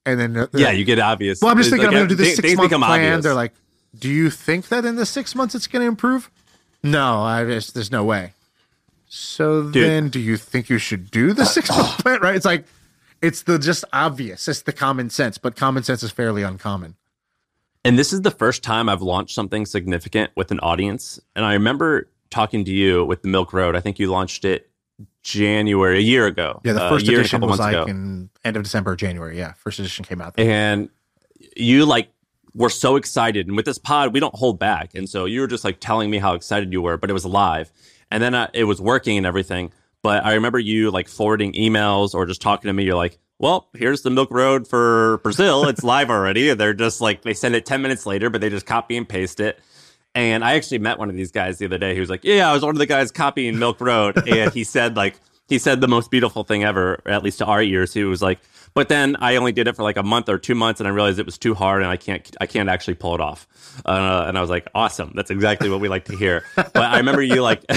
And 0.05 0.19
then, 0.19 0.37
uh, 0.37 0.47
yeah, 0.53 0.71
you 0.71 0.83
get 0.83 0.99
obvious. 0.99 1.41
Well, 1.41 1.51
I'm 1.51 1.57
just 1.57 1.69
thinking 1.69 1.87
like, 1.87 1.95
I'm 1.95 2.07
going 2.07 2.09
to 2.09 2.15
do 2.15 2.23
this 2.23 2.35
six 2.35 2.55
month 2.55 2.69
plan. 2.71 2.83
Obvious. 2.83 3.23
They're 3.23 3.33
like, 3.33 3.53
do 3.97 4.09
you 4.09 4.29
think 4.29 4.69
that 4.69 4.85
in 4.85 4.95
the 4.95 5.05
six 5.05 5.35
months 5.35 5.53
it's 5.53 5.67
going 5.67 5.83
to 5.83 5.87
improve? 5.87 6.31
No, 6.83 7.21
I 7.21 7.45
just, 7.45 7.73
there's 7.73 7.91
no 7.91 8.03
way. 8.03 8.33
So 9.07 9.63
Dude. 9.63 9.83
then, 9.83 10.09
do 10.09 10.19
you 10.19 10.37
think 10.37 10.69
you 10.69 10.77
should 10.77 11.11
do 11.11 11.33
the 11.33 11.45
six 11.45 11.69
month 11.69 11.97
plan? 11.99 12.21
Right? 12.21 12.35
It's 12.35 12.45
like 12.45 12.65
it's 13.21 13.43
the 13.43 13.59
just 13.59 13.83
obvious. 13.93 14.47
It's 14.47 14.61
the 14.61 14.73
common 14.73 15.09
sense, 15.09 15.37
but 15.37 15.55
common 15.55 15.83
sense 15.83 16.01
is 16.01 16.11
fairly 16.11 16.43
uncommon. 16.43 16.95
And 17.83 17.99
this 17.99 18.13
is 18.13 18.21
the 18.21 18.31
first 18.31 18.63
time 18.63 18.87
I've 18.87 19.01
launched 19.01 19.35
something 19.35 19.65
significant 19.65 20.31
with 20.35 20.51
an 20.51 20.59
audience. 20.61 21.19
And 21.35 21.43
I 21.43 21.53
remember 21.53 22.07
talking 22.29 22.63
to 22.65 22.71
you 22.71 23.03
with 23.03 23.21
the 23.21 23.27
Milk 23.27 23.53
Road. 23.53 23.75
I 23.75 23.81
think 23.81 23.99
you 23.99 24.09
launched 24.09 24.45
it 24.45 24.70
January 25.23 25.97
a 25.97 26.01
year 26.01 26.25
ago. 26.25 26.61
Yeah, 26.63 26.73
the 26.73 26.83
uh, 26.83 26.89
first 26.89 27.07
uh, 27.07 27.11
edition 27.13 27.41
was 27.41 27.59
like 27.59 27.73
ago. 27.73 27.85
in 27.85 28.29
end 28.43 28.57
of 28.57 28.63
December, 28.63 28.95
January. 28.95 29.37
Yeah, 29.37 29.53
first 29.53 29.79
edition 29.79 30.05
came 30.05 30.21
out. 30.21 30.39
And 30.39 30.89
you 31.55 31.85
like 31.85 32.09
were 32.53 32.69
so 32.69 32.95
excited. 32.95 33.47
And 33.47 33.55
with 33.55 33.65
this 33.65 33.77
pod, 33.77 34.13
we 34.13 34.19
don't 34.19 34.35
hold 34.35 34.59
back. 34.59 34.95
And 34.95 35.09
so 35.09 35.25
you 35.25 35.41
were 35.41 35.47
just 35.47 35.63
like 35.63 35.79
telling 35.79 36.09
me 36.09 36.17
how 36.17 36.33
excited 36.33 36.71
you 36.73 36.81
were, 36.81 36.97
but 36.97 37.09
it 37.09 37.13
was 37.13 37.25
live 37.25 37.71
and 38.11 38.21
then 38.21 38.35
uh, 38.35 38.49
it 38.53 38.65
was 38.65 38.79
working 38.79 39.17
and 39.17 39.25
everything. 39.25 39.71
But 40.03 40.25
I 40.25 40.33
remember 40.33 40.59
you 40.59 40.91
like 40.91 41.07
forwarding 41.07 41.53
emails 41.53 42.13
or 42.13 42.25
just 42.25 42.41
talking 42.41 42.67
to 42.67 42.73
me. 42.73 42.83
You're 42.83 42.95
like, 42.95 43.17
well, 43.39 43.69
here's 43.73 44.01
the 44.01 44.09
Milk 44.09 44.29
Road 44.31 44.67
for 44.67 45.19
Brazil. 45.19 45.67
It's 45.67 45.83
live 45.83 46.09
already. 46.09 46.53
They're 46.53 46.73
just 46.73 47.01
like, 47.01 47.23
they 47.23 47.33
send 47.33 47.55
it 47.55 47.65
10 47.65 47.81
minutes 47.81 48.05
later, 48.05 48.29
but 48.29 48.41
they 48.41 48.49
just 48.49 48.65
copy 48.65 48.97
and 48.97 49.07
paste 49.07 49.39
it. 49.39 49.59
And 50.13 50.43
I 50.43 50.53
actually 50.53 50.79
met 50.79 50.99
one 50.99 51.09
of 51.09 51.15
these 51.15 51.31
guys 51.31 51.57
the 51.57 51.65
other 51.65 51.77
day. 51.77 51.93
He 51.93 51.99
was 51.99 52.09
like, 52.09 52.23
yeah, 52.23 52.49
I 52.49 52.53
was 52.53 52.63
one 52.63 52.75
of 52.75 52.79
the 52.79 52.85
guys 52.85 53.11
copying 53.11 53.57
Milk 53.57 53.79
Road. 53.79 54.27
and 54.27 54.53
he 54.53 54.63
said, 54.63 54.97
like, 54.97 55.15
he 55.47 55.57
said 55.57 55.81
the 55.81 55.87
most 55.87 56.11
beautiful 56.11 56.43
thing 56.43 56.63
ever, 56.63 57.01
at 57.05 57.23
least 57.23 57.39
to 57.39 57.45
our 57.45 57.61
ears. 57.61 57.93
He 57.93 58.03
was 58.03 58.21
like, 58.21 58.39
but 58.73 58.87
then 58.87 59.17
I 59.19 59.35
only 59.35 59.51
did 59.51 59.67
it 59.67 59.75
for 59.75 59.83
like 59.83 59.97
a 59.97 60.03
month 60.03 60.29
or 60.29 60.37
two 60.37 60.55
months, 60.55 60.79
and 60.79 60.87
I 60.87 60.91
realized 60.91 61.19
it 61.19 61.25
was 61.25 61.37
too 61.37 61.53
hard, 61.53 61.81
and 61.81 61.91
I 61.91 61.97
can't 61.97 62.35
I 62.39 62.45
can't 62.45 62.69
actually 62.69 62.93
pull 62.93 63.15
it 63.15 63.19
off. 63.19 63.45
Uh, 63.85 64.23
and 64.27 64.37
I 64.37 64.41
was 64.41 64.49
like, 64.49 64.67
awesome, 64.73 65.11
that's 65.13 65.29
exactly 65.29 65.69
what 65.69 65.81
we 65.81 65.89
like 65.89 66.05
to 66.05 66.15
hear. 66.15 66.45
But 66.55 66.77
I 66.77 66.97
remember 66.97 67.21
you 67.21 67.41
like, 67.41 67.63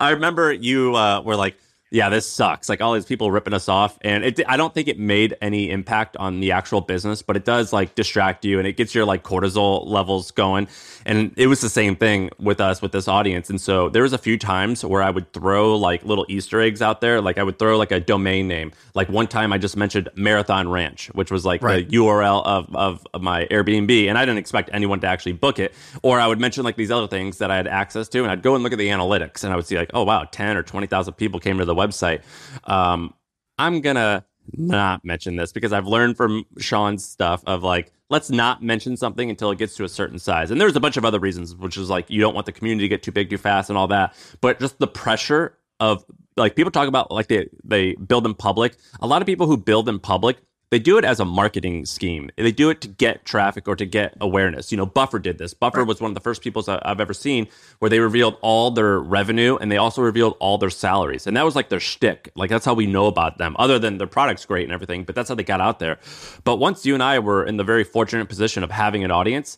I 0.00 0.10
remember 0.12 0.50
you 0.52 0.96
uh, 0.96 1.20
were 1.20 1.36
like 1.36 1.56
yeah, 1.90 2.10
this 2.10 2.30
sucks. 2.30 2.68
Like 2.68 2.82
all 2.82 2.92
these 2.92 3.06
people 3.06 3.30
ripping 3.30 3.54
us 3.54 3.68
off, 3.68 3.98
and 4.02 4.22
it. 4.22 4.40
I 4.46 4.58
don't 4.58 4.74
think 4.74 4.88
it 4.88 4.98
made 4.98 5.36
any 5.40 5.70
impact 5.70 6.16
on 6.18 6.40
the 6.40 6.52
actual 6.52 6.82
business, 6.82 7.22
but 7.22 7.36
it 7.36 7.46
does 7.46 7.72
like 7.72 7.94
distract 7.94 8.44
you, 8.44 8.58
and 8.58 8.68
it 8.68 8.76
gets 8.76 8.94
your 8.94 9.06
like 9.06 9.22
cortisol 9.22 9.86
levels 9.86 10.30
going. 10.30 10.68
And 11.08 11.32
it 11.38 11.46
was 11.46 11.62
the 11.62 11.70
same 11.70 11.96
thing 11.96 12.28
with 12.38 12.60
us 12.60 12.82
with 12.82 12.92
this 12.92 13.08
audience. 13.08 13.48
And 13.48 13.58
so 13.58 13.88
there 13.88 14.02
was 14.02 14.12
a 14.12 14.18
few 14.18 14.36
times 14.36 14.84
where 14.84 15.02
I 15.02 15.08
would 15.08 15.32
throw 15.32 15.74
like 15.74 16.04
little 16.04 16.26
Easter 16.28 16.60
eggs 16.60 16.82
out 16.82 17.00
there. 17.00 17.22
Like 17.22 17.38
I 17.38 17.42
would 17.42 17.58
throw 17.58 17.78
like 17.78 17.92
a 17.92 17.98
domain 17.98 18.46
name. 18.46 18.72
Like 18.94 19.08
one 19.08 19.26
time 19.26 19.50
I 19.50 19.56
just 19.56 19.74
mentioned 19.74 20.10
Marathon 20.16 20.68
Ranch, 20.68 21.06
which 21.14 21.30
was 21.30 21.46
like 21.46 21.62
right. 21.62 21.88
the 21.88 21.96
URL 21.96 22.44
of, 22.44 22.76
of 22.76 23.06
of 23.14 23.22
my 23.22 23.46
Airbnb, 23.46 24.06
and 24.06 24.18
I 24.18 24.26
didn't 24.26 24.36
expect 24.36 24.68
anyone 24.70 25.00
to 25.00 25.06
actually 25.06 25.32
book 25.32 25.58
it. 25.58 25.72
Or 26.02 26.20
I 26.20 26.26
would 26.26 26.38
mention 26.38 26.62
like 26.62 26.76
these 26.76 26.90
other 26.90 27.08
things 27.08 27.38
that 27.38 27.50
I 27.50 27.56
had 27.56 27.66
access 27.66 28.06
to, 28.10 28.22
and 28.22 28.30
I'd 28.30 28.42
go 28.42 28.54
and 28.54 28.62
look 28.62 28.72
at 28.74 28.78
the 28.78 28.88
analytics, 28.88 29.44
and 29.44 29.52
I 29.52 29.56
would 29.56 29.64
see 29.64 29.78
like, 29.78 29.90
oh 29.94 30.04
wow, 30.04 30.24
ten 30.30 30.58
or 30.58 30.62
twenty 30.62 30.88
thousand 30.88 31.14
people 31.14 31.40
came 31.40 31.56
to 31.56 31.64
the 31.64 31.74
website. 31.74 32.20
Um, 32.64 33.14
I'm 33.58 33.80
gonna 33.80 34.26
not 34.54 35.04
mention 35.04 35.36
this 35.36 35.52
because 35.52 35.72
I've 35.72 35.86
learned 35.86 36.16
from 36.16 36.44
Shaan's 36.58 37.04
stuff 37.04 37.42
of 37.46 37.62
like, 37.62 37.92
let's 38.10 38.30
not 38.30 38.62
mention 38.62 38.96
something 38.96 39.28
until 39.30 39.50
it 39.50 39.58
gets 39.58 39.76
to 39.76 39.84
a 39.84 39.88
certain 39.88 40.18
size. 40.18 40.50
And 40.50 40.60
there's 40.60 40.76
a 40.76 40.80
bunch 40.80 40.96
of 40.96 41.04
other 41.04 41.18
reasons, 41.18 41.54
which 41.54 41.76
is 41.76 41.90
like 41.90 42.08
you 42.08 42.20
don't 42.20 42.34
want 42.34 42.46
the 42.46 42.52
community 42.52 42.84
to 42.84 42.88
get 42.88 43.02
too 43.02 43.12
big 43.12 43.30
too 43.30 43.38
fast 43.38 43.70
and 43.70 43.78
all 43.78 43.88
that. 43.88 44.14
But 44.40 44.60
just 44.60 44.78
the 44.78 44.86
pressure 44.86 45.56
of 45.80 46.04
like 46.36 46.56
people 46.56 46.70
talk 46.70 46.88
about 46.88 47.10
like 47.10 47.28
they 47.28 47.48
they 47.64 47.94
build 47.94 48.26
in 48.26 48.34
public. 48.34 48.76
A 49.00 49.06
lot 49.06 49.22
of 49.22 49.26
people 49.26 49.46
who 49.46 49.56
build 49.56 49.88
in 49.88 49.98
public 49.98 50.38
they 50.70 50.78
do 50.78 50.98
it 50.98 51.04
as 51.04 51.18
a 51.18 51.24
marketing 51.24 51.86
scheme. 51.86 52.30
They 52.36 52.52
do 52.52 52.68
it 52.68 52.80
to 52.82 52.88
get 52.88 53.24
traffic 53.24 53.66
or 53.66 53.76
to 53.76 53.86
get 53.86 54.16
awareness. 54.20 54.70
You 54.70 54.76
know, 54.76 54.84
Buffer 54.86 55.18
did 55.18 55.38
this. 55.38 55.54
Buffer 55.54 55.84
was 55.84 56.00
one 56.00 56.10
of 56.10 56.14
the 56.14 56.20
first 56.20 56.42
people 56.42 56.62
I've 56.68 57.00
ever 57.00 57.14
seen 57.14 57.48
where 57.78 57.88
they 57.88 58.00
revealed 58.00 58.36
all 58.42 58.70
their 58.70 58.98
revenue 58.98 59.56
and 59.56 59.72
they 59.72 59.78
also 59.78 60.02
revealed 60.02 60.36
all 60.40 60.58
their 60.58 60.70
salaries. 60.70 61.26
And 61.26 61.36
that 61.36 61.44
was 61.44 61.56
like 61.56 61.70
their 61.70 61.80
shtick. 61.80 62.30
Like 62.34 62.50
that's 62.50 62.66
how 62.66 62.74
we 62.74 62.86
know 62.86 63.06
about 63.06 63.38
them, 63.38 63.56
other 63.58 63.78
than 63.78 63.98
their 63.98 64.06
product's 64.06 64.44
great 64.44 64.64
and 64.64 64.72
everything, 64.72 65.04
but 65.04 65.14
that's 65.14 65.28
how 65.30 65.34
they 65.34 65.44
got 65.44 65.60
out 65.60 65.78
there. 65.78 65.98
But 66.44 66.56
once 66.56 66.84
you 66.84 66.94
and 66.94 67.02
I 67.02 67.18
were 67.18 67.44
in 67.44 67.56
the 67.56 67.64
very 67.64 67.84
fortunate 67.84 68.28
position 68.28 68.62
of 68.62 68.70
having 68.70 69.04
an 69.04 69.10
audience, 69.10 69.56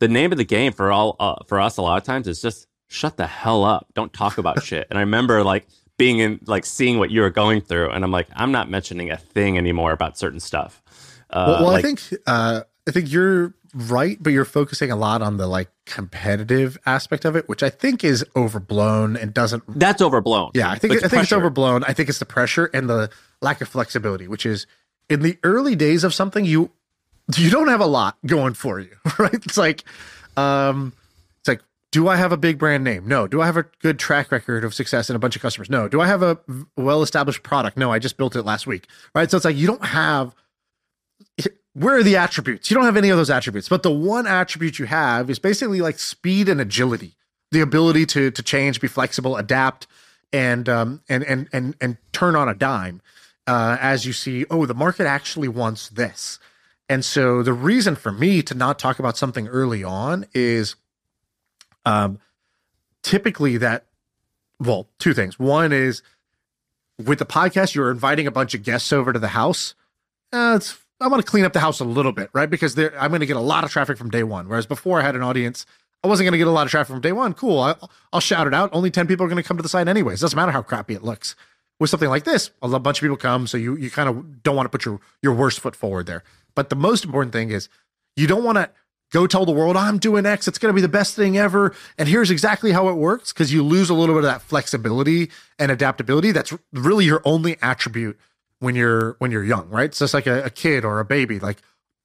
the 0.00 0.08
name 0.08 0.32
of 0.32 0.38
the 0.38 0.44
game 0.44 0.72
for 0.72 0.90
all 0.90 1.14
uh, 1.20 1.36
for 1.46 1.60
us 1.60 1.76
a 1.76 1.82
lot 1.82 1.98
of 1.98 2.04
times 2.04 2.26
is 2.26 2.42
just 2.42 2.66
shut 2.88 3.16
the 3.16 3.26
hell 3.26 3.64
up. 3.64 3.86
Don't 3.94 4.12
talk 4.12 4.38
about 4.38 4.62
shit. 4.64 4.88
And 4.90 4.98
I 4.98 5.02
remember 5.02 5.44
like 5.44 5.68
being 6.00 6.18
in 6.18 6.40
like 6.46 6.64
seeing 6.64 6.98
what 6.98 7.10
you 7.10 7.20
were 7.20 7.28
going 7.28 7.60
through 7.60 7.90
and 7.90 8.02
i'm 8.02 8.10
like 8.10 8.26
i'm 8.34 8.50
not 8.50 8.70
mentioning 8.70 9.10
a 9.10 9.18
thing 9.18 9.58
anymore 9.58 9.92
about 9.92 10.16
certain 10.16 10.40
stuff. 10.40 10.82
Uh, 11.28 11.44
well, 11.46 11.62
well 11.62 11.72
like, 11.72 11.84
i 11.84 11.86
think 11.86 12.00
uh, 12.26 12.62
i 12.88 12.90
think 12.90 13.12
you're 13.12 13.54
right 13.74 14.16
but 14.20 14.32
you're 14.32 14.46
focusing 14.46 14.90
a 14.90 14.96
lot 14.96 15.20
on 15.20 15.36
the 15.36 15.46
like 15.46 15.68
competitive 15.84 16.78
aspect 16.86 17.26
of 17.26 17.36
it 17.36 17.48
which 17.50 17.62
i 17.62 17.68
think 17.68 18.02
is 18.02 18.24
overblown 18.34 19.14
and 19.14 19.34
doesn't 19.34 19.62
that's 19.78 20.00
overblown. 20.00 20.50
Yeah 20.54 20.70
i 20.70 20.78
think 20.78 21.04
i 21.04 21.08
think 21.08 21.22
it's 21.22 21.32
overblown. 21.32 21.84
I 21.84 21.92
think 21.92 22.08
it's 22.08 22.18
the 22.18 22.24
pressure 22.24 22.70
and 22.72 22.88
the 22.88 23.10
lack 23.42 23.60
of 23.60 23.68
flexibility 23.68 24.26
which 24.26 24.46
is 24.46 24.66
in 25.10 25.20
the 25.20 25.38
early 25.44 25.76
days 25.76 26.02
of 26.02 26.14
something 26.14 26.46
you 26.46 26.70
you 27.36 27.50
don't 27.50 27.68
have 27.68 27.80
a 27.80 27.86
lot 27.86 28.16
going 28.24 28.54
for 28.54 28.80
you 28.80 28.96
right? 29.18 29.34
It's 29.34 29.58
like 29.58 29.84
um 30.36 30.94
do 31.92 32.08
I 32.08 32.16
have 32.16 32.32
a 32.32 32.36
big 32.36 32.58
brand 32.58 32.84
name? 32.84 33.08
No. 33.08 33.26
Do 33.26 33.40
I 33.42 33.46
have 33.46 33.56
a 33.56 33.66
good 33.82 33.98
track 33.98 34.32
record 34.32 34.64
of 34.64 34.74
success 34.74 35.10
and 35.10 35.16
a 35.16 35.20
bunch 35.20 35.36
of 35.36 35.42
customers? 35.42 35.70
No. 35.70 35.88
Do 35.88 36.00
I 36.00 36.06
have 36.06 36.22
a 36.22 36.38
well 36.76 37.02
established 37.02 37.42
product? 37.42 37.76
No, 37.76 37.92
I 37.92 37.98
just 37.98 38.16
built 38.16 38.36
it 38.36 38.44
last 38.44 38.66
week. 38.66 38.86
Right. 39.14 39.30
So 39.30 39.36
it's 39.36 39.44
like 39.46 39.56
you 39.56 39.66
don't 39.66 39.84
have 39.84 40.34
where 41.74 41.96
are 41.98 42.02
the 42.02 42.16
attributes? 42.16 42.70
You 42.70 42.74
don't 42.76 42.84
have 42.84 42.96
any 42.96 43.10
of 43.10 43.16
those 43.16 43.30
attributes. 43.30 43.68
But 43.68 43.82
the 43.84 43.92
one 43.92 44.26
attribute 44.26 44.78
you 44.78 44.86
have 44.86 45.30
is 45.30 45.38
basically 45.38 45.80
like 45.80 45.98
speed 45.98 46.48
and 46.48 46.60
agility, 46.60 47.16
the 47.52 47.60
ability 47.60 48.06
to 48.06 48.30
to 48.32 48.42
change, 48.42 48.80
be 48.80 48.88
flexible, 48.88 49.36
adapt, 49.36 49.86
and 50.32 50.68
um 50.68 51.02
and 51.08 51.24
and 51.24 51.48
and 51.52 51.76
and 51.80 51.96
turn 52.12 52.36
on 52.36 52.48
a 52.48 52.54
dime. 52.54 53.00
uh, 53.46 53.76
as 53.80 54.06
you 54.06 54.12
see, 54.12 54.46
oh, 54.50 54.66
the 54.66 54.74
market 54.74 55.06
actually 55.06 55.48
wants 55.48 55.88
this. 55.90 56.38
And 56.88 57.04
so 57.04 57.42
the 57.42 57.52
reason 57.52 57.96
for 57.96 58.12
me 58.12 58.42
to 58.42 58.54
not 58.54 58.78
talk 58.78 58.98
about 58.98 59.16
something 59.16 59.48
early 59.48 59.84
on 59.84 60.26
is 60.34 60.76
um, 61.90 62.18
typically 63.02 63.56
that, 63.58 63.84
well, 64.58 64.86
two 64.98 65.14
things. 65.14 65.38
One 65.38 65.72
is 65.72 66.02
with 66.98 67.18
the 67.18 67.26
podcast, 67.26 67.74
you're 67.74 67.90
inviting 67.90 68.26
a 68.26 68.30
bunch 68.30 68.54
of 68.54 68.62
guests 68.62 68.92
over 68.92 69.12
to 69.12 69.18
the 69.18 69.28
house. 69.28 69.74
Uh, 70.32 70.54
it's, 70.56 70.78
I 71.00 71.08
want 71.08 71.24
to 71.24 71.28
clean 71.28 71.44
up 71.44 71.52
the 71.52 71.60
house 71.60 71.80
a 71.80 71.84
little 71.84 72.12
bit, 72.12 72.30
right? 72.32 72.48
Because 72.48 72.78
I'm 72.78 73.10
going 73.10 73.20
to 73.20 73.26
get 73.26 73.36
a 73.36 73.40
lot 73.40 73.64
of 73.64 73.70
traffic 73.70 73.96
from 73.96 74.10
day 74.10 74.22
one. 74.22 74.48
Whereas 74.48 74.66
before 74.66 75.00
I 75.00 75.02
had 75.02 75.16
an 75.16 75.22
audience, 75.22 75.66
I 76.04 76.08
wasn't 76.08 76.26
going 76.26 76.32
to 76.32 76.38
get 76.38 76.46
a 76.46 76.52
lot 76.52 76.66
of 76.66 76.70
traffic 76.70 76.92
from 76.92 77.00
day 77.00 77.12
one. 77.12 77.34
Cool. 77.34 77.58
I, 77.58 77.74
will 78.12 78.20
shout 78.20 78.46
it 78.46 78.54
out. 78.54 78.70
Only 78.72 78.90
10 78.90 79.06
people 79.06 79.24
are 79.24 79.28
going 79.28 79.42
to 79.42 79.46
come 79.46 79.56
to 79.56 79.62
the 79.62 79.68
site 79.68 79.88
anyways. 79.88 80.20
Doesn't 80.20 80.36
matter 80.36 80.52
how 80.52 80.62
crappy 80.62 80.94
it 80.94 81.02
looks. 81.02 81.34
With 81.78 81.88
something 81.88 82.10
like 82.10 82.24
this, 82.24 82.50
a 82.60 82.78
bunch 82.78 82.98
of 82.98 83.02
people 83.02 83.16
come. 83.16 83.46
So 83.46 83.56
you, 83.56 83.74
you 83.76 83.90
kind 83.90 84.08
of 84.08 84.42
don't 84.42 84.54
want 84.54 84.66
to 84.66 84.70
put 84.70 84.84
your, 84.84 85.00
your 85.22 85.32
worst 85.32 85.60
foot 85.60 85.74
forward 85.74 86.04
there. 86.04 86.22
But 86.54 86.68
the 86.68 86.76
most 86.76 87.04
important 87.06 87.32
thing 87.32 87.50
is 87.50 87.70
you 88.16 88.26
don't 88.26 88.44
want 88.44 88.56
to 88.56 88.70
go 89.10 89.26
tell 89.26 89.44
the 89.44 89.52
world 89.52 89.76
I'm 89.76 89.98
doing 89.98 90.26
X. 90.26 90.48
It's 90.48 90.58
going 90.58 90.72
to 90.72 90.74
be 90.74 90.82
the 90.82 90.88
best 90.88 91.14
thing 91.14 91.36
ever. 91.36 91.74
And 91.98 92.08
here's 92.08 92.30
exactly 92.30 92.72
how 92.72 92.88
it 92.88 92.94
works 92.94 93.32
because 93.32 93.52
you 93.52 93.62
lose 93.62 93.90
a 93.90 93.94
little 93.94 94.14
bit 94.14 94.24
of 94.24 94.30
that 94.30 94.42
flexibility 94.42 95.30
and 95.58 95.70
adaptability. 95.70 96.32
That's 96.32 96.52
really 96.72 97.04
your 97.04 97.22
only 97.24 97.56
attribute 97.62 98.18
when 98.60 98.74
you're 98.74 99.16
when 99.18 99.30
you're 99.30 99.44
young, 99.44 99.68
right? 99.68 99.94
So 99.94 100.04
it's 100.04 100.14
like 100.14 100.26
a, 100.26 100.44
a 100.44 100.50
kid 100.50 100.84
or 100.84 101.00
a 101.00 101.04
baby, 101.04 101.38
like 101.38 101.58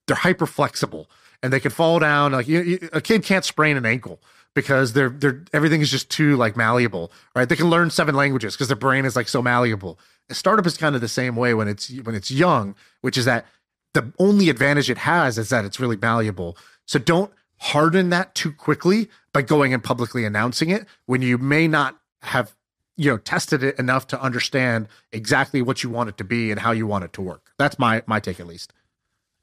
they're 0.08 0.16
hyper 0.16 0.46
flexible 0.46 1.10
and 1.44 1.54
they 1.54 1.60
can 1.60 1.72
fall 1.72 2.00
down. 2.00 2.32
Like 2.32 2.48
you, 2.48 2.62
you, 2.62 2.90
a 2.94 3.02
kid 3.02 3.24
can't 3.24 3.46
sprain 3.46 3.78
an 3.78 3.86
ankle 3.86 4.20
because 4.56 4.94
they're 4.94 5.10
they're 5.10 5.44
everything 5.54 5.82
is 5.82 5.92
just 5.92 6.10
too 6.10 6.38
like 6.38 6.58
malleable, 6.58 7.12
right? 7.36 7.48
They 7.48 7.56
can 7.56 7.70
learn 7.70 7.92
seven 7.92 8.16
languages 8.16 8.56
because 8.56 8.68
their 8.68 8.78
brain 8.78 9.06
is 9.06 9.16
like 9.16 9.28
so 9.28 9.42
malleable. 9.42 10.00
A 10.30 10.34
startup 10.34 10.66
is 10.66 10.78
kind 10.78 10.96
of 10.96 11.02
the 11.02 11.08
same 11.08 11.36
way 11.36 11.54
when 11.54 11.68
it's 11.68 11.92
when 12.02 12.16
it's 12.16 12.32
young, 12.32 12.74
which 13.02 13.18
is 13.18 13.26
that 13.26 13.46
the 13.94 14.12
only 14.18 14.50
advantage 14.50 14.90
it 14.90 14.98
has 15.00 15.38
is 15.38 15.50
that 15.50 15.66
it's 15.66 15.80
really 15.80 15.98
malleable. 15.98 16.58
So 16.86 17.00
don't 17.00 17.32
harden 17.58 18.10
that 18.10 18.36
too 18.36 18.52
quickly 18.52 19.10
by 19.34 19.42
going 19.42 19.74
and 19.74 19.84
publicly 19.84 20.26
announcing 20.26 20.70
it 20.70 20.86
when 21.06 21.22
you 21.22 21.38
may 21.38 21.68
not 21.68 21.98
have 22.22 22.56
you 22.98 23.12
know 23.12 23.18
tested 23.18 23.64
it 23.64 23.78
enough 23.78 24.08
to 24.08 24.22
understand 24.22 24.88
exactly 25.12 25.62
what 25.62 25.84
you 25.84 25.90
want 25.90 26.10
it 26.10 26.18
to 26.18 26.24
be 26.24 26.52
and 26.52 26.60
how 26.60 26.72
you 26.72 26.88
want 26.88 27.04
it 27.04 27.14
to 27.14 27.22
work. 27.22 27.52
That's 27.58 27.80
my 27.80 28.04
my 28.06 28.20
take 28.20 28.40
at 28.40 28.48
least. 28.48 28.74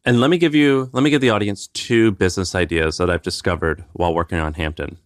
And 0.04 0.20
let 0.20 0.30
me 0.30 0.38
give 0.38 0.54
you 0.54 0.90
let 0.92 1.02
me 1.02 1.10
give 1.10 1.20
the 1.20 1.30
audience 1.30 1.68
two 1.68 2.12
business 2.12 2.54
ideas 2.54 2.98
that 2.98 3.10
I've 3.10 3.22
discovered 3.22 3.84
while 3.92 4.14
working 4.14 4.38
on 4.38 4.54
Hampton. 4.54 4.98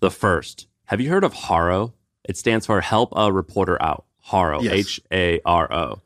The 0.00 0.10
first, 0.10 0.68
have 0.86 1.00
you 1.00 1.10
heard 1.10 1.24
of 1.24 1.34
Haro? 1.34 1.94
It 2.24 2.36
stands 2.36 2.66
for 2.66 2.80
Help 2.80 3.12
a 3.16 3.32
Reporter 3.32 3.80
Out. 3.82 4.04
Haro, 4.20 4.62
H 4.62 5.00
A 5.10 5.40
R 5.44 5.72
O. 5.72 6.02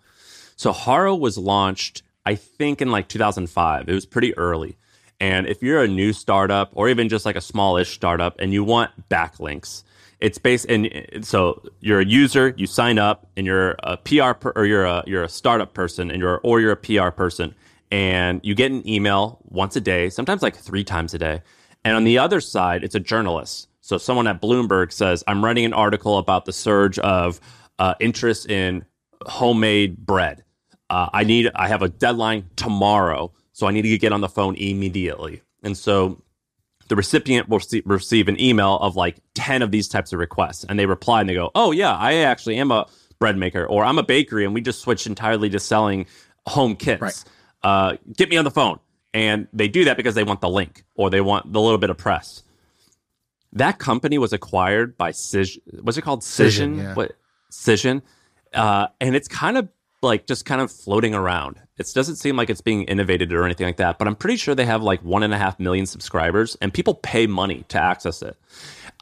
So 0.56 0.72
Haro 0.72 1.16
was 1.16 1.36
launched 1.36 2.02
I 2.24 2.36
think 2.36 2.80
in 2.80 2.90
like 2.90 3.08
2005. 3.08 3.88
It 3.88 3.92
was 3.92 4.06
pretty 4.06 4.36
early. 4.38 4.76
And 5.22 5.46
if 5.46 5.62
you're 5.62 5.80
a 5.80 5.86
new 5.86 6.12
startup 6.12 6.72
or 6.74 6.88
even 6.88 7.08
just 7.08 7.24
like 7.24 7.36
a 7.36 7.40
smallish 7.40 7.94
startup 7.94 8.40
and 8.40 8.52
you 8.52 8.64
want 8.64 8.90
backlinks, 9.08 9.84
it's 10.18 10.36
based 10.36 10.66
and 10.68 10.90
so 11.22 11.62
you're 11.78 12.00
a 12.00 12.04
user, 12.04 12.54
you 12.56 12.66
sign 12.66 12.98
up 12.98 13.28
and 13.36 13.46
you're 13.46 13.76
a 13.84 13.96
PR 13.98 14.32
per, 14.32 14.52
or 14.56 14.66
you're 14.66 14.84
a 14.84 15.04
you're 15.06 15.22
a 15.22 15.28
startup 15.28 15.74
person 15.74 16.10
and 16.10 16.20
you're 16.20 16.40
or 16.42 16.60
you're 16.60 16.72
a 16.72 16.76
PR 16.76 17.10
person 17.10 17.54
and 17.92 18.40
you 18.42 18.56
get 18.56 18.72
an 18.72 18.86
email 18.88 19.38
once 19.44 19.76
a 19.76 19.80
day, 19.80 20.10
sometimes 20.10 20.42
like 20.42 20.56
3 20.56 20.82
times 20.82 21.14
a 21.14 21.18
day. 21.18 21.40
And 21.84 21.94
on 21.94 22.02
the 22.02 22.18
other 22.18 22.40
side, 22.40 22.82
it's 22.82 22.96
a 22.96 23.00
journalist. 23.00 23.68
So 23.80 23.98
someone 23.98 24.26
at 24.26 24.42
Bloomberg 24.42 24.90
says, 24.90 25.22
"I'm 25.28 25.44
writing 25.44 25.64
an 25.64 25.72
article 25.72 26.18
about 26.18 26.46
the 26.46 26.52
surge 26.52 26.98
of 26.98 27.40
uh, 27.78 27.94
interest 28.00 28.50
in 28.50 28.84
homemade 29.28 30.04
bread." 30.04 30.42
uh, 30.92 31.08
I 31.14 31.24
need, 31.24 31.50
I 31.54 31.68
have 31.68 31.80
a 31.80 31.88
deadline 31.88 32.50
tomorrow, 32.54 33.32
so 33.52 33.66
I 33.66 33.70
need 33.70 33.82
to 33.82 33.98
get 33.98 34.12
on 34.12 34.20
the 34.20 34.28
phone 34.28 34.54
immediately. 34.56 35.42
And 35.62 35.76
so 35.76 36.22
the 36.88 36.96
recipient 36.96 37.48
will 37.48 37.60
receive 37.84 38.28
an 38.28 38.40
email 38.40 38.76
of 38.78 38.96
like 38.96 39.16
10 39.34 39.62
of 39.62 39.70
these 39.70 39.88
types 39.88 40.12
of 40.12 40.18
requests. 40.18 40.64
And 40.64 40.78
they 40.78 40.86
reply 40.86 41.20
and 41.20 41.28
they 41.28 41.34
go, 41.34 41.50
Oh, 41.54 41.70
yeah, 41.70 41.94
I 41.94 42.16
actually 42.16 42.56
am 42.56 42.70
a 42.70 42.86
bread 43.18 43.36
maker, 43.36 43.64
or 43.64 43.84
I'm 43.84 43.98
a 43.98 44.02
bakery, 44.02 44.44
and 44.44 44.52
we 44.52 44.60
just 44.60 44.80
switched 44.80 45.06
entirely 45.06 45.48
to 45.50 45.60
selling 45.60 46.06
home 46.46 46.74
kits. 46.74 47.00
Right. 47.00 47.24
Uh, 47.62 47.96
get 48.16 48.28
me 48.28 48.36
on 48.36 48.44
the 48.44 48.50
phone. 48.50 48.80
And 49.14 49.46
they 49.52 49.68
do 49.68 49.84
that 49.84 49.96
because 49.96 50.14
they 50.14 50.24
want 50.24 50.40
the 50.40 50.48
link 50.48 50.84
or 50.94 51.10
they 51.10 51.20
want 51.20 51.52
the 51.52 51.60
little 51.60 51.78
bit 51.78 51.90
of 51.90 51.98
press. 51.98 52.42
That 53.52 53.78
company 53.78 54.16
was 54.18 54.32
acquired 54.32 54.96
by 54.96 55.12
Cision. 55.12 55.58
What's 55.82 55.98
it 55.98 56.02
called? 56.02 56.22
Cision. 56.22 56.76
Cision 56.76 56.82
yeah. 56.82 56.94
What? 56.94 57.12
Cision. 57.52 58.02
Uh, 58.54 58.88
and 59.00 59.14
it's 59.14 59.28
kind 59.28 59.58
of 59.58 59.68
like 60.02 60.26
just 60.26 60.44
kind 60.44 60.60
of 60.60 60.70
floating 60.72 61.14
around. 61.14 61.60
It 61.90 61.94
doesn't 61.94 62.16
seem 62.16 62.36
like 62.36 62.50
it's 62.50 62.60
being 62.60 62.84
innovated 62.84 63.32
or 63.32 63.44
anything 63.44 63.66
like 63.66 63.76
that, 63.76 63.98
but 63.98 64.08
I'm 64.08 64.16
pretty 64.16 64.36
sure 64.36 64.54
they 64.54 64.66
have 64.66 64.82
like 64.82 65.02
one 65.02 65.22
and 65.22 65.34
a 65.34 65.38
half 65.38 65.58
million 65.58 65.86
subscribers 65.86 66.56
and 66.60 66.72
people 66.72 66.94
pay 66.94 67.26
money 67.26 67.64
to 67.68 67.78
access 67.78 68.22
it. 68.22 68.36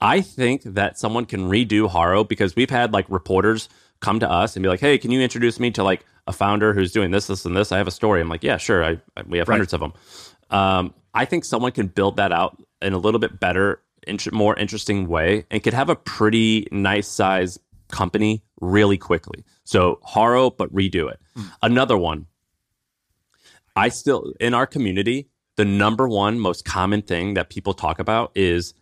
I 0.00 0.20
think 0.20 0.62
that 0.64 0.98
someone 0.98 1.26
can 1.26 1.50
redo 1.50 1.88
Haro 1.88 2.24
because 2.24 2.56
we've 2.56 2.70
had 2.70 2.92
like 2.92 3.06
reporters 3.08 3.68
come 4.00 4.18
to 4.20 4.30
us 4.30 4.56
and 4.56 4.62
be 4.62 4.68
like, 4.68 4.80
"Hey, 4.80 4.98
can 4.98 5.10
you 5.10 5.20
introduce 5.20 5.60
me 5.60 5.70
to 5.72 5.84
like 5.84 6.04
a 6.26 6.32
founder 6.32 6.72
who's 6.72 6.92
doing 6.92 7.10
this, 7.10 7.26
this, 7.26 7.44
and 7.44 7.56
this? 7.56 7.70
I 7.70 7.78
have 7.78 7.86
a 7.86 7.92
story." 7.92 8.20
I'm 8.20 8.28
like, 8.28 8.42
"Yeah, 8.42 8.56
sure. 8.56 8.82
I, 8.82 8.98
I 9.16 9.22
we 9.26 9.38
have 9.38 9.48
right. 9.48 9.54
hundreds 9.54 9.72
of 9.72 9.80
them." 9.80 9.92
Um, 10.50 10.94
I 11.14 11.24
think 11.24 11.44
someone 11.44 11.72
can 11.72 11.88
build 11.88 12.16
that 12.16 12.32
out 12.32 12.60
in 12.80 12.92
a 12.92 12.98
little 12.98 13.20
bit 13.20 13.38
better, 13.40 13.82
int- 14.06 14.32
more 14.32 14.56
interesting 14.56 15.06
way, 15.06 15.44
and 15.50 15.62
could 15.62 15.74
have 15.74 15.88
a 15.90 15.96
pretty 15.96 16.66
nice 16.72 17.08
size 17.08 17.58
company 17.90 18.42
really 18.60 18.98
quickly. 18.98 19.44
So 19.64 19.98
Haro, 20.02 20.50
but 20.50 20.72
redo 20.74 21.10
it. 21.10 21.20
Mm. 21.36 21.50
Another 21.62 21.96
one. 21.98 22.26
I 23.76 23.88
still 23.88 24.32
in 24.40 24.54
our 24.54 24.66
community, 24.66 25.28
the 25.56 25.64
number 25.64 26.08
one 26.08 26.38
most 26.38 26.64
common 26.64 27.02
thing 27.02 27.34
that 27.34 27.50
people 27.50 27.74
talk 27.74 27.98
about 27.98 28.32
is 28.34 28.74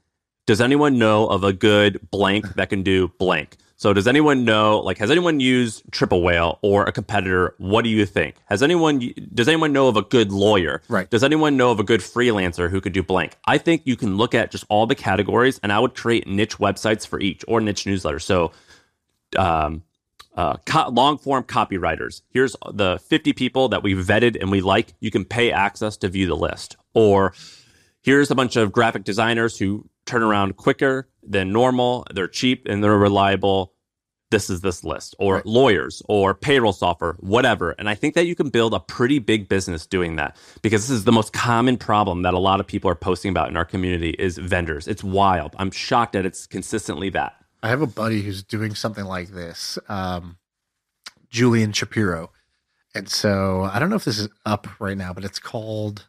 does 0.47 0.61
anyone 0.61 0.99
know 0.99 1.27
of 1.27 1.45
a 1.45 1.53
good 1.53 2.11
blank 2.11 2.55
that 2.55 2.71
can 2.71 2.83
do 2.83 3.09
blank? 3.19 3.57
So 3.77 3.93
does 3.93 4.09
anyone 4.09 4.45
know 4.45 4.81
like 4.81 4.99
has 4.99 5.11
anyone 5.11 5.39
used 5.39 5.83
Triple 5.93 6.23
Whale 6.23 6.59
or 6.63 6.85
a 6.85 6.93
competitor? 6.93 7.55
What 7.59 7.83
do 7.83 7.91
you 7.91 8.07
think? 8.07 8.35
Has 8.47 8.61
anyone 8.63 9.13
does 9.33 9.47
anyone 9.47 9.73
know 9.73 9.87
of 9.87 9.97
a 9.97 10.03
good 10.03 10.33
lawyer? 10.33 10.83
Right. 10.89 11.09
Does 11.09 11.23
anyone 11.23 11.57
know 11.57 11.71
of 11.71 11.79
a 11.79 11.85
good 11.85 12.01
freelancer 12.01 12.69
who 12.71 12.81
could 12.81 12.93
do 12.93 13.05
blank? 13.05 13.37
I 13.47 13.57
think 13.59 13.83
you 13.85 13.95
can 13.95 14.17
look 14.17 14.35
at 14.35 14.51
just 14.51 14.65
all 14.69 14.87
the 14.87 14.97
categories 14.97 15.61
and 15.63 15.73
I 15.73 15.79
would 15.79 15.95
create 15.95 16.27
niche 16.27 16.59
websites 16.59 17.07
for 17.07 17.21
each 17.21 17.45
or 17.47 17.61
niche 17.61 17.85
newsletters. 17.85 18.23
So 18.23 18.51
um, 19.37 19.85
uh, 20.39 20.57
co- 20.65 20.89
long 20.91 21.19
form 21.19 21.43
copywriters. 21.43 22.23
Here's 22.31 22.55
the 22.73 23.01
50 23.09 23.33
people 23.33 23.69
that 23.71 23.83
we 23.83 23.95
vetted 23.95 24.41
and 24.41 24.53
we 24.53 24.61
like. 24.61 24.95
You 25.01 25.11
can 25.11 25.25
pay 25.25 25.51
access 25.51 25.97
to 25.99 26.09
view 26.09 26.29
the 26.29 26.37
list. 26.37 26.77
Or 26.95 27.35
here's 28.03 28.31
a 28.31 28.37
bunch 28.37 28.55
of 28.55 28.71
graphic 28.71 29.03
designers 29.03 29.59
who 29.59 29.91
turn 30.07 30.23
around 30.23 30.57
quicker 30.57 31.09
than 31.25 31.53
normal. 31.53 32.07
They're 32.15 32.29
cheap 32.29 32.69
and 32.69 32.85
they're 32.85 32.97
reliable. 32.97 33.75
This 34.31 34.49
is 34.49 34.61
this 34.61 34.85
list. 34.85 35.17
Or 35.19 35.37
right. 35.37 35.47
lawyers 35.47 36.03
or 36.09 36.35
payroll 36.35 36.73
software, 36.73 37.15
whatever. 37.19 37.73
And 37.73 37.89
I 37.89 37.97
think 37.97 38.15
that 38.15 38.27
you 38.27 38.37
can 38.37 38.49
build 38.49 38.75
a 38.75 38.81
pretty 38.81 39.19
big 39.19 39.49
business 39.49 39.87
doing 39.89 40.15
that 40.17 40.37
because 40.63 40.87
this 40.87 40.97
is 40.97 41.03
the 41.03 41.11
most 41.11 41.33
common 41.33 41.77
problem 41.77 42.23
that 42.23 42.35
a 42.35 42.39
lot 42.39 42.61
of 42.61 42.67
people 42.69 42.89
are 42.89 42.95
posting 42.95 43.31
about 43.31 43.49
in 43.49 43.57
our 43.57 43.65
community 43.65 44.11
is 44.11 44.39
vendors. 44.39 44.87
It's 44.87 45.03
wild. 45.03 45.57
I'm 45.59 45.73
shocked 45.73 46.13
that 46.13 46.25
it's 46.25 46.47
consistently 46.47 47.09
that. 47.11 47.38
I 47.63 47.69
have 47.69 47.83
a 47.83 47.87
buddy 47.87 48.23
who's 48.23 48.43
doing 48.43 48.75
something 48.75 49.05
like 49.05 49.29
this, 49.29 49.79
um, 49.89 50.39
Julian 51.31 51.73
Shapiro. 51.73 52.31
And 52.95 53.09
so 53.09 53.69
I 53.71 53.79
don't 53.79 53.91
know 53.91 53.97
if 53.97 54.05
this 54.05 54.19
is 54.19 54.29
up 54.47 54.67
right 54.81 54.97
now, 54.97 55.13
but 55.13 55.25
it's 55.25 55.39
called. 55.39 56.05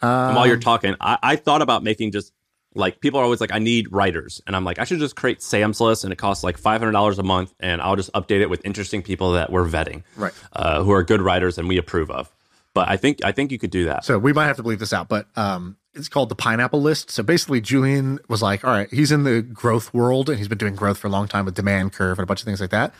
Um, 0.00 0.34
while 0.34 0.46
you're 0.46 0.56
um, 0.56 0.60
talking, 0.60 0.96
I, 1.00 1.18
I 1.22 1.36
thought 1.36 1.62
about 1.62 1.82
making 1.82 2.12
just 2.12 2.32
like 2.74 3.00
people 3.00 3.18
are 3.18 3.24
always 3.24 3.40
like, 3.40 3.52
I 3.52 3.58
need 3.58 3.90
writers. 3.92 4.40
And 4.46 4.54
I'm 4.54 4.64
like, 4.64 4.78
I 4.78 4.84
should 4.84 4.98
just 4.98 5.16
create 5.16 5.42
Sam's 5.42 5.80
list 5.80 6.04
and 6.04 6.12
it 6.12 6.16
costs 6.16 6.44
like 6.44 6.60
$500 6.60 7.18
a 7.18 7.22
month. 7.22 7.54
And 7.60 7.80
I'll 7.80 7.96
just 7.96 8.12
update 8.12 8.40
it 8.40 8.50
with 8.50 8.64
interesting 8.64 9.02
people 9.02 9.32
that 9.32 9.50
we're 9.50 9.66
vetting, 9.66 10.02
right? 10.16 10.32
Uh, 10.52 10.82
who 10.82 10.92
are 10.92 11.02
good 11.02 11.20
writers 11.20 11.58
and 11.58 11.68
we 11.68 11.78
approve 11.78 12.10
of. 12.10 12.30
But 12.74 12.88
I 12.88 12.96
think 12.96 13.24
I 13.24 13.32
think 13.32 13.50
you 13.50 13.58
could 13.58 13.70
do 13.70 13.86
that. 13.86 14.04
So 14.04 14.18
we 14.18 14.32
might 14.32 14.46
have 14.46 14.56
to 14.56 14.62
bleep 14.62 14.78
this 14.78 14.92
out, 14.92 15.08
but 15.08 15.26
um, 15.36 15.76
it's 15.94 16.08
called 16.08 16.28
the 16.28 16.34
pineapple 16.34 16.80
list. 16.80 17.10
So 17.10 17.22
basically, 17.22 17.60
Julian 17.60 18.20
was 18.28 18.42
like, 18.42 18.64
all 18.64 18.70
right, 18.70 18.88
he's 18.92 19.10
in 19.10 19.24
the 19.24 19.42
growth 19.42 19.92
world 19.92 20.28
and 20.28 20.38
he's 20.38 20.48
been 20.48 20.58
doing 20.58 20.74
growth 20.76 20.98
for 20.98 21.08
a 21.08 21.10
long 21.10 21.28
time 21.28 21.44
with 21.44 21.54
demand 21.54 21.92
curve 21.92 22.18
and 22.18 22.24
a 22.24 22.26
bunch 22.26 22.40
of 22.40 22.44
things 22.46 22.60
like 22.60 22.70
that. 22.70 22.94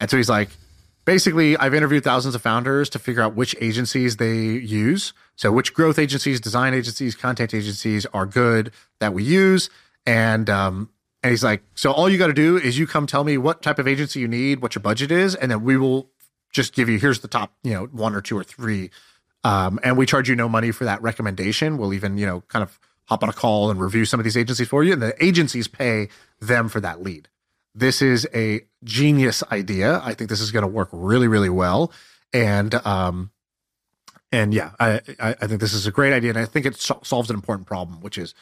And 0.00 0.10
so 0.10 0.16
he's 0.16 0.28
like, 0.28 0.48
basically, 1.04 1.56
I've 1.56 1.74
interviewed 1.74 2.02
thousands 2.02 2.34
of 2.34 2.42
founders 2.42 2.88
to 2.90 2.98
figure 2.98 3.22
out 3.22 3.34
which 3.34 3.54
agencies 3.60 4.16
they 4.16 4.34
use. 4.34 5.12
So 5.36 5.52
which 5.52 5.74
growth 5.74 5.98
agencies, 5.98 6.40
design 6.40 6.74
agencies, 6.74 7.14
content 7.14 7.54
agencies 7.54 8.06
are 8.06 8.26
good 8.26 8.72
that 8.98 9.12
we 9.12 9.22
use. 9.22 9.70
And 10.06 10.50
um, 10.50 10.90
and 11.22 11.30
he's 11.30 11.44
like, 11.44 11.62
so 11.74 11.92
all 11.92 12.08
you 12.08 12.18
got 12.18 12.28
to 12.28 12.32
do 12.32 12.56
is 12.56 12.78
you 12.78 12.86
come 12.86 13.06
tell 13.06 13.24
me 13.24 13.36
what 13.36 13.62
type 13.62 13.78
of 13.78 13.86
agency 13.86 14.20
you 14.20 14.28
need, 14.28 14.62
what 14.62 14.74
your 14.74 14.82
budget 14.82 15.10
is, 15.10 15.34
and 15.34 15.50
then 15.50 15.62
we 15.62 15.76
will 15.76 16.10
just 16.52 16.74
give 16.74 16.88
you 16.88 16.98
here's 16.98 17.20
the 17.20 17.28
top, 17.28 17.52
you 17.62 17.72
know, 17.72 17.84
one 17.86 18.14
or 18.14 18.20
two 18.20 18.36
or 18.36 18.42
three 18.42 18.90
um, 19.44 19.80
and 19.82 19.96
we 19.96 20.06
charge 20.06 20.28
you 20.28 20.36
no 20.36 20.48
money 20.48 20.70
for 20.70 20.84
that 20.84 21.00
recommendation. 21.02 21.78
We'll 21.78 21.94
even, 21.94 22.18
you 22.18 22.26
know, 22.26 22.42
kind 22.48 22.62
of 22.62 22.78
hop 23.06 23.22
on 23.22 23.28
a 23.28 23.32
call 23.32 23.70
and 23.70 23.80
review 23.80 24.04
some 24.04 24.20
of 24.20 24.24
these 24.24 24.36
agencies 24.36 24.68
for 24.68 24.84
you. 24.84 24.92
And 24.92 25.02
the 25.02 25.24
agencies 25.24 25.66
pay 25.66 26.08
them 26.40 26.68
for 26.68 26.80
that 26.80 27.02
lead. 27.02 27.28
this 27.74 28.02
is 28.02 28.26
a 28.34 28.62
genius 28.82 29.44
idea. 29.52 30.00
I 30.02 30.14
think 30.14 30.28
this 30.28 30.40
is 30.40 30.50
going 30.50 30.62
to 30.62 30.68
work 30.68 30.88
really, 30.92 31.28
really 31.28 31.48
well. 31.48 31.92
And, 32.32 32.74
um, 32.86 33.30
and 34.32 34.52
yeah, 34.52 34.72
I, 34.78 35.00
I, 35.20 35.46
think 35.46 35.60
this 35.60 35.72
is 35.72 35.86
a 35.86 35.92
great 35.92 36.12
idea. 36.12 36.30
And 36.30 36.38
I 36.38 36.46
think 36.46 36.66
it 36.66 36.76
so- 36.76 37.00
solves 37.02 37.30
an 37.30 37.36
important 37.36 37.66
problem, 37.66 38.00
which 38.00 38.18
is, 38.18 38.34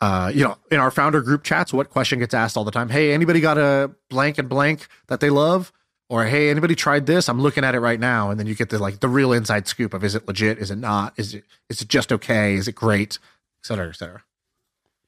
uh, 0.00 0.30
you 0.34 0.44
know, 0.44 0.56
in 0.70 0.78
our 0.78 0.90
founder 0.90 1.20
group 1.20 1.42
chats, 1.42 1.72
what 1.72 1.90
question 1.90 2.18
gets 2.18 2.34
asked 2.34 2.56
all 2.56 2.64
the 2.64 2.70
time? 2.70 2.88
Hey, 2.88 3.12
anybody 3.12 3.40
got 3.40 3.58
a 3.58 3.90
blank 4.08 4.38
and 4.38 4.48
blank 4.48 4.88
that 5.08 5.20
they 5.20 5.30
love? 5.30 5.72
Or 6.10 6.24
hey, 6.24 6.50
anybody 6.50 6.74
tried 6.74 7.06
this? 7.06 7.28
I'm 7.28 7.40
looking 7.40 7.62
at 7.62 7.76
it 7.76 7.78
right 7.78 8.00
now, 8.00 8.30
and 8.30 8.40
then 8.40 8.48
you 8.48 8.56
get 8.56 8.68
the 8.68 8.80
like 8.80 8.98
the 8.98 9.08
real 9.08 9.32
inside 9.32 9.68
scoop 9.68 9.94
of 9.94 10.02
is 10.02 10.16
it 10.16 10.26
legit? 10.26 10.58
Is 10.58 10.72
it 10.72 10.76
not? 10.76 11.14
Is 11.16 11.34
it 11.34 11.44
is 11.68 11.80
it 11.80 11.88
just 11.88 12.12
okay? 12.12 12.54
Is 12.54 12.66
it 12.66 12.74
great? 12.74 13.20
Et 13.62 13.66
cetera, 13.66 13.88
et 13.88 13.94
cetera. 13.94 14.24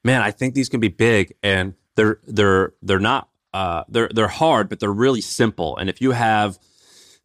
Man, 0.05 0.21
I 0.21 0.31
think 0.31 0.53
these 0.53 0.69
can 0.69 0.79
be 0.79 0.87
big, 0.87 1.33
and 1.43 1.73
they're 1.97 2.19
they're 2.25 2.73
they're 2.81 2.99
not 2.99 3.27
uh, 3.53 3.83
they're 3.89 4.07
they're 4.13 4.29
hard, 4.29 4.69
but 4.69 4.79
they're 4.79 4.93
really 4.93 5.19
simple. 5.19 5.75
And 5.75 5.89
if 5.89 5.99
you 5.99 6.11
have 6.11 6.57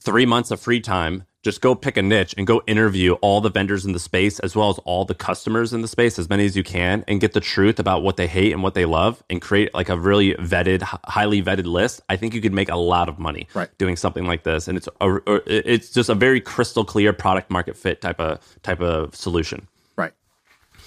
three 0.02 0.26
months 0.26 0.50
of 0.50 0.60
free 0.60 0.80
time, 0.80 1.22
just 1.42 1.60
go 1.60 1.74
pick 1.74 1.96
a 1.96 2.02
niche 2.02 2.34
and 2.36 2.46
go 2.46 2.62
interview 2.66 3.12
all 3.14 3.40
the 3.40 3.50
vendors 3.50 3.84
in 3.84 3.92
the 3.92 3.98
space 3.98 4.40
as 4.40 4.56
well 4.56 4.70
as 4.70 4.78
all 4.80 5.04
the 5.04 5.14
customers 5.14 5.72
in 5.72 5.82
the 5.82 5.88
space, 5.88 6.18
as 6.18 6.28
many 6.28 6.44
as 6.44 6.56
you 6.56 6.64
can, 6.64 7.04
and 7.06 7.20
get 7.20 7.32
the 7.32 7.40
truth 7.40 7.78
about 7.78 8.02
what 8.02 8.16
they 8.16 8.26
hate 8.26 8.52
and 8.52 8.62
what 8.62 8.74
they 8.74 8.84
love, 8.84 9.22
and 9.30 9.40
create 9.40 9.72
like 9.72 9.88
a 9.88 9.96
really 9.96 10.34
vetted, 10.34 10.82
highly 10.82 11.42
vetted 11.42 11.66
list. 11.66 12.00
I 12.08 12.16
think 12.16 12.34
you 12.34 12.40
could 12.40 12.52
make 12.52 12.68
a 12.68 12.76
lot 12.76 13.08
of 13.08 13.18
money 13.18 13.46
right. 13.54 13.68
doing 13.78 13.96
something 13.96 14.26
like 14.26 14.42
this, 14.42 14.66
and 14.66 14.76
it's 14.76 14.88
a, 15.00 15.20
it's 15.46 15.90
just 15.90 16.08
a 16.08 16.14
very 16.14 16.40
crystal 16.40 16.84
clear 16.84 17.12
product 17.12 17.50
market 17.50 17.76
fit 17.76 18.00
type 18.00 18.18
of 18.18 18.40
type 18.62 18.80
of 18.80 19.14
solution. 19.14 19.68
Right. 19.96 20.12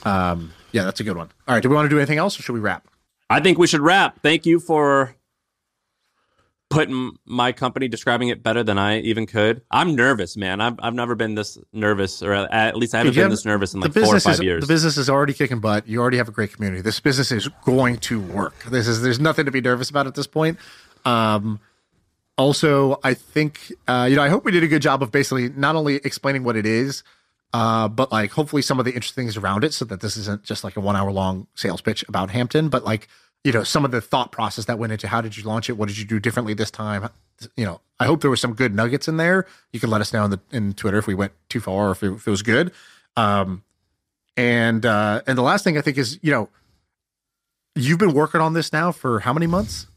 Um, 0.04 0.52
yeah, 0.72 0.84
that's 0.84 1.00
a 1.00 1.04
good 1.04 1.18
one. 1.18 1.30
All 1.48 1.56
right. 1.56 1.64
Do 1.64 1.70
we 1.70 1.76
want 1.76 1.86
to 1.86 1.90
do 1.90 1.98
anything 1.98 2.18
else, 2.18 2.38
or 2.38 2.44
should 2.44 2.54
we 2.54 2.60
wrap? 2.60 2.88
I 3.30 3.40
think 3.40 3.58
we 3.58 3.68
should 3.68 3.82
wrap. 3.82 4.22
Thank 4.22 4.46
you 4.46 4.60
for 4.60 5.16
putting 6.72 7.12
my 7.26 7.52
company 7.52 7.88
describing 7.88 8.30
it 8.30 8.42
better 8.42 8.64
than 8.64 8.80
I 8.80 9.00
even 9.02 9.28
could. 9.28 9.62
I'm 9.70 9.96
nervous, 9.96 10.36
man. 10.36 10.62
I've 10.62 10.80
I've 10.80 10.94
never 10.94 11.14
been 11.14 11.36
this 11.36 11.58
nervous, 11.74 12.24
or 12.24 12.34
at 12.34 12.76
least 12.76 12.96
I 12.96 13.00
haven't 13.00 13.16
been 13.16 13.30
this 13.30 13.46
nervous 13.46 13.74
in 13.74 13.82
like 13.82 13.94
four 13.94 14.16
or 14.16 14.20
five 14.20 14.36
is, 14.36 14.40
years. 14.42 14.62
The 14.62 14.74
business 14.74 14.98
is 14.98 15.10
already 15.10 15.34
kicking 15.34 15.60
butt. 15.60 15.88
You 15.88 16.02
already 16.02 16.18
have 16.18 16.30
a 16.30 16.32
great 16.32 16.54
community. 16.54 16.82
This 16.82 17.00
business 17.00 17.32
is 17.32 17.48
going 17.66 17.98
to 17.98 18.20
work. 18.20 18.64
This 18.64 18.88
is 18.88 19.02
there's 19.02 19.20
nothing 19.20 19.46
to 19.46 19.52
be 19.52 19.62
nervous 19.62 19.90
about 19.90 20.08
at 20.08 20.16
this 20.16 20.28
point. 20.28 20.58
Um, 21.06 21.60
also, 22.38 23.00
I 23.04 23.14
think 23.14 23.72
uh, 23.88 24.08
you 24.10 24.16
know 24.16 24.24
I 24.24 24.30
hope 24.30 24.46
we 24.46 24.52
did 24.52 24.64
a 24.64 24.68
good 24.68 24.82
job 24.82 25.04
of 25.04 25.12
basically 25.12 25.50
not 25.50 25.76
only 25.76 25.98
explaining 25.98 26.44
what 26.44 26.56
it 26.56 26.66
is, 26.66 27.04
uh, 27.54 27.88
but 27.90 28.12
like 28.12 28.32
hopefully 28.32 28.62
some 28.62 28.80
of 28.80 28.86
the 28.86 28.94
interesting 28.94 29.26
things 29.26 29.38
around 29.38 29.64
it, 29.64 29.74
so 29.74 29.86
that 29.86 30.02
this 30.02 30.18
isn't 30.18 30.44
just 30.44 30.64
like 30.64 30.78
a 30.78 30.80
one 30.80 30.96
hour 30.96 31.12
long 31.12 31.48
sales 31.54 31.82
pitch 31.82 32.04
about 32.08 32.32
Hampton, 32.32 32.70
but 32.70 32.84
like 32.84 33.08
you 33.44 33.52
know 33.52 33.64
some 33.64 33.86
of 33.86 33.92
the 33.92 34.02
thought 34.02 34.32
process 34.32 34.66
that 34.66 34.78
went 34.80 34.92
into 34.94 35.08
how 35.08 35.22
did 35.22 35.36
you 35.38 35.44
launch 35.44 35.70
it? 35.70 35.74
What 35.74 35.88
did 35.88 35.98
you 35.98 36.06
do 36.06 36.20
differently 36.20 36.54
this 36.54 36.72
time? 36.72 37.10
You 37.56 37.66
know 37.66 37.82
i 38.00 38.06
hope 38.06 38.22
there 38.22 38.30
were 38.30 38.36
some 38.38 38.54
good 38.54 38.74
nuggets 38.76 39.08
in 39.08 39.18
there. 39.18 39.48
You 39.74 39.80
can 39.80 39.90
let 39.90 40.02
us 40.02 40.14
know 40.14 40.24
in 40.26 40.32
the 40.32 40.40
in 40.52 40.74
twitter 40.74 40.98
if 40.98 41.08
we 41.08 41.16
went 41.16 41.34
too 41.50 41.60
far 41.60 41.88
or 41.90 41.92
if 41.92 42.04
it, 42.04 42.12
if 42.14 42.28
it 42.28 42.32
was 42.32 42.44
good. 42.44 42.72
Um 43.18 43.64
and 44.38 44.86
uh 44.86 45.22
and 45.28 45.38
the 45.38 45.42
last 45.42 45.64
thing 45.64 45.78
i 45.78 45.82
think 45.82 45.98
is 45.98 46.20
you 46.22 46.32
know 46.32 46.50
you've 47.76 48.00
been 48.00 48.14
working 48.14 48.42
on 48.42 48.54
this 48.54 48.72
now 48.74 48.92
for 48.92 49.20
how 49.22 49.34
many 49.34 49.48
months? 49.48 49.88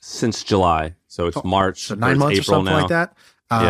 Since 0.00 0.44
july. 0.44 0.94
So 1.08 1.26
it's 1.26 1.42
march 1.44 1.84
so 1.84 1.94
nine 1.94 2.18
months 2.18 2.38
April 2.40 2.56
or 2.56 2.58
something 2.58 2.72
now. 2.74 2.80
like 2.80 2.88
that 2.88 3.14
um 3.50 3.62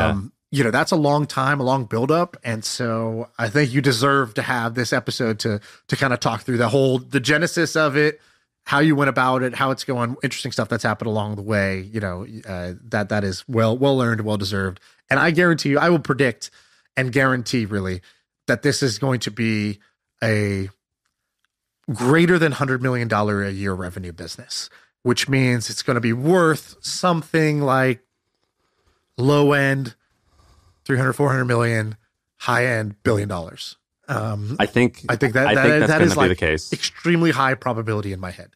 Yeah. 0.53 0.59
you 0.59 0.65
know 0.65 0.71
that's 0.71 0.93
a 0.93 0.97
long 0.97 1.27
time 1.27 1.61
a 1.61 1.63
long 1.63 1.85
build 1.85 2.11
up 2.11 2.37
and 2.45 2.65
so 2.65 3.29
i 3.39 3.49
think 3.49 3.73
you 3.73 3.81
deserve 3.81 4.35
to 4.35 4.43
have 4.43 4.75
this 4.75 4.93
episode 4.93 5.39
to 5.41 5.61
to 5.89 5.97
kind 5.97 6.13
of 6.13 6.21
talk 6.21 6.43
through 6.43 6.57
the 6.59 6.69
whole 6.69 6.99
the 6.99 7.21
genesis 7.21 7.77
of 7.77 7.97
it 7.97 8.21
how 8.67 8.81
you 8.81 8.97
went 8.97 9.09
about 9.09 9.45
it, 9.45 9.55
how 9.55 9.71
it's 9.71 9.85
going, 9.85 10.17
interesting 10.25 10.51
stuff 10.51 10.69
that's 10.69 10.83
happened 10.83 11.07
along 11.07 11.37
the 11.37 11.43
way. 11.43 11.81
You 11.81 12.01
know, 12.01 12.27
uh, 12.47 12.75
that 12.89 13.09
that 13.09 13.25
is 13.25 13.45
well 13.49 13.79
well 13.79 14.03
earned, 14.03 14.21
well 14.23 14.37
deserved. 14.37 14.81
And 15.09 15.19
I 15.21 15.31
guarantee 15.31 15.71
you, 15.71 15.79
I 15.79 15.89
will 15.89 16.01
predict 16.01 16.51
and 16.97 17.13
guarantee 17.13 17.65
really 17.65 18.03
that 18.47 18.63
this 18.63 18.83
is 18.83 18.99
going 18.99 19.21
to 19.21 19.31
be 19.31 19.79
a 20.23 20.69
greater 21.93 22.39
than 22.39 22.53
hundred 22.53 22.83
million 22.83 23.07
dollar 23.07 23.45
a 23.45 23.53
year 23.53 23.73
revenue 23.73 24.13
business, 24.13 24.69
which 25.03 25.29
means 25.29 25.71
it's 25.71 25.83
going 25.83 25.95
to 25.95 26.01
be 26.01 26.13
worth 26.13 26.77
something 26.81 27.61
like 27.61 28.01
low 29.17 29.53
end 29.53 29.95
300 30.85 31.13
400 31.13 31.45
million 31.45 31.97
high 32.39 32.67
end 32.67 33.01
billion 33.05 33.29
dollars 33.29 33.77
um 34.09 34.57
I 34.59 34.67
think 34.67 35.05
i 35.09 35.17
think 35.17 35.35
that 35.35 35.47
I 35.49 35.55
that, 35.55 35.63
think 35.63 35.81
that's 35.81 35.93
that 35.93 36.03
is 36.03 36.17
like 36.17 36.29
the 36.29 36.37
case. 36.37 36.73
extremely 36.73 37.31
high 37.33 37.55
probability 37.55 38.13
in 38.13 38.21
my 38.21 38.31
head 38.31 38.51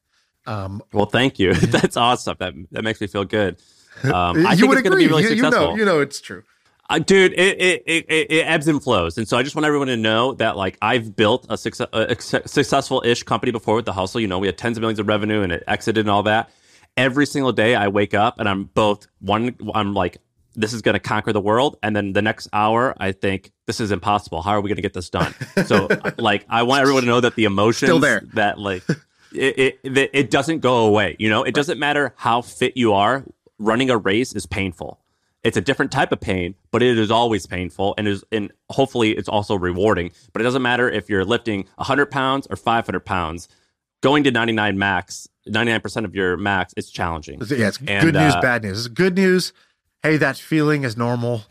um 0.47 0.83
Well, 0.93 1.07
thank 1.07 1.39
you. 1.39 1.55
that's 1.77 1.97
awesome. 1.97 2.37
That 2.39 2.55
that 2.73 2.83
makes 2.85 3.01
me 3.01 3.07
feel 3.07 3.25
good. 3.25 3.61
Um, 4.05 4.47
I 4.47 4.53
you 4.53 4.57
think 4.57 4.69
would 4.69 4.79
it's 4.79 4.89
going 4.89 4.93
to 4.93 4.97
be 4.97 5.09
really 5.09 5.25
you, 5.25 5.31
you 5.45 5.51
know 5.51 5.75
you 5.77 5.85
know 5.85 6.01
it's 6.01 6.21
true 6.23 6.43
Uh, 6.89 6.99
dude, 7.01 7.33
it, 7.35 7.61
it, 7.61 7.83
it, 7.87 8.07
it 8.09 8.47
ebbs 8.47 8.67
and 8.67 8.83
flows. 8.83 9.19
And 9.19 9.29
so 9.29 9.37
I 9.37 9.43
just 9.43 9.55
want 9.55 9.67
everyone 9.67 9.89
to 9.89 9.97
know 9.97 10.33
that, 10.35 10.57
like, 10.57 10.77
I've 10.83 11.15
built 11.15 11.47
a, 11.51 11.57
success, 11.57 11.87
a 11.93 12.17
successful 12.49 13.03
ish 13.05 13.23
company 13.25 13.53
before 13.53 13.77
with 13.77 13.85
the 13.85 13.93
hustle. 13.93 14.21
You 14.21 14.27
know, 14.27 14.39
we 14.41 14.49
had 14.49 14.57
tens 14.59 14.77
of 14.77 14.81
millions 14.81 14.99
of 14.99 15.07
revenue 15.07 15.43
and 15.43 15.53
it 15.53 15.63
exited 15.69 16.01
and 16.07 16.11
all 16.11 16.23
that. 16.25 16.51
Every 16.97 17.27
single 17.27 17.53
day 17.53 17.75
I 17.77 17.89
wake 17.89 18.15
up 18.15 18.41
and 18.41 18.49
I'm 18.49 18.65
both 18.65 19.07
one, 19.21 19.55
I'm 19.75 19.93
like, 19.95 20.17
this 20.55 20.73
is 20.73 20.83
going 20.83 20.95
to 20.95 21.01
conquer 21.01 21.33
the 21.33 21.41
world. 21.41 21.77
And 21.83 21.95
then 21.95 22.13
the 22.13 22.23
next 22.23 22.49
hour, 22.53 22.95
I 22.99 23.13
think 23.13 23.53
this 23.67 23.81
is 23.81 23.91
impossible. 23.93 24.43
How 24.43 24.53
are 24.53 24.61
we 24.61 24.69
going 24.69 24.77
to 24.77 24.83
get 24.83 24.95
this 24.95 25.11
done? 25.11 25.35
So, 25.67 25.89
like, 26.19 26.45
I 26.49 26.63
want 26.63 26.83
everyone 26.83 27.03
to 27.03 27.09
know 27.09 27.21
that 27.21 27.35
the 27.37 27.45
emotions 27.45 27.89
Still 27.89 27.99
there. 27.99 28.23
that, 28.35 28.59
like, 28.59 28.83
it, 29.33 29.79
it, 29.85 30.11
it, 30.13 30.31
doesn't 30.31 30.59
go 30.59 30.87
away. 30.87 31.17
You 31.19 31.29
know, 31.29 31.45
it 31.45 31.55
doesn't 31.55 31.79
matter 31.79 32.15
how 32.17 32.43
fit 32.43 32.77
you 32.77 32.93
are. 32.95 33.25
Running 33.59 33.91
a 33.91 33.97
race 33.97 34.33
is 34.35 34.47
painful. 34.47 34.99
It's 35.43 35.57
a 35.57 35.61
different 35.61 35.93
type 35.93 36.13
of 36.13 36.21
pain, 36.21 36.55
but 36.71 36.83
it 36.83 36.99
is 36.99 37.11
always 37.11 37.47
painful 37.47 37.95
and 37.97 38.07
is 38.09 38.25
and 38.33 38.53
hopefully 38.69 39.13
it's 39.13 39.29
also 39.29 39.55
rewarding. 39.55 40.13
But 40.33 40.43
it 40.43 40.45
doesn't 40.45 40.63
matter 40.63 40.89
if 40.91 41.09
you're 41.09 41.25
lifting 41.25 41.67
100 41.77 42.07
pounds 42.11 42.47
or 42.51 42.57
500 42.57 43.01
pounds. 43.01 43.49
Going 44.03 44.25
to 44.25 44.31
99 44.31 44.79
max, 44.79 45.29
99% 45.49 46.05
of 46.05 46.15
your 46.15 46.37
max 46.39 46.73
is 46.77 46.91
challenging. 46.91 47.39
yeah 47.41 47.69
it's 47.69 47.79
And, 47.87 48.05
good 48.05 48.15
news 48.15 48.35
uh, 48.35 48.41
bad 48.41 48.63
news 48.63 48.87
It's 48.87 48.89
good 48.89 49.15
news 49.15 49.53
hey 50.03 50.17
that 50.17 50.37
feeling 50.37 50.85
is 50.85 50.97
normal 50.97 51.43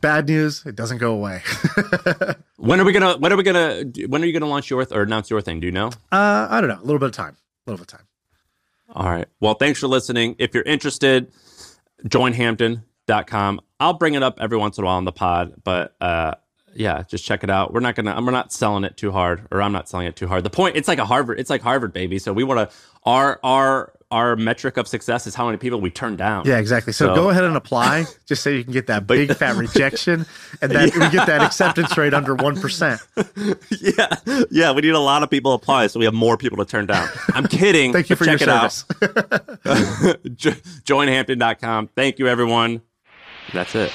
bad 0.00 0.26
news 0.28 0.64
it 0.66 0.76
doesn't 0.76 0.98
go 0.98 1.12
away 1.12 1.42
When 2.56 2.80
are 2.80 2.84
we 2.84 2.92
gonna? 2.92 3.16
When 3.16 3.32
are 3.32 3.36
we 3.36 3.44
gonna? 3.44 3.84
When 4.08 4.20
are 4.22 4.26
you 4.26 4.32
gonna 4.32 4.50
launch 4.50 4.68
your 4.68 4.84
or 4.90 5.02
announce 5.02 5.30
your 5.30 5.40
thing? 5.40 5.60
Do 5.60 5.66
you 5.66 5.72
know? 5.72 5.88
uh 6.10 6.48
i 6.50 6.60
don't 6.60 6.68
know 6.68 6.78
a 6.80 6.84
little 6.84 6.98
bit 6.98 7.06
of 7.06 7.12
time 7.12 7.36
a 7.66 7.70
little 7.70 7.84
bit 7.84 7.92
of 7.92 7.98
time 7.98 8.06
All 8.94 9.08
right. 9.08 9.26
Well, 9.40 9.54
thanks 9.54 9.78
for 9.80 9.86
listening. 9.86 10.34
If 10.38 10.54
you're 10.54 10.64
interested, 10.64 11.30
joinhampton.com. 12.04 13.60
I'll 13.80 13.92
bring 13.94 14.14
it 14.14 14.22
up 14.22 14.38
every 14.40 14.58
once 14.58 14.78
in 14.78 14.84
a 14.84 14.86
while 14.86 14.96
on 14.96 15.04
the 15.04 15.12
pod, 15.12 15.54
but 15.62 15.94
uh, 16.00 16.34
yeah, 16.74 17.02
just 17.08 17.24
check 17.24 17.44
it 17.44 17.50
out. 17.50 17.72
We're 17.72 17.80
not 17.80 17.94
gonna. 17.94 18.20
We're 18.20 18.32
not 18.32 18.52
selling 18.52 18.84
it 18.84 18.96
too 18.96 19.12
hard, 19.12 19.46
or 19.50 19.62
I'm 19.62 19.72
not 19.72 19.88
selling 19.88 20.06
it 20.06 20.16
too 20.16 20.26
hard. 20.26 20.42
The 20.44 20.50
point, 20.50 20.76
it's 20.76 20.88
like 20.88 20.98
a 20.98 21.04
Harvard. 21.06 21.38
It's 21.38 21.50
like 21.50 21.62
Harvard, 21.62 21.92
baby. 21.92 22.18
So 22.18 22.32
we 22.32 22.44
want 22.44 22.70
to. 22.70 22.76
Our 23.04 23.38
our 23.44 23.92
our 24.10 24.36
metric 24.36 24.76
of 24.78 24.88
success 24.88 25.26
is 25.26 25.34
how 25.34 25.44
many 25.46 25.58
people 25.58 25.80
we 25.80 25.90
turn 25.90 26.16
down. 26.16 26.44
yeah 26.46 26.58
exactly 26.58 26.92
so, 26.92 27.08
So- 27.08 27.14
go 27.14 27.28
ahead 27.30 27.44
and 27.44 27.56
apply 27.56 28.06
just 28.26 28.42
so 28.42 28.50
you 28.50 28.64
can 28.64 28.72
get 28.72 28.86
that 28.86 29.06
big 29.06 29.34
fat 29.34 29.56
rejection 29.64 30.24
and 30.62 30.72
then 30.72 30.90
we 30.94 31.10
get 31.10 31.26
that 31.26 31.42
acceptance 31.42 31.96
rate 31.98 32.14
under 32.14 32.34
1% 32.34 33.58
yeah, 33.80 34.44
yeah. 34.50 34.72
We 34.72 34.82
need 34.82 34.90
a 34.94 34.98
lot 34.98 35.22
of 35.22 35.30
people 35.30 35.52
apply, 35.52 35.88
so 35.88 35.98
we 35.98 36.04
have 36.04 36.14
more 36.14 36.36
people 36.36 36.58
to 36.58 36.64
turn 36.64 36.86
down. 36.86 37.08
I'm 37.34 37.46
kidding. 37.46 37.92
thank 37.94 38.08
you 38.10 38.16
but 38.16 38.24
for 38.24 38.30
your 38.30 38.38
check 38.38 38.48
service 38.70 38.84
out. 39.02 40.22
Joinhampton.com. 40.84 41.88
Thank 41.88 42.18
you, 42.18 42.28
everyone. 42.28 42.82
That's 43.52 43.74
it. 43.74 43.92